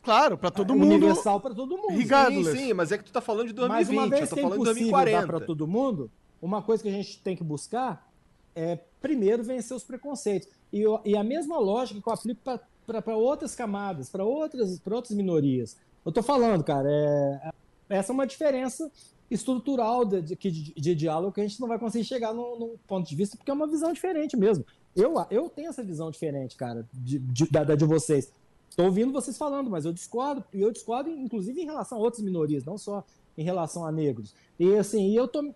Claro, 0.03 0.39
para 0.39 0.51
todo 0.51 0.75
mundo. 0.75 0.87
Universal 0.87 1.41
para 1.41 1.55
todo 1.55 1.77
mundo. 1.77 1.93
Sim, 1.93 2.57
sim, 2.57 2.73
mas 2.73 2.93
é 2.93 2.99
que 2.99 3.05
tu 3.05 3.13
tá 3.13 3.21
falando 3.21 3.49
de 3.49 3.53
2020, 3.53 3.87
mas 3.87 3.89
uma 3.91 4.09
vez 4.09 4.23
eu 4.23 4.29
tô 4.29 4.35
que 4.35 4.41
é 4.41 4.43
falando 4.43 4.59
de 4.61 4.65
2040. 4.65 5.27
para 5.27 5.41
todo 5.41 5.67
mundo, 5.67 6.11
uma 6.41 6.63
coisa 6.63 6.83
que 6.83 6.89
a 6.89 6.93
gente 6.93 7.21
tem 7.21 7.37
que 7.37 7.45
buscar 7.45 8.11
é 8.55 8.79
primeiro 9.01 9.43
vencer 9.43 9.77
os 9.77 9.85
preconceitos. 9.85 10.49
E, 10.73 10.85
e 11.05 11.17
a 11.17 11.23
mesma 11.23 11.59
lógica 11.59 12.01
que 12.01 12.09
eu 12.09 12.13
aplico 12.13 12.41
para 12.87 13.17
outras 13.17 13.55
camadas, 13.55 14.09
para 14.09 14.25
outras, 14.25 14.81
outras 14.87 15.17
minorias. 15.17 15.77
Eu 16.07 16.13
tô 16.13 16.23
falando, 16.23 16.65
cara, 16.65 16.89
é, 16.91 17.51
essa 17.89 18.13
é 18.13 18.15
uma 18.15 18.27
diferença 18.27 18.91
estrutural 19.31 20.05
de, 20.05 20.23
de, 20.23 20.51
de, 20.75 20.95
diálogo 20.95 21.33
que 21.33 21.41
a 21.41 21.47
gente 21.47 21.61
não 21.61 21.69
vai 21.69 21.79
conseguir 21.79 22.05
chegar 22.05 22.33
num, 22.33 22.77
ponto 22.87 23.09
de 23.09 23.15
vista, 23.15 23.37
porque 23.37 23.51
é 23.51 23.55
uma 23.55 23.67
visão 23.67 23.93
diferente 23.93 24.37
mesmo. 24.37 24.65
Eu, 24.97 25.15
eu 25.31 25.49
tenho 25.51 25.69
essa 25.69 25.83
visão 25.83 26.11
diferente, 26.11 26.57
cara, 26.57 26.87
de, 26.93 27.19
de, 27.19 27.47
da 27.51 27.75
de 27.75 27.85
vocês. 27.85 28.33
Estou 28.71 28.87
ouvindo 28.87 29.13
vocês 29.13 29.37
falando, 29.37 29.71
mas 29.71 29.85
eu 29.85 29.93
discordo, 29.93 30.45
e 30.53 30.61
eu 30.61 30.71
discordo, 30.71 31.11
inclusive, 31.11 31.61
em 31.61 31.65
relação 31.65 31.99
a 31.99 32.01
outras 32.01 32.23
minorias, 32.23 32.65
não 32.65 32.79
só 32.79 33.05
em 33.37 33.43
relação 33.43 33.85
a 33.85 33.93
negros. 33.93 34.35
E 34.59 34.75
assim, 34.77 35.15
eu 35.17 35.29
tô 35.29 35.55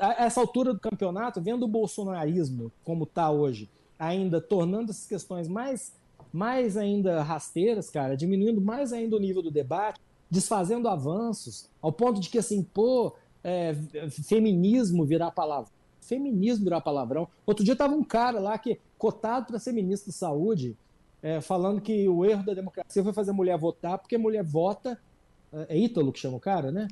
a 0.00 0.24
essa 0.24 0.40
altura 0.40 0.72
do 0.72 0.80
campeonato, 0.80 1.40
vendo 1.40 1.64
o 1.64 1.68
bolsonarismo 1.68 2.72
como 2.84 3.04
está 3.04 3.30
hoje, 3.30 3.68
ainda 3.98 4.40
tornando 4.40 4.90
essas 4.90 5.06
questões 5.06 5.46
mais, 5.46 5.94
mais 6.32 6.76
ainda 6.76 7.22
rasteiras, 7.22 7.90
cara, 7.90 8.16
diminuindo 8.16 8.60
mais 8.60 8.92
ainda 8.92 9.16
o 9.16 9.20
nível 9.20 9.42
do 9.42 9.50
debate, 9.50 10.00
desfazendo 10.30 10.88
avanços, 10.88 11.68
ao 11.82 11.92
ponto 11.92 12.20
de 12.20 12.28
que 12.28 12.38
assim, 12.38 12.62
pô, 12.62 13.14
é, 13.42 13.74
feminismo 14.24 15.04
virar 15.04 15.30
palavra. 15.30 15.70
Feminismo 16.00 16.64
virar 16.64 16.80
palavrão. 16.80 17.28
Outro 17.44 17.64
dia 17.64 17.76
tava 17.76 17.94
um 17.94 18.04
cara 18.04 18.38
lá 18.38 18.56
que 18.58 18.78
cotado 18.96 19.46
para 19.46 19.58
ser 19.58 19.72
ministro 19.72 20.12
da 20.12 20.16
saúde, 20.16 20.76
é, 21.22 21.40
falando 21.40 21.80
que 21.80 22.08
o 22.08 22.24
erro 22.24 22.44
da 22.44 22.54
democracia 22.54 23.02
foi 23.02 23.12
fazer 23.12 23.32
mulher 23.32 23.58
votar, 23.58 23.98
porque 23.98 24.16
mulher 24.16 24.44
vota 24.44 24.98
é 25.52 25.76
Ítalo 25.76 26.12
que 26.12 26.20
chama 26.20 26.36
o 26.36 26.40
cara, 26.40 26.70
né? 26.70 26.86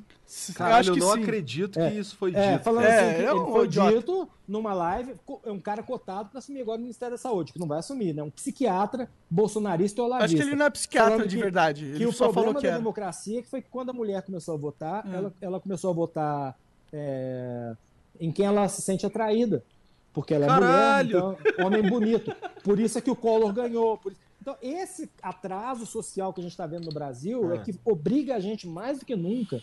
Cara, 0.53 0.71
eu, 0.71 0.75
acho 0.77 0.89
eu 0.91 0.95
não 0.97 1.13
sim. 1.13 1.23
acredito 1.23 1.73
que 1.73 1.79
é, 1.79 1.93
isso 1.93 2.17
foi 2.17 2.31
é, 2.31 2.33
dito. 2.33 2.59
É, 2.59 2.59
falando 2.59 2.85
é, 2.85 2.99
assim, 2.99 3.23
ele 3.23 3.51
foi 3.51 3.65
idiota. 3.65 3.93
dito 3.93 4.29
numa 4.45 4.73
live, 4.73 5.15
é 5.45 5.51
um 5.51 5.59
cara 5.59 5.81
cotado 5.81 6.29
para 6.29 6.39
assumir 6.39 6.61
agora 6.61 6.77
o 6.77 6.81
Ministério 6.81 7.13
da 7.13 7.17
Saúde, 7.17 7.53
que 7.53 7.59
não 7.59 7.67
vai 7.67 7.79
assumir, 7.79 8.13
né? 8.13 8.21
Um 8.21 8.29
psiquiatra 8.29 9.09
bolsonarista 9.29 10.01
ou 10.01 10.07
olavista. 10.07 10.25
Acho 10.25 10.35
que 10.35 10.49
ele 10.49 10.57
não 10.57 10.65
é 10.65 10.69
psiquiatra 10.69 11.25
de 11.25 11.37
que, 11.37 11.41
verdade. 11.41 11.85
Ele 11.85 11.97
que 11.99 12.05
o 12.05 12.11
só 12.11 12.25
problema 12.25 12.47
falou 12.47 12.61
que 12.61 12.67
da 12.67 12.77
democracia 12.77 13.41
que 13.41 13.47
foi 13.47 13.61
que 13.61 13.69
quando 13.69 13.91
a 13.91 13.93
mulher 13.93 14.23
começou 14.23 14.55
a 14.55 14.57
votar, 14.57 15.07
hum. 15.07 15.13
ela, 15.13 15.33
ela 15.39 15.59
começou 15.61 15.91
a 15.91 15.93
votar 15.93 16.59
é, 16.91 17.73
em 18.19 18.29
quem 18.31 18.45
ela 18.45 18.67
se 18.67 18.81
sente 18.81 19.05
atraída. 19.05 19.63
Porque 20.11 20.33
ela 20.33 20.45
é 20.45 20.47
Caralho. 20.47 21.19
mulher, 21.19 21.37
então, 21.45 21.65
homem 21.65 21.83
bonito. 21.83 22.35
Por 22.63 22.79
isso 22.79 22.97
é 22.97 23.01
que 23.01 23.11
o 23.11 23.15
Collor 23.15 23.53
ganhou. 23.53 23.97
Por 23.97 24.11
isso, 24.11 24.21
então, 24.49 24.57
esse 24.61 25.09
atraso 25.21 25.85
social 25.85 26.33
que 26.33 26.39
a 26.39 26.43
gente 26.43 26.51
está 26.51 26.65
vendo 26.65 26.85
no 26.85 26.91
Brasil 26.91 27.51
é. 27.51 27.57
é 27.57 27.59
que 27.59 27.77
obriga 27.85 28.35
a 28.35 28.39
gente, 28.39 28.67
mais 28.67 28.99
do 28.99 29.05
que 29.05 29.15
nunca, 29.15 29.61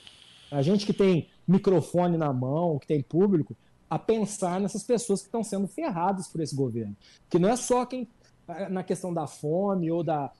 a 0.50 0.62
gente 0.62 0.86
que 0.86 0.92
tem 0.92 1.28
microfone 1.46 2.16
na 2.16 2.32
mão, 2.32 2.78
que 2.78 2.86
tem 2.86 3.02
público, 3.02 3.56
a 3.88 3.98
pensar 3.98 4.60
nessas 4.60 4.82
pessoas 4.82 5.20
que 5.20 5.26
estão 5.26 5.42
sendo 5.42 5.66
ferradas 5.66 6.28
por 6.28 6.40
esse 6.40 6.54
governo. 6.54 6.96
Que 7.28 7.38
não 7.38 7.48
é 7.48 7.56
só 7.56 7.84
quem 7.84 8.08
na 8.70 8.82
questão 8.82 9.12
da 9.12 9.26
fome 9.26 9.90
ou 9.90 10.04
da. 10.04 10.30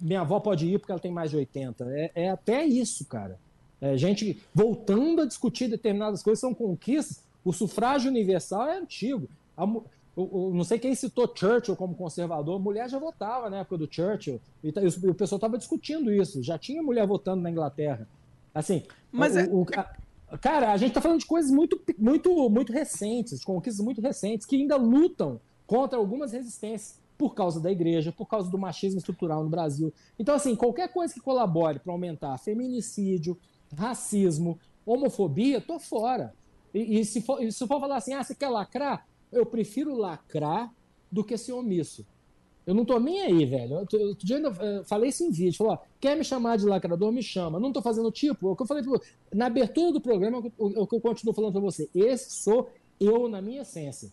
Minha 0.00 0.20
avó 0.20 0.38
pode 0.38 0.66
ir 0.66 0.78
porque 0.78 0.92
ela 0.92 1.00
tem 1.00 1.10
mais 1.10 1.30
de 1.30 1.36
80. 1.36 1.84
É, 1.88 2.10
é 2.14 2.30
até 2.30 2.64
isso, 2.64 3.04
cara. 3.06 3.38
É, 3.80 3.96
gente 3.96 4.40
voltando 4.54 5.22
a 5.22 5.26
discutir 5.26 5.68
determinadas 5.68 6.22
coisas 6.22 6.40
são 6.40 6.54
conquistas. 6.54 7.24
O 7.44 7.52
sufrágio 7.52 8.10
universal 8.10 8.68
é 8.68 8.78
antigo. 8.78 9.28
A, 9.56 9.66
o, 10.16 10.48
o, 10.48 10.54
não 10.54 10.64
sei 10.64 10.78
quem 10.78 10.94
citou 10.94 11.30
Churchill 11.32 11.76
como 11.76 11.94
conservador, 11.94 12.58
mulher 12.58 12.88
já 12.88 12.98
votava 12.98 13.50
na 13.50 13.58
época 13.58 13.76
do 13.76 13.88
Churchill, 13.92 14.40
e, 14.64 14.68
e 14.68 15.08
o, 15.10 15.14
pessoal 15.14 15.36
estava 15.36 15.58
discutindo 15.58 16.10
isso, 16.10 16.42
já 16.42 16.58
tinha 16.58 16.82
mulher 16.82 17.06
votando 17.06 17.42
na 17.42 17.50
Inglaterra. 17.50 18.08
Assim, 18.54 18.82
mas 19.12 19.36
é... 19.36 19.46
a, 19.76 20.38
cara, 20.38 20.72
a 20.72 20.76
gente 20.78 20.88
está 20.88 21.02
falando 21.02 21.20
de 21.20 21.26
coisas 21.26 21.50
muito, 21.50 21.78
muito, 21.98 22.48
muito 22.48 22.72
recentes, 22.72 23.44
conquistas 23.44 23.84
muito 23.84 24.00
recentes, 24.00 24.46
que 24.46 24.56
ainda 24.56 24.76
lutam 24.76 25.38
contra 25.66 25.98
algumas 25.98 26.32
resistências 26.32 26.98
por 27.18 27.34
causa 27.34 27.60
da 27.60 27.70
igreja, 27.70 28.10
por 28.10 28.26
causa 28.26 28.50
do 28.50 28.58
machismo 28.58 28.98
estrutural 28.98 29.44
no 29.44 29.50
Brasil. 29.50 29.92
Então, 30.18 30.34
assim, 30.34 30.56
qualquer 30.56 30.88
coisa 30.92 31.12
que 31.12 31.20
colabore 31.20 31.78
para 31.78 31.92
aumentar 31.92 32.38
feminicídio, 32.38 33.38
racismo, 33.76 34.58
homofobia, 34.84 35.60
tô 35.60 35.78
fora. 35.78 36.34
E, 36.72 37.00
e 37.00 37.04
se, 37.04 37.20
for, 37.20 37.40
se 37.50 37.66
for 37.66 37.80
falar 37.80 37.96
assim, 37.96 38.14
ah, 38.14 38.22
você 38.22 38.34
quer 38.34 38.48
lacrar? 38.48 39.06
Eu 39.32 39.44
prefiro 39.44 39.94
lacrar 39.94 40.72
do 41.10 41.24
que 41.24 41.36
ser 41.36 41.52
omisso. 41.52 42.06
Eu 42.66 42.74
não 42.74 42.84
tô 42.84 42.98
nem 42.98 43.22
aí, 43.22 43.44
velho. 43.46 43.78
Outro, 43.78 44.16
dia 44.16 44.38
eu 44.38 44.48
ainda, 44.48 44.84
falei 44.84 45.10
isso 45.10 45.22
em 45.22 45.30
vídeo. 45.30 45.56
Falou, 45.56 45.78
quer 46.00 46.16
me 46.16 46.24
chamar 46.24 46.58
de 46.58 46.66
lacrador, 46.66 47.12
me 47.12 47.22
chama. 47.22 47.60
Não 47.60 47.72
tô 47.72 47.80
fazendo 47.80 48.10
tipo. 48.10 48.48
É 48.48 48.50
o 48.50 48.56
que 48.56 48.62
eu 48.62 48.66
falei 48.66 48.82
na 49.32 49.46
abertura 49.46 49.92
do 49.92 50.00
programa, 50.00 50.38
é 50.38 50.40
o, 50.58 50.82
o 50.82 50.86
que 50.86 50.96
eu 50.96 51.00
continuo 51.00 51.32
falando 51.32 51.52
para 51.52 51.60
você. 51.60 51.88
Esse 51.94 52.42
sou 52.42 52.68
eu 52.98 53.28
na 53.28 53.40
minha 53.40 53.62
essência. 53.62 54.12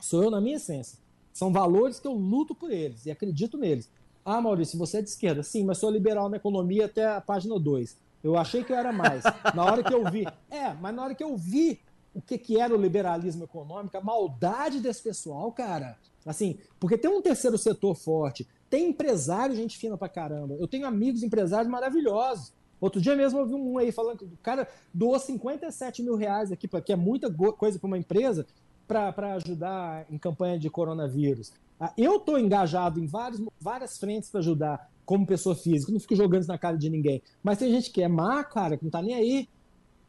Sou 0.00 0.24
eu 0.24 0.30
na 0.30 0.40
minha 0.40 0.56
essência. 0.56 0.98
São 1.32 1.52
valores 1.52 2.00
que 2.00 2.08
eu 2.08 2.12
luto 2.12 2.54
por 2.54 2.72
eles 2.72 3.06
e 3.06 3.10
acredito 3.10 3.56
neles. 3.56 3.88
Ah, 4.24 4.40
Maurício, 4.40 4.76
você 4.76 4.98
é 4.98 5.02
de 5.02 5.10
esquerda. 5.10 5.44
Sim, 5.44 5.64
mas 5.64 5.78
sou 5.78 5.88
liberal 5.88 6.28
na 6.28 6.38
economia 6.38 6.86
até 6.86 7.06
a 7.06 7.20
página 7.20 7.56
2. 7.56 7.96
Eu 8.24 8.36
achei 8.36 8.64
que 8.64 8.72
eu 8.72 8.76
era 8.76 8.92
mais. 8.92 9.22
Na 9.54 9.64
hora 9.64 9.84
que 9.84 9.94
eu 9.94 10.10
vi. 10.10 10.26
É, 10.50 10.74
mas 10.74 10.92
na 10.92 11.04
hora 11.04 11.14
que 11.14 11.22
eu 11.22 11.36
vi 11.36 11.78
o 12.16 12.22
que, 12.22 12.38
que 12.38 12.58
era 12.58 12.74
o 12.74 12.80
liberalismo 12.80 13.44
econômico, 13.44 13.94
a 13.94 14.00
maldade 14.00 14.80
desse 14.80 15.02
pessoal, 15.02 15.52
cara. 15.52 15.98
Assim, 16.24 16.58
porque 16.80 16.96
tem 16.96 17.10
um 17.10 17.20
terceiro 17.20 17.58
setor 17.58 17.94
forte, 17.94 18.48
tem 18.70 18.88
empresário, 18.88 19.54
gente 19.54 19.76
fina 19.76 19.98
pra 19.98 20.08
caramba. 20.08 20.54
Eu 20.54 20.66
tenho 20.66 20.86
amigos 20.86 21.22
empresários 21.22 21.70
maravilhosos. 21.70 22.54
Outro 22.80 23.00
dia 23.02 23.14
mesmo 23.14 23.38
eu 23.38 23.46
vi 23.46 23.54
um 23.54 23.78
aí 23.78 23.92
falando 23.92 24.18
que 24.18 24.24
o 24.24 24.38
cara 24.42 24.66
doou 24.92 25.18
57 25.18 26.02
mil 26.02 26.16
reais 26.16 26.50
aqui, 26.50 26.66
que 26.66 26.92
é 26.92 26.96
muita 26.96 27.30
coisa 27.52 27.78
para 27.78 27.86
uma 27.86 27.98
empresa, 27.98 28.46
para 28.88 29.34
ajudar 29.34 30.06
em 30.10 30.16
campanha 30.16 30.58
de 30.58 30.70
coronavírus. 30.70 31.52
Ah, 31.78 31.92
eu 31.98 32.16
estou 32.16 32.38
engajado 32.38 32.98
em 32.98 33.06
vários, 33.06 33.42
várias 33.60 33.98
frentes 33.98 34.30
para 34.30 34.40
ajudar 34.40 34.90
como 35.04 35.26
pessoa 35.26 35.54
física, 35.54 35.92
não 35.92 36.00
fico 36.00 36.16
jogando 36.16 36.40
isso 36.40 36.50
na 36.50 36.58
cara 36.58 36.78
de 36.78 36.88
ninguém. 36.88 37.22
Mas 37.42 37.58
tem 37.58 37.70
gente 37.70 37.90
que 37.90 38.02
é 38.02 38.08
má, 38.08 38.42
cara, 38.42 38.76
que 38.76 38.84
não 38.84 38.90
tá 38.90 39.02
nem 39.02 39.14
aí. 39.14 39.48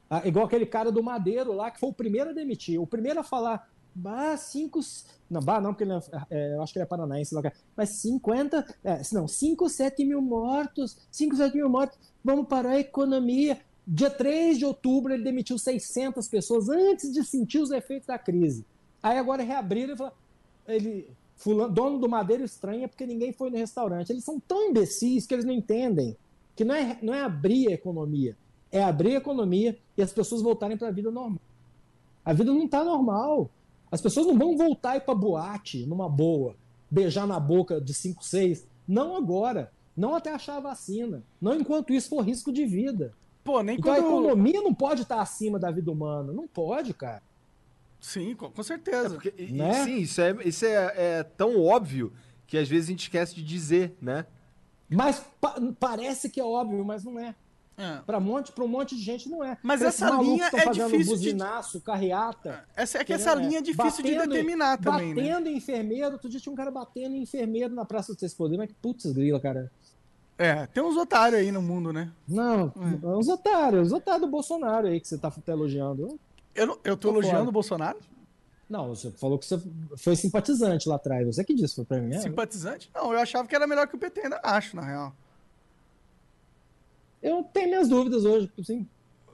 Ah, 0.10 0.22
igual 0.26 0.46
aquele 0.46 0.66
cara 0.66 0.92
do 0.92 1.04
Madeiro 1.04 1.52
lá, 1.54 1.70
que 1.70 1.80
foi 1.80 1.90
o 1.90 1.94
primeiro 1.94 2.30
a 2.30 2.34
demitir, 2.34 2.80
o 2.80 2.88
primeiro 2.88 3.20
a 3.20 3.24
falar, 3.24 3.70
bah, 3.94 4.38
cinco. 4.38 4.80
Não, 5.30 5.42
bah, 5.42 5.60
não, 5.60 5.74
porque 5.74 5.84
ele 5.84 5.94
é, 5.94 6.00
é, 6.30 6.54
eu 6.56 6.62
acho 6.62 6.72
que 6.72 6.80
ele 6.80 6.84
é 6.84 6.88
paranaense 6.88 7.36
lá, 7.36 7.42
mas 7.76 7.90
50. 7.90 8.66
É, 8.84 9.02
não, 9.12 9.28
5, 9.28 9.68
7 9.68 10.06
mil 10.06 10.22
mortos, 10.22 10.98
5, 11.12 11.36
7 11.36 11.56
mil 11.56 11.70
mortos, 11.70 11.98
vamos 12.24 12.48
parar 12.48 12.72
a 12.72 12.80
economia. 12.80 13.60
Dia 13.86 14.10
3 14.10 14.58
de 14.58 14.66
outubro 14.66 15.14
ele 15.14 15.24
demitiu 15.24 15.58
600 15.58 16.28
pessoas 16.28 16.70
antes 16.70 17.12
de 17.12 17.24
sentir 17.24 17.60
os 17.60 17.72
efeitos 17.72 18.08
da 18.08 18.18
crise. 18.18 18.66
Aí 19.02 19.18
agora 19.18 19.44
reabriram 19.44 19.94
e 19.94 19.98
falaram, 19.98 20.16
ele, 20.68 21.10
fulano, 21.36 21.74
dono 21.74 22.00
do 22.00 22.10
Madeiro 22.10 22.44
estranha 22.44 22.88
porque 22.88 23.06
ninguém 23.06 23.32
foi 23.32 23.50
no 23.50 23.58
restaurante. 23.58 24.10
Eles 24.10 24.26
são 24.26 24.40
tão 24.40 24.70
imbecis 24.70 25.26
que 25.26 25.34
eles 25.34 25.46
não 25.46 25.54
entendem 25.54 26.18
que 26.56 26.66
não 26.66 26.76
é, 26.76 26.98
não 27.02 27.14
é 27.14 27.22
abrir 27.22 27.70
a 27.70 27.74
economia 27.74 28.36
é 28.72 28.84
abrir 28.84 29.16
a 29.16 29.18
economia 29.18 29.78
e 29.98 30.02
as 30.02 30.12
pessoas 30.12 30.42
voltarem 30.42 30.78
para 30.78 30.90
a 30.90 30.92
vida 30.92 31.12
normal. 31.12 31.42
A 32.24 32.34
vida 32.34 32.52
não 32.52 32.66
está 32.66 32.84
normal. 32.84 33.50
As 33.92 34.02
pessoas 34.02 34.28
não 34.28 34.38
vão 34.38 34.58
voltar 34.58 34.96
e 34.96 34.98
ir 34.98 35.02
para 35.02 35.16
boate 35.16 35.86
numa 35.86 36.10
boa, 36.10 36.56
beijar 36.92 37.26
na 37.26 37.40
boca 37.40 37.80
de 37.80 37.94
5, 37.94 38.24
6. 38.24 38.68
Não 38.88 39.16
agora. 39.16 39.72
Não 39.96 40.14
até 40.14 40.32
achar 40.32 40.58
a 40.58 40.60
vacina. 40.60 41.24
Não 41.42 41.56
enquanto 41.56 41.92
isso 41.92 42.10
for 42.10 42.22
risco 42.22 42.52
de 42.52 42.66
vida. 42.66 43.14
Pô, 43.44 43.64
nem 43.64 43.78
então 43.78 43.96
quando... 43.96 44.06
a 44.06 44.08
economia 44.08 44.62
não 44.62 44.74
pode 44.74 45.04
estar 45.04 45.22
acima 45.22 45.58
da 45.58 45.72
vida 45.72 45.92
humana. 45.92 46.34
Não 46.34 46.48
pode, 46.48 46.94
cara. 46.94 47.24
Sim, 48.00 48.36
com, 48.36 48.52
com 48.52 48.64
certeza. 48.64 49.08
É 49.08 49.10
porque, 49.10 49.34
né? 49.52 49.86
Sim, 49.86 49.98
isso, 49.98 50.22
é, 50.22 50.36
isso 50.46 50.66
é, 50.66 50.94
é, 50.96 51.24
tão 51.24 51.60
óbvio 51.64 52.14
que 52.46 52.58
às 52.58 52.68
vezes 52.68 52.90
a 52.90 52.92
gente 52.92 53.04
esquece 53.04 53.34
de 53.36 53.44
dizer, 53.44 53.96
né? 54.02 54.26
Mas 54.90 55.26
pa 55.42 55.56
parece 55.80 56.30
que 56.30 56.40
é 56.40 56.44
óbvio, 56.44 56.84
mas 56.86 57.04
não 57.04 57.20
é. 57.20 57.36
É. 57.78 58.00
Para 58.06 58.18
um, 58.18 58.22
monte, 58.22 58.52
um 58.60 58.68
monte 58.68 58.96
de 58.96 59.02
gente 59.04 59.30
não 59.30 59.44
é. 59.44 59.56
Mas 59.62 59.84
essa 59.84 60.10
linha 60.10 60.50
é 60.52 60.70
difícil 60.72 61.14
buzinaço, 61.14 61.78
de... 61.78 61.86
carreata. 61.86 62.66
É, 62.76 62.82
essa, 62.82 62.98
é 62.98 63.04
que 63.04 63.14
essa 63.14 63.36
linha 63.36 63.60
é 63.60 63.62
difícil 63.62 64.04
de 64.04 64.18
determinar 64.18 64.78
também, 64.80 65.14
né? 65.14 65.22
Batendo 65.22 65.46
né? 65.46 65.52
em 65.52 65.58
enfermeiro. 65.58 66.14
Outro 66.14 66.28
dia 66.28 66.40
tinha 66.40 66.52
um 66.52 66.56
cara 66.56 66.72
batendo 66.72 67.16
em 67.16 67.22
enfermeiro 67.22 67.76
na 67.76 67.86
Praça 67.86 68.14
do 68.14 68.36
Poderes. 68.36 68.58
Mas 68.58 68.70
que 68.70 68.74
putz 68.74 69.06
grila, 69.12 69.40
cara. 69.40 69.72
É, 70.40 70.66
tem 70.66 70.84
uns 70.84 70.98
otários 70.98 71.40
aí 71.40 71.52
no 71.52 71.62
mundo, 71.62 71.94
né? 71.94 72.12
Não, 72.28 72.74
é. 72.76 73.08
uns 73.08 73.28
otários. 73.28 73.88
Uns 73.88 73.94
otários 73.94 74.22
do 74.22 74.28
Bolsonaro 74.28 74.88
aí 74.88 75.00
que 75.00 75.08
você 75.08 75.18
tá, 75.18 75.30
tá 75.30 75.52
elogiando. 75.52 76.20
Eu, 76.56 76.66
não, 76.66 76.80
eu 76.84 76.98
tô, 76.98 77.10
tô 77.10 77.14
elogiando 77.14 77.38
fora. 77.38 77.50
o 77.50 77.52
Bolsonaro? 77.52 77.98
Não, 78.68 78.90
você 78.90 79.12
falou 79.12 79.38
que 79.38 79.46
você 79.46 79.62
foi 79.98 80.16
simpatizante 80.16 80.90
lá 80.90 80.96
atrás. 80.96 81.26
Você 81.28 81.44
que 81.44 81.54
disse, 81.54 81.76
foi 81.76 81.86
pra 81.86 82.00
mim. 82.00 82.16
É? 82.16 82.20
Simpatizante? 82.20 82.90
Não, 82.94 83.14
eu 83.14 83.20
achava 83.20 83.48
que 83.48 83.56
era 83.56 83.68
melhor 83.68 83.88
que 83.88 83.96
o 83.96 84.00
PT, 84.00 84.22
ainda 84.22 84.40
acho, 84.44 84.76
na 84.76 84.82
real. 84.82 85.16
Eu 87.22 87.44
tenho 87.44 87.70
minhas 87.70 87.90
dúvidas 87.90 88.26
hoje, 88.26 88.52
assim, 88.60 88.88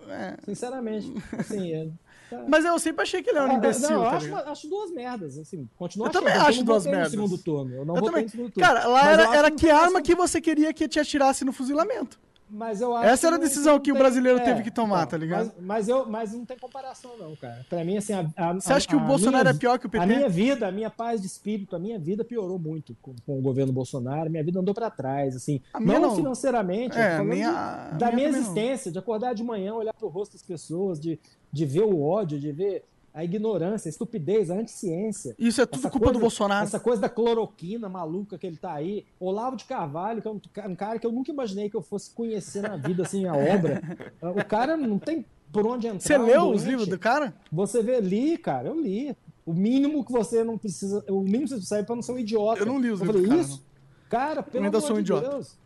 é. 0.07 0.35
sinceramente. 0.45 1.13
Assim, 1.37 1.73
é, 1.73 1.87
tá. 2.29 2.45
Mas 2.47 2.65
eu 2.65 2.77
sempre 2.79 3.03
achei 3.03 3.21
que 3.21 3.29
ele 3.29 3.39
era 3.39 3.47
um 3.47 3.51
ah, 3.51 3.55
imbecil. 3.55 3.89
Não, 3.89 4.03
eu 4.03 4.09
tá 4.09 4.17
acho, 4.17 4.35
acho, 4.35 4.69
duas 4.69 4.91
merdas, 4.91 5.37
assim. 5.37 5.69
Continuo 5.75 6.07
eu 6.07 6.09
achando. 6.09 6.23
também 6.23 6.41
acho 6.41 6.63
duas 6.63 6.85
merdas. 6.85 7.11
Segundo 7.11 7.37
turno. 7.37 7.75
Eu 7.75 7.85
não 7.85 7.95
eu 7.95 8.01
votei 8.01 8.09
também. 8.09 8.23
no 8.23 8.29
segundo 8.29 8.51
turno. 8.51 8.67
Cara, 8.67 8.87
lá 8.87 9.11
era, 9.11 9.35
era 9.35 9.51
que 9.51 9.69
arma 9.69 10.01
que 10.01 10.15
você 10.15 10.41
queria 10.41 10.73
que 10.73 10.87
te 10.87 10.99
atirasse 10.99 11.45
no 11.45 11.51
fuzilamento. 11.51 12.19
Mas 12.53 12.81
eu 12.81 12.95
acho 12.95 13.07
Essa 13.07 13.27
era 13.27 13.35
a 13.37 13.39
decisão 13.39 13.79
que, 13.79 13.85
que 13.85 13.91
o 13.91 13.95
brasileiro 13.95 14.37
é, 14.37 14.43
teve 14.43 14.61
que 14.61 14.69
tomar, 14.69 15.01
não, 15.01 15.07
tá 15.07 15.17
ligado? 15.17 15.51
Mas, 15.55 15.65
mas, 15.65 15.87
eu, 15.89 16.05
mas 16.05 16.33
não 16.33 16.45
tem 16.45 16.55
comparação, 16.55 17.17
não, 17.17 17.35
cara. 17.35 17.65
Pra 17.67 17.83
mim, 17.83 17.97
assim, 17.97 18.13
a, 18.13 18.29
a, 18.37 18.53
Você 18.53 18.71
acha 18.71 18.87
que 18.87 18.95
o 18.95 18.99
Bolsonaro 18.99 19.45
minha, 19.45 19.55
é 19.55 19.57
pior 19.57 19.79
que 19.79 19.87
o 19.87 19.89
PT? 19.89 20.03
A 20.03 20.07
minha 20.07 20.29
vida, 20.29 20.67
a 20.67 20.71
minha 20.71 20.91
paz 20.91 21.19
de 21.19 21.25
espírito, 21.25 21.75
a 21.75 21.79
minha 21.79 21.97
vida 21.97 22.23
piorou 22.23 22.59
muito 22.59 22.95
com, 23.01 23.15
com 23.25 23.39
o 23.39 23.41
governo 23.41 23.73
Bolsonaro. 23.73 24.29
Minha 24.29 24.43
vida 24.43 24.59
andou 24.59 24.73
pra 24.73 24.91
trás, 24.91 25.35
assim. 25.35 25.61
Não, 25.79 25.99
não, 25.99 26.15
financeiramente, 26.15 26.95
é, 26.95 27.17
falando 27.17 27.33
de, 27.33 27.97
da 27.97 28.11
minha, 28.11 28.15
minha 28.15 28.29
existência, 28.29 28.89
não. 28.89 28.93
de 28.93 28.99
acordar 28.99 29.33
de 29.33 29.43
manhã, 29.43 29.73
olhar 29.73 29.93
pro 29.93 30.07
rosto 30.07 30.33
das 30.33 30.43
pessoas, 30.43 30.99
de, 30.99 31.19
de 31.51 31.65
ver 31.65 31.81
o 31.81 32.03
ódio, 32.03 32.39
de 32.39 32.51
ver 32.51 32.85
a 33.13 33.23
ignorância, 33.23 33.87
a 33.87 33.91
estupidez, 33.91 34.49
a 34.49 34.55
anticiência. 34.55 35.35
Isso 35.37 35.61
é 35.61 35.65
tudo 35.65 35.81
culpa 35.83 35.99
coisa- 35.99 36.13
do 36.13 36.19
Bolsonaro. 36.19 36.65
Essa 36.65 36.79
coisa 36.79 37.01
da 37.01 37.09
cloroquina 37.09 37.87
maluca 37.87 38.37
que 38.37 38.47
ele 38.47 38.57
tá 38.57 38.73
aí. 38.73 39.05
Olavo 39.19 39.55
de 39.55 39.65
Carvalho, 39.65 40.21
que 40.21 40.27
é 40.27 40.31
um, 40.31 40.39
ca- 40.51 40.75
cara 40.75 40.97
que 40.99 41.05
eu 41.05 41.11
nunca 41.11 41.31
imaginei 41.31 41.69
que 41.69 41.75
eu 41.77 41.81
fosse 41.81 42.09
conhecer 42.11 42.61
na 42.63 42.75
vida, 42.75 43.03
assim, 43.03 43.25
a 43.27 43.33
obra. 43.35 43.81
O 44.21 44.43
cara 44.45 44.75
não 44.75 44.97
tem 44.97 45.25
por 45.51 45.67
onde 45.67 45.85
entrar. 45.87 45.99
Você 45.99 46.17
leu 46.17 46.45
os 46.49 46.61
doente. 46.61 46.67
livros 46.69 46.87
do 46.87 46.97
cara? 46.97 47.33
Você 47.51 47.83
vê, 47.83 47.99
li, 48.01 48.37
cara, 48.37 48.69
eu 48.69 48.79
li. 48.81 49.15
O 49.45 49.53
mínimo 49.53 50.03
que 50.05 50.11
você 50.11 50.43
não 50.43 50.57
precisa. 50.57 51.03
O 51.07 51.19
mínimo 51.21 51.43
que 51.43 51.49
você 51.49 51.55
precisa 51.57 51.83
pra 51.83 51.95
não 51.95 52.01
ser 52.01 52.13
um 52.13 52.17
idiota. 52.17 52.61
Eu 52.61 52.65
não 52.65 52.79
li 52.79 52.89
os 52.89 52.99
eu 53.01 53.05
livros 53.05 53.21
falei, 53.23 53.29
cara, 53.37 53.41
isso? 53.41 53.65
Cara, 54.09 54.43
pelo 54.43 54.63
ainda 54.65 54.77
amor 54.77 54.87
sou 54.87 54.95
um 54.95 55.01
de 55.01 55.11
idiota. 55.11 55.29
Deus. 55.29 55.57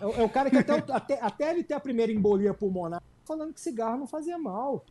É, 0.00 0.06
o- 0.06 0.12
é 0.14 0.24
o 0.24 0.28
cara 0.28 0.50
que 0.50 0.56
até, 0.56 0.84
até, 0.92 1.18
até 1.22 1.50
ele 1.52 1.62
ter 1.62 1.74
a 1.74 1.80
primeira 1.80 2.10
embolia 2.10 2.52
pulmonar, 2.52 3.02
falando 3.24 3.52
que 3.52 3.60
cigarro 3.60 3.96
não 3.98 4.06
fazia 4.06 4.36
mal. 4.38 4.84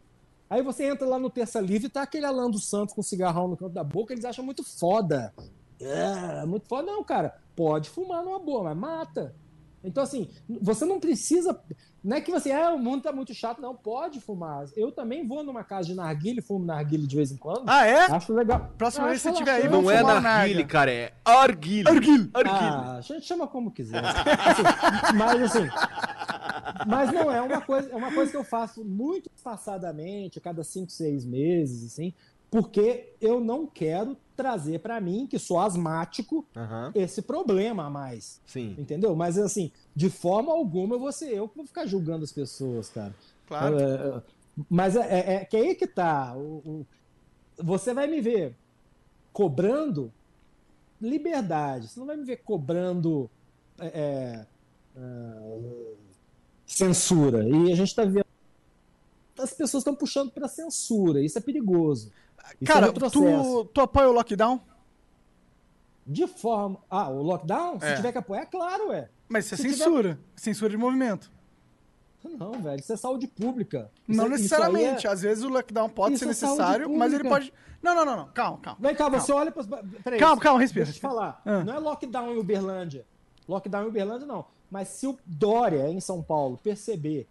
Aí 0.49 0.61
você 0.61 0.86
entra 0.86 1.07
lá 1.07 1.19
no 1.19 1.30
Terça 1.30 1.60
Livre 1.60 1.88
e 1.88 1.90
tá 1.90 2.03
aquele 2.03 2.26
Alan 2.26 2.49
dos 2.49 2.69
Santos 2.69 2.94
com 2.94 3.02
cigarrão 3.02 3.48
no 3.48 3.57
canto 3.57 3.74
da 3.74 3.84
boca, 3.84 4.14
eles 4.14 4.26
acham 4.26 4.45
muito 4.45 4.64
foda. 4.64 5.34
É, 5.80 6.45
muito 6.45 6.68
foda. 6.68 6.91
Não, 6.91 7.03
cara, 7.03 7.38
pode 7.56 7.90
fumar 7.90 8.24
numa 8.24 8.40
boa, 8.40 8.64
mas 8.64 8.78
mata. 8.78 9.36
Então, 9.84 10.04
assim, 10.04 10.30
você 10.62 10.86
não 10.86 10.99
precisa. 10.99 11.60
Não 12.04 12.18
é 12.18 12.22
que 12.22 12.32
você, 12.32 12.52
ah, 12.52 12.74
o 12.74 12.80
mundo 12.80 13.04
tá 13.04 13.12
muito 13.12 13.34
chato, 13.34 13.62
não, 13.62 13.76
pode 13.76 14.20
fumar. 14.22 14.66
Eu 14.76 14.91
também 14.91 15.28
vou 15.28 15.44
numa 15.44 15.64
casa 15.64 15.88
de 15.88 15.95
narguile, 15.95 16.41
fumo 16.41 16.66
narguile 16.66 17.06
de 17.06 17.16
vez 17.16 17.32
em 17.32 17.38
quando. 17.38 17.64
Ah, 17.68 17.86
é? 17.86 18.06
Acho 18.06 18.34
legal. 18.34 18.72
Próxima 18.78 19.08
vez 19.08 19.22
que 19.22 19.30
você 19.30 19.36
tiver 19.36 19.52
aí, 19.52 19.70
Não 19.70 19.90
é 19.90 20.02
narguile, 20.02 20.66
cara, 20.66 20.91
é 20.91 21.14
arguile. 21.24 21.88
Arguile. 21.88 22.32
Ah, 22.34 22.98
a 22.98 23.02
gente 23.02 23.26
chama 23.26 23.48
como 23.48 23.72
quiser. 23.72 24.04
Assim, 24.04 24.64
mas 25.16 25.41
assim. 25.41 25.70
Mas 26.88 27.12
não, 27.12 27.32
é 27.32 27.41
uma 27.41 27.62
coisa, 27.62 27.91
é 27.91 27.95
uma 27.95 28.12
coisa 28.14 28.32
que 28.32 28.38
eu 28.38 28.44
faço 28.44 28.84
muito 28.84 29.30
espaçadamente, 29.36 30.38
a 30.38 30.41
cada 30.41 30.64
cinco, 30.64 30.91
seis 30.91 31.26
meses, 31.26 31.91
assim, 31.91 32.14
porque 32.49 33.14
eu 33.19 33.40
não 33.40 33.65
quero 33.68 34.18
trazer 34.36 34.80
pra 34.80 35.02
mim, 35.02 35.26
que 35.28 35.40
sou 35.40 35.60
asmático, 35.60 36.45
Aham, 36.56 36.91
esse 36.95 37.22
problema 37.22 37.86
a 37.86 37.90
mais. 37.90 38.40
sim. 38.45 38.76
Entendeu? 38.78 39.15
Mas 39.15 39.38
assim, 39.38 39.72
de 39.95 40.10
forma 40.10 40.52
alguma 40.53 40.95
eu 40.95 40.99
vou 40.99 41.11
ser 41.11 41.34
eu 41.34 41.48
que 41.49 41.57
vou 41.57 41.65
ficar 41.65 41.86
julgando 41.88 42.24
as 42.24 42.32
pessoas, 42.32 42.90
cara. 42.90 43.14
Claro. 43.48 43.80
É, 43.80 43.84
é, 43.84 44.22
mas 44.69 44.95
é, 44.95 44.99
é- 45.02 45.34
é 45.36 45.45
que 45.45 45.57
aí 45.57 45.76
que 45.76 45.88
tá. 45.88 46.36
o- 46.36 46.61
o- 46.65 46.86
você 47.64 47.94
vai 47.94 48.07
me 48.07 48.22
ver 48.22 48.56
cobrando 49.34 50.11
liberdade. 51.02 51.88
Você 51.88 51.99
não 51.99 52.07
vai 52.07 52.18
me 52.18 52.24
ver 52.26 52.38
cobrando 52.38 53.30
é, 53.80 54.45
é, 54.95 55.94
censura. 56.65 57.48
E 57.48 57.72
a 57.72 57.76
gente 57.76 57.90
está 57.90 58.03
vendo. 58.03 58.26
As 59.40 59.53
pessoas 59.53 59.82
estão 59.82 59.95
puxando 59.95 60.32
para 60.32 60.48
censura. 60.48 61.22
Isso 61.24 61.38
é 61.38 61.41
perigoso. 61.41 62.11
Isso 62.45 62.64
é 62.64 62.65
Cara, 62.65 62.85
retrocesso. 62.88 63.65
tu, 63.65 63.65
tu 63.73 63.81
apoia 63.81 64.09
o 64.09 64.14
lockdown? 64.14 64.59
De 66.05 66.26
forma. 66.27 66.80
Ah, 66.89 67.09
o 67.09 67.22
lockdown? 67.22 67.80
Se 67.80 67.85
É. 67.85 67.95
tiver 67.95 68.11
que 68.14 68.18
apoiar, 68.18 68.45
claro, 68.45 68.91
é. 68.91 69.09
Mas 69.27 69.45
isso 69.45 69.55
é 69.55 69.57
Se 69.57 69.64
tiver- 69.64 69.76
censura. 69.77 70.19
Censura 70.35 70.69
de 70.72 70.77
movimento. 70.77 71.31
Não, 72.38 72.51
velho, 72.61 72.80
isso 72.80 72.91
é 72.91 72.97
saúde 72.97 73.27
pública. 73.27 73.89
Isso 74.07 74.18
Não 74.18 74.26
é- 74.26 74.30
necessariamente. 74.30 75.07
é- 75.07 75.09
Às 75.09 75.22
vezes 75.22 75.43
o 75.43 75.49
lockdown 75.49 75.89
pode 75.89 76.15
Isso 76.15 76.19
ser 76.19 76.26
é 76.26 76.27
necessário, 76.30 76.89
mas 76.97 77.14
ele 77.14 77.23
pode. 77.23 77.53
Não, 77.81 77.93
não, 77.95 78.05
não, 78.05 78.18
não. 78.18 78.27
Calma, 78.34 78.57
calma. 78.59 78.80
Vem 78.81 78.95
cá, 78.95 79.07
você 79.07 79.31
olha 79.31 79.51
para 79.51 79.64
Peraí. 80.03 80.19
Calma, 80.19 80.41
calma, 80.41 80.59
respira. 80.59 80.85
Deixa 80.85 80.97
eu 80.97 80.99
te 80.99 81.01
falar. 81.01 81.41
Ah. 81.45 81.64
Não 81.64 81.73
é 81.73 81.80
lockdown 81.80 82.34
em 82.34 82.38
Uberlândia. 82.38 83.05
Lockdown 83.47 83.85
em 83.85 83.88
Uberlândia, 83.88 84.26
não. 84.27 84.45
Mas 84.69 84.89
se 84.89 85.07
o 85.07 85.18
Dória, 85.26 85.89
em 85.89 85.99
São 86.01 86.22
Paulo, 86.22 86.57
perceber, 86.61 87.27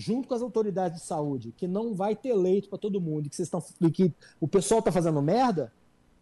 junto 0.00 0.26
com 0.28 0.34
as 0.34 0.40
autoridades 0.42 1.00
de 1.00 1.06
saúde, 1.06 1.52
que 1.56 1.68
não 1.68 1.94
vai 1.94 2.16
ter 2.16 2.32
leito 2.34 2.68
para 2.68 2.78
todo 2.78 3.00
mundo, 3.00 3.28
que, 3.28 3.36
vocês 3.36 3.46
estão, 3.46 3.62
que 3.92 4.12
o 4.40 4.48
pessoal 4.48 4.80
tá 4.80 4.90
fazendo 4.90 5.20
merda, 5.20 5.72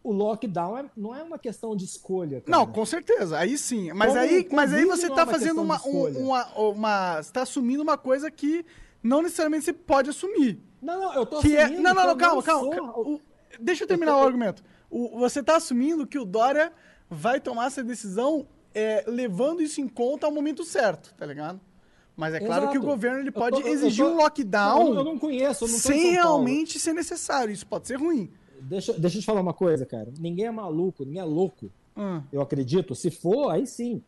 o 0.03 0.11
lockdown 0.13 0.79
é- 0.79 0.91
não 0.97 1.15
é 1.15 1.23
uma 1.23 1.39
questão 1.39 1.77
de 1.77 1.85
escolha. 1.85 2.41
cara. 2.41 2.51
Não, 2.59 2.67
com 2.67 2.85
certeza. 2.85 3.39
Aí 3.39 3.57
sim. 3.57 3.93
Mas 3.93 4.09
Como- 4.09 4.21
aí, 4.21 4.49
mas 4.53 4.73
aí 4.73 4.85
você 4.85 5.09
não 5.09 5.15
tá 5.17 5.23
é 5.23 5.27
fazendo 5.27 5.61
uma, 5.63 5.81
um- 5.87 6.19
uma, 6.27 6.47
uma. 6.59 7.23
Você 7.23 7.33
tá 7.33 7.43
assumindo 7.43 7.83
uma 7.83 7.97
coisa 7.99 8.31
que 8.31 8.65
não 9.03 9.23
necessariamente 9.23 9.65
você 9.65 9.73
pode 9.73 10.11
assumir. 10.11 10.61
Não, 10.83 10.99
não, 11.01 11.15
eu 11.15 11.27
tô 11.27 11.41
Que 11.41 11.57
é. 11.57 11.63
assumindo 11.65 11.83
Não, 11.83 11.95
não, 11.95 12.03
não, 12.03 12.11
eu 12.11 12.17
calma, 12.17 12.43
calma. 12.43 12.71
calma. 12.75 12.99
O- 12.99 13.21
Deixa 13.61 13.85
eu 13.85 13.89
terminar 13.89 14.13
tô- 14.13 14.19
o 14.19 14.23
argumento. 14.27 14.63
O- 14.91 15.19
você 15.19 15.43
tá 15.43 15.57
assumindo 15.57 16.07
que 16.07 16.19
o 16.19 16.25
Dória 16.25 16.73
vai 17.11 17.41
tomar 17.41 17.67
essa 17.67 17.83
decisão 17.83 18.47
é, 18.75 19.03
levando 19.07 19.61
isso 19.63 19.81
em 19.81 19.89
conta 19.89 20.27
ao 20.27 20.33
momento 20.33 20.63
certo, 20.65 21.13
tá 21.17 21.27
ligado? 21.27 21.61
Mas 22.19 22.35
é 22.35 22.41
claro 22.41 22.65
Exato. 22.65 22.73
que 22.73 22.79
o 22.79 22.83
governo 22.89 23.21
ele 23.21 23.29
Eu 23.29 23.33
tô- 23.33 23.39
pode 23.41 23.57
eu 23.59 23.63
tô- 23.63 23.69
exigir 23.69 24.05
um 24.05 24.09
Não, 24.11 24.17
lockdown 24.17 24.93
eu 24.95 25.05
não 25.05 25.17
conheço, 25.19 25.65
eu 25.65 25.69
não 25.69 25.81
tô 25.81 25.89
em 25.93 25.93
sem 26.01 26.11
realmente 26.11 26.77
ser 26.81 26.93
necessário. 26.93 27.53
Isso 27.53 27.65
pode 27.65 27.87
ser 27.87 27.95
ruim. 27.97 28.29
Deixa, 28.61 28.93
deixa 28.99 29.19
eu 29.19 29.21
te 29.21 29.25
falar 29.25 29.41
uma 29.41 29.55
coisa, 29.55 29.87
cara. 29.87 30.13
Ninguém 30.19 30.47
é 30.47 30.51
maluco, 30.51 31.05
ninguém 31.05 31.21
é 31.23 31.25
louco. 31.25 31.71
Hum. 31.97 32.23
eu 32.33 32.41
acredito, 32.41 32.95
se 32.95 33.11
for, 33.11 33.51
aí 33.51 33.67
sim, 33.67 34.01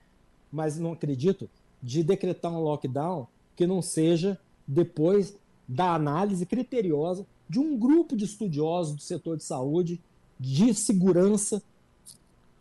mas 0.52 0.78
não 0.78 0.92
acredito, 0.92 1.50
de 1.82 2.04
decretar 2.04 2.52
um 2.52 2.60
lockdown 2.60 3.26
que 3.56 3.66
não 3.66 3.82
seja 3.82 4.38
depois 4.66 5.36
da 5.68 5.94
análise 5.94 6.46
criteriosa 6.46 7.26
de 7.48 7.58
um 7.58 7.76
grupo 7.76 8.16
de 8.16 8.24
estudiosos 8.24 8.94
do 8.94 9.02
setor 9.02 9.36
de 9.36 9.42
saúde, 9.44 10.00
de 10.38 10.72
segurança. 10.74 11.60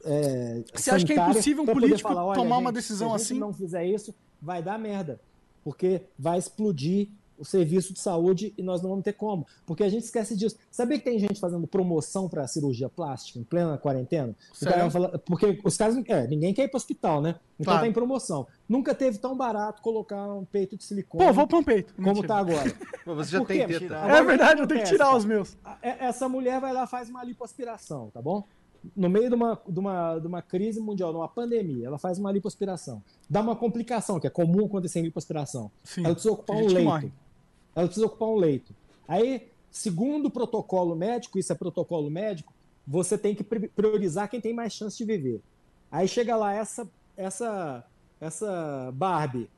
É, 0.03 0.63
Você 0.73 0.89
acha 0.91 1.05
que 1.05 1.13
é 1.13 1.29
impossível 1.29 1.63
um 1.63 1.65
político 1.67 2.07
falar, 2.09 2.25
"Olha, 2.25 2.39
tomar 2.39 2.57
uma 2.57 2.69
gente, 2.69 2.75
decisão 2.75 3.09
se 3.09 3.13
a 3.15 3.17
gente 3.17 3.25
assim?" 3.33 3.39
não 3.39 3.53
fizer 3.53 3.85
isso, 3.85 4.15
vai 4.41 4.63
dar 4.63 4.79
merda, 4.79 5.19
porque 5.63 6.01
vai 6.17 6.37
explodir 6.37 7.09
o 7.37 7.45
serviço 7.45 7.93
de 7.93 7.99
saúde 8.01 8.53
e 8.57 8.61
nós 8.61 8.81
não 8.81 8.89
vamos 8.89 9.05
ter 9.05 9.13
como. 9.13 9.47
Porque 9.65 9.81
a 9.81 9.87
gente 9.87 10.03
esquece 10.03 10.35
disso. 10.35 10.57
Sabia 10.69 10.97
que 10.99 11.05
tem 11.05 11.17
gente 11.17 11.39
fazendo 11.39 11.65
promoção 11.65 12.27
para 12.27 12.45
cirurgia 12.47 12.89
plástica 12.89 13.39
em 13.39 13.45
plena 13.45 13.77
quarentena? 13.77 14.35
O 14.51 14.55
Sério? 14.57 14.77
cara 14.77 14.91
fala, 14.91 15.19
porque 15.19 15.57
os 15.63 15.77
caras. 15.77 15.95
É, 16.07 16.27
ninguém 16.27 16.53
quer 16.53 16.63
ir 16.65 16.67
para 16.67 16.75
hospital, 16.75 17.21
né? 17.21 17.35
Então 17.57 17.71
Claro. 17.71 17.79
tá 17.79 17.87
em 17.87 17.93
promoção. 17.93 18.45
Nunca 18.67 18.93
teve 18.93 19.19
tão 19.19 19.37
barato 19.37 19.81
colocar 19.81 20.27
um 20.33 20.43
peito 20.43 20.75
de 20.75 20.83
silicone 20.83 21.23
Pô, 21.25 21.31
vou 21.31 21.47
pôr 21.47 21.59
um 21.59 21.63
peito. 21.63 21.93
como 21.95 22.07
Mentira. 22.07 22.27
tá 22.27 22.37
agora. 22.39 22.73
Mas 23.07 23.15
você 23.15 23.31
já 23.31 23.45
tem 23.45 23.65
teta. 23.65 23.85
É 23.93 23.97
Agora, 23.97 24.23
verdade, 24.25 24.61
eu 24.61 24.67
tenho 24.67 24.81
que 24.83 24.89
tirar 24.89 25.15
os 25.15 25.23
meus. 25.23 25.57
É- 25.81 26.07
Essa 26.07 26.27
mulher 26.27 26.59
vai 26.59 26.73
lá 26.73 26.83
e 26.83 26.87
faz 26.87 27.09
uma 27.09 27.23
lipoaspiração, 27.23 28.09
tá 28.13 28.21
bom? 28.21 28.43
No 28.95 29.09
meio 29.09 29.29
de 29.29 29.35
uma, 29.35 29.59
de, 29.67 29.79
uma, 29.79 30.19
de 30.19 30.27
uma 30.27 30.41
crise 30.41 30.79
mundial, 30.79 31.11
de 31.11 31.17
uma 31.17 31.27
pandemia, 31.27 31.87
ela 31.87 31.97
faz 31.97 32.17
uma 32.17 32.31
lipoaspiração. 32.31 33.01
Dá 33.29 33.41
uma 33.41 33.55
complicação, 33.55 34.19
que 34.19 34.27
é 34.27 34.29
comum 34.29 34.65
acontecer 34.65 34.99
em 34.99 35.03
lipoaspiração. 35.03 35.69
Sim. 35.83 36.05
Ela 36.05 36.13
precisa 36.13 36.33
ocupar 36.33 36.55
um 36.57 36.59
leito. 36.67 37.13
Ela 37.75 37.85
precisa 37.87 38.05
ocupar 38.05 38.29
um 38.29 38.35
leito. 38.35 38.73
Aí, 39.07 39.47
segundo 39.69 40.27
o 40.27 40.31
protocolo 40.31 40.95
médico, 40.95 41.37
isso 41.37 41.51
é 41.51 41.55
protocolo 41.55 42.09
médico, 42.09 42.53
você 42.87 43.17
tem 43.17 43.35
que 43.35 43.43
pri- 43.43 43.67
priorizar 43.67 44.29
quem 44.29 44.39
tem 44.41 44.53
mais 44.53 44.73
chance 44.73 44.97
de 44.97 45.03
viver. 45.05 45.41
Aí 45.91 46.07
chega 46.07 46.35
lá 46.35 46.53
essa 46.53 46.87
essa 47.17 47.85
essa 48.21 48.91
Barbie 48.93 49.49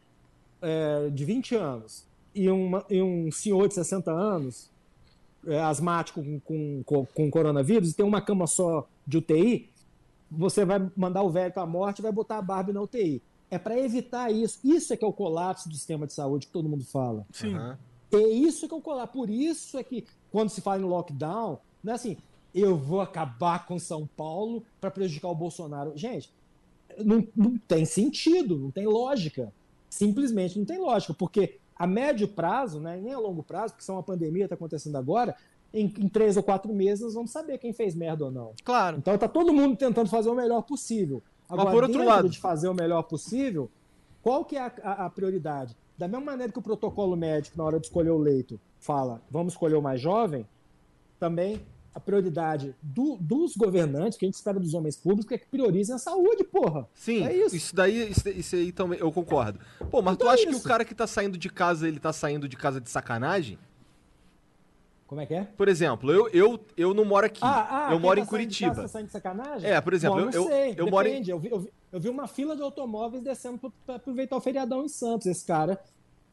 é, 0.62 1.10
de 1.10 1.26
20 1.26 1.56
anos 1.56 2.06
e, 2.34 2.50
uma- 2.50 2.86
e 2.90 3.02
um 3.02 3.32
senhor 3.32 3.68
de 3.68 3.74
60 3.76 4.12
anos, 4.12 4.70
é, 5.48 5.60
asmático 5.60 6.22
com, 6.24 6.40
com, 6.40 6.84
com, 6.86 7.06
com 7.06 7.32
coronavírus, 7.32 7.92
e 7.92 7.94
tem 7.96 8.06
uma 8.06 8.22
cama 8.22 8.46
só 8.48 8.88
de 9.06 9.18
UTI, 9.18 9.70
você 10.30 10.64
vai 10.64 10.90
mandar 10.96 11.24
o 11.24 11.30
velho 11.30 11.54
para 11.54 11.64
a 11.64 11.68
morte 11.68 12.00
e 12.00 12.02
vai 12.02 12.12
botar 12.12 12.38
a 12.38 12.42
Barbie 12.42 12.74
na 12.74 12.82
UTI. 12.82 13.22
É 13.50 13.60
para 13.60 13.78
evitar 13.78 14.32
isso. 14.32 14.60
Isso 14.64 14.94
é 14.94 14.98
que 14.98 15.04
é 15.04 15.08
o 15.08 15.12
colapso 15.12 15.68
do 15.68 15.76
sistema 15.76 16.08
de 16.08 16.14
saúde 16.14 16.48
que 16.48 16.54
todo 16.54 16.70
mundo 16.70 16.86
fala. 16.86 17.26
Sim. 17.32 17.54
Aham. 17.56 17.78
É 18.12 18.28
isso 18.28 18.68
que 18.68 18.74
eu 18.74 18.82
colar. 18.82 19.08
Por 19.08 19.30
isso 19.30 19.78
é 19.78 19.84
que, 19.84 20.06
quando 20.30 20.50
se 20.50 20.62
fala 20.62 20.82
em 20.82 20.86
lockdown, 20.86 21.60
não 21.84 21.94
é 21.94 21.96
assim, 21.96 22.18
eu 22.54 22.78
vou 22.78 23.02
acabar 23.02 23.66
com 23.66 23.80
São 23.80 24.06
Paulo 24.06 24.64
para 24.80 24.92
prejudicar 24.92 25.30
o 25.30 25.36
Bolsonaro. 25.36 25.94
Gente, 25.96 26.30
não, 26.98 27.26
não 27.36 27.58
tem 27.58 27.86
sentido, 27.86 28.58
não 28.58 28.72
tem 28.72 28.86
lógica. 28.86 29.54
Simplesmente 29.90 30.58
não 30.58 30.66
tem 30.66 30.78
lógica, 30.78 31.14
porque 31.14 31.60
a 31.76 31.88
médio 31.88 32.28
prazo, 32.28 32.80
né, 32.80 33.00
nem 33.02 33.14
a 33.14 33.20
longo 33.20 33.44
prazo, 33.44 33.74
porque 33.74 33.84
se 33.84 33.90
é 33.90 33.94
uma 33.94 34.04
pandemia 34.04 34.44
está 34.44 34.56
acontecendo 34.56 34.98
agora, 34.98 35.36
em, 35.74 35.86
em 35.86 36.08
três 36.10 36.36
ou 36.38 36.44
quatro 36.44 36.74
meses 36.74 37.04
nós 37.04 37.14
vamos 37.14 37.32
saber 37.32 37.58
quem 37.58 37.72
fez 37.74 37.96
merda 37.96 38.26
ou 38.26 38.32
não. 38.32 38.54
Claro. 38.64 38.98
Então 38.98 39.18
tá 39.18 39.28
todo 39.28 39.54
mundo 39.54 39.76
tentando 39.78 40.10
fazer 40.10 40.30
o 40.30 40.36
melhor 40.36 40.62
possível. 40.64 41.22
Agora, 41.50 41.72
por 41.72 41.84
outro 41.84 42.04
lado- 42.06 42.30
de 42.30 42.40
fazer 42.40 42.68
o 42.70 42.74
melhor 42.74 43.04
possível, 43.04 43.70
qual 44.22 44.44
que 44.46 44.56
é 44.56 44.62
a, 44.62 44.72
a- 44.84 45.06
a 45.06 45.10
prioridade? 45.10 45.76
Da 45.98 46.08
mesma 46.08 46.26
maneira 46.26 46.52
que 46.52 46.60
o 46.60 46.62
protocolo 46.62 47.16
médico, 47.16 47.58
na 47.58 47.64
hora 47.64 47.80
de 47.80 47.86
escolher 47.88 48.10
o 48.10 48.18
leito, 48.18 48.60
fala, 48.80 49.22
vamos 49.30 49.54
escolher 49.54 49.76
o 49.76 49.82
mais 49.82 50.00
jovem, 50.02 50.46
também 51.20 51.62
a 51.94 52.00
prioridade 52.00 52.74
do- 52.82 53.18
dos 53.20 53.56
governantes, 53.56 54.18
que 54.18 54.26
a 54.26 54.28
gente 54.28 54.36
espera 54.36 54.58
dos 54.60 54.74
homens 54.74 54.96
públicos, 54.96 55.30
é 55.34 55.38
que 55.38 55.46
priorizem 55.48 55.94
a 55.94 55.98
saúde, 55.98 56.42
porra. 56.44 56.88
Sim, 56.94 57.26
É 57.26 57.36
isso. 57.36 57.56
isso. 57.56 57.76
daí, 57.76 58.10
isso, 58.10 58.30
isso 58.30 58.56
aí 58.56 58.72
também, 58.72 58.98
eu 59.00 59.12
concordo. 59.12 59.60
Pô, 59.90 60.02
mas 60.02 60.14
Então 60.16 60.28
tu 60.28 60.32
é 60.32 60.34
acha 60.34 60.48
que 60.48 60.56
o 60.56 60.62
cara 60.64 60.86
que 60.86 60.96
tá 60.96 61.06
saindo 61.06 61.38
de 61.38 61.50
casa, 61.50 61.88
ele 61.88 62.00
tá 62.00 62.14
saindo 62.14 62.48
de 62.48 62.56
casa 62.56 62.80
de 62.80 62.90
sacanagem? 62.90 63.60
Como 65.12 65.20
é 65.20 65.26
que 65.26 65.34
é? 65.34 65.44
Por 65.44 65.68
exemplo, 65.68 66.10
eu, 66.10 66.30
eu, 66.30 66.58
eu 66.78 66.94
não 66.94 67.04
moro 67.04 67.26
aqui. 67.26 67.42
Ah, 67.44 67.90
ah, 67.90 67.92
eu 67.92 68.00
moro 68.00 68.16
tá 68.16 68.24
em 68.24 68.26
Curitiba. 68.26 68.74
tá 68.74 68.88
saindo 68.88 69.08
de 69.08 69.12
sacanagem? 69.12 69.70
É, 69.70 69.82
por 69.82 69.94
exemplo, 69.94 70.22
Bom, 70.22 70.30
eu- 70.30 70.32
eu- 70.32 70.48
sei, 70.48 70.74
eu 70.78 70.88
moro 70.90 71.06
em-. 71.06 71.28
Eu, 71.28 71.38
vi, 71.38 71.52
eu, 71.52 71.60
vi, 71.60 71.74
eu 71.92 72.00
vi 72.00 72.08
uma 72.08 72.30
fila 72.30 72.56
de 72.56 72.62
automóveis 72.62 73.22
descendo 73.22 73.58
pra- 73.58 73.70
pra 73.86 73.96
aproveitar 73.98 74.38
o 74.38 74.40
feriadão 74.40 74.86
em 74.86 74.88
Santos. 74.88 75.28
Esse 75.28 75.46
cara 75.46 75.78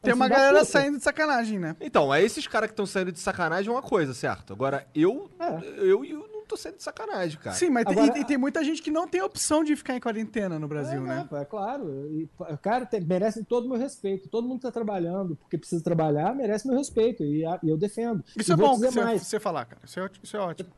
Tem 0.01 0.15
uma 0.15 0.29
galera 0.29 0.61
puta. 0.61 0.65
saindo 0.65 0.97
de 0.99 1.03
sacanagem, 1.03 1.59
né? 1.59 1.75
Então, 1.81 2.15
é 2.15 2.23
esses 2.23 2.47
caras 2.47 2.69
que 2.69 2.73
estão 2.73 2.87
saindo 2.87 3.11
de 3.11 3.19
sacanagem 3.19 3.69
é 3.69 3.73
uma 3.73 3.83
coisa, 3.83 4.15
certo? 4.15 4.53
Agora, 4.53 4.87
eu, 4.95 5.29
É. 5.41 5.59
eu, 5.79 6.05
eu 6.05 6.28
tô 6.49 6.57
saindo 6.57 6.79
de 6.79 6.83
sacanagem, 6.83 7.39
cara. 7.39 7.55
Sim, 7.55 7.70
mas 7.70 7.85
tem- 7.85 7.99
Agora- 7.99 8.19
e, 8.19 8.23
e 8.23 8.25
tem 8.25 8.37
muita 8.39 8.65
gente 8.65 8.83
que 8.83 8.91
não 8.91 9.07
tem 9.07 9.23
opção 9.23 9.62
de 9.62 9.77
ficar 9.77 9.95
em 9.97 10.01
quarentena 10.01 10.59
no 10.59 10.66
Brasil, 10.66 11.05
é, 11.05 11.07
né? 11.09 11.27
pô, 11.29 11.37
é 11.37 11.45
claro. 11.45 12.11
E, 12.12 12.29
cara, 12.61 12.85
tem, 12.87 13.01
merecem 13.01 13.45
todo 13.45 13.66
o 13.66 13.69
meu 13.69 13.79
respeito. 13.79 14.29
Todo 14.29 14.49
mundo 14.49 14.57
que 14.59 14.62
tá 14.66 14.73
trabalhando 14.73 15.37
porque 15.37 15.57
precisa 15.59 15.83
trabalhar 15.85 16.35
merece 16.35 16.66
meu 16.66 16.77
respeito. 16.77 17.23
E, 17.23 17.45
a- 17.45 17.61
e 17.62 17.69
eu 17.69 17.77
defendo. 17.77 18.25
Isso 18.37 18.51
e 18.51 18.55
é 18.55 18.57
bom 18.57 18.77
você, 18.77 19.01
mais. 19.05 19.23
você 19.23 19.39
falar, 19.39 19.65
cara. 19.66 19.83
Isso 19.85 20.01
é, 20.01 20.03
ótimo- 20.05 20.25
isso 20.25 20.37
é 20.37 20.41
ótimo. 20.41 20.69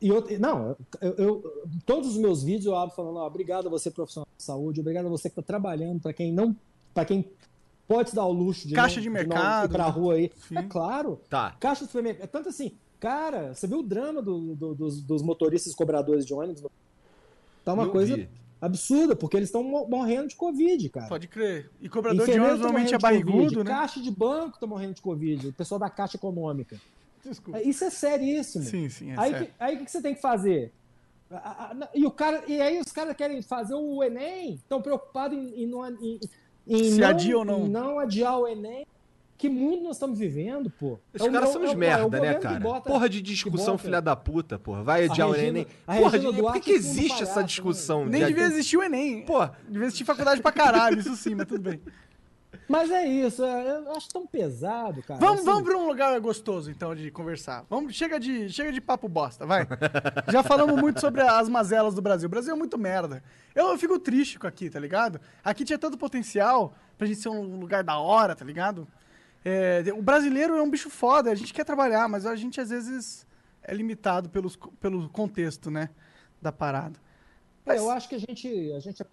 E 0.00 0.08
eu, 0.08 0.24
não, 0.38 0.76
eu, 1.00 1.14
eu- 1.18 1.42
todos 1.84 2.08
os 2.12 2.16
meus 2.16 2.42
vídeos 2.42 2.64
eu 2.64 2.74
abro 2.74 2.94
falando, 2.96 3.16
ó, 3.18 3.26
obrigado 3.26 3.66
a 3.66 3.70
você 3.70 3.90
profissional 3.90 4.26
de 4.34 4.42
saúde, 4.42 4.80
obrigado 4.80 5.04
a 5.06 5.08
você 5.10 5.28
que 5.28 5.38
está 5.38 5.42
trabalhando, 5.42 6.00
para 6.00 6.14
quem 6.14 6.32
não, 6.32 6.56
para 6.94 7.04
quem 7.04 7.30
pode 7.86 8.08
se 8.10 8.16
dar 8.16 8.24
o 8.24 8.32
luxo 8.32 8.66
de 8.66 8.74
Caixa 8.74 8.96
não, 8.96 9.02
de 9.02 9.08
não 9.08 9.12
mercado, 9.14 9.70
ir 9.70 9.74
pra 9.74 9.84
né? 9.86 9.90
rua 9.90 10.14
aí. 10.14 10.32
Sim. 10.48 10.56
É 10.56 10.62
claro. 10.62 11.20
Tá. 11.28 11.54
Caixa 11.60 11.84
de 11.84 11.88
supermercado. 11.90 12.24
É 12.24 12.26
tanto 12.28 12.48
assim, 12.48 12.72
cara, 13.00 13.54
você 13.54 13.66
viu 13.66 13.78
o 13.78 13.82
drama 13.82 14.20
do- 14.22 14.54
do- 14.54 14.74
dos, 14.74 15.02
dos 15.02 15.22
motoristas 15.22 15.74
cobradores 15.74 16.24
de 16.26 16.34
ônibus? 16.34 16.62
Tá 17.64 17.72
uma 17.72 17.84
Não 17.84 17.90
coisa 17.92 18.14
vi. 18.16 18.28
absurda, 18.60 19.16
porque 19.16 19.36
eles 19.36 19.48
estão 19.48 19.62
morrendo 19.62 20.28
de 20.28 20.36
Covid, 20.36 20.88
cara. 20.90 21.08
Pode 21.08 21.26
crer. 21.26 21.70
E 21.80 21.88
cobrador 21.88 22.18
de 22.18 22.22
Enfermeiro 22.30 22.54
ônibus 22.54 22.60
tá 22.60 22.66
normalmente 22.72 22.94
é 22.94 22.98
de 22.98 23.02
barrigudo, 23.02 23.38
Covid, 23.54 23.58
né? 23.58 23.64
Caixa 23.64 24.00
de 24.00 24.10
banco 24.10 24.58
tá 24.60 24.66
morrendo 24.66 24.94
de 24.94 25.02
Covid, 25.02 25.48
o 25.48 25.52
pessoal 25.52 25.78
da 25.78 25.90
Caixa 25.90 26.16
Econômica. 26.16 26.80
Desculpa. 27.24 27.58
É, 27.58 27.62
Isso 27.62 27.84
é 27.84 27.90
seríssimo. 27.90 28.64
Sim, 28.64 28.88
sim, 28.88 29.10
é 29.10 29.18
aí, 29.18 29.30
sério. 29.32 29.46
que- 29.46 29.52
aí 29.58 29.74
o 29.74 29.78
que 29.78 29.84
que 29.84 29.90
você 29.90 30.00
tem 30.02 30.14
que 30.14 30.20
fazer? 30.20 30.72
E, 31.94 32.04
o 32.04 32.10
cara, 32.10 32.42
e 32.48 32.60
aí 32.60 32.80
os 32.80 32.90
caras 32.90 33.14
querem 33.16 33.40
fazer 33.40 33.74
o 33.74 34.02
Enem, 34.02 34.54
estão 34.54 34.82
preocupados 34.82 35.38
em, 35.38 35.62
em 35.62 35.66
não, 35.66 35.86
em, 35.88 36.18
em 36.66 36.84
Se 36.92 36.98
não, 37.00 37.08
adia 37.08 37.38
ou 37.38 37.44
não. 37.44 37.66
em 37.66 37.68
não 37.68 37.98
adiar 38.00 38.38
o 38.38 38.48
Enem. 38.48 38.84
Que 39.40 39.48
mundo 39.48 39.84
nós 39.84 39.96
estamos 39.96 40.18
vivendo, 40.18 40.68
pô? 40.68 40.98
Esses 41.14 41.26
É 41.26 41.30
caras 41.30 41.46
é 41.48 41.50
o- 41.50 41.52
são 41.54 41.62
é 41.62 41.64
uns 41.64 41.70
o- 41.70 41.72
é 41.72 41.76
merda, 41.76 42.20
né, 42.20 42.34
cara? 42.34 42.60
bota- 42.60 42.90
Porra 42.90 43.08
de 43.08 43.22
discussão 43.22 43.72
bota- 43.74 43.78
filha 43.84 44.02
da 44.02 44.14
puta, 44.14 44.58
porra. 44.58 44.82
Vai 44.82 45.06
adiar 45.06 45.30
o 45.30 45.34
Enem. 45.34 45.66
Porra, 45.86 46.18
de... 46.18 46.26
por 46.26 46.52
que, 46.52 46.60
que 46.60 46.72
existe 46.72 47.08
palhaço, 47.08 47.22
essa 47.22 47.40
né? 47.40 47.46
discussão? 47.46 48.04
Nem 48.04 48.20
de- 48.20 48.26
devia 48.28 48.44
existir 48.44 48.76
o 48.76 48.82
Enem. 48.82 49.24
Pô, 49.24 49.48
Devia 49.66 49.86
existir 49.86 50.04
faculdade 50.04 50.42
pra 50.42 50.52
caralho, 50.52 50.98
isso 51.00 51.16
sim, 51.16 51.34
mas 51.34 51.46
tudo 51.46 51.62
bem. 51.70 51.80
Mas 52.68 52.90
é 52.90 53.06
isso, 53.06 53.42
é- 53.42 53.78
eu 53.78 53.92
acho 53.92 54.08
tão 54.10 54.26
pesado, 54.26 55.02
cara. 55.02 55.18
Vamos, 55.18 55.36
assim. 55.36 55.44
vamos 55.46 55.62
pra 55.62 55.78
um 55.78 55.86
lugar 55.86 56.20
gostoso, 56.20 56.70
então, 56.70 56.94
de 56.94 57.10
conversar. 57.10 57.64
Vamos, 57.70 57.94
chega, 57.94 58.20
de, 58.20 58.50
chega 58.50 58.70
de 58.70 58.80
papo 58.80 59.08
bosta, 59.08 59.46
vai. 59.46 59.66
Já 60.30 60.42
falamos 60.42 60.78
muito 60.78 61.00
sobre 61.00 61.22
as 61.22 61.48
mazelas 61.48 61.94
do 61.94 62.02
Brasil. 62.02 62.26
O 62.26 62.30
Brasil 62.30 62.52
é 62.52 62.56
muito 62.58 62.76
merda. 62.76 63.22
Eu, 63.54 63.68
eu 63.68 63.78
fico 63.78 63.98
triste 63.98 64.38
com 64.38 64.46
aqui, 64.46 64.68
tá 64.68 64.78
ligado? 64.78 65.18
Aqui 65.42 65.64
tinha 65.64 65.78
tanto 65.78 65.96
potencial 65.96 66.74
pra 66.98 67.06
gente 67.06 67.20
ser 67.20 67.30
um 67.30 67.58
lugar 67.58 67.82
da 67.82 67.98
hora, 67.98 68.36
tá 68.36 68.44
ligado? 68.44 68.86
É, 69.44 69.82
o 69.96 70.02
brasileiro 70.02 70.54
é 70.56 70.62
um 70.62 70.70
bicho 70.70 70.90
foda, 70.90 71.30
a 71.30 71.34
gente 71.34 71.52
quer 71.54 71.64
trabalhar, 71.64 72.08
mas 72.08 72.26
a 72.26 72.36
gente 72.36 72.60
às 72.60 72.70
vezes 72.70 73.26
é 73.62 73.74
limitado 73.74 74.28
pelos, 74.28 74.58
pelo 74.80 75.08
contexto, 75.08 75.70
né? 75.70 75.90
Da 76.42 76.52
parada. 76.52 76.98
É, 76.98 77.70
Mas- 77.70 77.80
eu 77.80 77.90
acho 77.90 78.08
que 78.08 78.14
a 78.14 78.18
gente. 78.18 78.72
A 78.72 78.80
gente 78.80 79.02
é- 79.02 79.06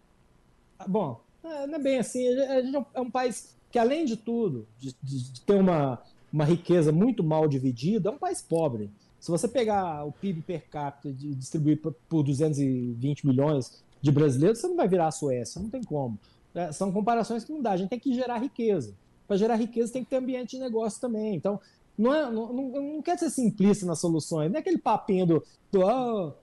bom, 0.87 1.21
é, 1.43 1.67
não 1.67 1.75
é 1.75 1.79
bem 1.79 1.99
assim. 1.99 2.27
A 2.27 2.61
gente 2.61 2.75
é 2.75 2.79
um, 3.01 3.07
é 3.07 3.09
país 3.11 3.55
que, 3.71 3.79
além 3.79 4.05
de 4.05 4.15
tudo, 4.17 4.67
de, 4.77 4.95
de- 5.03 5.41
ter 5.41 5.55
uma, 5.55 6.01
uma 6.31 6.45
riqueza 6.45 6.91
muito 6.91 7.23
mal 7.23 7.47
dividida, 7.47 8.09
é 8.09 8.11
um 8.11 8.17
país 8.17 8.41
pobre. 8.41 8.89
Se 9.19 9.31
você 9.31 9.47
pegar 9.47 10.05
o 10.05 10.11
PIB 10.11 10.41
per 10.41 10.69
capita 10.69 11.09
e 11.09 11.13
distribuir 11.35 11.81
por- 11.81 11.93
por 12.07 12.23
220 12.23 13.25
milhões 13.25 13.83
de 14.01 14.11
brasileiros, 14.11 14.59
você 14.59 14.67
não 14.67 14.75
vai 14.75 14.87
virar 14.87 15.07
a 15.07 15.11
Suécia, 15.11 15.61
não 15.61 15.69
tem 15.69 15.83
como. 15.83 16.17
É, 16.53 16.71
são 16.71 16.91
comparações 16.91 17.43
que 17.43 17.51
não 17.51 17.61
dá. 17.61 17.71
A 17.71 17.77
gente 17.77 17.89
tem 17.89 17.99
que 17.99 18.13
gerar 18.13 18.37
riqueza. 18.39 18.93
Para 19.27 19.37
gerar 19.37 19.55
riqueza 19.55 19.91
tem 19.93 20.03
que 20.03 20.09
ter 20.09 20.15
ambiente 20.17 20.51
de 20.51 20.59
negócio 20.59 21.01
também. 21.01 21.35
Então, 21.35 21.59
não, 21.97 22.13
é, 22.13 22.31
não, 22.31 22.53
não, 22.53 22.69
não 22.95 23.01
quer 23.01 23.17
ser 23.17 23.29
simplista 23.29 23.85
nas 23.85 23.99
soluções. 23.99 24.49
Não 24.49 24.57
é 24.57 24.59
aquele 24.59 24.77
papinho 24.77 25.25
do, 25.25 25.43
do 25.71 25.87
ah, 25.87 26.33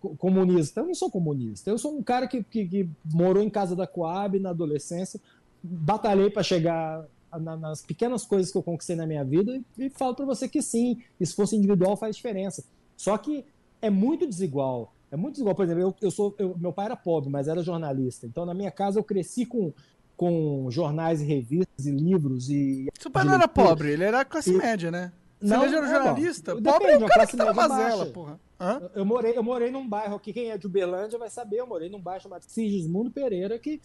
co- 0.00 0.16
comunista. 0.16 0.80
Eu 0.80 0.86
não 0.86 0.94
sou 0.94 1.10
comunista. 1.10 1.70
Eu 1.70 1.78
sou 1.78 1.96
um 1.96 2.02
cara 2.02 2.26
que, 2.26 2.42
que, 2.42 2.66
que 2.66 2.90
morou 3.12 3.42
em 3.42 3.50
casa 3.50 3.74
da 3.76 3.86
Coab 3.86 4.38
na 4.38 4.50
adolescência, 4.50 5.20
batalhei 5.62 6.30
para 6.30 6.42
chegar 6.42 7.04
na- 7.40 7.56
nas 7.56 7.82
pequenas 7.82 8.24
coisas 8.24 8.50
que 8.50 8.58
eu 8.58 8.62
conquistei 8.62 8.96
na 8.96 9.06
minha 9.06 9.24
vida 9.24 9.56
e, 9.78 9.86
e 9.86 9.90
falo 9.90 10.14
para 10.14 10.24
você 10.26 10.48
que 10.48 10.62
sim, 10.62 10.98
esforço 11.18 11.54
individual 11.54 11.96
faz 11.96 12.16
diferença. 12.16 12.64
Só 12.96 13.16
que 13.16 13.44
é 13.80 13.88
muito 13.90 14.26
desigual. 14.26 14.92
É 15.10 15.16
muito 15.16 15.34
desigual. 15.34 15.54
Por 15.54 15.64
exemplo, 15.64 15.82
eu, 15.82 15.94
eu 16.02 16.10
sou, 16.10 16.34
eu- 16.38 16.56
meu 16.58 16.72
pai 16.72 16.86
era 16.86 16.96
pobre, 16.96 17.30
mas 17.30 17.48
era 17.48 17.62
jornalista. 17.62 18.26
Então, 18.26 18.44
na 18.44 18.54
minha 18.54 18.70
casa, 18.70 18.98
eu 18.98 19.04
cresci 19.04 19.46
com, 19.46 19.72
com 20.20 20.70
jornais 20.70 21.22
e 21.22 21.24
revistas 21.24 21.86
e 21.86 21.90
livros 21.90 22.50
e 22.50 22.88
Seu 22.98 23.10
pai 23.10 23.22
de 23.22 23.28
não 23.30 23.36
era 23.36 23.48
pobre, 23.48 23.90
ele 23.90 24.04
era 24.04 24.22
classe 24.22 24.52
E- 24.52 24.58
média, 24.58 24.90
né? 24.90 25.10
Você 25.40 25.48
Não, 25.56 25.64
ele 25.64 25.74
era 25.74 25.86
é, 25.86 25.90
jornalista? 25.90 26.54
bom, 26.54 26.62
pobre 26.62 26.88
depende, 26.88 27.02
é 27.02 27.06
o 27.06 27.08
cara 27.08 27.14
classe 27.14 27.30
que 27.30 27.36
tá 27.38 27.44
na 27.46 27.54
média 27.54 27.68
mazela, 27.70 28.06
porra. 28.12 28.40
Hã? 28.60 28.82
Eu 28.94 29.06
morei, 29.06 29.34
eu 29.34 29.42
morei 29.42 29.70
num 29.70 29.88
bairro 29.88 30.16
aqui, 30.16 30.34
quem 30.34 30.50
é 30.50 30.58
de 30.58 30.66
Uberlândia 30.66 31.18
vai 31.18 31.30
saber, 31.30 31.56
eu 31.60 31.66
morei 31.66 31.88
num 31.88 31.98
bairro 31.98 32.22
chamado 32.22 32.42
Sigismundo 32.42 33.10
Pereira, 33.10 33.58
que, 33.58 33.80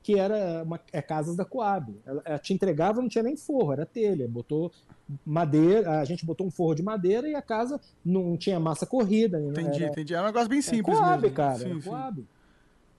que 0.00 0.16
era 0.16 0.62
uma, 0.62 0.78
é 0.92 1.02
Casas 1.02 1.34
da 1.34 1.44
Coab. 1.44 1.92
Ela, 2.06 2.22
ela 2.24 2.38
te 2.38 2.54
entregava, 2.54 3.02
não 3.02 3.08
tinha 3.08 3.24
nem 3.24 3.36
forro, 3.36 3.72
era 3.72 3.84
telha. 3.84 4.28
Botou 4.28 4.70
madeira, 5.26 5.98
a 5.98 6.04
gente 6.04 6.24
botou 6.24 6.46
um 6.46 6.52
forro 6.52 6.76
de 6.76 6.84
madeira 6.84 7.28
e 7.28 7.34
a 7.34 7.42
casa 7.42 7.80
não 8.04 8.36
tinha 8.36 8.60
massa 8.60 8.86
corrida. 8.86 9.40
Entendi, 9.40 9.82
era, 9.82 9.90
entendi. 9.90 10.14
É 10.14 10.22
um 10.22 10.26
negócio 10.26 10.48
bem 10.48 10.60
é 10.60 10.62
simples 10.62 10.96
Coab, 10.96 11.20
mesmo. 11.22 11.34
cara, 11.36 11.58
Sim, 11.58 11.64
era 11.64 11.74
sim. 11.74 11.90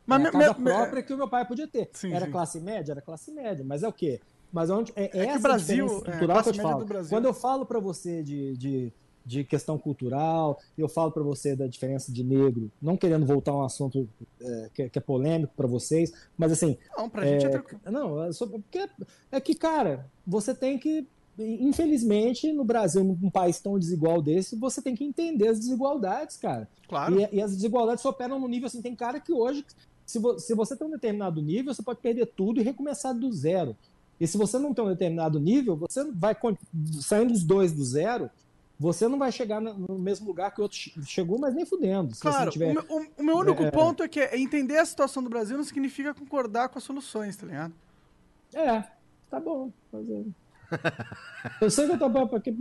Mas 0.06 0.20
é 0.20 0.24
me- 0.24 0.30
a 0.30 0.32
casa 0.32 0.54
me- 0.54 0.60
me- 0.66 0.72
própria 0.72 1.04
que 1.04 1.14
o 1.14 1.18
meu 1.18 1.28
pai 1.30 1.46
podia 1.48 1.68
ter. 1.68 1.90
Sim, 1.94 2.14
era 2.14 2.26
sim. 2.26 2.32
classe 2.32 2.60
média? 2.60 2.92
Era 2.94 3.02
classe 3.02 3.32
média. 3.32 3.64
Mas 3.68 3.84
é 3.84 3.88
o 3.88 3.94
quê? 3.94 4.20
Mas 4.52 4.70
onde, 4.70 4.92
é, 4.96 5.08
que 5.08 5.18
essa 5.18 5.40
o 5.40 5.42
Brasil, 5.42 5.86
diferença 5.86 6.10
é, 6.10 6.12
cultural 6.20 6.44
que 6.44 6.50
eu 6.50 6.54
te 6.54 6.62
falo. 6.62 6.86
Quando 7.10 7.26
eu 7.26 7.34
falo 7.34 7.66
para 7.66 7.80
você 7.80 8.22
de, 8.22 8.58
de, 8.58 8.94
de 9.26 9.44
questão 9.46 9.78
cultural, 9.78 10.60
eu 10.78 10.90
falo 10.90 11.10
para 11.12 11.24
você 11.24 11.56
da 11.56 11.68
diferença 11.68 12.12
de 12.12 12.22
negro, 12.24 12.70
não 12.82 12.98
querendo 12.98 13.26
voltar 13.26 13.52
a 13.52 13.56
um 13.58 13.64
assunto 13.64 14.10
é, 14.42 14.70
que, 14.74 14.90
que 14.90 15.00
é 15.00 15.02
polêmico 15.02 15.54
para 15.56 15.68
vocês, 15.68 16.12
mas 16.38 16.52
assim, 16.52 16.78
Não, 16.98 17.10
pra 17.10 17.26
gente 17.26 17.46
é 17.46 17.48
é, 17.48 17.50
tranquilo. 17.50 17.82
não, 17.86 18.24
é, 18.24 18.34
só- 18.34 18.46
porque 18.48 18.90
é 19.32 19.40
que, 19.40 19.56
cara, 19.56 20.06
você 20.28 20.54
tem 20.54 20.78
que, 20.78 21.08
infelizmente, 21.40 22.52
no 22.52 22.64
Brasil, 22.66 23.04
num 23.04 23.30
país 23.30 23.60
tão 23.60 23.78
desigual 23.80 24.22
desse, 24.22 24.56
você 24.58 24.82
tem 24.82 24.96
que 24.96 25.04
entender 25.04 25.48
as 25.48 25.60
desigualdades, 25.60 26.38
cara. 26.38 26.68
Claro. 26.88 27.20
E, 27.20 27.30
e 27.38 27.42
as 27.42 27.56
desigualdades 27.56 28.02
só 28.02 28.10
operam 28.10 28.40
no 28.40 28.48
nível 28.48 28.68
assim. 28.68 28.82
Tem 28.82 28.96
cara 28.96 29.20
que 29.20 29.32
hoje, 29.32 29.66
se, 30.12 30.20
vo- 30.20 30.38
se 30.40 30.54
você 30.54 30.76
tem 30.76 30.86
um 30.88 30.92
determinado 30.92 31.42
nível, 31.42 31.74
você 31.74 31.82
pode 31.82 32.00
perder 32.00 32.26
tudo 32.28 32.60
e 32.60 32.64
recomeçar 32.64 33.14
do 33.18 33.32
zero. 33.32 33.76
E 34.20 34.28
se 34.28 34.38
você 34.38 34.60
não 34.60 34.74
tem 34.74 34.86
um 34.86 34.90
determinado 34.90 35.40
nível, 35.40 35.76
você 35.76 36.04
vai 36.12 36.36
saindo 37.02 37.34
os 37.34 37.44
dois 37.44 37.72
do 37.72 37.84
zero, 37.84 38.30
você 38.80 39.08
não 39.08 39.18
vai 39.18 39.32
chegar 39.32 39.60
no 39.62 39.98
mesmo 40.00 40.28
lugar 40.28 40.52
que 40.54 40.60
o 40.60 40.64
outro 40.64 40.78
che- 40.78 40.94
chegou, 41.06 41.40
mas 41.40 41.54
nem 41.56 41.66
fudendo. 41.66 42.16
Claro, 42.20 42.52
tiver... 42.52 42.72
o, 42.72 42.74
meu, 42.74 42.86
o- 43.20 43.24
meu 43.24 43.38
único 43.38 43.64
É. 43.64 43.72
ponto 43.72 44.04
é 44.04 44.08
que 44.08 44.20
é 44.20 44.38
entender 44.40 44.78
a 44.78 44.86
situação 44.86 45.24
do 45.24 45.30
Brasil 45.30 45.58
não 45.58 45.64
significa 45.64 46.14
concordar 46.14 46.70
com 46.70 46.78
as 46.78 46.84
soluções, 46.84 47.36
tá 47.36 47.46
ligado? 47.48 47.74
É, 48.54 48.84
tá 49.30 49.40
bom. 49.40 49.72
Fazer. 49.92 50.26
Eu 51.60 51.70
sei 51.72 51.86
que 51.88 51.94
eu 51.94 52.00
tô 52.00 52.10
bom 52.10 52.30
aqui. 52.36 52.56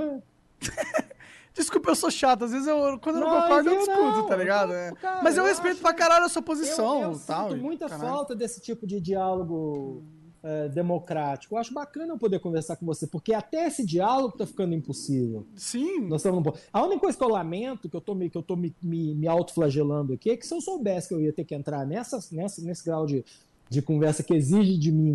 Desculpa, 1.55 1.91
eu 1.91 1.95
sou 1.97 2.11
chato. 2.11 2.45
Às 2.45 2.53
vezes 2.53 2.67
eu, 2.67 2.99
quando 3.01 3.17
eu 3.17 3.21
não, 3.23 3.31
Não, 3.35 3.43
concordo, 3.43 3.69
eu 3.69 3.75
eu 3.75 3.79
discuto, 3.81 4.01
não, 4.03 4.27
tá 4.27 4.37
ligado? 4.37 4.73
eu- 4.73 4.79
É. 4.79 4.93
cara, 4.93 5.23
Mas 5.23 5.37
eu, 5.37 5.45
respeito 5.45 5.73
acho- 5.75 5.83
pra 5.83 5.93
caralho 5.93 6.25
a 6.25 6.29
sua 6.29 6.43
posição. 6.43 7.03
Eu, 7.03 7.13
eu 7.13 7.19
tal, 7.19 7.51
sinto 7.51 7.61
muita 7.63 7.89
caralho. 7.89 8.09
falta 8.09 8.35
desse 8.37 8.61
tipo 8.61 8.87
de 8.87 9.01
diálogo 9.01 10.03
é, 10.43 10.69
democrático. 10.71 11.55
Eu 11.55 11.59
acho 11.59 11.75
bacana 11.75 12.15
eu 12.15 12.19
poder 12.19 12.39
conversar 12.39 12.75
com 12.77 12.87
você, 12.87 13.07
porque 13.07 13.35
até 13.35 13.67
esse 13.67 13.85
diálogo 13.85 14.39
tá 14.39 14.47
ficando 14.47 14.73
impossível. 14.75 15.45
Sim. 15.55 16.07
Nós 16.09 16.21
estamos 16.23 16.43
num. 16.43 16.53
A 16.73 16.83
única 16.83 17.01
coisa 17.01 17.19
que 17.19 17.23
eu 17.23 17.29
lamento, 17.29 17.91
que 17.91 17.95
eu 17.97 18.01
tô, 18.01 18.15
me, 18.15 18.31
que 18.31 18.39
eu 18.39 18.43
tô 18.43 18.57
me, 18.57 18.75
me, 18.83 19.15
me 19.15 19.29
autoflagelando 19.29 20.15
aqui, 20.15 20.31
é 20.31 20.37
que 20.39 20.47
se 20.47 20.55
eu 20.55 20.61
soubesse 20.63 21.09
que 21.09 21.15
eu 21.15 21.21
ia 21.21 21.31
ter 21.33 21.45
que 21.45 21.55
entrar 21.55 21.85
nessa, 21.85 22.19
nessa, 22.33 22.63
nesse 22.63 22.83
grau 22.83 23.05
de, 23.05 23.23
de 23.69 23.83
conversa 23.83 24.23
que 24.23 24.33
exige 24.33 24.79
de 24.79 24.91
mim 24.91 25.15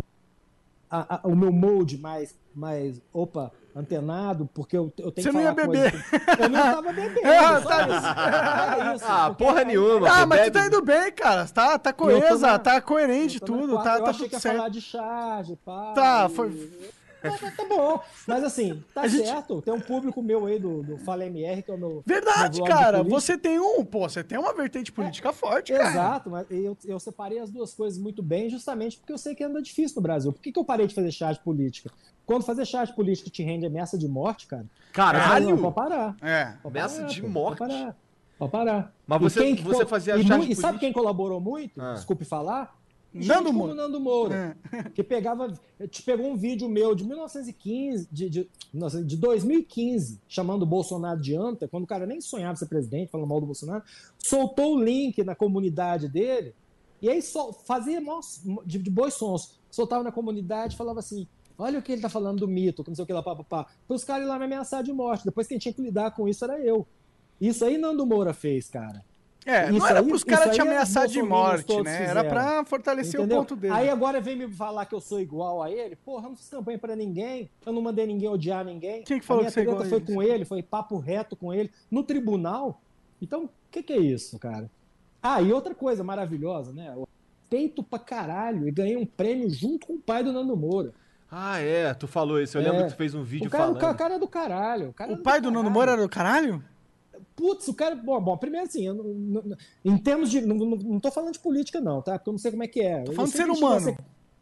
a- 0.88 1.16
a- 1.16 1.20
o 1.26 1.34
meu 1.34 1.50
molde 1.50 1.98
mais, 1.98 2.32
mais, 2.54 3.00
opa, 3.12 3.50
antenado, 3.76 4.48
porque 4.54 4.76
eu, 4.76 4.92
eu 4.98 5.12
tenho 5.12 5.24
Você 5.24 5.30
que 5.30 5.34
não 5.34 5.42
ia 5.42 5.54
falar 5.54 5.66
beber. 5.66 5.94
Eu 6.40 6.48
não 6.48 6.58
estava 6.58 6.92
bebendo. 6.92 7.20
É, 7.26 7.60
só 7.60 7.68
tá- 7.68 7.88
isso. 7.88 8.80
Era 8.80 8.94
isso, 8.94 9.04
Ah, 9.06 9.26
porque 9.28 9.44
porra 9.44 9.58
aí- 9.60 9.64
nenhuma. 9.66 10.08
Ah, 10.10 10.26
mas 10.26 10.40
tu 10.40 10.42
bebe. 10.44 10.50
tá 10.58 10.66
indo 10.66 10.82
bem, 10.82 11.12
cara. 11.12 11.46
Tá, 11.46 11.78
tá 11.78 11.92
coesa, 11.92 12.46
na- 12.46 12.58
tá 12.58 12.80
coerente 12.80 13.38
tudo, 13.40 13.74
quarta, 13.74 13.90
tá, 13.90 13.98
eu 13.98 14.04
tá 14.04 14.10
achei 14.10 14.20
tudo 14.20 14.28
que 14.30 14.34
ia 14.36 14.40
certo. 14.40 14.56
falar 14.56 14.68
de 14.70 14.80
charge, 14.80 15.56
pá. 15.64 15.92
Tá, 15.94 16.26
e- 16.30 16.34
foi- 16.34 16.50
Tá, 16.50 16.96
tá- 17.22 17.50
tá 17.56 17.64
bom. 17.68 18.00
Mas 18.26 18.44
assim, 18.44 18.82
tá 18.94 19.02
A 19.02 19.08
gente- 19.08 19.26
certo. 19.26 19.60
Tem 19.62 19.72
um 19.72 19.80
público 19.80 20.22
meu 20.22 20.46
aí 20.46 20.58
do, 20.58 20.82
do 20.82 20.98
Fala 20.98 21.24
MR, 21.26 21.62
que 21.62 21.70
é 21.70 21.74
o 21.74 21.78
meu. 21.78 22.02
Verdade, 22.06 22.58
meu 22.60 22.66
cara. 22.70 22.98
política. 22.98 23.20
Você 23.20 23.38
tem 23.38 23.58
um, 23.58 23.84
pô, 23.84 24.08
você 24.08 24.22
tem 24.24 24.38
uma 24.38 24.52
vertente 24.54 24.92
política 24.92 25.32
forte, 25.32 25.72
cara. 25.72 25.88
Exato, 25.90 26.30
mas 26.30 26.46
eu, 26.50 26.76
eu 26.84 26.98
separei 27.00 27.38
as 27.38 27.50
duas 27.50 27.74
coisas 27.74 27.98
muito 27.98 28.22
bem, 28.22 28.48
justamente 28.50 28.98
porque 28.98 29.12
eu 29.12 29.18
sei 29.18 29.34
que 29.34 29.44
anda 29.44 29.60
difícil 29.62 29.96
no 29.96 30.02
Brasil. 30.02 30.32
Por 30.32 30.40
que, 30.42 30.52
que 30.52 30.58
eu 30.58 30.64
parei 30.64 30.86
de 30.86 30.94
fazer 30.94 31.10
charge 31.12 31.40
política? 31.40 31.90
Quando 32.24 32.44
fazer 32.44 32.64
charge 32.66 32.92
política 32.92 33.30
te 33.30 33.42
rende 33.42 33.64
ameaça 33.66 33.96
de 33.96 34.08
morte, 34.08 34.46
cara. 34.48 34.66
Caralho! 34.92 35.50
Não, 35.50 35.58
pode 35.72 35.74
parar. 35.74 36.16
É. 36.20 36.44
Pode 36.62 36.66
Ameaça 36.66 36.96
parar, 36.96 37.08
de 37.08 37.22
pô, 37.22 37.28
morte? 37.28 37.58
Pode 37.58 37.72
parar. 37.72 37.96
Pode 38.38 38.52
parar. 38.52 38.92
Mas 39.06 39.20
E 39.20 39.24
você- 39.24 39.40
quem 39.40 39.56
que 39.56 39.62
você 39.62 39.86
fazia 39.86 40.16
e, 40.16 40.24
charge 40.26 40.46
mu- 40.46 40.52
e 40.52 40.54
sabe 40.54 40.62
política? 40.62 40.78
quem 40.80 40.92
colaborou 40.92 41.40
muito? 41.40 41.80
Ah. 41.80 41.94
Desculpe 41.94 42.24
falar. 42.24 42.75
Nando 43.24 43.52
Moura. 43.52 43.74
Nando 43.74 44.00
Moura. 44.00 44.56
É. 44.72 44.82
Que 44.90 45.02
pegava. 45.02 45.52
Te 45.90 46.02
pegou 46.02 46.30
um 46.30 46.36
vídeo 46.36 46.68
meu 46.68 46.94
de 46.94 47.04
1915, 47.04 48.08
de, 48.10 48.28
de, 48.28 48.50
de 49.04 49.16
2015, 49.16 50.20
chamando 50.28 50.62
o 50.62 50.66
Bolsonaro 50.66 51.20
de 51.20 51.36
anta, 51.36 51.68
quando 51.68 51.84
o 51.84 51.86
cara 51.86 52.06
nem 52.06 52.20
sonhava 52.20 52.56
ser 52.56 52.66
presidente, 52.66 53.10
falando 53.10 53.28
mal 53.28 53.40
do 53.40 53.46
Bolsonaro, 53.46 53.84
soltou 54.18 54.76
o 54.76 54.82
link 54.82 55.22
na 55.22 55.34
comunidade 55.34 56.08
dele, 56.08 56.54
e 57.00 57.08
aí 57.08 57.20
só 57.20 57.52
fazia 57.52 58.00
de, 58.64 58.78
de 58.78 58.90
bons 58.90 59.14
sons. 59.14 59.58
Soltava 59.70 60.02
na 60.02 60.12
comunidade 60.12 60.74
e 60.74 60.76
falava 60.76 61.00
assim. 61.00 61.26
Olha 61.58 61.78
o 61.78 61.82
que 61.82 61.92
ele 61.92 62.02
tá 62.02 62.10
falando 62.10 62.40
do 62.40 62.48
mito, 62.48 62.84
que 62.84 62.90
não 62.90 62.94
sei 62.94 63.04
o 63.04 63.06
que 63.06 63.12
lá, 63.14 63.22
papapá. 63.22 63.66
Para 63.86 63.96
os 63.96 64.04
caras 64.04 64.26
ir 64.26 64.28
lá 64.28 64.38
me 64.38 64.44
ameaçar 64.44 64.82
de 64.82 64.92
morte. 64.92 65.24
Depois 65.24 65.46
quem 65.46 65.56
tinha 65.56 65.72
que 65.72 65.80
lidar 65.80 66.10
com 66.10 66.28
isso 66.28 66.44
era 66.44 66.60
eu. 66.60 66.86
Isso 67.40 67.64
aí 67.64 67.78
Nando 67.78 68.04
Moura 68.04 68.34
fez, 68.34 68.68
cara. 68.68 69.02
É, 69.46 69.70
não 69.70 69.78
Isso 69.78 69.86
era 69.86 70.00
aí- 70.00 70.06
pros 70.08 70.24
caras 70.24 70.52
te 70.54 70.58
é 70.60 70.62
ameaçar 70.62 71.06
de 71.06 71.22
morte, 71.22 71.80
né? 71.82 72.02
Era 72.02 72.06
fizeram. 72.24 72.28
pra 72.30 72.64
fortalecer 72.64 73.20
Entendeu? 73.20 73.36
o 73.36 73.40
ponto 73.40 73.54
dele. 73.54 73.72
Aí 73.74 73.88
agora 73.88 74.20
vem 74.20 74.34
me 74.34 74.48
falar 74.52 74.84
que 74.86 74.94
eu 74.94 75.00
sou 75.00 75.20
igual 75.20 75.62
a 75.62 75.70
ele. 75.70 75.94
Porra, 75.94 76.24
eu 76.26 76.30
não 76.30 76.36
fiz 76.36 76.48
campanha 76.48 76.78
pra 76.78 76.96
ninguém. 76.96 77.48
Eu 77.64 77.72
não 77.72 77.80
mandei 77.80 78.06
ninguém 78.06 78.28
odiar 78.28 78.64
ninguém. 78.64 79.04
Quem 79.04 79.20
que 79.20 79.24
falou 79.24 79.40
a 79.40 79.42
minha 79.44 79.50
que 79.50 79.54
você 79.54 79.60
é 79.60 79.62
igual 79.62 79.78
treta 79.78 79.96
a 79.96 79.98
foi 80.04 80.14
com 80.14 80.20
ele, 80.22 80.44
foi 80.44 80.62
papo 80.64 80.98
reto 80.98 81.36
com 81.36 81.54
ele 81.54 81.70
no 81.88 82.02
tribunal. 82.02 82.80
Então, 83.22 83.44
o 83.44 83.50
que, 83.70 83.82
que 83.84 83.92
é 83.92 83.98
isso, 83.98 84.36
cara? 84.38 84.68
Ah, 85.22 85.40
e 85.40 85.52
outra 85.52 85.74
coisa 85.74 86.02
maravilhosa, 86.04 86.72
né? 86.72 86.92
Eu 86.94 87.06
Peito 87.48 87.80
pra 87.80 88.00
caralho 88.00 88.66
e 88.66 88.72
ganhei 88.72 88.96
um 88.96 89.06
prêmio 89.06 89.48
junto 89.48 89.86
com 89.86 89.92
o 89.94 89.98
pai 90.00 90.24
do 90.24 90.32
Nando 90.32 90.56
Moura. 90.56 90.92
Ah, 91.30 91.60
é, 91.60 91.94
tu 91.94 92.08
falou 92.08 92.40
isso. 92.40 92.58
Eu 92.58 92.62
É. 92.62 92.64
lembro 92.64 92.86
que 92.86 92.92
tu 92.92 92.96
fez 92.96 93.14
um 93.14 93.22
vídeo 93.22 93.46
o 93.46 93.50
cara, 93.50 93.64
falando. 93.66 93.76
o 93.76 93.96
cara 93.96 94.14
é 94.14 94.18
do 94.18 94.26
caralho. 94.26 94.88
O, 94.88 94.92
cara 94.92 95.12
é 95.12 95.14
O 95.14 95.18
pai 95.18 95.40
do 95.40 95.52
Nando. 95.52 95.70
Moura 95.70 95.92
era 95.92 96.02
do 96.02 96.08
caralho? 96.08 96.60
Putz, 97.36 97.68
o 97.68 97.74
cara. 97.74 97.94
Bom, 97.94 98.18
bom 98.20 98.36
primeiro 98.36 98.66
assim, 98.66 98.88
não- 98.88 99.04
não- 99.04 99.56
em 99.84 99.98
termos 99.98 100.30
de. 100.30 100.40
Não, 100.40 100.56
não, 100.56 100.76
não 100.76 100.98
tô 101.00 101.10
falando 101.12 101.34
de 101.34 101.38
política, 101.38 101.80
não, 101.80 102.00
tá? 102.00 102.18
Porque 102.18 102.30
eu 102.30 102.32
não 102.32 102.38
sei 102.38 102.50
como 102.50 102.64
é 102.64 102.66
que 102.66 102.80
é. 102.80 103.02
Tô 103.04 103.12
falando 103.12 103.30
de 103.30 103.36
ser 103.36 103.42
humano. 103.50 103.96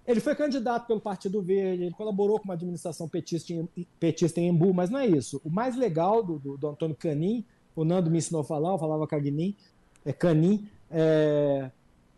Ele 0.06 0.20
foi 0.20 0.34
candidato 0.34 0.86
pelo 0.86 1.00
Partido 1.00 1.40
Verde, 1.42 1.84
ele 1.84 1.94
colaborou 1.94 2.38
com 2.38 2.44
uma 2.44 2.54
administração 2.54 3.08
petista 3.08 3.52
em, 3.52 3.66
petista 3.98 4.38
em 4.38 4.48
Embu, 4.48 4.72
mas 4.74 4.90
não 4.90 4.98
é 5.00 5.06
isso. 5.06 5.40
O 5.42 5.48
mais 5.50 5.76
legal 5.76 6.22
do, 6.22 6.38
do, 6.38 6.56
do 6.58 6.68
Antônio 6.68 6.94
Canin, 6.94 7.42
o 7.74 7.84
Nando 7.86 8.10
me 8.10 8.18
ensinou 8.18 8.42
a 8.42 8.44
falar, 8.44 8.72
eu 8.72 8.78
falava 8.78 9.06
Cagnin, 9.06 9.56
é 10.04 10.12
Canin, 10.12 10.68
é, 10.90 11.70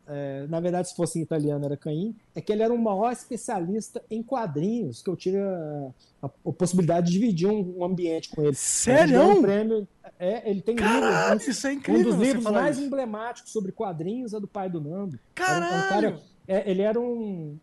é, 0.08 0.46
na 0.48 0.60
verdade, 0.60 0.88
se 0.88 0.96
fosse 0.96 1.18
em 1.18 1.22
italiano 1.22 1.64
era 1.64 1.76
Canin, 1.76 2.14
é 2.34 2.40
que 2.40 2.52
ele 2.52 2.62
era 2.62 2.72
o 2.72 2.78
maior 2.78 3.12
especialista 3.12 4.02
em 4.10 4.22
quadrinhos, 4.22 5.02
que 5.02 5.10
eu 5.10 5.16
tive 5.16 5.38
a, 5.38 5.88
a- 6.22 6.30
a 6.46 6.52
possibilidade 6.52 7.06
de 7.06 7.12
dividir 7.18 7.48
um, 7.48 7.78
um 7.78 7.84
ambiente 7.84 8.30
com 8.30 8.42
ele. 8.42 8.54
Sério? 8.54 9.20
Um 9.22 9.42
prêmio, 9.42 9.88
é, 10.18 10.48
ele 10.50 10.62
tem 10.62 10.76
Caralho, 10.76 11.32
livros, 11.34 11.48
isso 11.48 11.66
é 11.66 11.70
um 11.70 11.72
incrível 11.74 12.04
dos 12.04 12.14
você 12.16 12.24
livros 12.24 12.44
mais 12.52 12.76
isso. 12.76 12.86
emblemáticos 12.86 13.52
sobre 13.52 13.72
quadrinhos 13.72 14.32
é 14.32 14.40
do 14.40 14.46
pai 14.48 14.70
do 14.70 14.80
Nando. 14.80 15.18
Era 15.36 15.56
um- 15.56 15.60
Caralho! 15.60 15.76
um 15.76 15.88
cara- 16.12 16.20
é, 16.48 16.70
ele 16.70 16.82
era 16.82 17.00
um. 17.00 17.58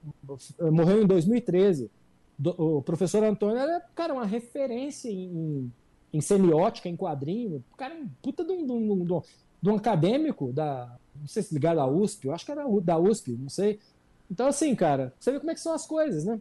Morreu 0.71 1.01
em 1.01 1.07
2013. 1.07 1.89
Do- 2.37 2.55
o 2.77 2.81
professor 2.81 3.23
Antônio 3.23 3.57
era, 3.57 3.79
cara, 3.95 4.13
uma 4.13 4.25
referência 4.25 5.07
em, 5.09 5.71
em 6.11 6.19
semiótica, 6.19 6.89
em 6.89 6.97
quadrinho. 6.97 7.63
O 7.71 7.77
cara 7.77 7.93
é 7.93 7.97
um 8.01 8.09
puta 8.21 8.43
um, 8.43 8.45
de 8.65 8.71
um- 8.73 9.05
de 9.05 9.13
um- 9.13 9.21
de 9.61 9.69
um 9.69 9.75
acadêmico 9.75 10.51
da. 10.51 10.93
Não 11.19 11.27
sei 11.27 11.43
se 11.43 11.53
ligado 11.53 11.79
à 11.79 11.87
USP, 11.87 12.27
eu 12.27 12.33
acho 12.33 12.45
que 12.45 12.51
era 12.51 12.63
da 12.81 12.97
USP, 12.97 13.31
não 13.33 13.49
sei. 13.49 13.79
Então, 14.29 14.47
assim, 14.47 14.75
cara, 14.75 15.13
você 15.19 15.31
vê 15.31 15.39
como 15.39 15.51
é 15.51 15.53
que 15.53 15.61
são 15.61 15.73
as 15.73 15.85
coisas, 15.85 16.25
né? 16.25 16.39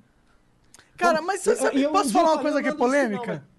Cara, 0.96 1.20
Bom, 1.20 1.26
mas 1.26 1.40
você 1.40 1.52
eu- 1.52 1.56
sabe, 1.56 1.82
eu- 1.82 1.92
posso 1.92 2.08
eu 2.08 2.12
falar 2.12 2.32
uma 2.32 2.42
coisa 2.42 2.62
que 2.62 2.68
é 2.68 2.74
polêmica? 2.74 3.44
Ah, 3.46 3.51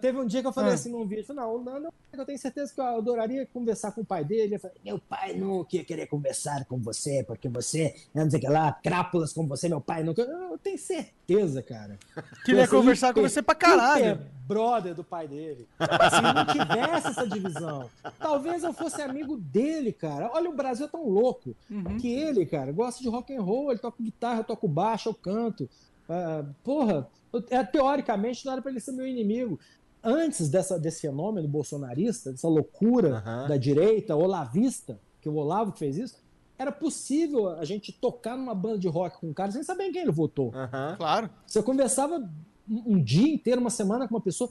Teve 0.00 0.18
um 0.18 0.26
dia 0.26 0.40
que 0.40 0.46
eu 0.46 0.52
falei 0.52 0.70
Ah. 0.72 0.74
assim 0.74 0.90
num 0.90 1.06
vídeo, 1.06 1.32
não, 1.34 1.56
o 1.56 1.62
Nando, 1.62 1.88
eu 2.12 2.26
tenho 2.26 2.38
certeza 2.38 2.72
que 2.74 2.80
eu 2.80 2.84
adoraria 2.84 3.46
conversar 3.46 3.92
com 3.92 4.02
o 4.02 4.04
pai 4.04 4.24
dele. 4.24 4.56
Eu 4.56 4.60
falei, 4.60 4.76
meu 4.84 4.98
pai 4.98 5.34
nunca 5.34 5.76
ia 5.76 5.84
querer 5.84 6.06
conversar 6.06 6.64
com 6.66 6.78
você, 6.78 7.24
porque 7.24 7.48
você, 7.48 7.94
não 8.14 8.28
sei 8.30 8.38
o 8.38 8.42
que 8.42 8.48
lá, 8.48 8.72
crápulas 8.72 9.32
com 9.32 9.46
você, 9.46 9.68
meu 9.68 9.80
pai 9.80 10.02
nunca. 10.02 10.22
Eu 10.22 10.58
tenho 10.58 10.78
certeza, 10.78 11.62
cara. 11.62 11.98
Queria 12.44 12.68
conversar 12.68 13.14
com 13.14 13.22
você 13.22 13.40
pra 13.42 13.54
caralho. 13.54 14.04
hiper 14.12 14.26
brother 14.46 14.94
do 14.94 15.02
pai 15.04 15.26
dele. 15.26 15.66
Se 15.78 16.20
não 16.20 16.44
tivesse 16.46 17.06
essa 17.08 17.26
divisão, 17.26 17.88
talvez 18.18 18.62
eu 18.64 18.72
fosse 18.74 19.00
amigo 19.00 19.36
dele, 19.38 19.92
cara. 19.92 20.30
Olha, 20.34 20.50
o 20.50 20.54
Brasil 20.54 20.84
é 20.86 20.88
tão 20.88 21.08
louco 21.08 21.56
Uhum. 21.70 21.96
que 21.98 22.12
ele, 22.12 22.44
cara, 22.44 22.70
gosta 22.72 23.02
de 23.02 23.08
rock 23.08 23.34
and 23.34 23.40
roll, 23.40 23.70
ele 23.70 23.78
toca 23.80 24.02
guitarra, 24.02 24.40
eu 24.40 24.44
toco 24.44 24.68
baixo, 24.68 25.08
eu 25.08 25.14
canto. 25.14 25.68
Ah, 26.12 26.44
porra, 26.62 27.08
eu- 27.32 27.44
é, 27.50 27.64
teoricamente 27.64 28.44
não 28.44 28.52
era 28.52 28.62
pra 28.62 28.70
ele 28.70 28.80
ser 28.80 28.92
meu 28.92 29.06
inimigo. 29.06 29.58
Antes 30.04 30.48
dessa, 30.50 30.78
desse 30.78 31.00
fenômeno 31.00 31.46
bolsonarista, 31.48 32.32
dessa 32.32 32.48
loucura 32.48 33.18
Aham. 33.18 33.48
da 33.48 33.56
direita, 33.56 34.16
olavista, 34.16 34.98
que 35.20 35.28
o 35.28 35.34
Olavo 35.36 35.72
que 35.72 35.78
fez 35.78 35.96
isso, 35.96 36.16
era 36.58 36.72
possível 36.72 37.48
a 37.50 37.64
gente 37.64 37.92
tocar 37.92 38.36
numa 38.36 38.54
banda 38.54 38.78
de 38.78 38.88
rock 38.88 39.18
com 39.20 39.28
um 39.28 39.32
cara 39.32 39.50
sem 39.52 39.62
saber 39.62 39.84
em 39.84 39.92
quem 39.92 40.02
ele 40.02 40.10
votou. 40.12 40.52
Aham. 40.54 40.94
Claro. 40.96 41.30
Você 41.46 41.62
conversava 41.62 42.28
um, 42.68 43.00
dia 43.02 43.32
inteiro, 43.32 43.60
uma 43.60 43.70
semana 43.70 44.06
com 44.08 44.14
uma 44.14 44.20
pessoa. 44.20 44.50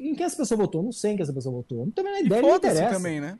Em 0.00 0.14
quem 0.14 0.24
essa 0.24 0.36
pessoa 0.36 0.56
votou? 0.58 0.82
Não 0.82 0.92
sei 0.92 1.12
em 1.12 1.16
quem 1.16 1.22
essa 1.24 1.32
pessoa 1.32 1.54
votou. 1.54 1.84
Não 1.84 1.90
tenho 1.92 2.06
a 2.08 2.10
menor 2.12 2.26
ideia, 2.26 2.42
não 2.42 2.56
interessa. 2.56 2.94
também, 2.96 3.20
né? 3.20 3.38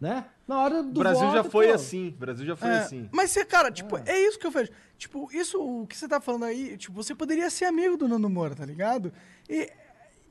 Né? 0.00 0.24
Na 0.48 0.58
hora 0.62 0.82
do 0.82 0.98
O 0.98 1.02
Brasil 1.02 1.30
já 1.30 1.42
voto, 1.42 1.50
foi 1.50 1.68
pô, 1.68 1.74
assim. 1.74 2.08
O 2.08 2.12
Brasil 2.18 2.46
já 2.46 2.56
foi 2.56 2.68
É, 2.70 2.78
assim. 2.78 3.08
Mas, 3.12 3.30
você, 3.30 3.44
cara, 3.44 3.70
tipo, 3.70 3.98
é 3.98 4.18
isso 4.26 4.38
que 4.38 4.46
eu 4.46 4.50
vejo. 4.50 4.70
Tipo, 4.96 5.28
isso, 5.32 5.60
o 5.62 5.86
que 5.86 5.94
você 5.96 6.08
tá 6.08 6.20
falando 6.22 6.46
aí, 6.46 6.76
tipo, 6.78 6.94
você 6.94 7.14
poderia 7.14 7.50
ser 7.50 7.66
amigo 7.66 7.96
do 7.98 8.08
Nando 8.08 8.30
Moura, 8.30 8.54
tá 8.54 8.64
ligado? 8.64 9.12
E, 9.48 9.70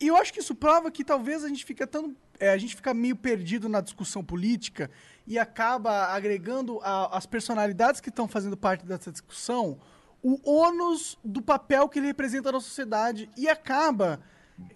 e 0.01 0.07
eu 0.07 0.17
acho 0.17 0.33
que 0.33 0.39
isso 0.39 0.55
prova 0.55 0.89
que 0.89 1.03
talvez 1.03 1.43
a 1.43 1.47
gente 1.47 1.63
fica 1.63 1.85
tão. 1.85 2.15
é, 2.39 2.49
a 2.49 2.57
gente 2.57 2.75
fica 2.75 2.93
meio 2.93 3.15
perdido 3.15 3.69
na 3.69 3.79
discussão 3.81 4.23
política 4.23 4.89
e 5.25 5.37
acaba 5.39 6.07
agregando 6.07 6.79
a- 6.83 7.15
as 7.17 7.25
personalidades 7.25 7.99
que 8.01 8.09
estão 8.09 8.27
fazendo 8.27 8.55
parte 8.57 8.85
dessa 8.85 9.11
discussão 9.11 9.79
o 10.21 10.39
ônus 10.51 11.17
do 11.23 11.41
papel 11.43 11.87
que 11.87 11.99
ele 11.99 12.07
representa 12.07 12.51
na 12.51 12.59
sociedade 12.59 13.29
e 13.37 13.47
acaba 13.47 14.19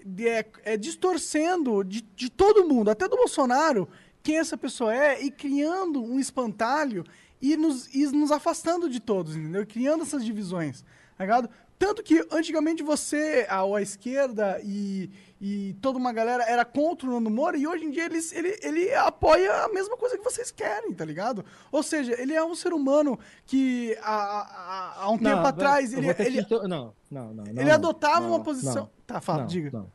de- 0.05 0.27
é, 0.27 0.45
é, 0.63 0.77
distorcendo 0.77 1.84
de, 1.84 2.01
de 2.15 2.30
todo 2.30 2.68
mundo, 2.68 2.89
até 2.91 3.07
do 3.07 3.15
Bolsonaro, 3.18 3.89
quem 4.23 4.38
essa 4.38 4.57
pessoa 4.57 4.95
é 4.95 5.22
e 5.23 5.31
criando 5.31 6.02
um 6.03 6.19
espantalho 6.19 7.03
e 7.41 7.57
nos, 7.57 7.93
e 7.93 8.06
nos 8.07 8.31
afastando 8.31 8.89
de 8.89 8.99
todos, 8.99 9.35
entendeu? 9.35 9.65
Criando 9.65 10.03
essas 10.03 10.23
divisões, 10.23 10.84
tá 11.18 11.23
ligado? 11.23 11.49
Tanto 11.80 12.03
que 12.03 12.23
antigamente 12.31 12.84
você, 12.84 13.48
a, 13.49 13.61
a 13.64 13.81
esquerda 13.81 14.61
e, 14.64 15.10
e 15.41 15.73
toda 15.81 15.98
uma 15.98 16.14
galera 16.14 16.43
era 16.43 16.64
contra 16.64 17.07
o 17.07 17.11
Nando 17.11 17.31
Moura 17.31 17.57
e 17.57 17.65
hoje 17.65 17.85
em 17.85 17.89
dia 17.89 18.06
eles, 18.06 18.31
ele, 18.31 18.56
ele 18.61 18.93
apoia 18.93 19.64
a 19.64 19.68
mesma 19.69 19.98
coisa 19.98 20.15
que 20.15 20.23
vocês 20.23 20.52
querem, 20.52 20.93
tá 20.93 21.03
ligado? 21.03 21.43
Ou 21.72 21.81
seja, 21.81 22.14
ele 22.22 22.34
é 22.35 22.43
um 22.43 22.53
ser 22.53 22.72
humano 22.72 23.18
que 23.48 23.98
há, 24.03 24.14
há, 24.14 25.03
há 25.03 25.10
um 25.10 25.18
Não, 25.18 25.31
tempo 25.31 25.48
atrás 25.48 25.91
ele, 25.91 26.07
ele, 26.19 26.41
inter- 26.41 26.68
Não, 26.68 26.93
não, 27.10 27.34
não. 27.34 27.48
ele 27.48 27.64
não, 27.64 27.73
adotava 27.73 28.22
não, 28.27 28.35
uma 28.35 28.43
posição. 28.43 28.76
não, 28.84 28.89
tá, 29.07 29.19
fala, 29.19 29.45
diga. 29.45 29.72
Não. 29.73 29.91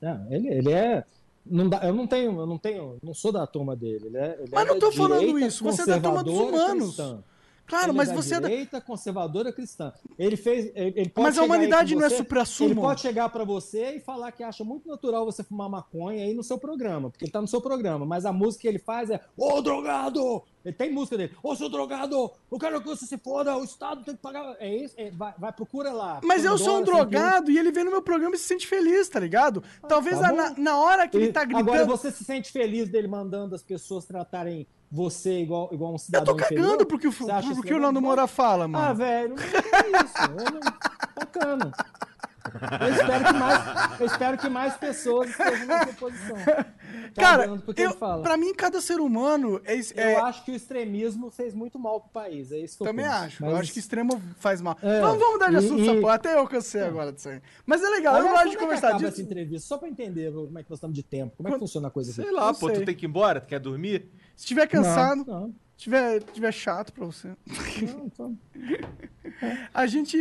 Não, 0.00 0.32
ele, 0.32 0.46
ele 0.46 0.72
é. 0.72 1.04
Não 1.48 1.68
dá, 1.68 1.78
eu 1.84 1.94
não 1.94 2.06
tenho, 2.06 2.40
eu 2.40 2.46
não 2.46 2.58
tenho, 2.58 2.98
não 3.02 3.14
sou 3.14 3.30
da 3.30 3.46
turma 3.46 3.76
dele. 3.76 4.06
Ele 4.06 4.16
é, 4.16 4.36
ele 4.40 4.50
Mas 4.52 4.64
é 4.64 4.68
não 4.68 4.78
tô 4.78 4.90
da 4.90 4.96
falando 4.96 5.38
isso, 5.38 5.62
você 5.62 5.82
é 5.82 5.86
da 5.86 6.00
turma 6.00 6.24
dos 6.24 6.34
humanos. 6.34 6.96
cristã. 6.96 7.22
Claro, 7.66 7.90
Ele 7.90 7.96
mas 7.96 8.08
é 8.08 8.12
da 8.14 8.22
você 8.22 8.34
é 8.34 8.40
da- 8.40 8.48
direita 8.48 8.80
conservadora 8.80 9.52
cristã. 9.52 9.92
Ele 10.18 10.36
fez, 10.36 10.70
ele, 10.74 10.92
ele 10.96 11.08
pode 11.10 11.26
Mas 11.28 11.38
a 11.38 11.42
humanidade 11.44 11.94
não 11.94 12.04
é 12.04 12.08
você- 12.08 12.16
supra-sumo. 12.18 12.70
Ele 12.70 12.80
pode 12.80 13.00
chegar 13.00 13.28
pra 13.28 13.44
você 13.44 13.96
e 13.96 14.00
falar 14.00 14.32
que 14.32 14.42
acha 14.42 14.62
muito 14.64 14.88
natural 14.88 15.24
você 15.24 15.42
fumar 15.42 15.68
maconha 15.68 16.24
aí 16.24 16.32
no 16.34 16.42
seu 16.42 16.58
programa, 16.58 17.10
porque 17.10 17.24
ele 17.24 17.32
tá 17.32 17.40
no 17.40 17.48
seu 17.48 17.60
programa, 17.60 18.06
mas 18.06 18.24
a 18.24 18.32
música 18.32 18.62
que 18.62 18.68
ele 18.68 18.78
faz 18.78 19.10
é 19.10 19.20
Ô 19.36 19.60
drogado! 19.60 20.42
Ele 20.64 20.74
tem 20.74 20.90
música 20.92 21.16
dele. 21.16 21.32
Ô 21.44 21.54
seu 21.54 21.68
drogado! 21.68 22.30
Eu 22.50 22.58
quero 22.58 22.80
que 22.80 22.88
você 22.88 23.06
se 23.06 23.16
foda, 23.18 23.56
o 23.56 23.62
Estado 23.62 24.02
tem 24.04 24.16
que 24.16 24.20
pagar. 24.20 24.56
É 24.58 24.74
isso, 24.74 24.94
é, 24.96 25.10
vai, 25.12 25.32
vai, 25.38 25.52
procura 25.52 25.92
lá. 25.92 26.20
Mas 26.24 26.44
eu 26.44 26.58
sou 26.58 26.78
um 26.78 26.84
Pandora, 26.84 26.96
101. 27.04 27.10
drogado 27.10 27.50
e 27.52 27.58
ele 27.58 27.70
vem 27.70 27.84
no 27.84 27.90
meu 27.92 28.02
programa 28.02 28.34
e 28.34 28.38
se 28.38 28.46
sente 28.46 28.66
feliz, 28.66 29.08
tá 29.08 29.20
ligado? 29.20 29.62
Talvez 29.88 30.18
tá 30.18 30.28
a- 30.28 30.32
na, 30.32 30.54
na 30.58 30.76
hora 30.78 31.06
que 31.06 31.16
ele 31.16 31.26
E 31.26 31.32
tá 31.32 31.44
gritando. 31.44 31.70
Agora 31.70 31.84
você 31.84 32.10
se 32.10 32.24
sente 32.24 32.50
feliz 32.50 32.88
dele 32.88 33.06
mandando 33.06 33.54
as 33.54 33.62
pessoas 33.62 34.04
tratarem 34.06 34.66
você 34.90 35.40
igual, 35.40 35.68
igual 35.72 35.90
um 35.92 35.94
Eu 35.94 35.98
cidadão 35.98 36.34
tô 36.34 36.42
cagando 36.42 36.60
inferior? 36.60 36.86
porque, 36.86 37.08
o- 37.08 37.12
porque 37.56 37.74
o 37.74 37.78
Nando? 37.80 38.00
Moura 38.00 38.26
fala, 38.26 38.64
Ah, 38.64 38.68
mano. 38.68 38.94
velho, 38.94 39.34
não 39.34 39.42
é 39.42 40.04
isso. 40.04 40.16
Eu 40.44 40.52
não... 40.52 40.60
Bacana. 41.16 41.72
Eu 42.80 42.92
espero 42.94 43.24
que 43.24 43.32
mais, 43.32 44.00
eu 44.00 44.06
espero 44.06 44.38
que 44.38 44.48
mais 44.48 44.76
pessoas 44.76 45.30
estejam 45.30 45.66
nessa 45.66 45.92
posição. 45.94 46.36
Cara, 47.16 47.38
Cagando 47.42 47.62
porque 47.62 47.82
eu, 47.82 47.90
fala. 47.94 48.22
pra 48.22 48.36
mim, 48.36 48.54
cada 48.54 48.80
ser 48.80 49.00
humano 49.00 49.60
é. 49.64 49.74
Eu 49.74 49.82
é- 49.96 50.16
acho 50.20 50.44
que 50.44 50.52
o 50.52 50.54
extremismo 50.54 51.28
fez 51.30 51.52
muito 51.52 51.76
mal 51.78 52.00
pro 52.00 52.10
país. 52.10 52.52
É 52.52 52.58
isso 52.58 52.76
que 52.76 52.82
eu 52.84 52.86
também 52.86 53.04
acho. 53.04 53.44
Eu 53.44 53.50
Mas- 53.50 53.60
acho 53.60 53.72
que 53.72 53.80
extremo 53.80 54.22
faz 54.38 54.60
mal. 54.62 54.76
É, 54.80 55.00
Vamos, 55.00 55.18
vamos 55.18 55.32
mudar 55.34 55.50
de 55.50 55.56
assunto 55.56 55.80
e- 55.82 55.88
essa 55.88 56.00
porra. 56.00 56.14
Até 56.14 56.36
eu 56.38 56.46
cansei 56.46 56.82
agora 56.82 57.12
disso 57.12 57.28
aí. 57.28 57.42
Mas 57.66 57.82
é 57.82 57.88
legal, 57.88 58.16
eu 58.18 58.28
gosto 58.28 58.50
de 58.50 58.56
é 58.56 58.58
conversar 58.60 58.92
disso. 58.92 59.06
essa 59.06 59.22
entrevista, 59.22 59.66
só 59.66 59.76
pra 59.76 59.88
entender 59.88 60.32
como 60.32 60.58
é 60.58 60.62
que 60.62 60.70
nós 60.70 60.76
estamos 60.78 60.94
de 60.94 61.02
tempo. 61.02 61.34
Como 61.36 61.48
é 61.48 61.52
que 61.52 61.58
funciona 61.58 61.88
a 61.88 61.90
coisa 61.90 62.12
aqui? 62.12 62.22
Sei 62.22 62.30
lá, 62.30 62.46
Não 62.46 62.54
pô, 62.54 62.68
sei. 62.68 62.76
tu 62.80 62.84
tem 62.84 62.94
que 62.94 63.04
ir 63.06 63.08
embora? 63.08 63.40
Tu 63.40 63.48
quer 63.48 63.58
dormir? 63.58 64.08
Se 64.36 64.42
estiver 64.44 64.66
cansado, 64.68 65.24
Não, 65.26 65.40
não, 65.40 65.48
se 65.48 65.54
tiver, 65.78 66.22
tiver 66.22 66.52
chato 66.52 66.92
pra 66.92 67.04
você. 67.06 67.28
não, 67.28 68.06
então- 68.06 68.38
A 69.74 69.86
gente, 69.86 70.16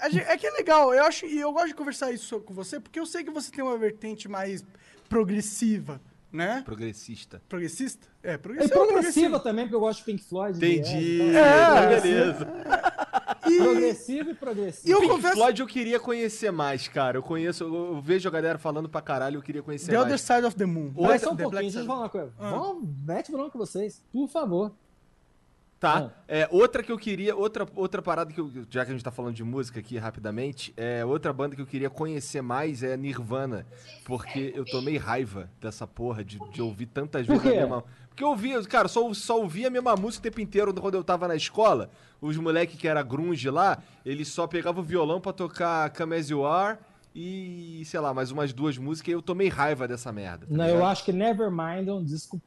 a 0.00 0.08
gente- 0.10 0.24
É 0.26 0.36
que 0.36 0.46
é 0.46 0.50
legal, 0.50 0.92
eu 0.92 1.04
acho. 1.04 1.24
E 1.26 1.38
eu 1.38 1.52
gosto 1.52 1.68
de 1.68 1.74
conversar 1.74 2.10
isso 2.12 2.40
com 2.40 2.52
você, 2.52 2.78
porque 2.80 2.98
eu 3.00 3.06
sei 3.06 3.22
que 3.24 3.30
você 3.30 3.50
tem 3.50 3.62
uma 3.64 3.78
vertente 3.78 4.28
mais 4.28 4.64
progressiva, 5.08 6.00
né? 6.30 6.62
Progressista. 6.66 7.40
Progressista? 7.48 8.06
É, 8.22 8.32
É 8.34 8.38
progressiva. 8.38 8.86
progressiva 8.86 9.40
também, 9.40 9.64
porque 9.64 9.76
eu 9.76 9.80
gosto 9.80 10.00
de 10.00 10.04
Pink 10.04 10.22
Floyd. 10.24 10.56
Entendi. 10.58 11.22
Então, 11.30 11.40
É, 11.40 12.00
beleza. 12.00 12.48
Progressivo 13.56 14.30
e 14.30 14.34
progressivo. 14.34 14.88
E 14.88 14.90
eu 14.90 15.00
Pink 15.00 15.12
confesso- 15.12 15.34
Floyd 15.36 15.60
eu 15.60 15.66
queria 15.66 15.98
conhecer 15.98 16.50
mais, 16.50 16.86
cara. 16.88 17.16
Eu 17.18 17.22
conheço, 17.22 17.64
eu, 17.64 18.00
vejo 18.02 18.28
a 18.28 18.30
galera 18.32 18.58
falando 18.58 18.88
pra 18.88 19.00
caralho, 19.00 19.38
eu 19.38 19.42
queria 19.42 19.62
conhecer 19.62 19.90
The 19.90 19.98
Other 19.98 20.10
mais. 20.10 20.20
Side 20.20 20.44
of 20.44 20.56
the 20.56 20.66
Moon. 20.66 20.92
Olha 20.96 21.06
Black- 21.08 21.24
só 21.24 21.32
um 21.32 21.36
The 21.36 21.42
pouquinho, 21.44 21.62
deixa 21.62 21.78
eu 21.80 21.86
falar 21.86 22.00
uma 22.00 22.08
coisa. 22.08 22.32
Ah. 22.38 22.50
Vamos, 22.50 22.88
mete 23.06 23.32
bronca 23.32 23.50
com 23.50 23.58
vocês, 23.58 24.04
por 24.12 24.28
favor. 24.28 24.72
Tá. 25.80 26.10
É, 26.26 26.48
outra 26.50 26.82
que 26.82 26.90
eu 26.90 26.98
queria, 26.98 27.36
outra, 27.36 27.64
outra 27.76 28.02
parada 28.02 28.32
que 28.32 28.40
eu, 28.40 28.50
já 28.68 28.84
que 28.84 28.90
a 28.90 28.94
gente 28.94 29.04
tá 29.04 29.12
falando 29.12 29.34
de 29.36 29.44
música 29.44 29.78
aqui 29.78 29.96
rapidamente, 29.96 30.74
é 30.76 31.04
outra 31.04 31.32
banda 31.32 31.54
que 31.54 31.62
eu 31.62 31.66
queria 31.66 31.88
conhecer 31.88 32.42
mais 32.42 32.82
é 32.82 32.96
Nirvana, 32.96 33.64
porque 34.04 34.52
eu 34.56 34.64
tomei 34.64 34.96
raiva 34.96 35.48
dessa 35.60 35.86
porra 35.86 36.24
de, 36.24 36.36
de 36.50 36.60
ouvir 36.60 36.86
tantas 36.86 37.24
vezes 37.28 37.46
a 37.46 37.48
mesma 37.50 37.84
porque 38.08 38.24
eu 38.24 38.30
ouvia, 38.30 38.60
cara, 38.64 38.88
só, 38.88 39.14
só 39.14 39.38
ouvia 39.40 39.68
a 39.68 39.70
mesma 39.70 39.94
música 39.94 40.18
o 40.18 40.22
tempo 40.28 40.40
inteiro 40.40 40.74
quando 40.74 40.94
eu 40.96 41.04
tava 41.04 41.28
na 41.28 41.36
escola. 41.36 41.88
Os 42.20 42.36
moleques 42.36 42.78
que 42.78 42.88
era 42.88 43.02
grunge 43.02 43.48
lá, 43.48 43.78
eles 44.04 44.28
só 44.28 44.46
pegavam 44.46 44.82
o 44.82 44.86
violão 44.86 45.20
pra 45.20 45.32
tocar 45.32 45.90
Come 45.90 46.16
As 46.16 46.28
You 46.30 46.44
Are 46.44 46.78
e, 47.14 47.82
sei 47.84 48.00
lá, 48.00 48.12
mais 48.12 48.30
umas 48.30 48.52
duas 48.52 48.76
músicas 48.76 49.08
e 49.08 49.12
eu 49.12 49.22
tomei 49.22 49.48
raiva 49.48 49.86
dessa 49.86 50.12
merda. 50.12 50.46
tá 50.46 50.52
Não, 50.54 50.64
eu 50.66 50.74
ligado? 50.76 50.90
acho 50.90 51.04
que 51.04 51.12
Nevermind 51.12 51.86
é 51.88 51.92
um 51.92 52.02
disco 52.04 52.40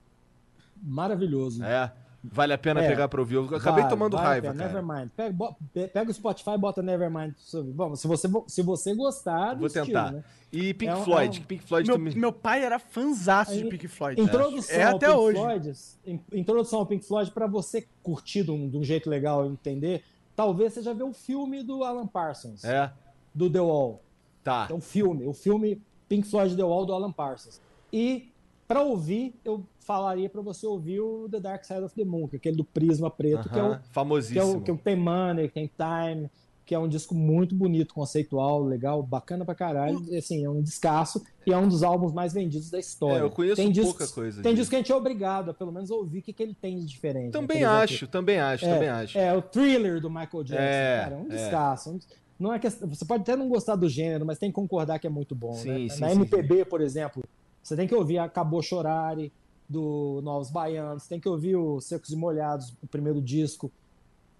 maravilhoso. 0.82 1.64
É, 1.64 1.92
vale 2.24 2.54
a 2.54 2.58
pena 2.58 2.82
É. 2.84 2.88
pegar 2.88 3.08
pra 3.08 3.20
ouvir. 3.20 3.36
Eu 3.36 3.46
acabei 3.56 3.82
Vai, 3.84 3.90
tomando 3.90 4.16
vale 4.18 4.28
raiva, 4.28 4.48
pena. 4.52 4.64
cara. 4.64 4.82
Nevermind. 4.82 5.10
Pega, 5.16 5.34
bo- 5.34 5.56
pe- 5.74 5.88
pega 5.88 6.12
o 6.12 6.14
Spotify 6.14 6.52
e 6.52 6.58
bota 6.58 6.82
Nevermind. 6.82 7.34
pra. 7.38 7.62
Bom, 7.74 7.96
se 7.96 8.08
você, 8.08 8.28
se 8.48 8.62
você 8.62 8.94
gostar 8.96 9.56
Vou 9.56 9.68
estilo, 9.68 9.86
tentar. 9.88 10.12
né? 10.12 10.24
E 10.52 10.74
Pink 10.74 10.92
É 10.92 10.96
um- 10.96 11.04
Floyd, 11.04 11.38
é 11.38 11.42
um- 11.42 11.46
Pink 11.46 11.64
Floyd 11.64 11.88
Meu, 11.88 11.98
também. 11.98 12.16
meu 12.16 12.32
pai 12.34 12.64
era 12.64 12.78
fanzaço 12.78 13.56
de 13.58 13.64
Pink 13.66 13.88
Floyd. 13.88 14.20
Introdução 14.22 14.76
É 14.76 14.84
ao 14.84 14.96
até 14.98 15.08
Pink 15.08 15.18
hoje. 15.20 15.38
Floyd, 15.40 15.74
in- 16.06 16.20
introdução 16.34 16.80
ao 16.80 16.86
Pink 16.86 17.06
Floyd 17.06 17.32
para 17.32 17.48
você 17.48 17.88
curtir 18.04 18.44
de 18.44 18.52
um, 18.52 18.70
de 18.70 18.78
um 18.78 18.84
jeito 18.84 19.10
legal 19.10 19.46
e 19.46 19.50
entender. 19.50 20.04
Talvez 20.36 20.74
você 20.74 20.82
já 20.82 20.94
viu 20.94 21.10
o 21.10 21.14
filme 21.14 21.64
do 21.64 21.84
Alan 21.84 22.08
Parsons, 22.08 22.64
É, 22.64 22.92
do 23.34 23.50
The 23.50 23.62
Wall. 23.62 24.02
tá. 24.44 24.68
É 24.70 24.74
um 24.74 24.82
filme, 24.82 25.26
o 25.28 25.34
filme 25.34 25.82
Pink 26.10 26.28
Floyd 26.28 26.56
The 26.56 26.64
Wall 26.64 26.86
do 26.86 26.94
Alan 26.94 27.12
Parsons. 27.12 27.62
E 27.94 28.30
para 28.68 28.82
ouvir, 28.82 29.34
eu 29.46 29.64
falaria 29.86 30.30
para 30.30 30.42
você 30.42 30.66
ouvir 30.68 31.00
o 31.02 31.28
The 31.30 31.40
Dark 31.40 31.64
Side 31.66 31.82
of 31.82 31.96
the 31.96 32.06
Moon, 32.06 32.28
que 32.28 32.36
é 32.36 32.40
aquele 32.40 32.58
do 32.58 32.66
prisma 32.66 33.10
preto, 33.10 33.50
que 33.50 33.60
é 33.60 33.64
o 33.64 33.68
Aham, 33.72 33.80
que, 33.82 33.90
é 33.90 33.92
famosíssimo. 33.94 34.58
o, 34.58 34.62
que 34.62 34.84
tem 34.84 34.96
Money, 34.96 35.48
que 35.48 35.54
tem 35.54 35.72
Time, 35.78 36.30
que 36.66 36.76
é 36.76 36.80
um 36.80 36.88
disco 36.88 37.14
muito 37.16 37.56
bonito, 37.56 37.94
conceitual, 37.94 38.64
legal, 38.64 39.02
bacana 39.04 39.44
pra 39.44 39.56
caralho. 39.56 40.00
E, 40.10 40.18
Assim, 40.18 40.46
é 40.46 40.50
um 40.50 40.62
descasso 40.62 41.22
e 41.46 41.52
é 41.52 41.58
um 41.58 41.68
dos 41.68 41.84
álbuns 41.84 42.14
mais 42.14 42.34
vendidos 42.34 42.70
da 42.70 42.80
história. 42.80 43.24
É, 43.24 43.26
eu 43.26 43.32
conheço 43.32 43.56
tem 43.58 43.74
pouca 43.74 43.84
discos, 43.84 44.12
coisa 44.12 44.42
Tem 44.42 44.52
disso. 44.54 44.62
disco 44.62 44.70
que 44.70 44.76
a 44.76 44.80
gente 44.80 44.92
é 44.92 44.96
obrigado 44.96 45.50
a 45.52 45.54
pelo 45.54 45.72
menos 45.72 45.90
ouvir 45.90 46.20
o 46.20 46.24
que, 46.24 46.32
que 46.34 46.44
ele 46.44 46.56
tem 46.56 46.78
de 46.78 46.86
diferente. 46.86 47.26
né? 47.26 47.32
Também 47.32 47.58
exemplo, 47.58 47.78
acho, 47.80 48.08
também 48.08 48.40
acho, 48.40 48.66
também 48.70 48.90
acho. 48.90 49.18
É, 49.18 49.34
o 49.34 49.42
thriller 49.42 50.00
do 50.00 50.10
Michael 50.10 50.44
Jackson, 50.44 50.56
É, 50.56 51.02
cara, 51.02 51.16
é 51.16 51.18
um 51.18 51.24
é. 51.24 51.28
descasso. 51.36 51.90
um 51.92 51.98
des- 51.98 52.08
Não 52.40 52.54
é 52.54 52.60
que, 52.60 52.70
você 52.70 53.06
pode 53.06 53.22
até 53.24 53.36
não 53.36 53.50
gostar 53.50 53.76
do 53.76 53.90
gênero, 53.90 54.26
mas 54.26 54.38
tem 54.38 54.50
que 54.50 54.56
concordar 54.56 54.98
que 55.00 55.08
é 55.08 55.10
muito 55.10 55.36
bom. 55.36 55.52
Sim, 55.52 55.88
né? 55.88 55.90
sim, 55.90 56.00
Na 56.00 56.10
sim, 56.10 56.16
MPB, 56.16 56.66
por 56.66 56.80
exemplo, 56.82 57.22
você 57.62 57.76
tem 57.76 57.88
que 57.88 57.96
ouvir 57.96 58.18
Acabou 58.20 58.62
Chorare, 58.62 59.34
do 59.72 60.20
Novos 60.22 60.52
Baianos, 60.52 61.08
tem 61.08 61.20
que 61.20 61.30
ouvir 61.30 61.56
o 61.56 61.80
Secos 61.80 62.10
e 62.12 62.16
Molhados, 62.16 62.74
o 62.84 62.88
primeiro 62.88 63.22
disco. 63.22 63.72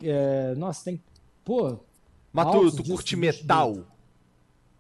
É, 0.04 0.54
nossa, 0.56 0.84
tem. 0.84 1.02
Pô, 1.46 1.78
Mas 2.34 2.74
tu, 2.76 2.84
curte 2.84 3.16
metal? 3.16 3.78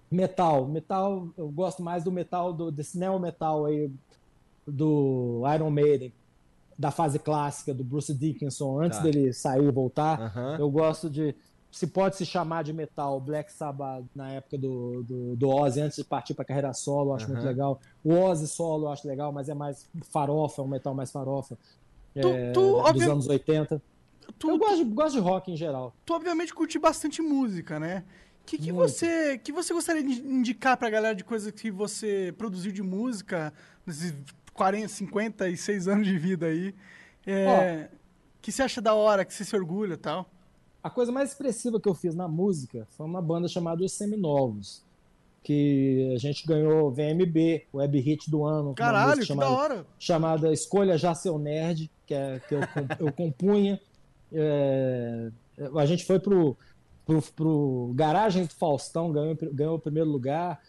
Metal, 0.09 0.67
metal, 0.67 1.29
eu 1.37 1.49
gosto 1.49 1.81
mais 1.81 2.03
do 2.03 2.11
metal, 2.11 2.51
do, 2.53 2.69
desse 2.69 2.97
neo 2.99 3.17
metal 3.17 3.65
aí, 3.65 3.89
do 4.67 5.41
Iron 5.55 5.71
Maiden, 5.71 6.11
da 6.77 6.91
fase 6.91 7.17
clássica, 7.17 7.73
do 7.73 7.83
Bruce 7.83 8.13
Dickinson, 8.13 8.81
antes 8.81 8.97
Tá. 8.97 9.03
dele 9.05 9.31
sair 9.31 9.63
e 9.67 9.71
voltar. 9.71 10.19
Aham. 10.19 10.57
Eu 10.59 10.69
gosto 10.69 11.09
de. 11.09 11.33
Se 11.71 11.87
pode 11.87 12.17
se 12.17 12.25
chamar 12.25 12.63
de 12.63 12.73
metal, 12.73 13.19
Black 13.21 13.51
Sabbath 13.51 14.03
na 14.13 14.33
época 14.33 14.57
do, 14.57 15.03
do, 15.03 15.35
do 15.37 15.49
Ozzy, 15.49 15.79
antes 15.81 15.95
de 15.97 16.03
partir 16.03 16.33
para 16.33 16.43
carreira 16.43 16.73
solo, 16.73 17.11
eu 17.11 17.15
acho 17.15 17.27
muito 17.27 17.39
Aham. 17.39 17.47
legal. 17.49 17.79
O 18.03 18.13
Ozzy 18.13 18.47
solo 18.47 18.85
eu 18.87 18.89
acho 18.91 19.07
legal, 19.07 19.31
mas 19.31 19.47
é 19.47 19.53
mais 19.53 19.89
farofa, 20.11 20.61
um 20.61 20.67
metal 20.67 20.93
mais 20.93 21.11
farofa. 21.11 21.57
Tu- 22.13 22.27
é, 22.27 22.51
tu, 22.51 22.59
dos 22.73 22.89
obvi- 22.89 23.09
anos 23.09 23.27
80. 23.27 23.81
Tu, 24.37 24.49
Eu 24.49 24.57
gosto 24.57 24.75
de, 24.77 24.83
gosto 24.91 25.13
de 25.13 25.19
rock 25.21 25.51
em 25.51 25.55
geral. 25.55 25.95
tu 26.05 26.13
obviamente 26.13 26.53
curte 26.53 26.77
bastante 26.77 27.21
música, 27.21 27.79
né? 27.79 28.03
O 28.41 28.45
que, 28.45 28.57
que, 28.57 28.71
Muito. 28.73 28.89
você, 28.89 29.37
que 29.37 29.51
você 29.51 29.73
gostaria 29.73 30.03
de 30.03 30.13
indicar 30.27 30.75
pra 30.75 30.89
galera 30.89 31.15
de 31.15 31.23
coisas 31.23 31.51
que 31.51 31.71
você 31.71 32.33
produziu 32.37 32.71
de 32.73 32.81
música 32.83 33.53
nesses 33.85 34.13
40, 34.53 34.89
56 34.89 35.87
anos 35.87 36.05
de 36.05 36.17
vida 36.17 36.47
aí? 36.47 36.75
É, 37.25 37.87
que 38.41 38.51
você 38.51 38.63
acha 38.63 38.81
da 38.81 38.93
hora, 38.93 39.23
que 39.23 39.33
você 39.33 39.45
se 39.45 39.55
orgulha 39.55 39.93
e 39.93 39.97
tal? 39.97 40.29
A 40.83 40.89
coisa 40.89 41.11
mais 41.11 41.29
expressiva 41.29 41.79
que 41.79 41.87
eu 41.87 41.93
fiz 41.93 42.15
na 42.15 42.27
música 42.27 42.87
foi 42.91 43.05
uma 43.05 43.21
banda 43.21 43.47
chamada 43.47 43.83
Os 43.83 43.91
Seminovos, 43.93 44.83
que 45.43 46.11
a 46.15 46.17
gente 46.17 46.45
ganhou 46.45 46.91
VMB, 46.91 47.67
Web 47.73 47.99
Hit 47.99 48.29
do 48.29 48.43
ano. 48.43 48.73
Caralho, 48.73 49.17
música 49.17 49.21
que 49.21 49.27
chamada, 49.27 49.49
da 49.49 49.55
hora! 49.55 49.85
chamada 49.99 50.53
Escolha 50.53 50.97
Já 50.97 51.13
Seu 51.13 51.37
Nerd, 51.37 51.89
que, 52.05 52.13
é, 52.13 52.39
que 52.39 52.55
eu, 52.55 52.61
eu 52.99 53.13
compunha. 53.13 53.79
É, 54.31 55.31
a 55.75 55.85
gente 55.85 56.05
foi 56.05 56.19
pro, 56.19 56.57
pro, 57.05 57.21
pro 57.35 57.91
Garagem 57.95 58.45
do 58.45 58.53
Faustão, 58.53 59.11
ganhou, 59.11 59.37
ganhou 59.53 59.75
o 59.75 59.79
primeiro 59.79 60.09
lugar. 60.09 60.59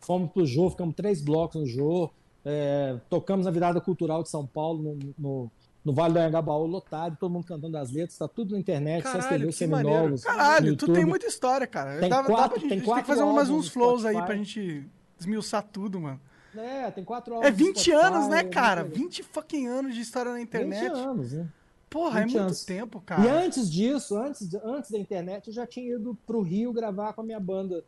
Fomos 0.00 0.30
pro 0.30 0.46
Jô, 0.46 0.70
ficamos 0.70 0.94
três 0.94 1.20
blocos 1.20 1.60
no 1.60 1.66
Jô. 1.66 2.10
É, 2.44 2.96
tocamos 3.10 3.46
na 3.46 3.52
virada 3.52 3.80
cultural 3.80 4.22
de 4.22 4.30
São 4.30 4.46
Paulo, 4.46 4.82
no, 4.82 5.14
no, 5.18 5.50
no 5.84 5.92
Vale 5.94 6.14
do 6.14 6.18
Anhangabaú, 6.20 6.66
lotado, 6.66 7.16
todo 7.18 7.30
mundo 7.32 7.46
cantando 7.46 7.76
as 7.78 7.90
letras, 7.90 8.18
tá 8.18 8.28
tudo 8.28 8.52
na 8.52 8.58
internet, 8.60 9.02
Caralho, 9.04 9.22
que 9.22 9.28
maneiro. 9.30 9.52
seminovos. 9.52 10.22
Caralho, 10.24 10.76
tu 10.76 10.92
tem 10.92 11.04
muita 11.04 11.26
história, 11.26 11.66
cara. 11.66 11.98
Tem 12.00 12.08
dá, 12.08 12.20
dá 12.22 12.26
quatro- 12.28 12.50
pra 12.50 12.58
gente, 12.60 12.68
tem 12.68 12.70
a 12.70 12.70
gente 12.70 12.70
tem 12.70 12.78
que 12.80 12.84
quatro 12.86 13.06
fazer 13.06 13.24
mais 13.32 13.48
uns 13.50 13.68
flows 13.68 14.04
aí 14.04 14.16
pra 14.22 14.34
gente 14.36 14.86
desmiuçar 15.16 15.62
tudo, 15.62 16.00
mano. 16.00 16.20
É, 16.56 16.90
tem 16.90 17.04
quatro 17.04 17.34
É 17.34 17.36
álbuns 17.36 17.50
no 17.52 17.56
20 17.56 17.76
Spotify, 17.80 18.04
anos, 18.06 18.28
né, 18.28 18.38
é 18.40 18.44
cara? 18.44 18.82
muito- 18.82 18.96
20 18.98 19.22
fucking 19.22 19.66
anos 19.66 19.94
de 19.94 20.00
história 20.00 20.30
na 20.32 20.38
20 20.38 20.46
internet. 20.48 20.86
anos, 20.92 21.32
né? 21.32 21.48
Porra, 21.88 22.20
é 22.20 22.22
20 22.24 22.32
muito 22.32 22.42
anos. 22.44 22.64
tempo, 22.64 22.98
E 22.98 23.06
cara. 23.06 23.32
antes 23.44 23.70
disso, 23.70 24.16
antes, 24.16 24.52
antes 24.62 24.90
da 24.90 24.98
internet, 24.98 25.46
eu 25.48 25.52
já 25.54 25.66
tinha 25.66 25.94
ido 25.94 26.18
pro 26.26 26.42
Rio 26.42 26.72
gravar 26.72 27.12
com 27.14 27.20
a 27.22 27.24
minha 27.24 27.40
banda, 27.40 27.82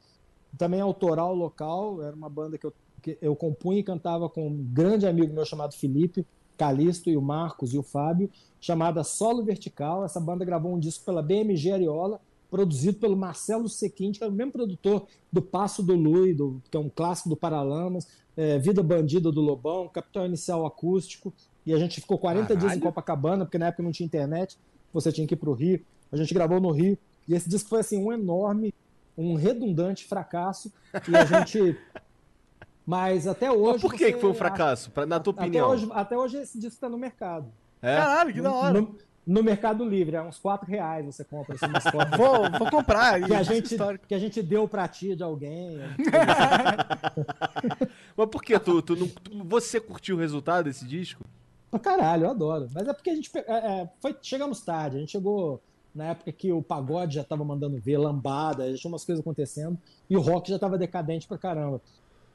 também 0.57 0.81
autoral 0.81 1.35
local. 1.35 2.03
Era 2.03 2.15
uma 2.17 2.29
banda 2.31 2.57
que 2.57 2.67
eu, 2.67 2.73
que 3.03 3.19
eu 3.21 3.35
compunha 3.37 3.81
e 3.81 3.83
cantava 3.83 4.29
com 4.29 4.49
um 4.49 4.57
grande 4.73 5.07
amigo 5.07 5.35
meu 5.35 5.45
chamado 5.45 5.75
Felipe, 5.75 6.27
Calisto 6.61 7.09
e 7.09 7.17
o 7.17 7.23
Marcos 7.23 7.73
e 7.73 7.79
o 7.79 7.83
Fábio, 7.83 8.31
chamada 8.61 9.03
Solo 9.03 9.43
Vertical. 9.43 10.05
Essa 10.05 10.21
banda 10.21 10.45
gravou 10.45 10.75
um 10.75 10.79
disco 10.79 11.07
pela 11.07 11.23
BMG 11.23 11.73
Ariola, 11.73 12.21
produzido 12.51 12.99
pelo 12.99 13.17
Marcelo 13.17 13.67
Sequinte, 13.67 14.19
que 14.19 14.25
é 14.27 14.29
o 14.29 14.33
mesmo 14.33 14.53
produtor 14.53 15.07
do 15.33 15.41
Passo 15.41 15.83
do 15.83 15.95
Lui, 15.95 16.35
do, 16.35 16.61
que 16.71 16.77
é 16.77 16.81
um 16.81 16.91
clássico 16.91 17.31
do 17.31 17.37
Paralamas, 17.37 18.07
é, 18.37 18.59
Vida 18.59 18.83
Bandida 18.83 19.33
do 19.33 19.41
Lobão, 19.41 19.89
Capital 19.89 20.27
Inicial 20.27 20.67
Acústico. 20.67 21.33
E 21.65 21.73
a 21.73 21.79
gente 21.79 21.99
ficou 21.99 22.19
40 22.19 22.49
dias 22.49 22.57
em 22.57 22.65
Caralho. 22.65 22.83
Copacabana, 22.83 23.45
porque 23.47 23.57
na 23.57 23.69
época 23.69 23.83
não 23.83 23.93
tinha 23.93 24.07
internet, 24.07 24.59
você 24.93 25.11
tinha 25.11 25.27
que 25.27 25.33
ir 25.33 25.39
pro 25.39 25.55
Rio. 25.55 25.81
A 26.13 26.17
gente 26.19 26.35
gravou 26.35 26.61
no 26.61 26.71
Rio. 26.71 26.99
E 27.27 27.35
esse 27.35 27.49
disco 27.49 27.71
foi 27.71 27.81
assim, 27.81 27.97
um 27.97 28.13
enorme, 28.13 28.75
um 29.17 29.35
redundante 29.35 30.05
fracasso. 30.05 30.71
E 31.09 31.17
a 31.17 31.25
gente. 31.25 31.79
Mas 32.91 33.29
até 33.29 33.53
hoje. 33.53 33.75
Mas 33.75 33.83
por 33.83 33.93
que, 33.93 33.99
você 33.99 34.13
que 34.13 34.21
foi 34.21 34.31
um 34.31 34.35
fracasso? 34.35 34.91
Pra- 34.91 35.07
na 35.07 35.21
tua 35.21 35.33
Até 35.33 35.43
opinião? 35.43 35.71
hoje, 35.71 35.89
até 35.93 36.19
hoje 36.19 36.39
esse 36.39 36.59
disco 36.59 36.75
está 36.75 36.89
no 36.89 36.99
mercado. 36.99 37.47
É? 37.81 37.97
Caralho, 37.97 38.35
que 38.35 38.43
da 38.43 38.53
hora. 38.53 38.81
No, 38.81 38.99
no 39.25 39.45
Mercado 39.45 39.85
Livre, 39.89 40.17
é 40.17 40.23
uns 40.23 40.41
4 40.41 40.69
reais 40.69 41.07
você 41.07 41.23
compra 41.23 41.55
assim. 41.55 41.67
Vou, 42.19 42.51
vou 42.59 42.69
comprar 42.69 43.23
que, 43.23 43.33
a 43.33 43.45
gente, 43.45 43.77
que 44.09 44.13
a 44.15 44.19
gente 44.19 44.43
deu 44.43 44.67
pra 44.67 44.89
tia 44.89 45.15
de 45.15 45.23
alguém. 45.23 45.79
Mas 48.17 48.29
por 48.29 48.43
que 48.43 48.59
tu, 48.59 48.83
tu 48.83 48.97
não. 48.97 49.07
tu- 49.07 49.45
você 49.45 49.79
curtiu 49.81 50.17
o 50.17 50.19
resultado 50.19 50.65
desse 50.65 50.85
disco? 50.85 51.25
Pra 51.71 51.79
caralho, 51.79 52.25
eu 52.25 52.31
adoro. 52.31 52.69
Mas 52.75 52.89
é 52.89 52.93
porque 52.93 53.11
a 53.11 53.15
gente. 53.15 53.31
é, 53.37 53.53
é, 53.83 53.89
foi, 54.01 54.17
chegamos 54.21 54.61
tarde. 54.63 54.97
A 54.97 55.01
gente 55.01 55.13
chegou 55.13 55.63
na 55.95 56.07
época 56.07 56.33
que 56.33 56.51
o 56.53 56.61
pagode 56.63 57.15
já 57.15 57.23
tava 57.25 57.45
mandando 57.45 57.79
ver, 57.79 57.99
lambada, 57.99 58.69
já 58.73 58.79
tinha 58.79 58.91
umas 58.91 59.05
coisas 59.05 59.21
acontecendo. 59.21 59.79
E 60.09 60.17
o 60.17 60.21
rock 60.21 60.51
já 60.51 60.59
tava 60.59 60.77
decadente 60.77 61.29
pra 61.29 61.39
caramba. 61.39 61.81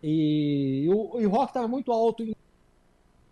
E, 0.08 0.88
o, 0.88 1.20
e 1.20 1.26
o 1.26 1.30
rock 1.32 1.52
tava 1.52 1.68
muito 1.68 1.92
alto. 1.92 2.24
E, 2.24 2.36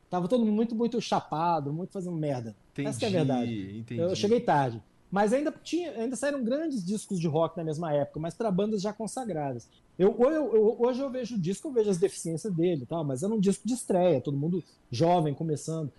tava 0.10 0.28
todo 0.28 0.40
mundo 0.44 0.56
muito, 0.56 0.74
muito 0.76 1.00
chapado, 1.00 1.72
muito 1.72 1.92
fazendo 1.94 2.16
merda. 2.18 2.56
Entendi. 2.72 2.90
Essa 2.90 3.00
que 3.00 3.06
é 3.06 3.08
a 3.10 3.12
verdade. 3.12 3.78
Entendi. 3.80 4.02
Eu 4.02 4.16
cheguei 4.16 4.40
tarde. 4.40 4.82
Mas 5.12 5.32
ainda, 5.32 5.54
tinha, 5.64 5.92
ainda 5.92 6.16
saíram 6.16 6.44
grandes 6.44 6.84
discos 6.84 7.20
de 7.20 7.28
rock 7.28 7.56
na 7.56 7.64
mesma 7.64 7.94
época, 7.94 8.20
mas 8.20 8.34
para 8.34 8.50
bandas 8.50 8.82
já 8.82 8.92
consagradas. 8.92 9.70
Eu, 10.00 10.16
eu- 10.20 10.56
eu- 10.56 10.76
hoje 10.80 11.00
eu 11.02 11.10
vejo 11.12 11.36
o 11.36 11.40
disco, 11.40 11.68
eu 11.68 11.72
vejo 11.72 11.92
as 11.92 12.00
deficiências 12.00 12.52
dele, 12.52 12.82
e 12.82 12.86
tal, 12.88 13.04
mas 13.04 13.22
era 13.22 13.32
um 13.32 13.40
disco 13.40 13.68
de 13.68 13.76
estreia, 13.76 14.20
todo 14.20 14.36
mundo 14.36 14.64
jovem, 14.90 15.36
começando. 15.36 15.92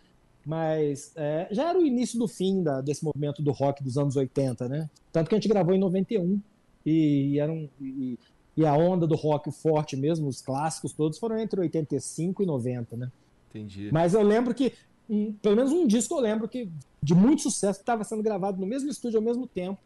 Mas 0.45 1.13
é, 1.15 1.47
já 1.53 1.69
era 1.71 1.79
o 1.79 1.87
início 1.87 2.19
do 2.19 2.27
fim 2.27 2.63
da- 2.65 2.81
desse 2.81 3.05
movimento 3.05 3.41
do 3.41 3.53
rock 3.53 3.85
dos 3.85 3.97
anos 3.97 4.17
80, 4.17 4.69
né? 4.69 4.91
Tanto 5.13 5.29
que 5.29 5.35
a 5.37 5.39
gente 5.39 5.49
gravou 5.49 5.73
em 5.75 5.79
91 5.79 6.41
e, 6.85 7.39
era 7.39 7.53
um, 7.53 7.69
e, 7.81 8.19
e 8.57 8.65
a 8.65 8.75
onda 8.75 9.07
do 9.07 9.15
rock 9.17 9.51
forte 9.51 9.97
mesmo, 9.97 10.29
os 10.29 10.41
clássicos 10.41 10.93
todos, 10.93 11.19
foram 11.19 11.39
entre 11.39 11.61
85 11.61 12.43
e 12.43 12.47
90, 12.47 12.97
né? 12.97 13.11
Entendi. 13.51 13.91
Mas 13.93 14.15
eu 14.15 14.23
lembro 14.23 14.55
que, 14.55 14.73
um- 15.09 15.33
pelo 15.33 15.57
menos 15.57 15.73
um 15.73 15.87
disco 15.87 16.15
eu 16.15 16.21
lembro 16.21 16.49
que 16.49 16.69
de 17.03 17.15
muito 17.15 17.43
sucesso 17.43 17.79
que 17.81 17.83
estava 17.83 18.05
sendo 18.05 18.23
gravado 18.23 18.61
no 18.61 18.67
mesmo 18.67 18.89
estúdio 18.91 19.19
ao 19.19 19.25
mesmo 19.25 19.47
tempo 19.47 19.79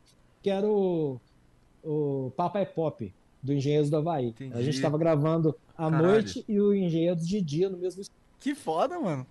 que 0.42 0.50
era 0.50 0.66
o, 0.66 1.20
o 1.82 2.30
Papai 2.36 2.64
Pop, 2.64 3.12
do 3.42 3.52
Engenheiros 3.52 3.90
do 3.90 3.96
Havaí. 3.96 4.26
Entendi. 4.28 4.54
A 4.56 4.62
gente 4.62 4.74
estava 4.74 4.96
gravando 4.98 5.54
à 5.76 5.90
Caralho. 5.90 6.06
noite 6.06 6.44
e 6.48 6.60
o 6.60 6.74
Engenheiros 6.74 7.26
de 7.26 7.40
dia 7.40 7.68
no 7.68 7.76
mesmo 7.78 8.00
estúdio. 8.02 8.18
Que 8.40 8.54
foda, 8.54 8.98
mano. 9.00 9.26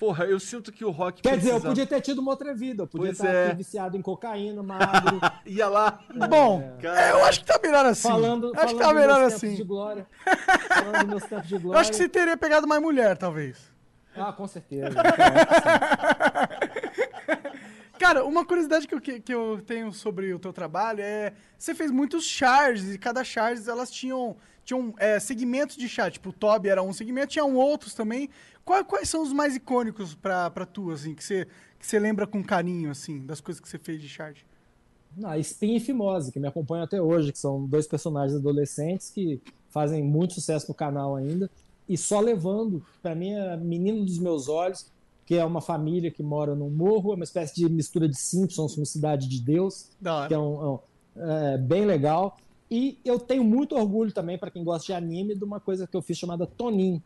Porra, 0.00 0.24
eu 0.24 0.40
sinto 0.40 0.72
que 0.72 0.82
o 0.82 0.90
rock 0.90 1.20
Quer 1.20 1.36
dizer, 1.36 1.52
eu 1.52 1.60
podia 1.60 1.86
ter 1.86 2.00
tido 2.00 2.20
uma 2.20 2.30
outra 2.30 2.54
vida. 2.54 2.84
Eu 2.84 2.86
podia 2.86 3.08
Pois 3.08 3.20
estar 3.20 3.30
é. 3.30 3.48
aqui 3.48 3.56
viciado 3.56 3.98
em 3.98 4.00
cocaína, 4.00 4.62
magro, 4.62 5.20
Ia 5.44 5.68
lá. 5.68 6.00
Bom, 6.26 6.74
Cara, 6.80 7.10
eu 7.10 7.24
acho 7.26 7.40
que 7.40 7.46
tá 7.46 7.60
melhor 7.62 7.84
assim. 7.84 8.08
falando, 8.08 8.46
acho 8.46 8.54
falando 8.54 8.72
que 8.72 8.82
tá 8.82 8.86
dos 8.86 9.00
melhor 9.00 9.20
meus 9.20 9.34
assim. 9.34 9.54
de 9.54 9.62
glória. 9.62 10.06
Falando 10.68 10.98
dos 11.00 11.06
meus 11.06 11.24
tempos 11.24 11.48
de 11.48 11.58
glória. 11.58 11.76
Eu 11.76 11.80
acho 11.80 11.90
que 11.90 11.96
você 11.98 12.08
teria 12.08 12.34
pegado 12.34 12.66
mais 12.66 12.80
mulher, 12.80 13.18
talvez. 13.18 13.58
Ah, 14.16 14.32
com 14.32 14.48
certeza. 14.48 14.88
Cara, 18.00 18.24
uma 18.24 18.46
curiosidade 18.46 18.88
que 18.88 18.94
eu, 18.94 19.00
que, 19.02 19.20
que 19.20 19.34
eu 19.34 19.60
tenho 19.66 19.92
sobre 19.92 20.32
o 20.32 20.38
teu 20.38 20.54
trabalho 20.54 21.02
é... 21.02 21.34
Você 21.58 21.74
fez 21.74 21.90
muitos 21.90 22.24
charges, 22.24 22.94
e 22.94 22.98
cada 22.98 23.22
charges, 23.22 23.68
elas 23.68 23.90
tinham, 23.90 24.38
tinham 24.70 24.94
é, 24.98 25.18
segmentos 25.18 25.76
de 25.76 25.88
char. 25.88 26.10
Tipo, 26.12 26.28
o 26.30 26.32
Toby 26.32 26.68
era 26.68 26.80
um 26.82 26.92
segmento, 26.92 27.28
tinham 27.28 27.54
outros 27.56 27.92
também. 27.92 28.28
Quais, 28.64 28.86
quais 28.86 29.08
são 29.08 29.22
os 29.22 29.32
mais 29.32 29.56
icônicos 29.56 30.14
pra, 30.14 30.48
pra 30.50 30.64
tu, 30.64 30.90
assim, 30.92 31.14
que 31.14 31.24
você, 31.24 31.46
que 31.78 31.84
você 31.86 31.98
lembra 31.98 32.26
com 32.26 32.42
carinho, 32.42 32.90
assim, 32.90 33.24
das 33.26 33.40
coisas 33.40 33.60
que 33.60 33.68
você 33.68 33.78
fez 33.78 34.00
de 34.00 34.08
charge? 34.08 34.46
A 35.24 35.36
Spin 35.38 35.74
e 35.74 35.80
Fimose, 35.80 36.30
que 36.30 36.38
me 36.38 36.46
acompanham 36.46 36.84
até 36.84 37.02
hoje, 37.02 37.32
que 37.32 37.38
são 37.38 37.66
dois 37.66 37.86
personagens 37.88 38.38
adolescentes 38.38 39.10
que 39.10 39.40
fazem 39.68 40.04
muito 40.04 40.34
sucesso 40.34 40.68
no 40.68 40.74
canal 40.74 41.16
ainda. 41.16 41.50
E 41.88 41.96
só 41.98 42.20
levando, 42.20 42.84
pra 43.02 43.12
mim, 43.16 43.32
é 43.32 43.56
Menino 43.56 44.04
dos 44.04 44.18
Meus 44.20 44.48
Olhos, 44.48 44.86
que 45.26 45.34
é 45.34 45.44
uma 45.44 45.60
família 45.60 46.10
que 46.12 46.22
mora 46.22 46.54
num 46.54 46.70
morro, 46.70 47.10
é 47.12 47.16
uma 47.16 47.24
espécie 47.24 47.56
de 47.56 47.68
mistura 47.68 48.08
de 48.08 48.16
Simpsons 48.16 48.76
com 48.76 48.84
Cidade 48.84 49.26
de 49.28 49.40
Deus, 49.42 49.88
que 50.28 50.34
é, 50.34 50.38
um, 50.38 50.62
é 50.62 50.68
um- 50.68 50.78
é 51.54 51.58
bem 51.58 51.84
legal. 51.84 52.36
E 52.70 52.98
eu 53.04 53.18
tenho 53.18 53.42
muito 53.42 53.74
orgulho 53.74 54.12
também, 54.12 54.38
pra 54.38 54.50
quem 54.50 54.62
gosta 54.62 54.86
de 54.86 54.92
anime, 54.92 55.34
de 55.34 55.44
uma 55.44 55.58
coisa 55.58 55.86
que 55.86 55.96
eu 55.96 56.02
fiz 56.02 56.16
chamada 56.16 56.46
Tonin, 56.46 57.02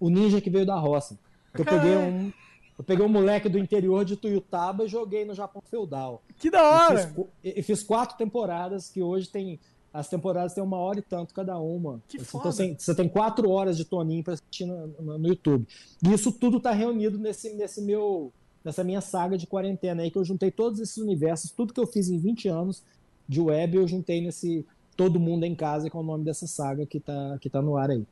o 0.00 0.08
ninja 0.10 0.40
que 0.40 0.50
veio 0.50 0.66
da 0.66 0.76
roça. 0.78 1.18
Eu 1.56 1.64
peguei 1.64 1.96
um, 1.96 2.32
eu 2.78 2.84
peguei 2.84 3.04
um 3.06 3.08
moleque 3.08 3.48
do 3.48 3.58
interior 3.58 4.04
de 4.04 4.16
Tuiutaba 4.16 4.84
e 4.84 4.88
joguei 4.88 5.24
no 5.24 5.32
Japão 5.34 5.62
feudal. 5.70 6.22
Que 6.38 6.50
da 6.50 6.58
E 6.58 6.62
hora! 6.62 6.98
fiz, 7.06 7.12
qu- 7.12 7.28
e 7.44 7.62
fiz 7.62 7.82
quatro 7.82 8.16
temporadas 8.18 8.88
que 8.90 9.02
hoje 9.02 9.28
tem. 9.28 9.58
As 9.92 10.08
temporadas 10.10 10.52
têm 10.52 10.62
uma 10.62 10.76
hora 10.76 10.98
e 10.98 11.02
tanto 11.02 11.32
cada 11.32 11.56
uma. 11.58 12.02
Que 12.06 12.18
Assim, 12.18 12.26
foda. 12.26 12.42
então 12.48 12.52
você, 12.52 12.76
você 12.78 12.94
tem 12.94 13.08
quatro 13.08 13.48
horas 13.48 13.78
de 13.78 13.84
Toninho 13.86 14.22
pra 14.22 14.34
assistir 14.34 14.66
no, 14.66 14.88
no- 14.88 15.18
no 15.18 15.28
YouTube. 15.28 15.66
E 16.06 16.12
isso 16.12 16.30
tudo 16.32 16.60
tá 16.60 16.72
reunido 16.72 17.16
nesse, 17.18 17.54
nesse 17.54 17.80
meu. 17.80 18.30
Nessa 18.62 18.82
minha 18.82 19.00
saga 19.00 19.38
de 19.38 19.46
quarentena 19.46 20.02
aí, 20.02 20.10
que 20.10 20.18
eu 20.18 20.24
juntei 20.24 20.50
todos 20.50 20.80
esses 20.80 20.96
universos, 20.96 21.52
tudo 21.52 21.72
que 21.72 21.78
eu 21.80 21.86
fiz 21.86 22.08
em 22.10 22.18
20 22.18 22.48
anos 22.48 22.82
de 23.28 23.40
web, 23.40 23.76
eu 23.76 23.86
juntei 23.86 24.20
nesse 24.20 24.66
Todo 24.96 25.20
Mundo 25.20 25.44
em 25.44 25.54
Casa, 25.54 25.90
que 25.90 25.96
é 25.96 26.00
o 26.00 26.02
nome 26.02 26.24
dessa 26.24 26.46
saga 26.46 26.86
que 26.86 26.98
tá, 26.98 27.38
que 27.40 27.50
tá 27.50 27.60
no 27.60 27.76
ar 27.76 27.90
aí. 27.90 28.06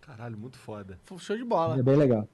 Caralho, 0.00 0.36
muito 0.36 0.58
foda. 0.58 0.98
Show 1.18 1.36
de 1.36 1.44
bola. 1.44 1.78
É 1.78 1.82
bem 1.82 1.96
legal. 1.96 2.28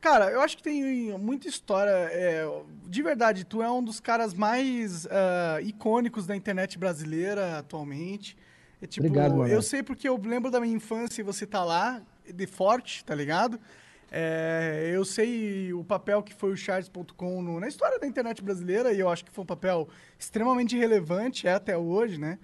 Cara, 0.00 0.30
eu 0.32 0.40
acho 0.40 0.56
que 0.56 0.62
tem 0.64 1.16
muita 1.16 1.46
história. 1.46 1.90
é, 1.90 2.44
de 2.88 3.02
verdade, 3.02 3.44
tu 3.44 3.62
é 3.62 3.70
um 3.70 3.82
dos 3.82 4.00
caras 4.00 4.34
mais 4.34 5.06
ah, 5.06 5.60
icônicos 5.62 6.26
da 6.26 6.34
internet 6.34 6.76
brasileira 6.76 7.58
atualmente. 7.58 8.36
É, 8.82 8.86
tipo, 8.86 9.06
Obrigado, 9.06 9.36
mano. 9.36 9.52
eu 9.52 9.62
sei 9.62 9.80
porque 9.80 10.08
eu 10.08 10.20
lembro 10.20 10.50
da 10.50 10.60
minha 10.60 10.74
infância 10.74 11.20
e 11.20 11.24
você 11.24 11.46
tá 11.46 11.62
lá, 11.62 12.02
de 12.26 12.46
forte, 12.48 13.04
tá 13.04 13.14
ligado? 13.14 13.60
É, 14.10 14.90
eu 14.92 15.04
sei 15.04 15.72
o 15.72 15.84
papel 15.84 16.20
que 16.20 16.34
foi 16.34 16.50
o 16.50 16.56
Charles.com 16.56 17.60
na 17.60 17.68
história 17.68 17.98
da 17.98 18.06
internet 18.06 18.42
brasileira 18.42 18.92
e 18.92 18.98
eu 18.98 19.08
acho 19.08 19.24
que 19.24 19.30
foi 19.30 19.44
um 19.44 19.46
papel 19.46 19.88
extremamente 20.18 20.76
relevante 20.76 21.46
é, 21.46 21.52
até 21.54 21.78
hoje, 21.78 22.18
né? 22.18 22.40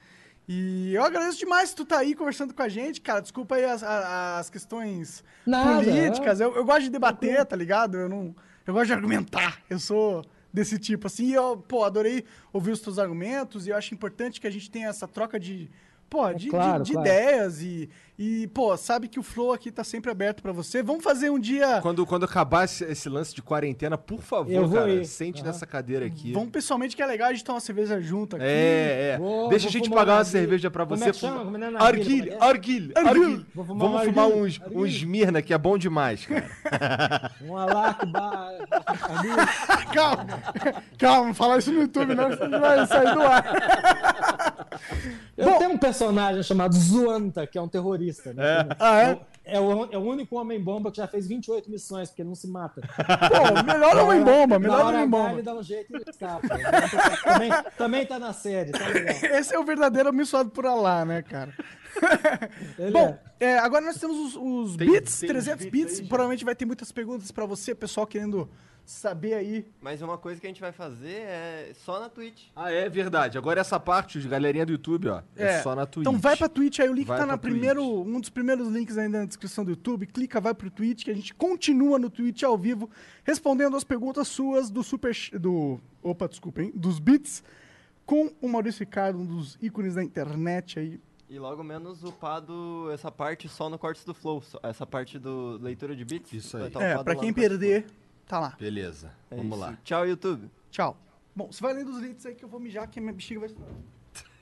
E 0.48 0.94
eu 0.94 1.04
agradeço 1.04 1.38
demais 1.38 1.70
que 1.70 1.76
tu 1.76 1.84
tá 1.84 1.98
aí 1.98 2.14
conversando 2.14 2.54
com 2.54 2.62
a 2.62 2.68
gente, 2.68 3.02
cara. 3.02 3.20
Desculpa 3.20 3.56
aí 3.56 3.64
as, 3.64 3.82
as 3.82 4.48
questões 4.48 5.22
Nada, 5.44 5.84
políticas. 5.84 6.40
Eu, 6.40 6.56
eu 6.56 6.64
gosto 6.64 6.82
de 6.84 6.90
debater, 6.90 7.44
tá 7.44 7.54
ligado? 7.54 7.98
Eu 7.98 8.08
não. 8.08 8.34
Eu 8.66 8.72
gosto 8.72 8.86
de 8.86 8.92
argumentar. 8.94 9.60
Eu 9.68 9.78
sou 9.78 10.24
desse 10.50 10.78
tipo, 10.78 11.06
assim. 11.06 11.26
E 11.26 11.34
eu, 11.34 11.56
pô, 11.58 11.84
adorei 11.84 12.24
ouvir 12.50 12.70
os 12.70 12.80
teus 12.80 12.98
argumentos 12.98 13.66
e 13.66 13.70
eu 13.70 13.76
acho 13.76 13.92
importante 13.92 14.40
que 14.40 14.46
a 14.46 14.50
gente 14.50 14.70
tenha 14.70 14.88
essa 14.88 15.06
troca 15.06 15.38
de. 15.38 15.70
Pô, 16.08 16.32
de, 16.32 16.44
de- 16.44 16.48
claro, 16.50 16.82
de 16.82 16.92
claro. 16.92 17.06
ideias 17.06 17.60
e, 17.60 17.90
e, 18.18 18.48
pô, 18.48 18.76
sabe 18.76 19.06
que 19.06 19.20
o 19.20 19.22
Flow 19.22 19.52
aqui 19.52 19.70
tá 19.70 19.84
sempre 19.84 20.10
aberto 20.10 20.42
pra 20.42 20.50
você. 20.50 20.82
Vamos 20.82 21.04
fazer 21.04 21.30
um 21.30 21.38
dia. 21.38 21.80
Quando, 21.80 22.04
quando 22.04 22.24
acabar 22.24 22.64
esse, 22.64 22.82
esse 22.84 23.08
lance 23.08 23.32
de 23.34 23.40
quarentena, 23.40 23.96
por 23.96 24.20
favor, 24.22 24.72
cara, 24.72 24.90
ir. 24.92 25.04
sente 25.06 25.40
Aham. 25.40 25.46
nessa 25.52 25.64
cadeira 25.64 26.04
aqui. 26.06 26.32
Vamos 26.32 26.50
pessoalmente 26.50 26.96
que 26.96 27.02
é 27.02 27.06
legal 27.06 27.28
a 27.28 27.32
gente 27.32 27.44
tomar 27.44 27.54
uma 27.56 27.60
cerveja 27.60 28.00
junto 28.00 28.34
aqui. 28.36 28.44
É, 28.44 29.12
é. 29.14 29.18
Vou- 29.18 29.48
Deixa 29.48 29.64
vou 29.66 29.70
a 29.70 29.72
gente 29.72 29.88
pagar 29.90 30.14
uma 30.18 30.24
cerveja 30.24 30.68
pra 30.70 30.84
Como 30.84 30.96
você. 30.98 31.08
é 31.10 31.12
que 31.12 31.18
chama? 31.18 31.44
Como 31.44 31.56
é? 31.56 31.66
Arguilha, 31.76 32.36
arguilha, 32.40 32.40
Arguilha. 32.40 32.92
arguilha. 32.96 33.46
Vou 33.54 33.64
fumar 33.64 33.88
Vamos 33.88 34.02
uma 34.02 34.12
fumar 34.12 34.26
uns, 34.28 34.60
Arguilha. 34.60 34.80
uns 34.82 35.04
Mirna, 35.04 35.40
que 35.42 35.54
é 35.54 35.58
bom 35.58 35.78
demais, 35.78 36.26
cara. 36.26 37.30
Um 37.40 37.56
alac-bar. 37.56 38.48
Calma, 39.94 40.26
calma, 40.98 41.26
não 41.28 41.34
fala 41.34 41.58
isso 41.58 41.72
no 41.72 41.80
YouTube, 41.82 42.14
não, 42.14 42.36
senão 42.36 42.60
vai 42.60 42.86
sair 42.86 43.14
do 43.14 43.22
ar. 43.22 44.68
Eu 45.36 45.52
tenho 45.58 45.70
um 45.72 45.78
personagem 45.78 46.42
chamado 46.42 46.74
Zuanta, 46.76 47.46
que 47.46 47.56
é 47.56 47.62
um 47.62 47.68
terrorista. 47.68 48.07
Né? 48.34 48.68
Ah, 48.78 49.00
é? 49.02 49.20
É 49.50 49.58
o, 49.58 49.84
é 49.90 49.96
o 49.96 50.02
único 50.02 50.36
homem-bomba 50.36 50.90
que 50.90 50.98
já 50.98 51.06
fez 51.06 51.26
28 51.26 51.70
missões, 51.70 52.10
porque 52.10 52.20
ele 52.20 52.28
não 52.28 52.34
se 52.36 52.46
mata. 52.46 52.82
Pô, 52.84 53.62
melhor 53.72 53.96
homem 53.96 54.22
bomba, 54.22 54.58
melhor 54.58 54.76
Na 54.78 54.84
hora 54.84 54.96
homem 54.98 55.08
H, 55.08 55.10
bomba. 55.10 55.32
Ele 55.32 55.42
dá 55.42 55.54
um 55.54 55.62
jeito 55.62 55.96
e 55.96 56.10
escapa. 56.10 56.46
também, 57.24 57.50
também 57.78 58.06
tá 58.06 58.18
na 58.18 58.32
série, 58.34 58.72
tá 58.72 58.86
legal. 58.86 59.16
Esse 59.38 59.54
é 59.54 59.58
o 59.58 59.64
verdadeiro 59.64 60.10
abençoado 60.10 60.50
por 60.50 60.66
Alá, 60.66 61.02
né, 61.06 61.22
cara? 61.22 61.54
Ele 62.78 62.90
Bom, 62.90 63.18
é. 63.40 63.46
é, 63.52 63.58
agora 63.58 63.84
nós 63.86 63.96
temos 63.98 64.34
os, 64.34 64.36
os 64.36 64.76
Tem- 64.76 64.90
bits, 64.90 65.18
tem 65.20 65.28
uns 65.30 65.32
300 65.32 65.64
bits 65.66 65.94
bits. 65.96 66.08
Provavelmente 66.08 66.44
vai 66.44 66.54
ter 66.54 66.66
muitas 66.66 66.92
perguntas 66.92 67.30
pra 67.32 67.46
você, 67.46 67.74
pessoal 67.74 68.06
querendo 68.06 68.48
saber 68.90 69.34
aí. 69.34 69.66
Mas 69.80 70.00
uma 70.00 70.16
coisa 70.16 70.40
que 70.40 70.46
a 70.46 70.50
gente 70.50 70.60
vai 70.60 70.72
fazer 70.72 71.20
é 71.20 71.72
só 71.74 72.00
na 72.00 72.08
Twitch. 72.08 72.46
Ah, 72.56 72.72
é 72.72 72.88
verdade. 72.88 73.36
Agora 73.36 73.60
essa 73.60 73.78
parte, 73.78 74.18
os 74.18 74.26
galerinha 74.26 74.64
do 74.64 74.72
YouTube, 74.72 75.08
ó, 75.08 75.22
é, 75.36 75.60
só 75.62 75.74
na 75.74 75.86
Twitch. 75.86 76.06
Então 76.06 76.18
vai 76.18 76.36
pra 76.36 76.48
Twitch 76.48 76.80
aí, 76.80 76.88
o 76.88 76.92
link 76.92 77.06
Vai 77.06 77.18
tá 77.18 77.26
na 77.26 77.36
primeiro, 77.36 77.82
Twitch. 77.82 78.06
um 78.06 78.20
dos 78.20 78.30
primeiros 78.30 78.68
links 78.68 78.96
ainda 78.96 79.20
na 79.20 79.24
descrição 79.26 79.64
do 79.64 79.70
YouTube. 79.70 80.06
Clica, 80.06 80.40
vai 80.40 80.54
pro 80.54 80.70
Twitch, 80.70 81.04
que 81.04 81.10
a 81.10 81.14
gente 81.14 81.34
continua 81.34 81.98
no 81.98 82.08
Twitch 82.08 82.42
ao 82.42 82.56
vivo, 82.56 82.88
respondendo 83.24 83.76
as 83.76 83.84
perguntas 83.84 84.28
suas 84.28 84.70
do 84.70 84.82
Super... 84.82 85.14
Do 85.38 85.80
Opa, 86.02 86.28
desculpa, 86.28 86.62
hein? 86.62 86.72
Dos 86.74 86.98
bits, 86.98 87.42
com 88.06 88.32
o 88.40 88.48
Maurício 88.48 88.80
Ricardo, 88.80 89.18
um 89.18 89.26
dos 89.26 89.58
ícones 89.60 89.94
da 89.94 90.02
internet 90.02 90.78
aí. 90.78 91.00
E 91.30 91.38
logo 91.38 91.62
menos 91.62 92.02
upado 92.04 92.90
essa 92.90 93.12
parte 93.12 93.50
só 93.50 93.68
no 93.68 93.78
Cortes 93.78 94.02
do 94.02 94.14
Flow. 94.14 94.42
Essa 94.62 94.86
parte 94.86 95.18
do 95.18 95.58
leitura 95.60 95.94
de 95.94 96.02
bits. 96.02 96.32
Isso 96.32 96.56
aí. 96.56 96.70
tá 96.70 96.82
É, 96.82 97.04
pra 97.04 97.14
quem 97.14 97.34
perder, 97.34 97.84
tá 98.28 98.38
lá. 98.38 98.56
Beleza. 98.58 99.12
É 99.30 99.36
vamos 99.36 99.52
isso. 99.52 99.60
lá. 99.60 99.78
Tchau, 99.82 100.06
YouTube. 100.06 100.50
Tchau. 100.70 100.96
Bom, 101.34 101.50
você 101.50 101.60
vai 101.60 101.72
lendo 101.72 101.90
os 101.90 101.98
links 101.98 102.26
aí 102.26 102.34
que 102.34 102.44
eu 102.44 102.48
vou 102.48 102.60
mijar, 102.60 102.88
que 102.88 102.98
a 102.98 103.02
minha 103.02 103.14
bexiga 103.14 103.40
vai... 103.40 103.50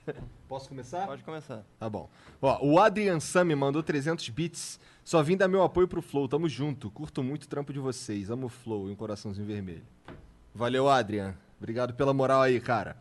Posso 0.47 0.69
começar? 0.69 1.05
Pode 1.05 1.23
começar. 1.23 1.63
Tá 1.79 1.89
bom. 1.89 2.09
Ó, 2.41 2.65
o 2.65 2.79
Adrian 2.79 3.19
Sami 3.19 3.55
mandou 3.55 3.83
300 3.83 4.29
bits. 4.29 4.79
Só 5.03 5.21
vim 5.21 5.35
dar 5.35 5.47
meu 5.47 5.63
apoio 5.63 5.87
pro 5.87 6.01
Flow. 6.01 6.27
Tamo 6.27 6.47
junto. 6.47 6.89
Curto 6.91 7.21
muito 7.21 7.43
o 7.43 7.47
trampo 7.47 7.73
de 7.73 7.79
vocês. 7.79 8.29
Amo 8.29 8.47
o 8.47 8.49
Flow 8.49 8.89
e 8.89 8.91
um 8.91 8.95
coraçãozinho 8.95 9.45
vermelho. 9.45 9.83
Valeu, 10.53 10.89
Adrian. 10.89 11.35
Obrigado 11.57 11.93
pela 11.93 12.13
moral 12.13 12.41
aí, 12.41 12.59
cara. 12.59 12.97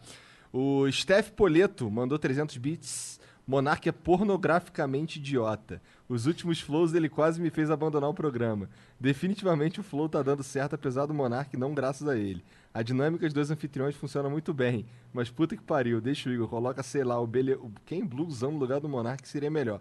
O 0.52 0.90
Steph 0.90 1.30
Poleto 1.30 1.90
mandou 1.90 2.18
300 2.18 2.56
bits. 2.56 3.20
Monark 3.46 3.88
é 3.88 3.92
pornograficamente 3.92 5.18
idiota. 5.18 5.80
Os 6.08 6.26
últimos 6.26 6.60
flows 6.60 6.94
ele 6.94 7.08
quase 7.08 7.40
me 7.40 7.50
fez 7.50 7.70
abandonar 7.70 8.08
o 8.08 8.14
programa. 8.14 8.68
Definitivamente 8.98 9.80
o 9.80 9.82
flow 9.82 10.08
tá 10.08 10.22
dando 10.22 10.42
certo 10.42 10.74
apesar 10.74 11.06
do 11.06 11.14
Monark, 11.14 11.56
não 11.56 11.74
graças 11.74 12.06
a 12.06 12.16
ele. 12.16 12.44
A 12.72 12.82
dinâmica 12.82 13.24
dos 13.24 13.32
dois 13.32 13.50
anfitriões 13.50 13.96
funciona 13.96 14.28
muito 14.28 14.52
bem, 14.54 14.86
mas 15.12 15.30
puta 15.30 15.56
que 15.56 15.62
pariu, 15.62 16.00
deixa 16.00 16.28
o 16.28 16.32
Igor, 16.32 16.48
coloca, 16.48 16.82
sei 16.82 17.02
lá, 17.02 17.18
o, 17.20 17.26
bele... 17.26 17.58
quem 17.84 18.04
blusão 18.04 18.52
no 18.52 18.58
lugar 18.58 18.80
do 18.80 18.88
Monark 18.88 19.26
seria 19.26 19.50
melhor. 19.50 19.80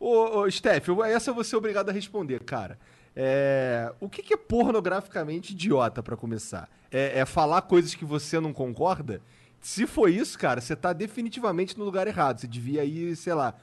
Ô, 0.00 0.40
ô 0.40 0.50
Steph, 0.50 0.88
essa 1.06 1.30
eu 1.30 1.34
vou 1.34 1.44
ser 1.44 1.56
obrigado 1.56 1.90
a 1.90 1.92
responder, 1.92 2.44
cara. 2.44 2.78
É, 3.14 3.92
O 4.00 4.08
que, 4.08 4.22
que 4.22 4.32
é 4.32 4.36
pornograficamente 4.36 5.52
idiota, 5.52 6.02
pra 6.02 6.16
começar? 6.16 6.68
É, 6.90 7.18
é 7.18 7.26
falar 7.26 7.62
coisas 7.62 7.94
que 7.94 8.04
você 8.04 8.38
não 8.38 8.52
concorda? 8.52 9.20
Se 9.60 9.86
for 9.86 10.08
isso, 10.08 10.38
cara, 10.38 10.60
você 10.60 10.76
tá 10.76 10.92
definitivamente 10.92 11.76
no 11.76 11.84
lugar 11.84 12.06
errado. 12.06 12.38
Você 12.38 12.46
devia 12.46 12.84
ir, 12.84 13.16
sei 13.16 13.34
lá, 13.34 13.54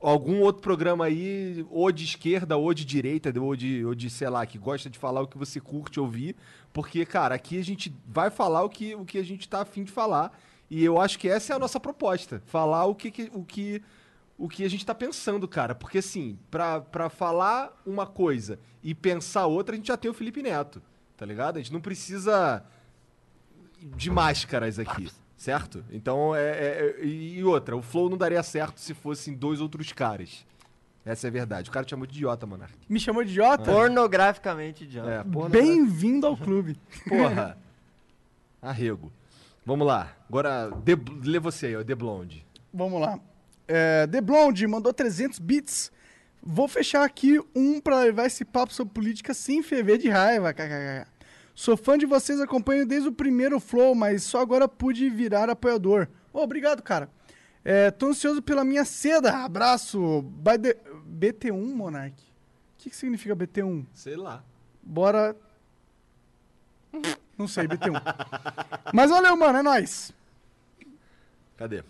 algum 0.00 0.40
outro 0.40 0.62
programa 0.62 1.04
aí, 1.06 1.64
ou 1.70 1.90
de 1.92 2.04
esquerda, 2.04 2.56
ou 2.56 2.74
de 2.74 2.84
direita, 2.84 3.32
ou 3.40 3.54
de, 3.54 3.84
ou 3.84 3.94
de, 3.94 4.10
sei 4.10 4.28
lá, 4.28 4.44
que 4.44 4.58
gosta 4.58 4.90
de 4.90 4.98
falar 4.98 5.22
o 5.22 5.28
que 5.28 5.38
você 5.38 5.60
curte 5.60 6.00
ouvir. 6.00 6.36
Porque, 6.72 7.04
cara, 7.06 7.34
aqui 7.34 7.58
a 7.58 7.64
gente 7.64 7.94
vai 8.06 8.30
falar 8.30 8.62
o 8.62 8.68
que, 8.68 8.94
o 8.94 9.04
que 9.04 9.18
a 9.18 9.22
gente 9.22 9.48
tá 9.48 9.62
afim 9.62 9.84
de 9.84 9.92
falar. 9.92 10.36
E 10.70 10.82
eu 10.82 11.00
acho 11.00 11.18
que 11.18 11.28
essa 11.28 11.52
é 11.52 11.56
a 11.56 11.58
nossa 11.58 11.78
proposta. 11.78 12.42
Falar 12.46 12.86
o 12.86 12.94
que, 12.94 13.30
o 13.32 13.44
que, 13.44 13.82
o 14.38 14.48
que 14.48 14.64
a 14.64 14.70
gente 14.70 14.84
tá 14.84 14.94
pensando, 14.94 15.46
cara. 15.46 15.74
Porque, 15.74 15.98
assim, 15.98 16.38
pra, 16.50 16.80
pra 16.80 17.08
falar 17.08 17.80
uma 17.86 18.06
coisa 18.06 18.58
e 18.82 18.94
pensar 18.94 19.46
outra, 19.46 19.74
a 19.74 19.76
gente 19.76 19.88
já 19.88 19.96
tem 19.96 20.10
o 20.10 20.14
Felipe 20.14 20.42
Neto, 20.42 20.82
tá 21.16 21.24
ligado? 21.24 21.56
A 21.56 21.60
gente 21.60 21.72
não 21.72 21.80
precisa 21.80 22.64
de 23.96 24.10
máscaras 24.10 24.78
aqui, 24.78 25.10
Certo? 25.42 25.84
Então, 25.90 26.36
é, 26.36 26.40
é- 26.40 26.96
é- 27.00 27.04
E 27.04 27.42
outra, 27.42 27.76
o 27.76 27.82
Flow 27.82 28.08
não 28.08 28.16
daria 28.16 28.40
certo 28.44 28.78
se 28.78 28.94
fossem 28.94 29.34
dois 29.34 29.60
outros 29.60 29.90
caras. 29.92 30.46
Essa 31.04 31.26
é 31.26 31.30
a 31.30 31.32
verdade. 31.32 31.68
O 31.68 31.72
cara 31.72 31.84
te 31.84 31.90
chamou 31.90 32.06
de 32.06 32.14
idiota, 32.14 32.46
Monark. 32.46 32.72
Me 32.88 33.00
chamou 33.00 33.24
de 33.24 33.30
idiota? 33.32 33.64
Pornograficamente 33.64 34.84
idiota. 34.84 35.10
É, 35.10 35.24
porra, 35.24 35.48
Bem-vindo 35.48 36.28
ao 36.28 36.36
clube. 36.36 36.78
Porra. 37.08 37.58
Arrego. 38.62 39.12
Vamos 39.66 39.84
lá. 39.84 40.16
Agora, 40.28 40.70
de, 40.84 40.94
lê 41.28 41.40
você 41.40 41.66
aí, 41.66 41.76
ó, 41.76 41.82
The 41.82 41.96
Blonde. 41.96 42.46
Vamos 42.72 43.00
lá. 43.00 43.18
É, 43.66 44.06
The 44.06 44.20
Blonde 44.20 44.64
mandou 44.68 44.92
300 44.92 45.40
bits. 45.40 45.90
Vou 46.40 46.68
fechar 46.68 47.02
aqui 47.04 47.40
um 47.52 47.80
pra 47.80 47.98
levar 47.98 48.26
esse 48.26 48.44
papo 48.44 48.72
sobre 48.72 48.94
política 48.94 49.34
sem 49.34 49.60
ferver 49.60 49.98
de 49.98 50.08
raiva. 50.08 50.54
kkk. 50.54 51.04
Sou 51.54 51.76
fã 51.76 51.98
de 51.98 52.06
vocês, 52.06 52.40
acompanho 52.40 52.86
desde 52.86 53.08
o 53.08 53.12
primeiro 53.12 53.60
Flow, 53.60 53.94
mas 53.94 54.22
só 54.22 54.40
agora 54.40 54.66
pude 54.66 55.08
virar 55.10 55.50
apoiador. 55.50 56.08
Ô, 56.32 56.40
obrigado, 56.40 56.82
cara. 56.82 57.10
É, 57.64 57.90
tô 57.90 58.06
ansioso 58.08 58.42
pela 58.42 58.64
minha 58.64 58.84
seda. 58.84 59.44
Abraço. 59.44 60.24
The- 60.60 60.78
BT1, 61.06 61.74
Monark? 61.74 62.14
O 62.14 62.78
que, 62.78 62.90
que 62.90 62.96
significa 62.96 63.36
BT1? 63.36 63.84
Sei 63.92 64.16
lá. 64.16 64.42
Bora. 64.82 65.36
Não 67.38 67.46
sei, 67.46 67.66
BT1. 67.68 68.00
mas 68.92 69.10
valeu, 69.10 69.36
mano, 69.36 69.58
é 69.58 69.62
nóis. 69.62 70.12
Cadê? 71.56 71.82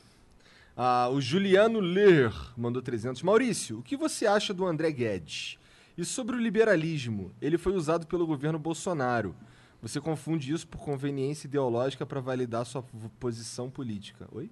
Ah, 0.77 1.09
o 1.09 1.21
Juliano 1.21 1.81
Ler 1.81 2.33
mandou 2.57 2.83
300. 2.83 3.23
Maurício, 3.23 3.79
o 3.79 3.83
que 3.83 3.97
você 3.97 4.27
acha 4.27 4.53
do 4.53 4.67
André 4.67 4.91
Guedes? 4.91 5.59
E 5.97 6.05
sobre 6.05 6.37
o 6.37 6.39
liberalismo? 6.39 7.33
Ele 7.41 7.59
foi 7.59 7.75
usado 7.75 8.07
pelo 8.07 8.27
governo 8.27 8.59
Bolsonaro. 8.59 9.35
Você 9.83 10.01
confunde 10.01 10.53
isso 10.53 10.67
por 10.69 10.79
conveniência 10.81 11.49
ideológica 11.49 12.07
para 12.07 12.21
validar 12.21 12.65
sua 12.65 12.85
posição 13.19 13.69
política. 13.69 14.29
Oi? 14.33 14.49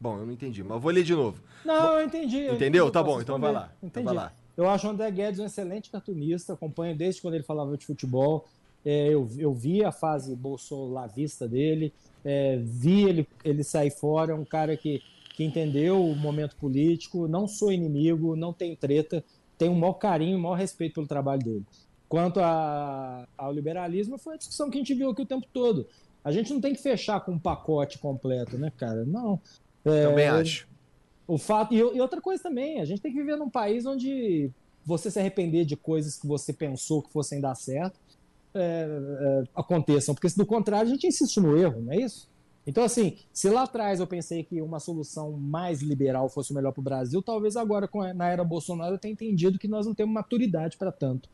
Bom, 0.00 0.18
eu 0.18 0.24
não 0.24 0.32
entendi, 0.32 0.62
mas 0.62 0.72
eu 0.72 0.80
vou 0.80 0.90
ler 0.90 1.04
de 1.04 1.14
novo. 1.14 1.42
Não, 1.62 1.98
eu 1.98 2.06
entendi. 2.06 2.38
eu 2.38 2.54
Entendeu? 2.54 2.86
entendi, 2.86 2.92
Tá 2.92 3.00
eu 3.00 3.04
bom, 3.04 3.20
então 3.20 3.38
vai 3.38 3.52
lá. 3.52 3.70
Então 3.82 4.02
vai 4.02 4.14
lá. 4.14 4.32
Eu 4.56 4.68
acho 4.68 4.86
o 4.86 4.90
André 4.90 5.10
Guedes 5.10 5.38
um 5.38 5.44
excelente 5.44 5.90
cartunista, 5.90 6.54
acompanho 6.54 6.96
desde 6.96 7.20
quando 7.20 7.34
ele 7.34 7.44
falava 7.44 7.76
de 7.76 7.84
futebol. 7.84 8.46
É, 8.82 9.08
eu, 9.08 9.28
eu 9.36 9.52
vi 9.52 9.84
a 9.84 9.92
fase 9.92 10.34
bolsolavista 10.34 11.46
dele, 11.46 11.92
é, 12.24 12.56
vi 12.56 13.02
ele, 13.02 13.28
ele 13.44 13.62
sair 13.62 13.90
fora, 13.90 14.32
é 14.32 14.34
um 14.34 14.44
cara 14.46 14.74
que, 14.78 15.02
que 15.34 15.44
entendeu 15.44 16.02
o 16.02 16.16
momento 16.16 16.56
político, 16.56 17.28
não 17.28 17.46
sou 17.46 17.70
inimigo, 17.70 18.34
não 18.34 18.54
tem 18.54 18.74
treta, 18.74 19.22
tenho 19.58 19.72
o 19.72 19.78
maior 19.78 19.94
carinho, 19.94 20.38
o 20.38 20.40
maior 20.40 20.54
respeito 20.54 20.94
pelo 20.94 21.06
trabalho 21.06 21.42
dele. 21.42 21.66
Quanto 22.10 22.40
a- 22.40 23.24
ao 23.38 23.52
liberalismo, 23.52 24.18
foi 24.18 24.34
a 24.34 24.36
discussão 24.36 24.68
que 24.68 24.76
a 24.76 24.80
gente 24.80 24.92
viu 24.92 25.10
aqui 25.10 25.22
o 25.22 25.26
tempo 25.26 25.46
todo. 25.52 25.86
A 26.24 26.32
gente 26.32 26.52
não 26.52 26.60
tem 26.60 26.74
que 26.74 26.82
fechar 26.82 27.20
com 27.20 27.30
um 27.32 27.38
pacote 27.38 27.98
completo, 28.00 28.58
né, 28.58 28.72
cara? 28.76 29.04
Não. 29.04 29.40
É, 29.84 30.02
Também 30.08 30.26
acho. 30.26 30.66
o 31.28 31.38
fato 31.38 31.72
e, 31.72 31.78
e 31.78 32.00
outra 32.00 32.20
coisa 32.20 32.42
também, 32.42 32.80
a 32.80 32.84
gente 32.84 33.00
tem 33.00 33.12
que 33.12 33.18
viver 33.18 33.36
num 33.36 33.48
país 33.48 33.86
onde 33.86 34.50
você 34.84 35.08
se 35.08 35.20
arrepender 35.20 35.64
de 35.64 35.76
coisas 35.76 36.18
que 36.18 36.26
você 36.26 36.52
pensou 36.52 37.00
que 37.00 37.12
fossem 37.12 37.40
dar 37.40 37.54
certo 37.54 37.96
é, 38.52 38.86
é, 38.88 39.44
aconteçam, 39.54 40.12
porque 40.12 40.28
se 40.28 40.36
do 40.36 40.44
contrário 40.44 40.88
a 40.88 40.90
gente 40.92 41.06
insiste 41.06 41.38
no 41.38 41.56
erro, 41.56 41.80
não 41.80 41.92
é 41.92 41.98
isso? 41.98 42.28
Então 42.66 42.82
assim, 42.82 43.16
se 43.32 43.48
lá 43.48 43.62
atrás 43.62 44.00
eu 44.00 44.06
pensei 44.06 44.42
que 44.42 44.60
uma 44.60 44.80
solução 44.80 45.30
mais 45.32 45.80
liberal 45.80 46.28
fosse 46.28 46.50
o 46.50 46.54
melhor 46.56 46.72
para 46.72 46.80
o 46.80 46.84
Brasil, 46.84 47.22
talvez 47.22 47.56
agora 47.56 47.88
na 48.14 48.28
era 48.28 48.42
Bolsonaro 48.42 48.94
eu 48.96 48.98
tenha 48.98 49.12
entendido 49.12 49.58
que 49.60 49.68
nós 49.68 49.86
não 49.86 49.94
temos 49.94 50.12
maturidade 50.12 50.76
para 50.76 50.90
tanto, 50.90 51.28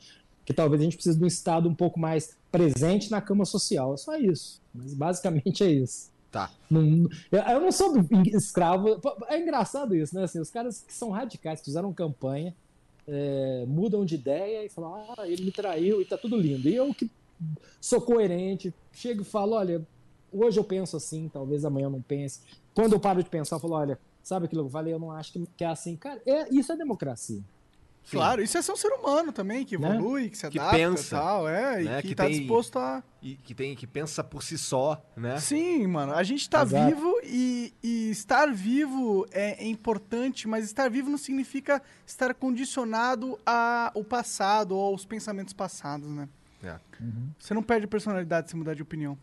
que 0.47 0.55
talvez 0.55 0.81
a 0.81 0.85
gente 0.85 0.97
precise 0.97 1.19
de 1.19 1.25
um 1.25 1.27
Estado 1.27 1.69
um 1.69 1.75
pouco 1.75 1.99
mais 1.99 2.37
presente 2.53 3.11
na 3.11 3.21
cama 3.21 3.45
social, 3.45 3.93
é 3.93 3.97
só 3.97 4.17
isso. 4.17 4.63
Mas 4.73 4.95
basicamente 4.95 5.65
é 5.65 5.71
isso. 5.71 6.11
Tá. 6.31 6.51
Não- 6.71 7.09
eu, 7.33 7.61
não 7.61 7.73
sou 7.73 7.95
escravo. 8.27 9.01
É 9.29 9.39
engraçado 9.39 9.95
isso, 9.95 10.15
né? 10.15 10.25
Assim, 10.25 10.39
os 10.39 10.51
caras 10.51 10.85
que 10.87 10.95
são 10.95 11.11
radicais, 11.11 11.59
que 11.59 11.67
fizeram 11.67 11.93
campanha, 11.93 12.55
é, 13.09 13.65
mudam 13.67 14.05
de 14.05 14.15
ideia 14.15 14.65
e 14.65 14.69
falam: 14.69 15.15
ah, 15.19 15.29
ele 15.29 15.45
me 15.45 15.51
traiu 15.53 16.01
e 16.01 16.05
tá 16.05 16.17
tudo 16.17 16.37
lindo. 16.37 16.69
E 16.69 16.75
eu 16.77 16.95
que 16.95 17.11
sou 17.81 18.01
coerente, 18.01 18.73
chego 18.93 19.23
e 19.23 19.25
falo: 19.25 19.55
olha, 19.55 19.85
hoje 20.33 20.61
eu 20.61 20.65
penso 20.65 20.97
assim, 20.97 21.29
talvez 21.29 21.65
amanhã 21.65 21.87
eu 21.87 21.91
não 21.91 22.03
pense. 22.03 22.41
Quando 22.73 22.93
eu 22.93 23.01
paro 23.01 23.23
de 23.23 23.29
pensar, 23.29 23.57
eu 23.57 23.61
falo: 23.61 23.75
olha, 23.75 23.99
sabe 24.23 24.47
aquilo 24.47 24.63
que 24.63 24.69
eu 24.69 24.73
falei? 24.73 24.93
Eu 24.93 24.99
não 24.99 25.11
acho 25.11 25.33
que, 25.33 25.45
que 25.57 25.65
é 25.65 25.69
assim. 25.69 25.97
Cara, 25.97 26.21
é, 26.25 26.55
isso 26.55 26.71
é 26.73 26.77
democracia. 26.77 27.43
Sim. 28.07 28.19
Claro, 28.19 28.41
isso 28.41 28.57
é 28.57 28.63
ser 28.63 28.71
um 28.71 28.77
ser 28.77 28.93
humano 28.93 29.33
também, 29.33 29.65
que 29.65 29.77
Né? 29.77 29.97
evolui, 29.97 30.31
que 30.31 30.39
se 30.39 30.49
Que 30.49 30.61
adapta 30.61 30.77
pensa, 30.79 31.17
e 31.17 31.19
tal, 31.19 31.49
é, 31.49 31.83
né? 31.83 31.99
e 31.99 32.03
que, 32.03 32.09
Que 32.09 32.15
tá 32.15 32.25
tem- 32.27 32.39
disposto 32.39 32.79
a... 32.79 33.03
E 33.21 33.35
que 33.35 33.53
tem 33.53 33.75
que 33.75 33.85
pensa 33.85 34.23
por 34.23 34.45
si 34.45 34.57
só, 34.57 35.05
né? 35.17 35.41
Sim, 35.41 35.89
mano, 35.89 36.13
a 36.15 36.23
gente 36.23 36.49
tá 36.49 36.63
Exato. 36.63 36.87
vivo 36.95 37.19
e, 37.25 37.75
e 37.83 38.11
estar 38.11 38.47
vivo 38.53 39.27
é, 39.33 39.65
é 39.65 39.67
importante, 39.67 40.47
mas 40.47 40.65
estar 40.65 40.89
vivo 40.89 41.11
não 41.11 41.19
significa 41.19 41.83
estar 42.07 42.33
condicionado 42.35 43.37
ao 43.45 44.05
passado 44.05 44.77
ou 44.77 44.87
aos 44.93 45.05
pensamentos 45.05 45.53
passados, 45.53 46.09
né? 46.09 46.29
É. 46.63 46.77
Você 47.41 47.53
não 47.55 47.63
perde 47.65 47.89
personalidade 47.89 48.49
se 48.49 48.57
mudar 48.57 48.75
de 48.75 48.83
opinião. 48.83 49.19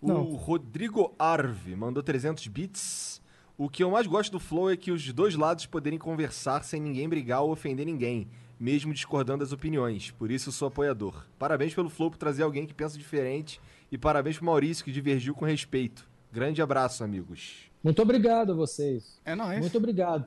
O 0.00 0.08
Não. 0.08 0.22
Rodrigo 0.34 1.14
Arve 1.18 1.76
mandou 1.76 2.02
300 2.02 2.46
bits. 2.48 3.20
O 3.58 3.70
que 3.70 3.82
eu 3.82 3.90
mais 3.90 4.06
gosto 4.06 4.32
do 4.32 4.38
Flow 4.38 4.70
é 4.70 4.76
que 4.76 4.90
os 4.90 5.10
dois 5.14 5.34
lados 5.34 5.64
poderem 5.64 5.98
conversar 5.98 6.62
sem 6.62 6.78
ninguém 6.78 7.08
brigar 7.08 7.40
ou 7.40 7.50
ofender 7.50 7.86
ninguém, 7.86 8.28
mesmo 8.60 8.92
discordando 8.92 9.38
das 9.38 9.52
opiniões. 9.52 10.10
Por 10.10 10.30
isso 10.30 10.52
sou 10.52 10.68
apoiador. 10.68 11.24
Parabéns 11.38 11.74
pelo 11.74 11.88
Flow 11.88 12.10
por 12.10 12.18
trazer 12.18 12.42
alguém 12.42 12.66
que 12.66 12.74
pensa 12.74 12.98
diferente 12.98 13.58
e 13.90 13.96
parabéns 13.96 14.36
pro 14.36 14.44
Maurício 14.44 14.84
que 14.84 14.92
divergiu 14.92 15.34
com 15.34 15.46
respeito. 15.46 16.06
Grande 16.30 16.60
abraço, 16.60 17.02
amigos. 17.02 17.70
Muito 17.82 18.02
obrigado 18.02 18.52
a 18.52 18.54
vocês. 18.54 19.18
É 19.24 19.34
nóis. 19.34 19.58
Muito 19.58 19.78
obrigado. 19.78 20.26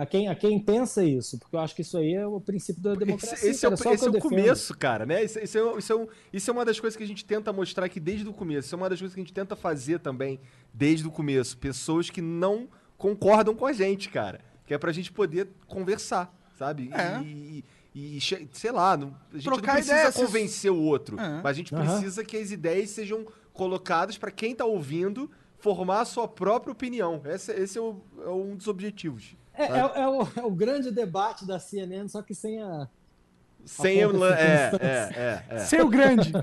A 0.00 0.06
quem, 0.06 0.28
a 0.28 0.34
quem 0.34 0.58
pensa 0.58 1.04
isso, 1.04 1.38
porque 1.38 1.54
eu 1.54 1.60
acho 1.60 1.74
que 1.74 1.82
isso 1.82 1.98
aí 1.98 2.14
é 2.14 2.26
o 2.26 2.40
princípio 2.40 2.80
da 2.82 2.94
democracia. 2.94 3.34
Esse, 3.34 3.48
esse 3.48 3.66
é 3.66 3.68
o, 3.68 3.72
cara, 3.72 3.82
só 3.82 3.92
esse 3.92 4.00
que 4.02 4.06
é 4.06 4.08
o 4.08 4.12
defendo. 4.12 4.30
começo, 4.30 4.78
cara, 4.78 5.04
né? 5.04 5.22
Isso, 5.22 5.38
isso 5.40 5.58
é, 5.58 5.78
isso, 5.78 5.92
é 5.92 5.96
um- 5.96 6.06
isso 6.32 6.50
é 6.50 6.52
uma 6.54 6.64
das 6.64 6.80
coisas 6.80 6.96
que 6.96 7.02
a 7.02 7.06
gente 7.06 7.22
tenta 7.22 7.52
mostrar 7.52 7.84
aqui 7.84 8.00
desde 8.00 8.26
o 8.26 8.32
começo. 8.32 8.66
Isso 8.66 8.74
é 8.74 8.78
uma 8.78 8.88
das 8.88 8.98
coisas 8.98 9.14
que 9.14 9.20
a 9.20 9.24
gente 9.24 9.34
tenta 9.34 9.54
fazer 9.54 9.98
também 10.00 10.40
desde 10.72 11.06
o 11.06 11.10
começo. 11.10 11.58
Pessoas 11.58 12.08
que 12.08 12.22
não 12.22 12.66
concordam 12.96 13.54
com 13.54 13.66
a 13.66 13.72
gente, 13.74 14.08
cara. 14.08 14.40
Que 14.66 14.72
é 14.72 14.78
pra 14.78 14.90
gente 14.90 15.12
poder 15.12 15.48
conversar, 15.66 16.34
sabe? 16.58 16.90
É. 16.94 17.20
E, 17.22 17.64
e- 17.94 18.16
e 18.16 18.20
sei 18.52 18.72
lá, 18.72 18.96
não- 18.96 19.14
a 19.30 19.34
gente 19.36 19.44
Trocar 19.44 19.66
não 19.66 19.74
precisa 19.74 19.94
ideias, 19.96 20.14
convencer 20.16 20.70
o 20.72 20.80
outro. 20.80 21.20
É. 21.20 21.28
Mas 21.42 21.46
a 21.46 21.52
gente 21.52 21.74
Aham. 21.74 21.84
precisa 21.84 22.24
que 22.24 22.38
as 22.38 22.50
ideias 22.50 22.88
sejam 22.88 23.26
colocadas 23.52 24.16
pra 24.16 24.30
quem 24.30 24.54
tá 24.54 24.64
ouvindo 24.64 25.30
formar 25.58 26.00
a 26.00 26.04
sua 26.06 26.26
própria 26.26 26.72
opinião. 26.72 27.20
Esse, 27.26 27.52
esse 27.52 27.76
é, 27.76 27.80
o- 27.82 28.00
é 28.24 28.30
um 28.30 28.56
dos 28.56 28.66
objetivos. 28.66 29.36
É, 29.60 30.00
é- 30.00 30.02
é 30.02 30.08
o, 30.08 30.28
é 30.36 30.42
o 30.42 30.50
grande 30.50 30.90
debate 30.90 31.46
da 31.46 31.58
CNN, 31.58 32.08
só 32.08 32.22
que 32.22 32.34
sem 32.34 32.62
a. 32.62 32.88
Sem 33.64 34.02
a 34.02 34.08
o 34.08 34.24
é, 34.24 34.70
é, 34.80 34.82
é, 34.82 35.44
é. 35.50 35.58
Ser 35.58 35.82
o 35.82 35.88
grande. 35.88 36.32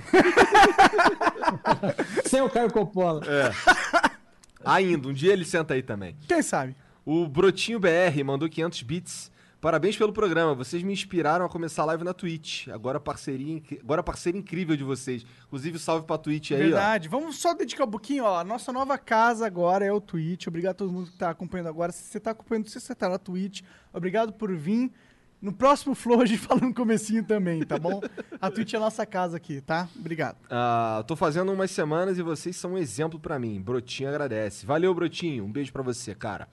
sem 2.26 2.42
o 2.42 2.50
Caio 2.50 2.72
Coppola. 2.72 3.22
Ainda, 4.64 5.08
um 5.08 5.14
dia 5.14 5.34
ele 5.34 5.46
senta 5.46 5.74
aí 5.74 5.82
também. 5.82 6.16
Quem 6.28 6.42
sabe? 6.42 6.76
O 7.06 7.28
Brotinho 7.28 7.80
BR 7.80 8.24
mandou 8.24 8.48
500 8.48 8.82
bits. 8.84 9.32
Parabéns 9.60 9.98
pelo 9.98 10.14
programa, 10.14 10.54
vocês 10.54 10.84
me 10.84 10.94
inspiraram 10.94 11.44
a 11.44 11.50
começar 11.50 11.82
a 11.82 11.86
live 11.86 12.04
na 12.04 12.14
Twitch. 12.14 12.68
Agora 12.68 13.00
parceria, 13.00 13.60
agora 13.82 14.04
parceria 14.04 14.40
incrível 14.40 14.78
de 14.78 14.84
vocês. 14.84 15.26
Inclusive, 15.48 15.80
salve 15.80 16.06
pra 16.06 16.16
Twitch 16.18 16.52
aí, 16.52 16.58
Verdade. 16.60 17.10
Vamos 17.10 17.38
só 17.40 17.56
dedicar 17.56 17.86
um 17.86 17.90
pouquinho, 17.90 18.24
ó. 18.24 18.38
A 18.40 18.44
nossa 18.44 18.72
nova 18.72 19.00
casa 19.00 19.48
agora 19.48 19.84
é 19.84 19.92
o 19.92 20.00
Twitch. 20.00 20.46
Obrigado 20.46 20.72
a 20.72 20.76
todo 20.76 20.92
mundo 20.94 21.10
que 21.10 21.18
tá 21.18 21.32
acompanhando 21.32 21.70
agora. 21.70 21.92
Se 21.92 22.04
você 22.04 22.20
tá 22.20 22.32
acompanhando, 22.32 22.70
se 22.70 22.80
você 22.80 22.94
tá 22.94 23.10
na 23.10 23.18
Twitch, 23.18 23.62
obrigado 23.92 24.32
por 24.32 24.56
vir. 24.56 24.92
No 25.42 25.52
próximo 25.52 25.96
Flow 25.96 26.22
a 26.22 26.26
gente 26.26 26.38
fala 26.46 26.62
no 26.62 26.74
comecinho 26.74 27.24
também, 27.24 27.64
tá 27.64 27.80
bom? 27.80 28.00
A 28.40 28.52
Twitch 28.52 28.74
é 28.74 28.78
a 28.78 28.80
nossa 28.80 29.06
casa 29.08 29.38
aqui, 29.38 29.60
tá? 29.62 29.90
Obrigado. 29.96 30.38
ó. 30.44 30.48
Ah, 30.52 31.04
tô 31.08 31.16
fazendo 31.16 31.52
umas 31.52 31.72
semanas 31.72 32.20
e 32.20 32.22
vocês 32.22 32.56
são 32.56 32.74
um 32.74 32.78
exemplo 32.78 33.20
pra 33.20 33.40
mim. 33.40 33.60
Brotinho 33.60 34.10
agradece. 34.10 34.68
Valeu, 34.68 34.94
Brotinho. 34.94 35.46
Um 35.46 35.52
beijo 35.52 35.74
pra 35.74 35.82
você, 35.82 36.14
cara. 36.14 36.48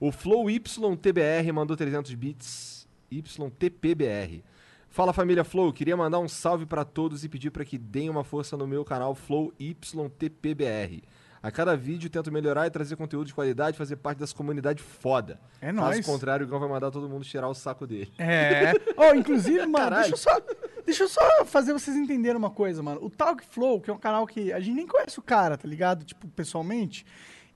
O 0.00 0.12
Flow 0.12 0.48
YTBR 0.48 1.52
mandou 1.52 1.76
300 1.76 2.14
bits. 2.14 2.86
YTPBR. 3.10 4.42
Fala 4.90 5.12
família 5.12 5.44
Flow, 5.44 5.72
queria 5.72 5.96
mandar 5.96 6.18
um 6.18 6.28
salve 6.28 6.66
pra 6.66 6.84
todos 6.84 7.24
e 7.24 7.28
pedir 7.28 7.50
pra 7.50 7.64
que 7.64 7.76
deem 7.78 8.08
uma 8.08 8.24
força 8.24 8.56
no 8.56 8.66
meu 8.66 8.84
canal 8.84 9.14
Flow 9.14 9.52
YTPBR. 9.58 11.02
A 11.40 11.50
cada 11.52 11.76
vídeo 11.76 12.10
tento 12.10 12.32
melhorar 12.32 12.66
e 12.66 12.70
trazer 12.70 12.96
conteúdo 12.96 13.26
de 13.28 13.34
qualidade, 13.34 13.76
fazer 13.78 13.96
parte 13.96 14.18
dessa 14.18 14.34
comunidade 14.34 14.82
foda. 14.82 15.38
É 15.60 15.66
Caso 15.72 15.76
nóis. 15.76 16.06
contrário, 16.06 16.44
o 16.44 16.48
Igão 16.48 16.58
vai 16.58 16.68
mandar 16.68 16.90
todo 16.90 17.08
mundo 17.08 17.24
tirar 17.24 17.48
o 17.48 17.54
saco 17.54 17.86
dele. 17.86 18.12
É. 18.18 18.72
Oh, 18.96 19.14
inclusive, 19.14 19.60
mano, 19.60 19.72
Caralho. 19.76 20.10
deixa 20.10 20.14
eu, 20.14 20.18
só, 20.18 20.40
deixa 20.84 21.02
eu 21.04 21.08
só 21.08 21.44
fazer 21.44 21.72
vocês 21.72 21.96
entenderem 21.96 22.36
uma 22.36 22.50
coisa, 22.50 22.82
mano. 22.82 23.04
O 23.04 23.08
Talk 23.08 23.44
Flow, 23.44 23.80
que 23.80 23.88
é 23.88 23.92
um 23.92 23.98
canal 23.98 24.26
que 24.26 24.52
a 24.52 24.58
gente 24.58 24.74
nem 24.74 24.86
conhece 24.86 25.18
o 25.18 25.22
cara, 25.22 25.56
tá 25.56 25.68
ligado? 25.68 26.04
Tipo, 26.04 26.26
pessoalmente. 26.28 27.06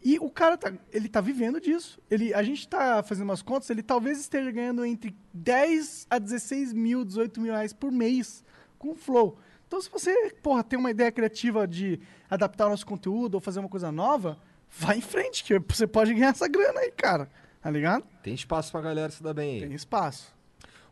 E 0.04 0.18
o 0.18 0.28
cara, 0.28 0.56
tá, 0.58 0.72
ele 0.92 1.08
tá 1.08 1.20
vivendo 1.20 1.60
disso. 1.60 2.00
Ele, 2.10 2.34
a 2.34 2.42
gente 2.42 2.66
tá 2.66 3.02
fazendo 3.02 3.24
umas 3.24 3.42
contas, 3.42 3.70
ele 3.70 3.82
talvez 3.82 4.18
esteja 4.18 4.50
ganhando 4.50 4.84
entre 4.84 5.14
10 5.32 6.06
a 6.10 6.18
16 6.18 6.72
mil, 6.72 7.04
18 7.04 7.40
mil 7.40 7.52
reais 7.52 7.72
por 7.72 7.92
mês 7.92 8.44
com 8.78 8.90
o 8.90 8.94
Flow. 8.94 9.38
Então, 9.66 9.80
se 9.80 9.88
você, 9.88 10.34
porra, 10.42 10.64
tem 10.64 10.78
uma 10.78 10.90
ideia 10.90 11.10
criativa 11.12 11.66
de 11.66 12.00
adaptar 12.28 12.66
o 12.66 12.70
nosso 12.70 12.84
conteúdo 12.84 13.36
ou 13.36 13.40
fazer 13.40 13.60
uma 13.60 13.68
coisa 13.68 13.92
nova, 13.92 14.38
vai 14.68 14.98
em 14.98 15.00
frente, 15.00 15.44
que 15.44 15.58
você 15.58 15.86
pode 15.86 16.12
ganhar 16.12 16.30
essa 16.30 16.48
grana 16.48 16.80
aí, 16.80 16.90
cara. 16.90 17.30
Tá 17.60 17.70
ligado? 17.70 18.04
Tem 18.22 18.34
espaço 18.34 18.72
pra 18.72 18.80
galera 18.80 19.10
se 19.12 19.22
dar 19.22 19.32
bem 19.32 19.54
aí. 19.54 19.60
Tem 19.60 19.74
espaço. 19.74 20.34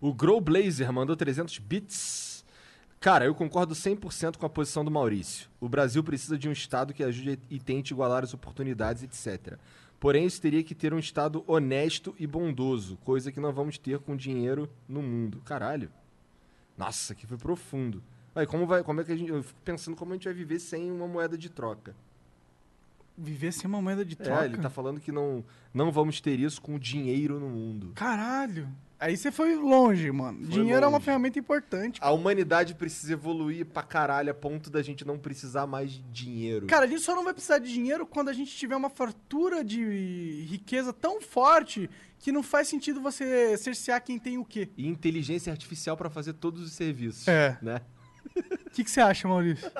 O 0.00 0.14
Grow 0.14 0.40
Blazer 0.40 0.90
mandou 0.92 1.16
300 1.16 1.58
bits. 1.58 2.29
Cara, 3.00 3.24
eu 3.24 3.34
concordo 3.34 3.74
100% 3.74 4.36
com 4.36 4.44
a 4.44 4.50
posição 4.50 4.84
do 4.84 4.90
Maurício. 4.90 5.48
O 5.58 5.70
Brasil 5.70 6.04
precisa 6.04 6.36
de 6.36 6.50
um 6.50 6.52
Estado 6.52 6.92
que 6.92 7.02
ajude 7.02 7.38
e 7.48 7.58
tente 7.58 7.94
igualar 7.94 8.22
as 8.22 8.34
oportunidades, 8.34 9.02
etc. 9.02 9.58
Porém, 9.98 10.26
isso 10.26 10.38
teria 10.38 10.62
que 10.62 10.74
ter 10.74 10.92
um 10.92 10.98
Estado 10.98 11.42
honesto 11.46 12.14
e 12.18 12.26
bondoso, 12.26 12.98
coisa 12.98 13.32
que 13.32 13.40
não 13.40 13.54
vamos 13.54 13.78
ter 13.78 13.98
com 14.00 14.14
dinheiro 14.14 14.68
no 14.86 15.00
mundo. 15.00 15.40
Caralho. 15.46 15.90
Nossa, 16.76 17.14
que 17.14 17.26
foi 17.26 17.38
profundo. 17.38 18.02
Aí, 18.34 18.46
como, 18.46 18.66
vai, 18.66 18.84
como 18.84 19.00
é 19.00 19.04
que 19.04 19.12
a 19.12 19.16
gente. 19.16 19.30
Eu 19.30 19.42
fico 19.42 19.60
pensando 19.64 19.96
como 19.96 20.12
a 20.12 20.14
gente 20.16 20.24
vai 20.24 20.34
viver 20.34 20.58
sem 20.58 20.92
uma 20.92 21.08
moeda 21.08 21.38
de 21.38 21.48
troca. 21.48 21.96
Viver 23.16 23.52
sem 23.52 23.66
uma 23.66 23.80
moeda 23.80 24.04
de 24.04 24.14
troca. 24.14 24.42
É, 24.42 24.44
ele 24.44 24.58
tá 24.58 24.68
falando 24.68 25.00
que 25.00 25.10
não, 25.10 25.42
não 25.72 25.90
vamos 25.90 26.20
ter 26.20 26.38
isso 26.38 26.60
com 26.60 26.78
dinheiro 26.78 27.40
no 27.40 27.48
mundo. 27.48 27.92
Caralho. 27.94 28.68
Aí 29.00 29.16
você 29.16 29.32
foi 29.32 29.56
longe, 29.56 30.10
mano. 30.12 30.46
Dinheiro 30.46 30.84
é 30.84 30.86
uma 30.86 30.98
longe. 30.98 31.06
ferramenta 31.06 31.38
importante. 31.38 31.98
A 32.02 32.10
humanidade 32.12 32.74
precisa 32.74 33.14
evoluir 33.14 33.64
pra 33.64 33.82
caralho 33.82 34.30
a 34.30 34.34
ponto 34.34 34.68
da 34.68 34.82
gente 34.82 35.06
não 35.06 35.18
precisar 35.18 35.66
mais 35.66 35.90
de 35.92 36.00
dinheiro. 36.02 36.66
Cara, 36.66 36.84
a 36.84 36.86
gente 36.86 37.00
só 37.00 37.14
não 37.14 37.24
vai 37.24 37.32
precisar 37.32 37.58
de 37.60 37.72
dinheiro 37.72 38.04
quando 38.06 38.28
a 38.28 38.32
gente 38.34 38.54
tiver 38.54 38.76
uma 38.76 38.90
fartura 38.90 39.64
de 39.64 40.44
riqueza 40.50 40.92
tão 40.92 41.18
forte 41.22 41.88
que 42.18 42.30
não 42.30 42.42
faz 42.42 42.68
sentido 42.68 43.00
você 43.00 43.56
cercear 43.56 44.04
quem 44.04 44.18
tem 44.18 44.36
o 44.36 44.44
quê. 44.44 44.68
E 44.76 44.86
inteligência 44.86 45.50
artificial 45.50 45.96
pra 45.96 46.10
fazer 46.10 46.34
todos 46.34 46.62
os 46.62 46.72
serviços. 46.72 47.26
É. 47.26 47.56
Né? 47.62 47.80
O 48.36 48.68
que, 48.70 48.84
que 48.84 48.90
você 48.90 49.00
acha, 49.00 49.26
Maurício? 49.26 49.70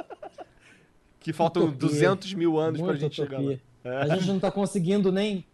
Que 1.20 1.34
faltam 1.34 1.64
Utopia. 1.64 1.88
200 1.88 2.32
mil 2.32 2.58
anos 2.58 2.78
pra 2.80 2.86
Muita 2.92 3.00
gente 3.00 3.16
chegar 3.16 3.36
lá. 3.38 3.50
utopia. 3.52 3.60
A 3.84 4.08
gente 4.16 4.26
não 4.28 4.40
tá 4.40 4.50
conseguindo 4.50 5.12
nem 5.12 5.44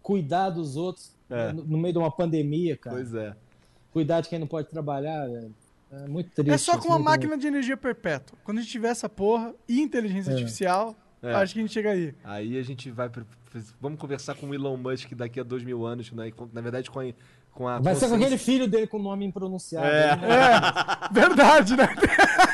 cuidar 0.00 0.48
dos 0.48 0.76
outros 0.76 1.14
É. 1.30 1.52
no, 1.52 1.64
no 1.64 1.78
meio 1.78 1.92
de 1.92 1.98
uma 1.98 2.10
pandemia, 2.10 2.76
cara. 2.76 2.96
Pois 2.96 3.14
é. 3.14 3.34
Cuidar 3.92 4.20
de 4.20 4.28
quem 4.28 4.38
não 4.38 4.46
pode 4.46 4.68
trabalhar, 4.68 5.26
velho. 5.26 5.54
É 5.92 6.06
muito 6.06 6.30
triste. 6.30 6.50
É 6.52 6.58
só 6.58 6.72
isso, 6.72 6.80
com 6.82 6.88
uma 6.88 6.96
muito, 6.96 7.08
máquina 7.08 7.36
de 7.38 7.46
energia 7.46 7.76
perpétua. 7.76 8.38
Quando 8.44 8.58
a 8.58 8.60
gente 8.60 8.70
tiver 8.70 8.88
essa 8.88 9.08
porra 9.08 9.52
e 9.68 9.80
inteligência 9.80 10.30
É. 10.30 10.34
artificial, 10.34 10.94
É. 11.22 11.32
acho 11.34 11.52
que 11.54 11.58
a 11.58 11.62
gente 11.62 11.72
chega 11.72 11.90
aí. 11.90 12.14
Aí 12.24 12.58
a 12.58 12.62
gente 12.62 12.90
vai. 12.90 13.08
pra- 13.08 13.24
Vamos 13.80 13.98
conversar 13.98 14.36
com 14.36 14.46
o 14.48 14.54
Elon 14.54 14.76
Musk 14.76 15.12
daqui 15.14 15.40
a 15.40 15.42
dois 15.42 15.64
mil 15.64 15.84
anos, 15.84 16.12
né? 16.12 16.30
Na 16.52 16.60
verdade, 16.60 16.88
com 16.88 17.00
a. 17.00 17.12
Com 17.52 17.66
a 17.66 17.72
muito. 17.74 17.84
Vai 17.84 17.94
ser 17.96 18.02
com 18.02 18.10
consciência- 18.12 18.26
aquele 18.26 18.38
filho 18.38 18.68
dele 18.68 18.86
com 18.86 19.00
nome 19.00 19.24
impronunciado. 19.24 19.86
É. 19.88 20.14
né? 20.16 20.22
Verdade, 21.10 21.76
né? 21.76 21.88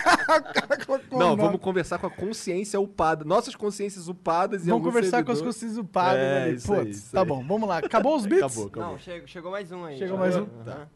o 0.50 0.52
cara 0.54 0.84
colocou 0.86 1.18
Não, 1.18 1.36
vamos 1.36 1.60
conversar 1.60 1.98
com 1.98 2.06
a 2.06 2.10
consciência 2.10 2.80
upada. 2.80 3.24
Nossas 3.24 3.54
consciências 3.56 4.08
upadas 4.08 4.66
e 4.66 4.70
Vamos 4.70 4.86
conversar 4.86 5.24
com 5.24 5.32
as 5.32 5.38
servidor. 5.38 5.54
consciências 5.54 5.86
padre 5.92 6.20
É, 6.22 6.42
ali. 6.42 6.50
aí, 6.52 6.60
Putz, 6.60 6.96
isso 6.98 7.12
tá 7.12 7.20
aí. 7.22 7.26
bom, 7.26 7.44
vamos 7.46 7.68
lá. 7.68 7.78
Acabou 7.78 8.16
os 8.16 8.24
beats? 8.26 8.44
Acabou, 8.44 8.66
acabou. 8.66 8.90
Não, 8.92 8.98
chegou, 8.98 9.26
chegou 9.28 9.50
mais 9.50 9.72
um 9.72 9.84
aí. 9.84 9.98
Chegou 9.98 10.18
mais 10.18 10.36
um? 10.36 10.46
Aham. 10.66 10.88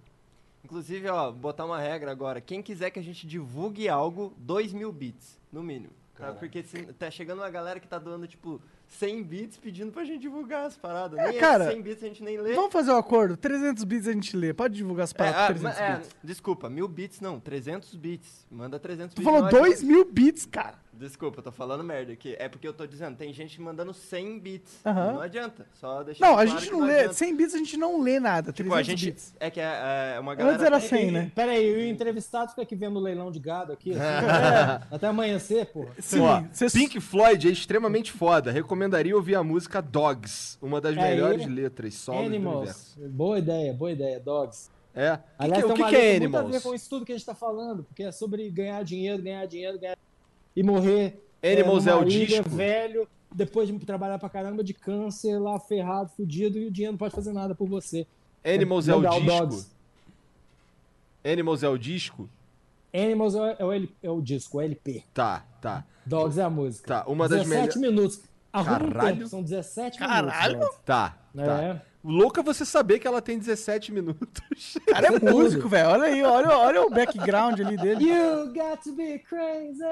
Inclusive, 0.64 1.08
ó, 1.08 1.32
botar 1.32 1.64
uma 1.64 1.80
regra 1.80 2.10
agora. 2.12 2.40
Quem 2.40 2.62
quiser 2.62 2.90
que 2.90 2.98
a 2.98 3.02
gente 3.02 3.26
divulgue 3.26 3.88
algo, 3.88 4.32
2 4.38 4.72
mil 4.72 4.92
bits, 4.92 5.38
no 5.52 5.62
mínimo. 5.62 5.92
Tá? 6.16 6.32
Porque 6.32 6.62
se, 6.62 6.82
tá 6.92 7.10
chegando 7.10 7.38
uma 7.38 7.50
galera 7.50 7.80
que 7.80 7.88
tá 7.88 7.98
doando, 7.98 8.26
tipo, 8.28 8.60
100 8.90 9.22
bits 9.22 9.56
pedindo 9.58 9.92
pra 9.92 10.04
gente 10.04 10.20
divulgar 10.20 10.66
as 10.66 10.76
paradas. 10.76 11.18
É, 11.18 11.28
nem 11.30 11.38
cara, 11.38 11.64
esses 11.64 11.74
100 11.74 11.82
bits 11.82 12.02
a 12.02 12.06
gente 12.06 12.22
nem 12.24 12.38
lê. 12.38 12.54
Vamos 12.54 12.72
fazer 12.72 12.90
um 12.90 12.96
acordo. 12.96 13.36
300 13.36 13.84
bits 13.84 14.08
a 14.08 14.12
gente 14.12 14.36
lê. 14.36 14.52
Pode 14.52 14.74
divulgar 14.74 15.04
as 15.04 15.12
É, 15.12 15.14
paradas 15.14 15.38
ah, 15.40 15.46
com 15.46 15.54
300 15.60 15.78
ma- 15.78 15.84
é, 15.86 15.96
bits. 15.96 16.16
desculpa, 16.22 16.68
mil 16.68 16.88
bits 16.88 17.20
não, 17.20 17.38
300 17.40 17.94
bits. 17.94 18.46
Manda 18.50 18.78
300 18.78 19.14
Tu 19.14 19.18
bits. 19.18 19.24
falou 19.24 19.42
não 19.42 19.48
2 19.48 19.74
adianta. 19.78 19.86
mil 19.86 20.04
bits, 20.12 20.44
cara. 20.44 20.78
Desculpa, 20.92 21.38
eu 21.38 21.42
tô 21.44 21.52
falando 21.52 21.84
merda 21.84 22.12
aqui. 22.12 22.34
É 22.38 22.48
porque 22.48 22.66
eu 22.66 22.72
tô 22.74 22.84
dizendo, 22.86 23.16
tem 23.16 23.32
gente 23.32 23.60
mandando 23.60 23.94
100 23.94 24.38
bits. 24.40 24.80
Aham. 24.84 25.12
Não 25.12 25.20
adianta. 25.20 25.66
Só 25.74 26.02
deixar 26.02 26.26
Não, 26.26 26.32
a 26.32 26.42
claro 26.44 26.48
gente 26.50 26.64
que 26.66 26.72
não 26.72 26.80
lê. 26.86 26.94
adianta. 26.98 27.12
100 27.14 27.36
bits 27.36 27.54
a 27.54 27.58
gente 27.58 27.76
não 27.76 28.02
lê 28.02 28.20
nada. 28.20 28.52
Tipo, 28.52 28.70
300 28.70 28.78
a 28.78 28.82
gente. 28.82 29.04
bits. 29.06 29.34
É 29.38 29.50
que 29.50 29.60
é, 29.60 30.14
é 30.16 30.20
uma 30.20 30.34
galera. 30.34 30.54
Antes 30.56 30.66
era 30.66 30.80
tem- 30.80 30.88
100, 30.88 31.08
E- 31.08 31.10
né? 31.12 31.32
Pera 31.34 31.52
aí, 31.52 31.72
o 31.74 31.80
entrevistado 31.88 32.50
fica 32.50 32.62
aqui 32.62 32.74
vendo 32.74 32.96
o 32.98 33.00
leilão 33.00 33.30
de 33.30 33.38
gado 33.38 33.72
aqui. 33.72 33.92
assim, 33.92 34.00
é, 34.90 34.94
até 34.94 35.06
amanhecer, 35.06 35.66
porra. 35.66 35.92
Sim, 36.00 36.20
Ó, 36.20 36.42
cês- 36.52 36.72
Pink 36.72 37.00
Floyd 37.00 37.48
é 37.48 37.52
extremamente 37.52 38.10
foda. 38.12 38.50
Recomendaria 38.50 39.14
ouvir 39.16 39.36
a 39.36 39.42
música 39.44 39.80
Dogs, 39.80 40.58
uma 40.60 40.80
das 40.80 40.96
É, 40.96 41.00
melhores 41.00 41.46
e- 41.46 41.48
letras 41.48 41.94
solos 41.94 42.22
do 42.22 42.26
universo. 42.26 42.94
Animals. 42.98 43.14
Boa 43.14 43.38
ideia, 43.38 43.72
boa 43.72 43.92
ideia. 43.92 44.20
Dogs. 44.20 44.68
É. 44.92 45.20
Aliás, 45.38 45.62
o 45.64 45.68
tem 45.68 45.76
que, 45.76 45.82
uma 45.82 45.88
que 45.88 45.94
é 45.96 45.98
letra 46.00 46.20
muito 46.20 46.34
a 46.36 46.40
ver 46.40 46.44
Animals? 46.46 46.62
com 46.64 46.74
isso 46.74 46.90
tudo 46.90 47.06
que 47.06 47.12
a 47.12 47.16
gente 47.16 47.24
tá 47.24 47.34
falando, 47.34 47.84
porque 47.84 48.02
é 48.02 48.10
sobre 48.10 48.50
ganhar 48.50 48.82
dinheiro, 48.82 49.22
ganhar 49.22 49.46
dinheiro, 49.46 49.78
ganhar 49.78 49.96
e 50.54 50.62
morrer. 50.62 51.22
Animals 51.42 51.86
é, 51.86 51.90
numa 51.90 52.04
o 52.04 52.08
ilha, 52.08 52.26
disco? 52.26 52.50
velho, 52.50 53.08
depois 53.34 53.68
de 53.68 53.78
trabalhar 53.80 54.18
pra 54.18 54.28
caramba 54.28 54.62
de 54.62 54.74
câncer, 54.74 55.38
lá 55.38 55.58
ferrado, 55.58 56.10
fudido, 56.16 56.58
e 56.58 56.66
o 56.66 56.70
dinheiro 56.70 56.92
não 56.92 56.98
pode 56.98 57.14
fazer 57.14 57.32
nada 57.32 57.54
por 57.54 57.68
você. 57.68 58.06
Animals 58.44 58.88
é 58.88 58.94
o 58.94 58.98
Legal, 58.98 59.20
disco? 59.20 59.38
Dogs. 59.38 59.70
Animals 61.24 61.62
é 61.62 61.68
o 61.68 61.78
disco? 61.78 62.28
Animals 62.92 63.34
é, 63.34 63.56
é 63.58 63.64
o, 63.64 63.88
é 64.02 64.10
o 64.10 64.20
disco, 64.20 64.58
o 64.58 64.60
LP. 64.60 65.04
Tá, 65.14 65.44
tá. 65.60 65.84
Dogs 66.04 66.38
é 66.40 66.42
a 66.42 66.50
música. 66.50 66.86
Tá, 66.88 67.10
uma 67.10 67.28
das 67.28 67.42
17 67.46 67.78
minutos. 67.78 68.20
Arruma 68.52 68.86
um 68.86 68.90
Caralho. 68.90 69.16
tempo, 69.16 69.28
são 69.28 69.42
17 69.42 69.98
Caralho. 69.98 70.58
minutos. 70.58 70.78
Tá, 70.84 71.16
Dogs. 71.32 71.48
tá. 71.48 71.62
É. 71.62 71.80
Louco 72.02 72.40
é 72.40 72.42
você 72.42 72.64
saber 72.64 72.98
que 72.98 73.06
ela 73.06 73.20
tem 73.20 73.38
17 73.38 73.92
minutos. 73.92 74.76
O 74.76 74.80
cara 74.90 75.08
é 75.08 75.18
músico, 75.32 75.68
velho. 75.68 75.90
Olha 75.90 76.04
aí, 76.04 76.22
olha, 76.22 76.56
olha 76.56 76.82
o 76.82 76.90
background 76.90 77.60
ali 77.60 77.76
dele. 77.76 78.04
You 78.04 78.46
got 78.46 78.82
to 78.82 78.92
be 78.94 79.18
crazy. 79.18 79.84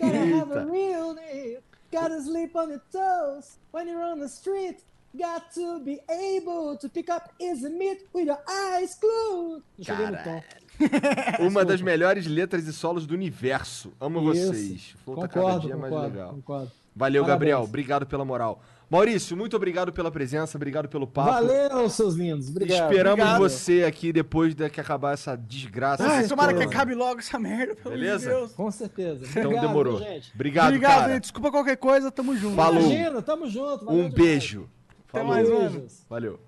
Gotta 0.00 0.36
have 0.36 0.50
a 0.52 0.64
real 0.66 1.14
name. 1.14 1.58
Gotta 1.92 2.20
sleep 2.22 2.54
on 2.56 2.70
your 2.70 2.82
toes 2.92 3.58
when 3.72 3.86
you're 3.88 4.02
on 4.02 4.20
the 4.20 4.28
street. 4.28 4.78
Got 5.16 5.52
to 5.54 5.80
be 5.80 5.98
able 6.08 6.76
to 6.78 6.88
pick 6.88 7.10
up 7.10 7.32
easy 7.40 7.68
meat 7.68 8.06
with 8.12 8.26
your 8.26 8.38
eyes 8.48 8.94
closed. 8.94 9.64
No 9.78 10.22
tom. 10.22 10.42
Uma 11.46 11.64
das 11.64 11.82
melhores 11.82 12.26
letras 12.26 12.66
e 12.66 12.72
solos 12.72 13.06
do 13.06 13.14
universo. 13.14 13.92
Amo 14.00 14.32
Isso. 14.32 14.46
vocês. 14.52 14.94
Flow 15.04 15.16
tá 15.16 15.28
cada 15.28 15.40
Concordo, 15.40 15.66
dia 15.66 15.76
mais 15.76 15.92
concordo, 15.92 16.14
legal. 16.14 16.30
concordo. 16.34 16.72
Valeu, 16.94 17.22
Parabéns. 17.22 17.34
Gabriel. 17.34 17.62
Obrigado 17.62 18.06
pela 18.06 18.24
moral. 18.24 18.62
Maurício, 18.90 19.36
muito 19.36 19.54
obrigado 19.54 19.92
pela 19.92 20.10
presença, 20.10 20.58
obrigado 20.58 20.88
pelo 20.88 21.06
papo. 21.06 21.30
Valeu, 21.30 21.88
seus 21.88 22.16
lindos. 22.16 22.48
Obrigado. 22.48 22.90
Esperamos 22.90 23.20
Obrigado. 23.20 23.38
você 23.38 23.84
aqui 23.84 24.12
depois 24.12 24.52
de 24.52 24.68
que 24.68 24.80
acabar 24.80 25.14
essa 25.14 25.36
desgraça. 25.36 26.04
Ai, 26.04 26.18
essa 26.20 26.28
tomara 26.30 26.52
que 26.52 26.62
acabe 26.64 26.92
logo 26.92 27.20
essa 27.20 27.38
merda, 27.38 27.76
pelo 27.76 27.94
amor 27.94 27.96
de 27.98 28.04
Beleza? 28.04 28.30
Deus. 28.30 28.52
Com 28.52 28.68
certeza. 28.72 29.24
Então 29.30 29.42
Obrigado, 29.44 29.66
demorou. 29.68 29.98
gente. 30.00 30.32
Obrigado, 30.34 30.66
Obrigado, 30.66 30.98
cara. 31.02 31.12
gente. 31.14 31.22
Desculpa 31.22 31.50
qualquer 31.52 31.76
coisa, 31.76 32.10
tamo 32.10 32.36
junto. 32.36 32.56
Falou. 32.56 32.82
Imagina, 32.82 33.22
tamo 33.22 33.48
junto. 33.48 33.84
valeu 33.84 34.00
Um 34.06 34.08
demais. 34.10 34.14
beijo. 34.14 34.68
Até 35.08 35.18
Falou. 35.20 35.26
mais, 35.28 35.48
mano. 35.48 35.70
Beijos. 35.70 36.06
Valeu. 36.10 36.40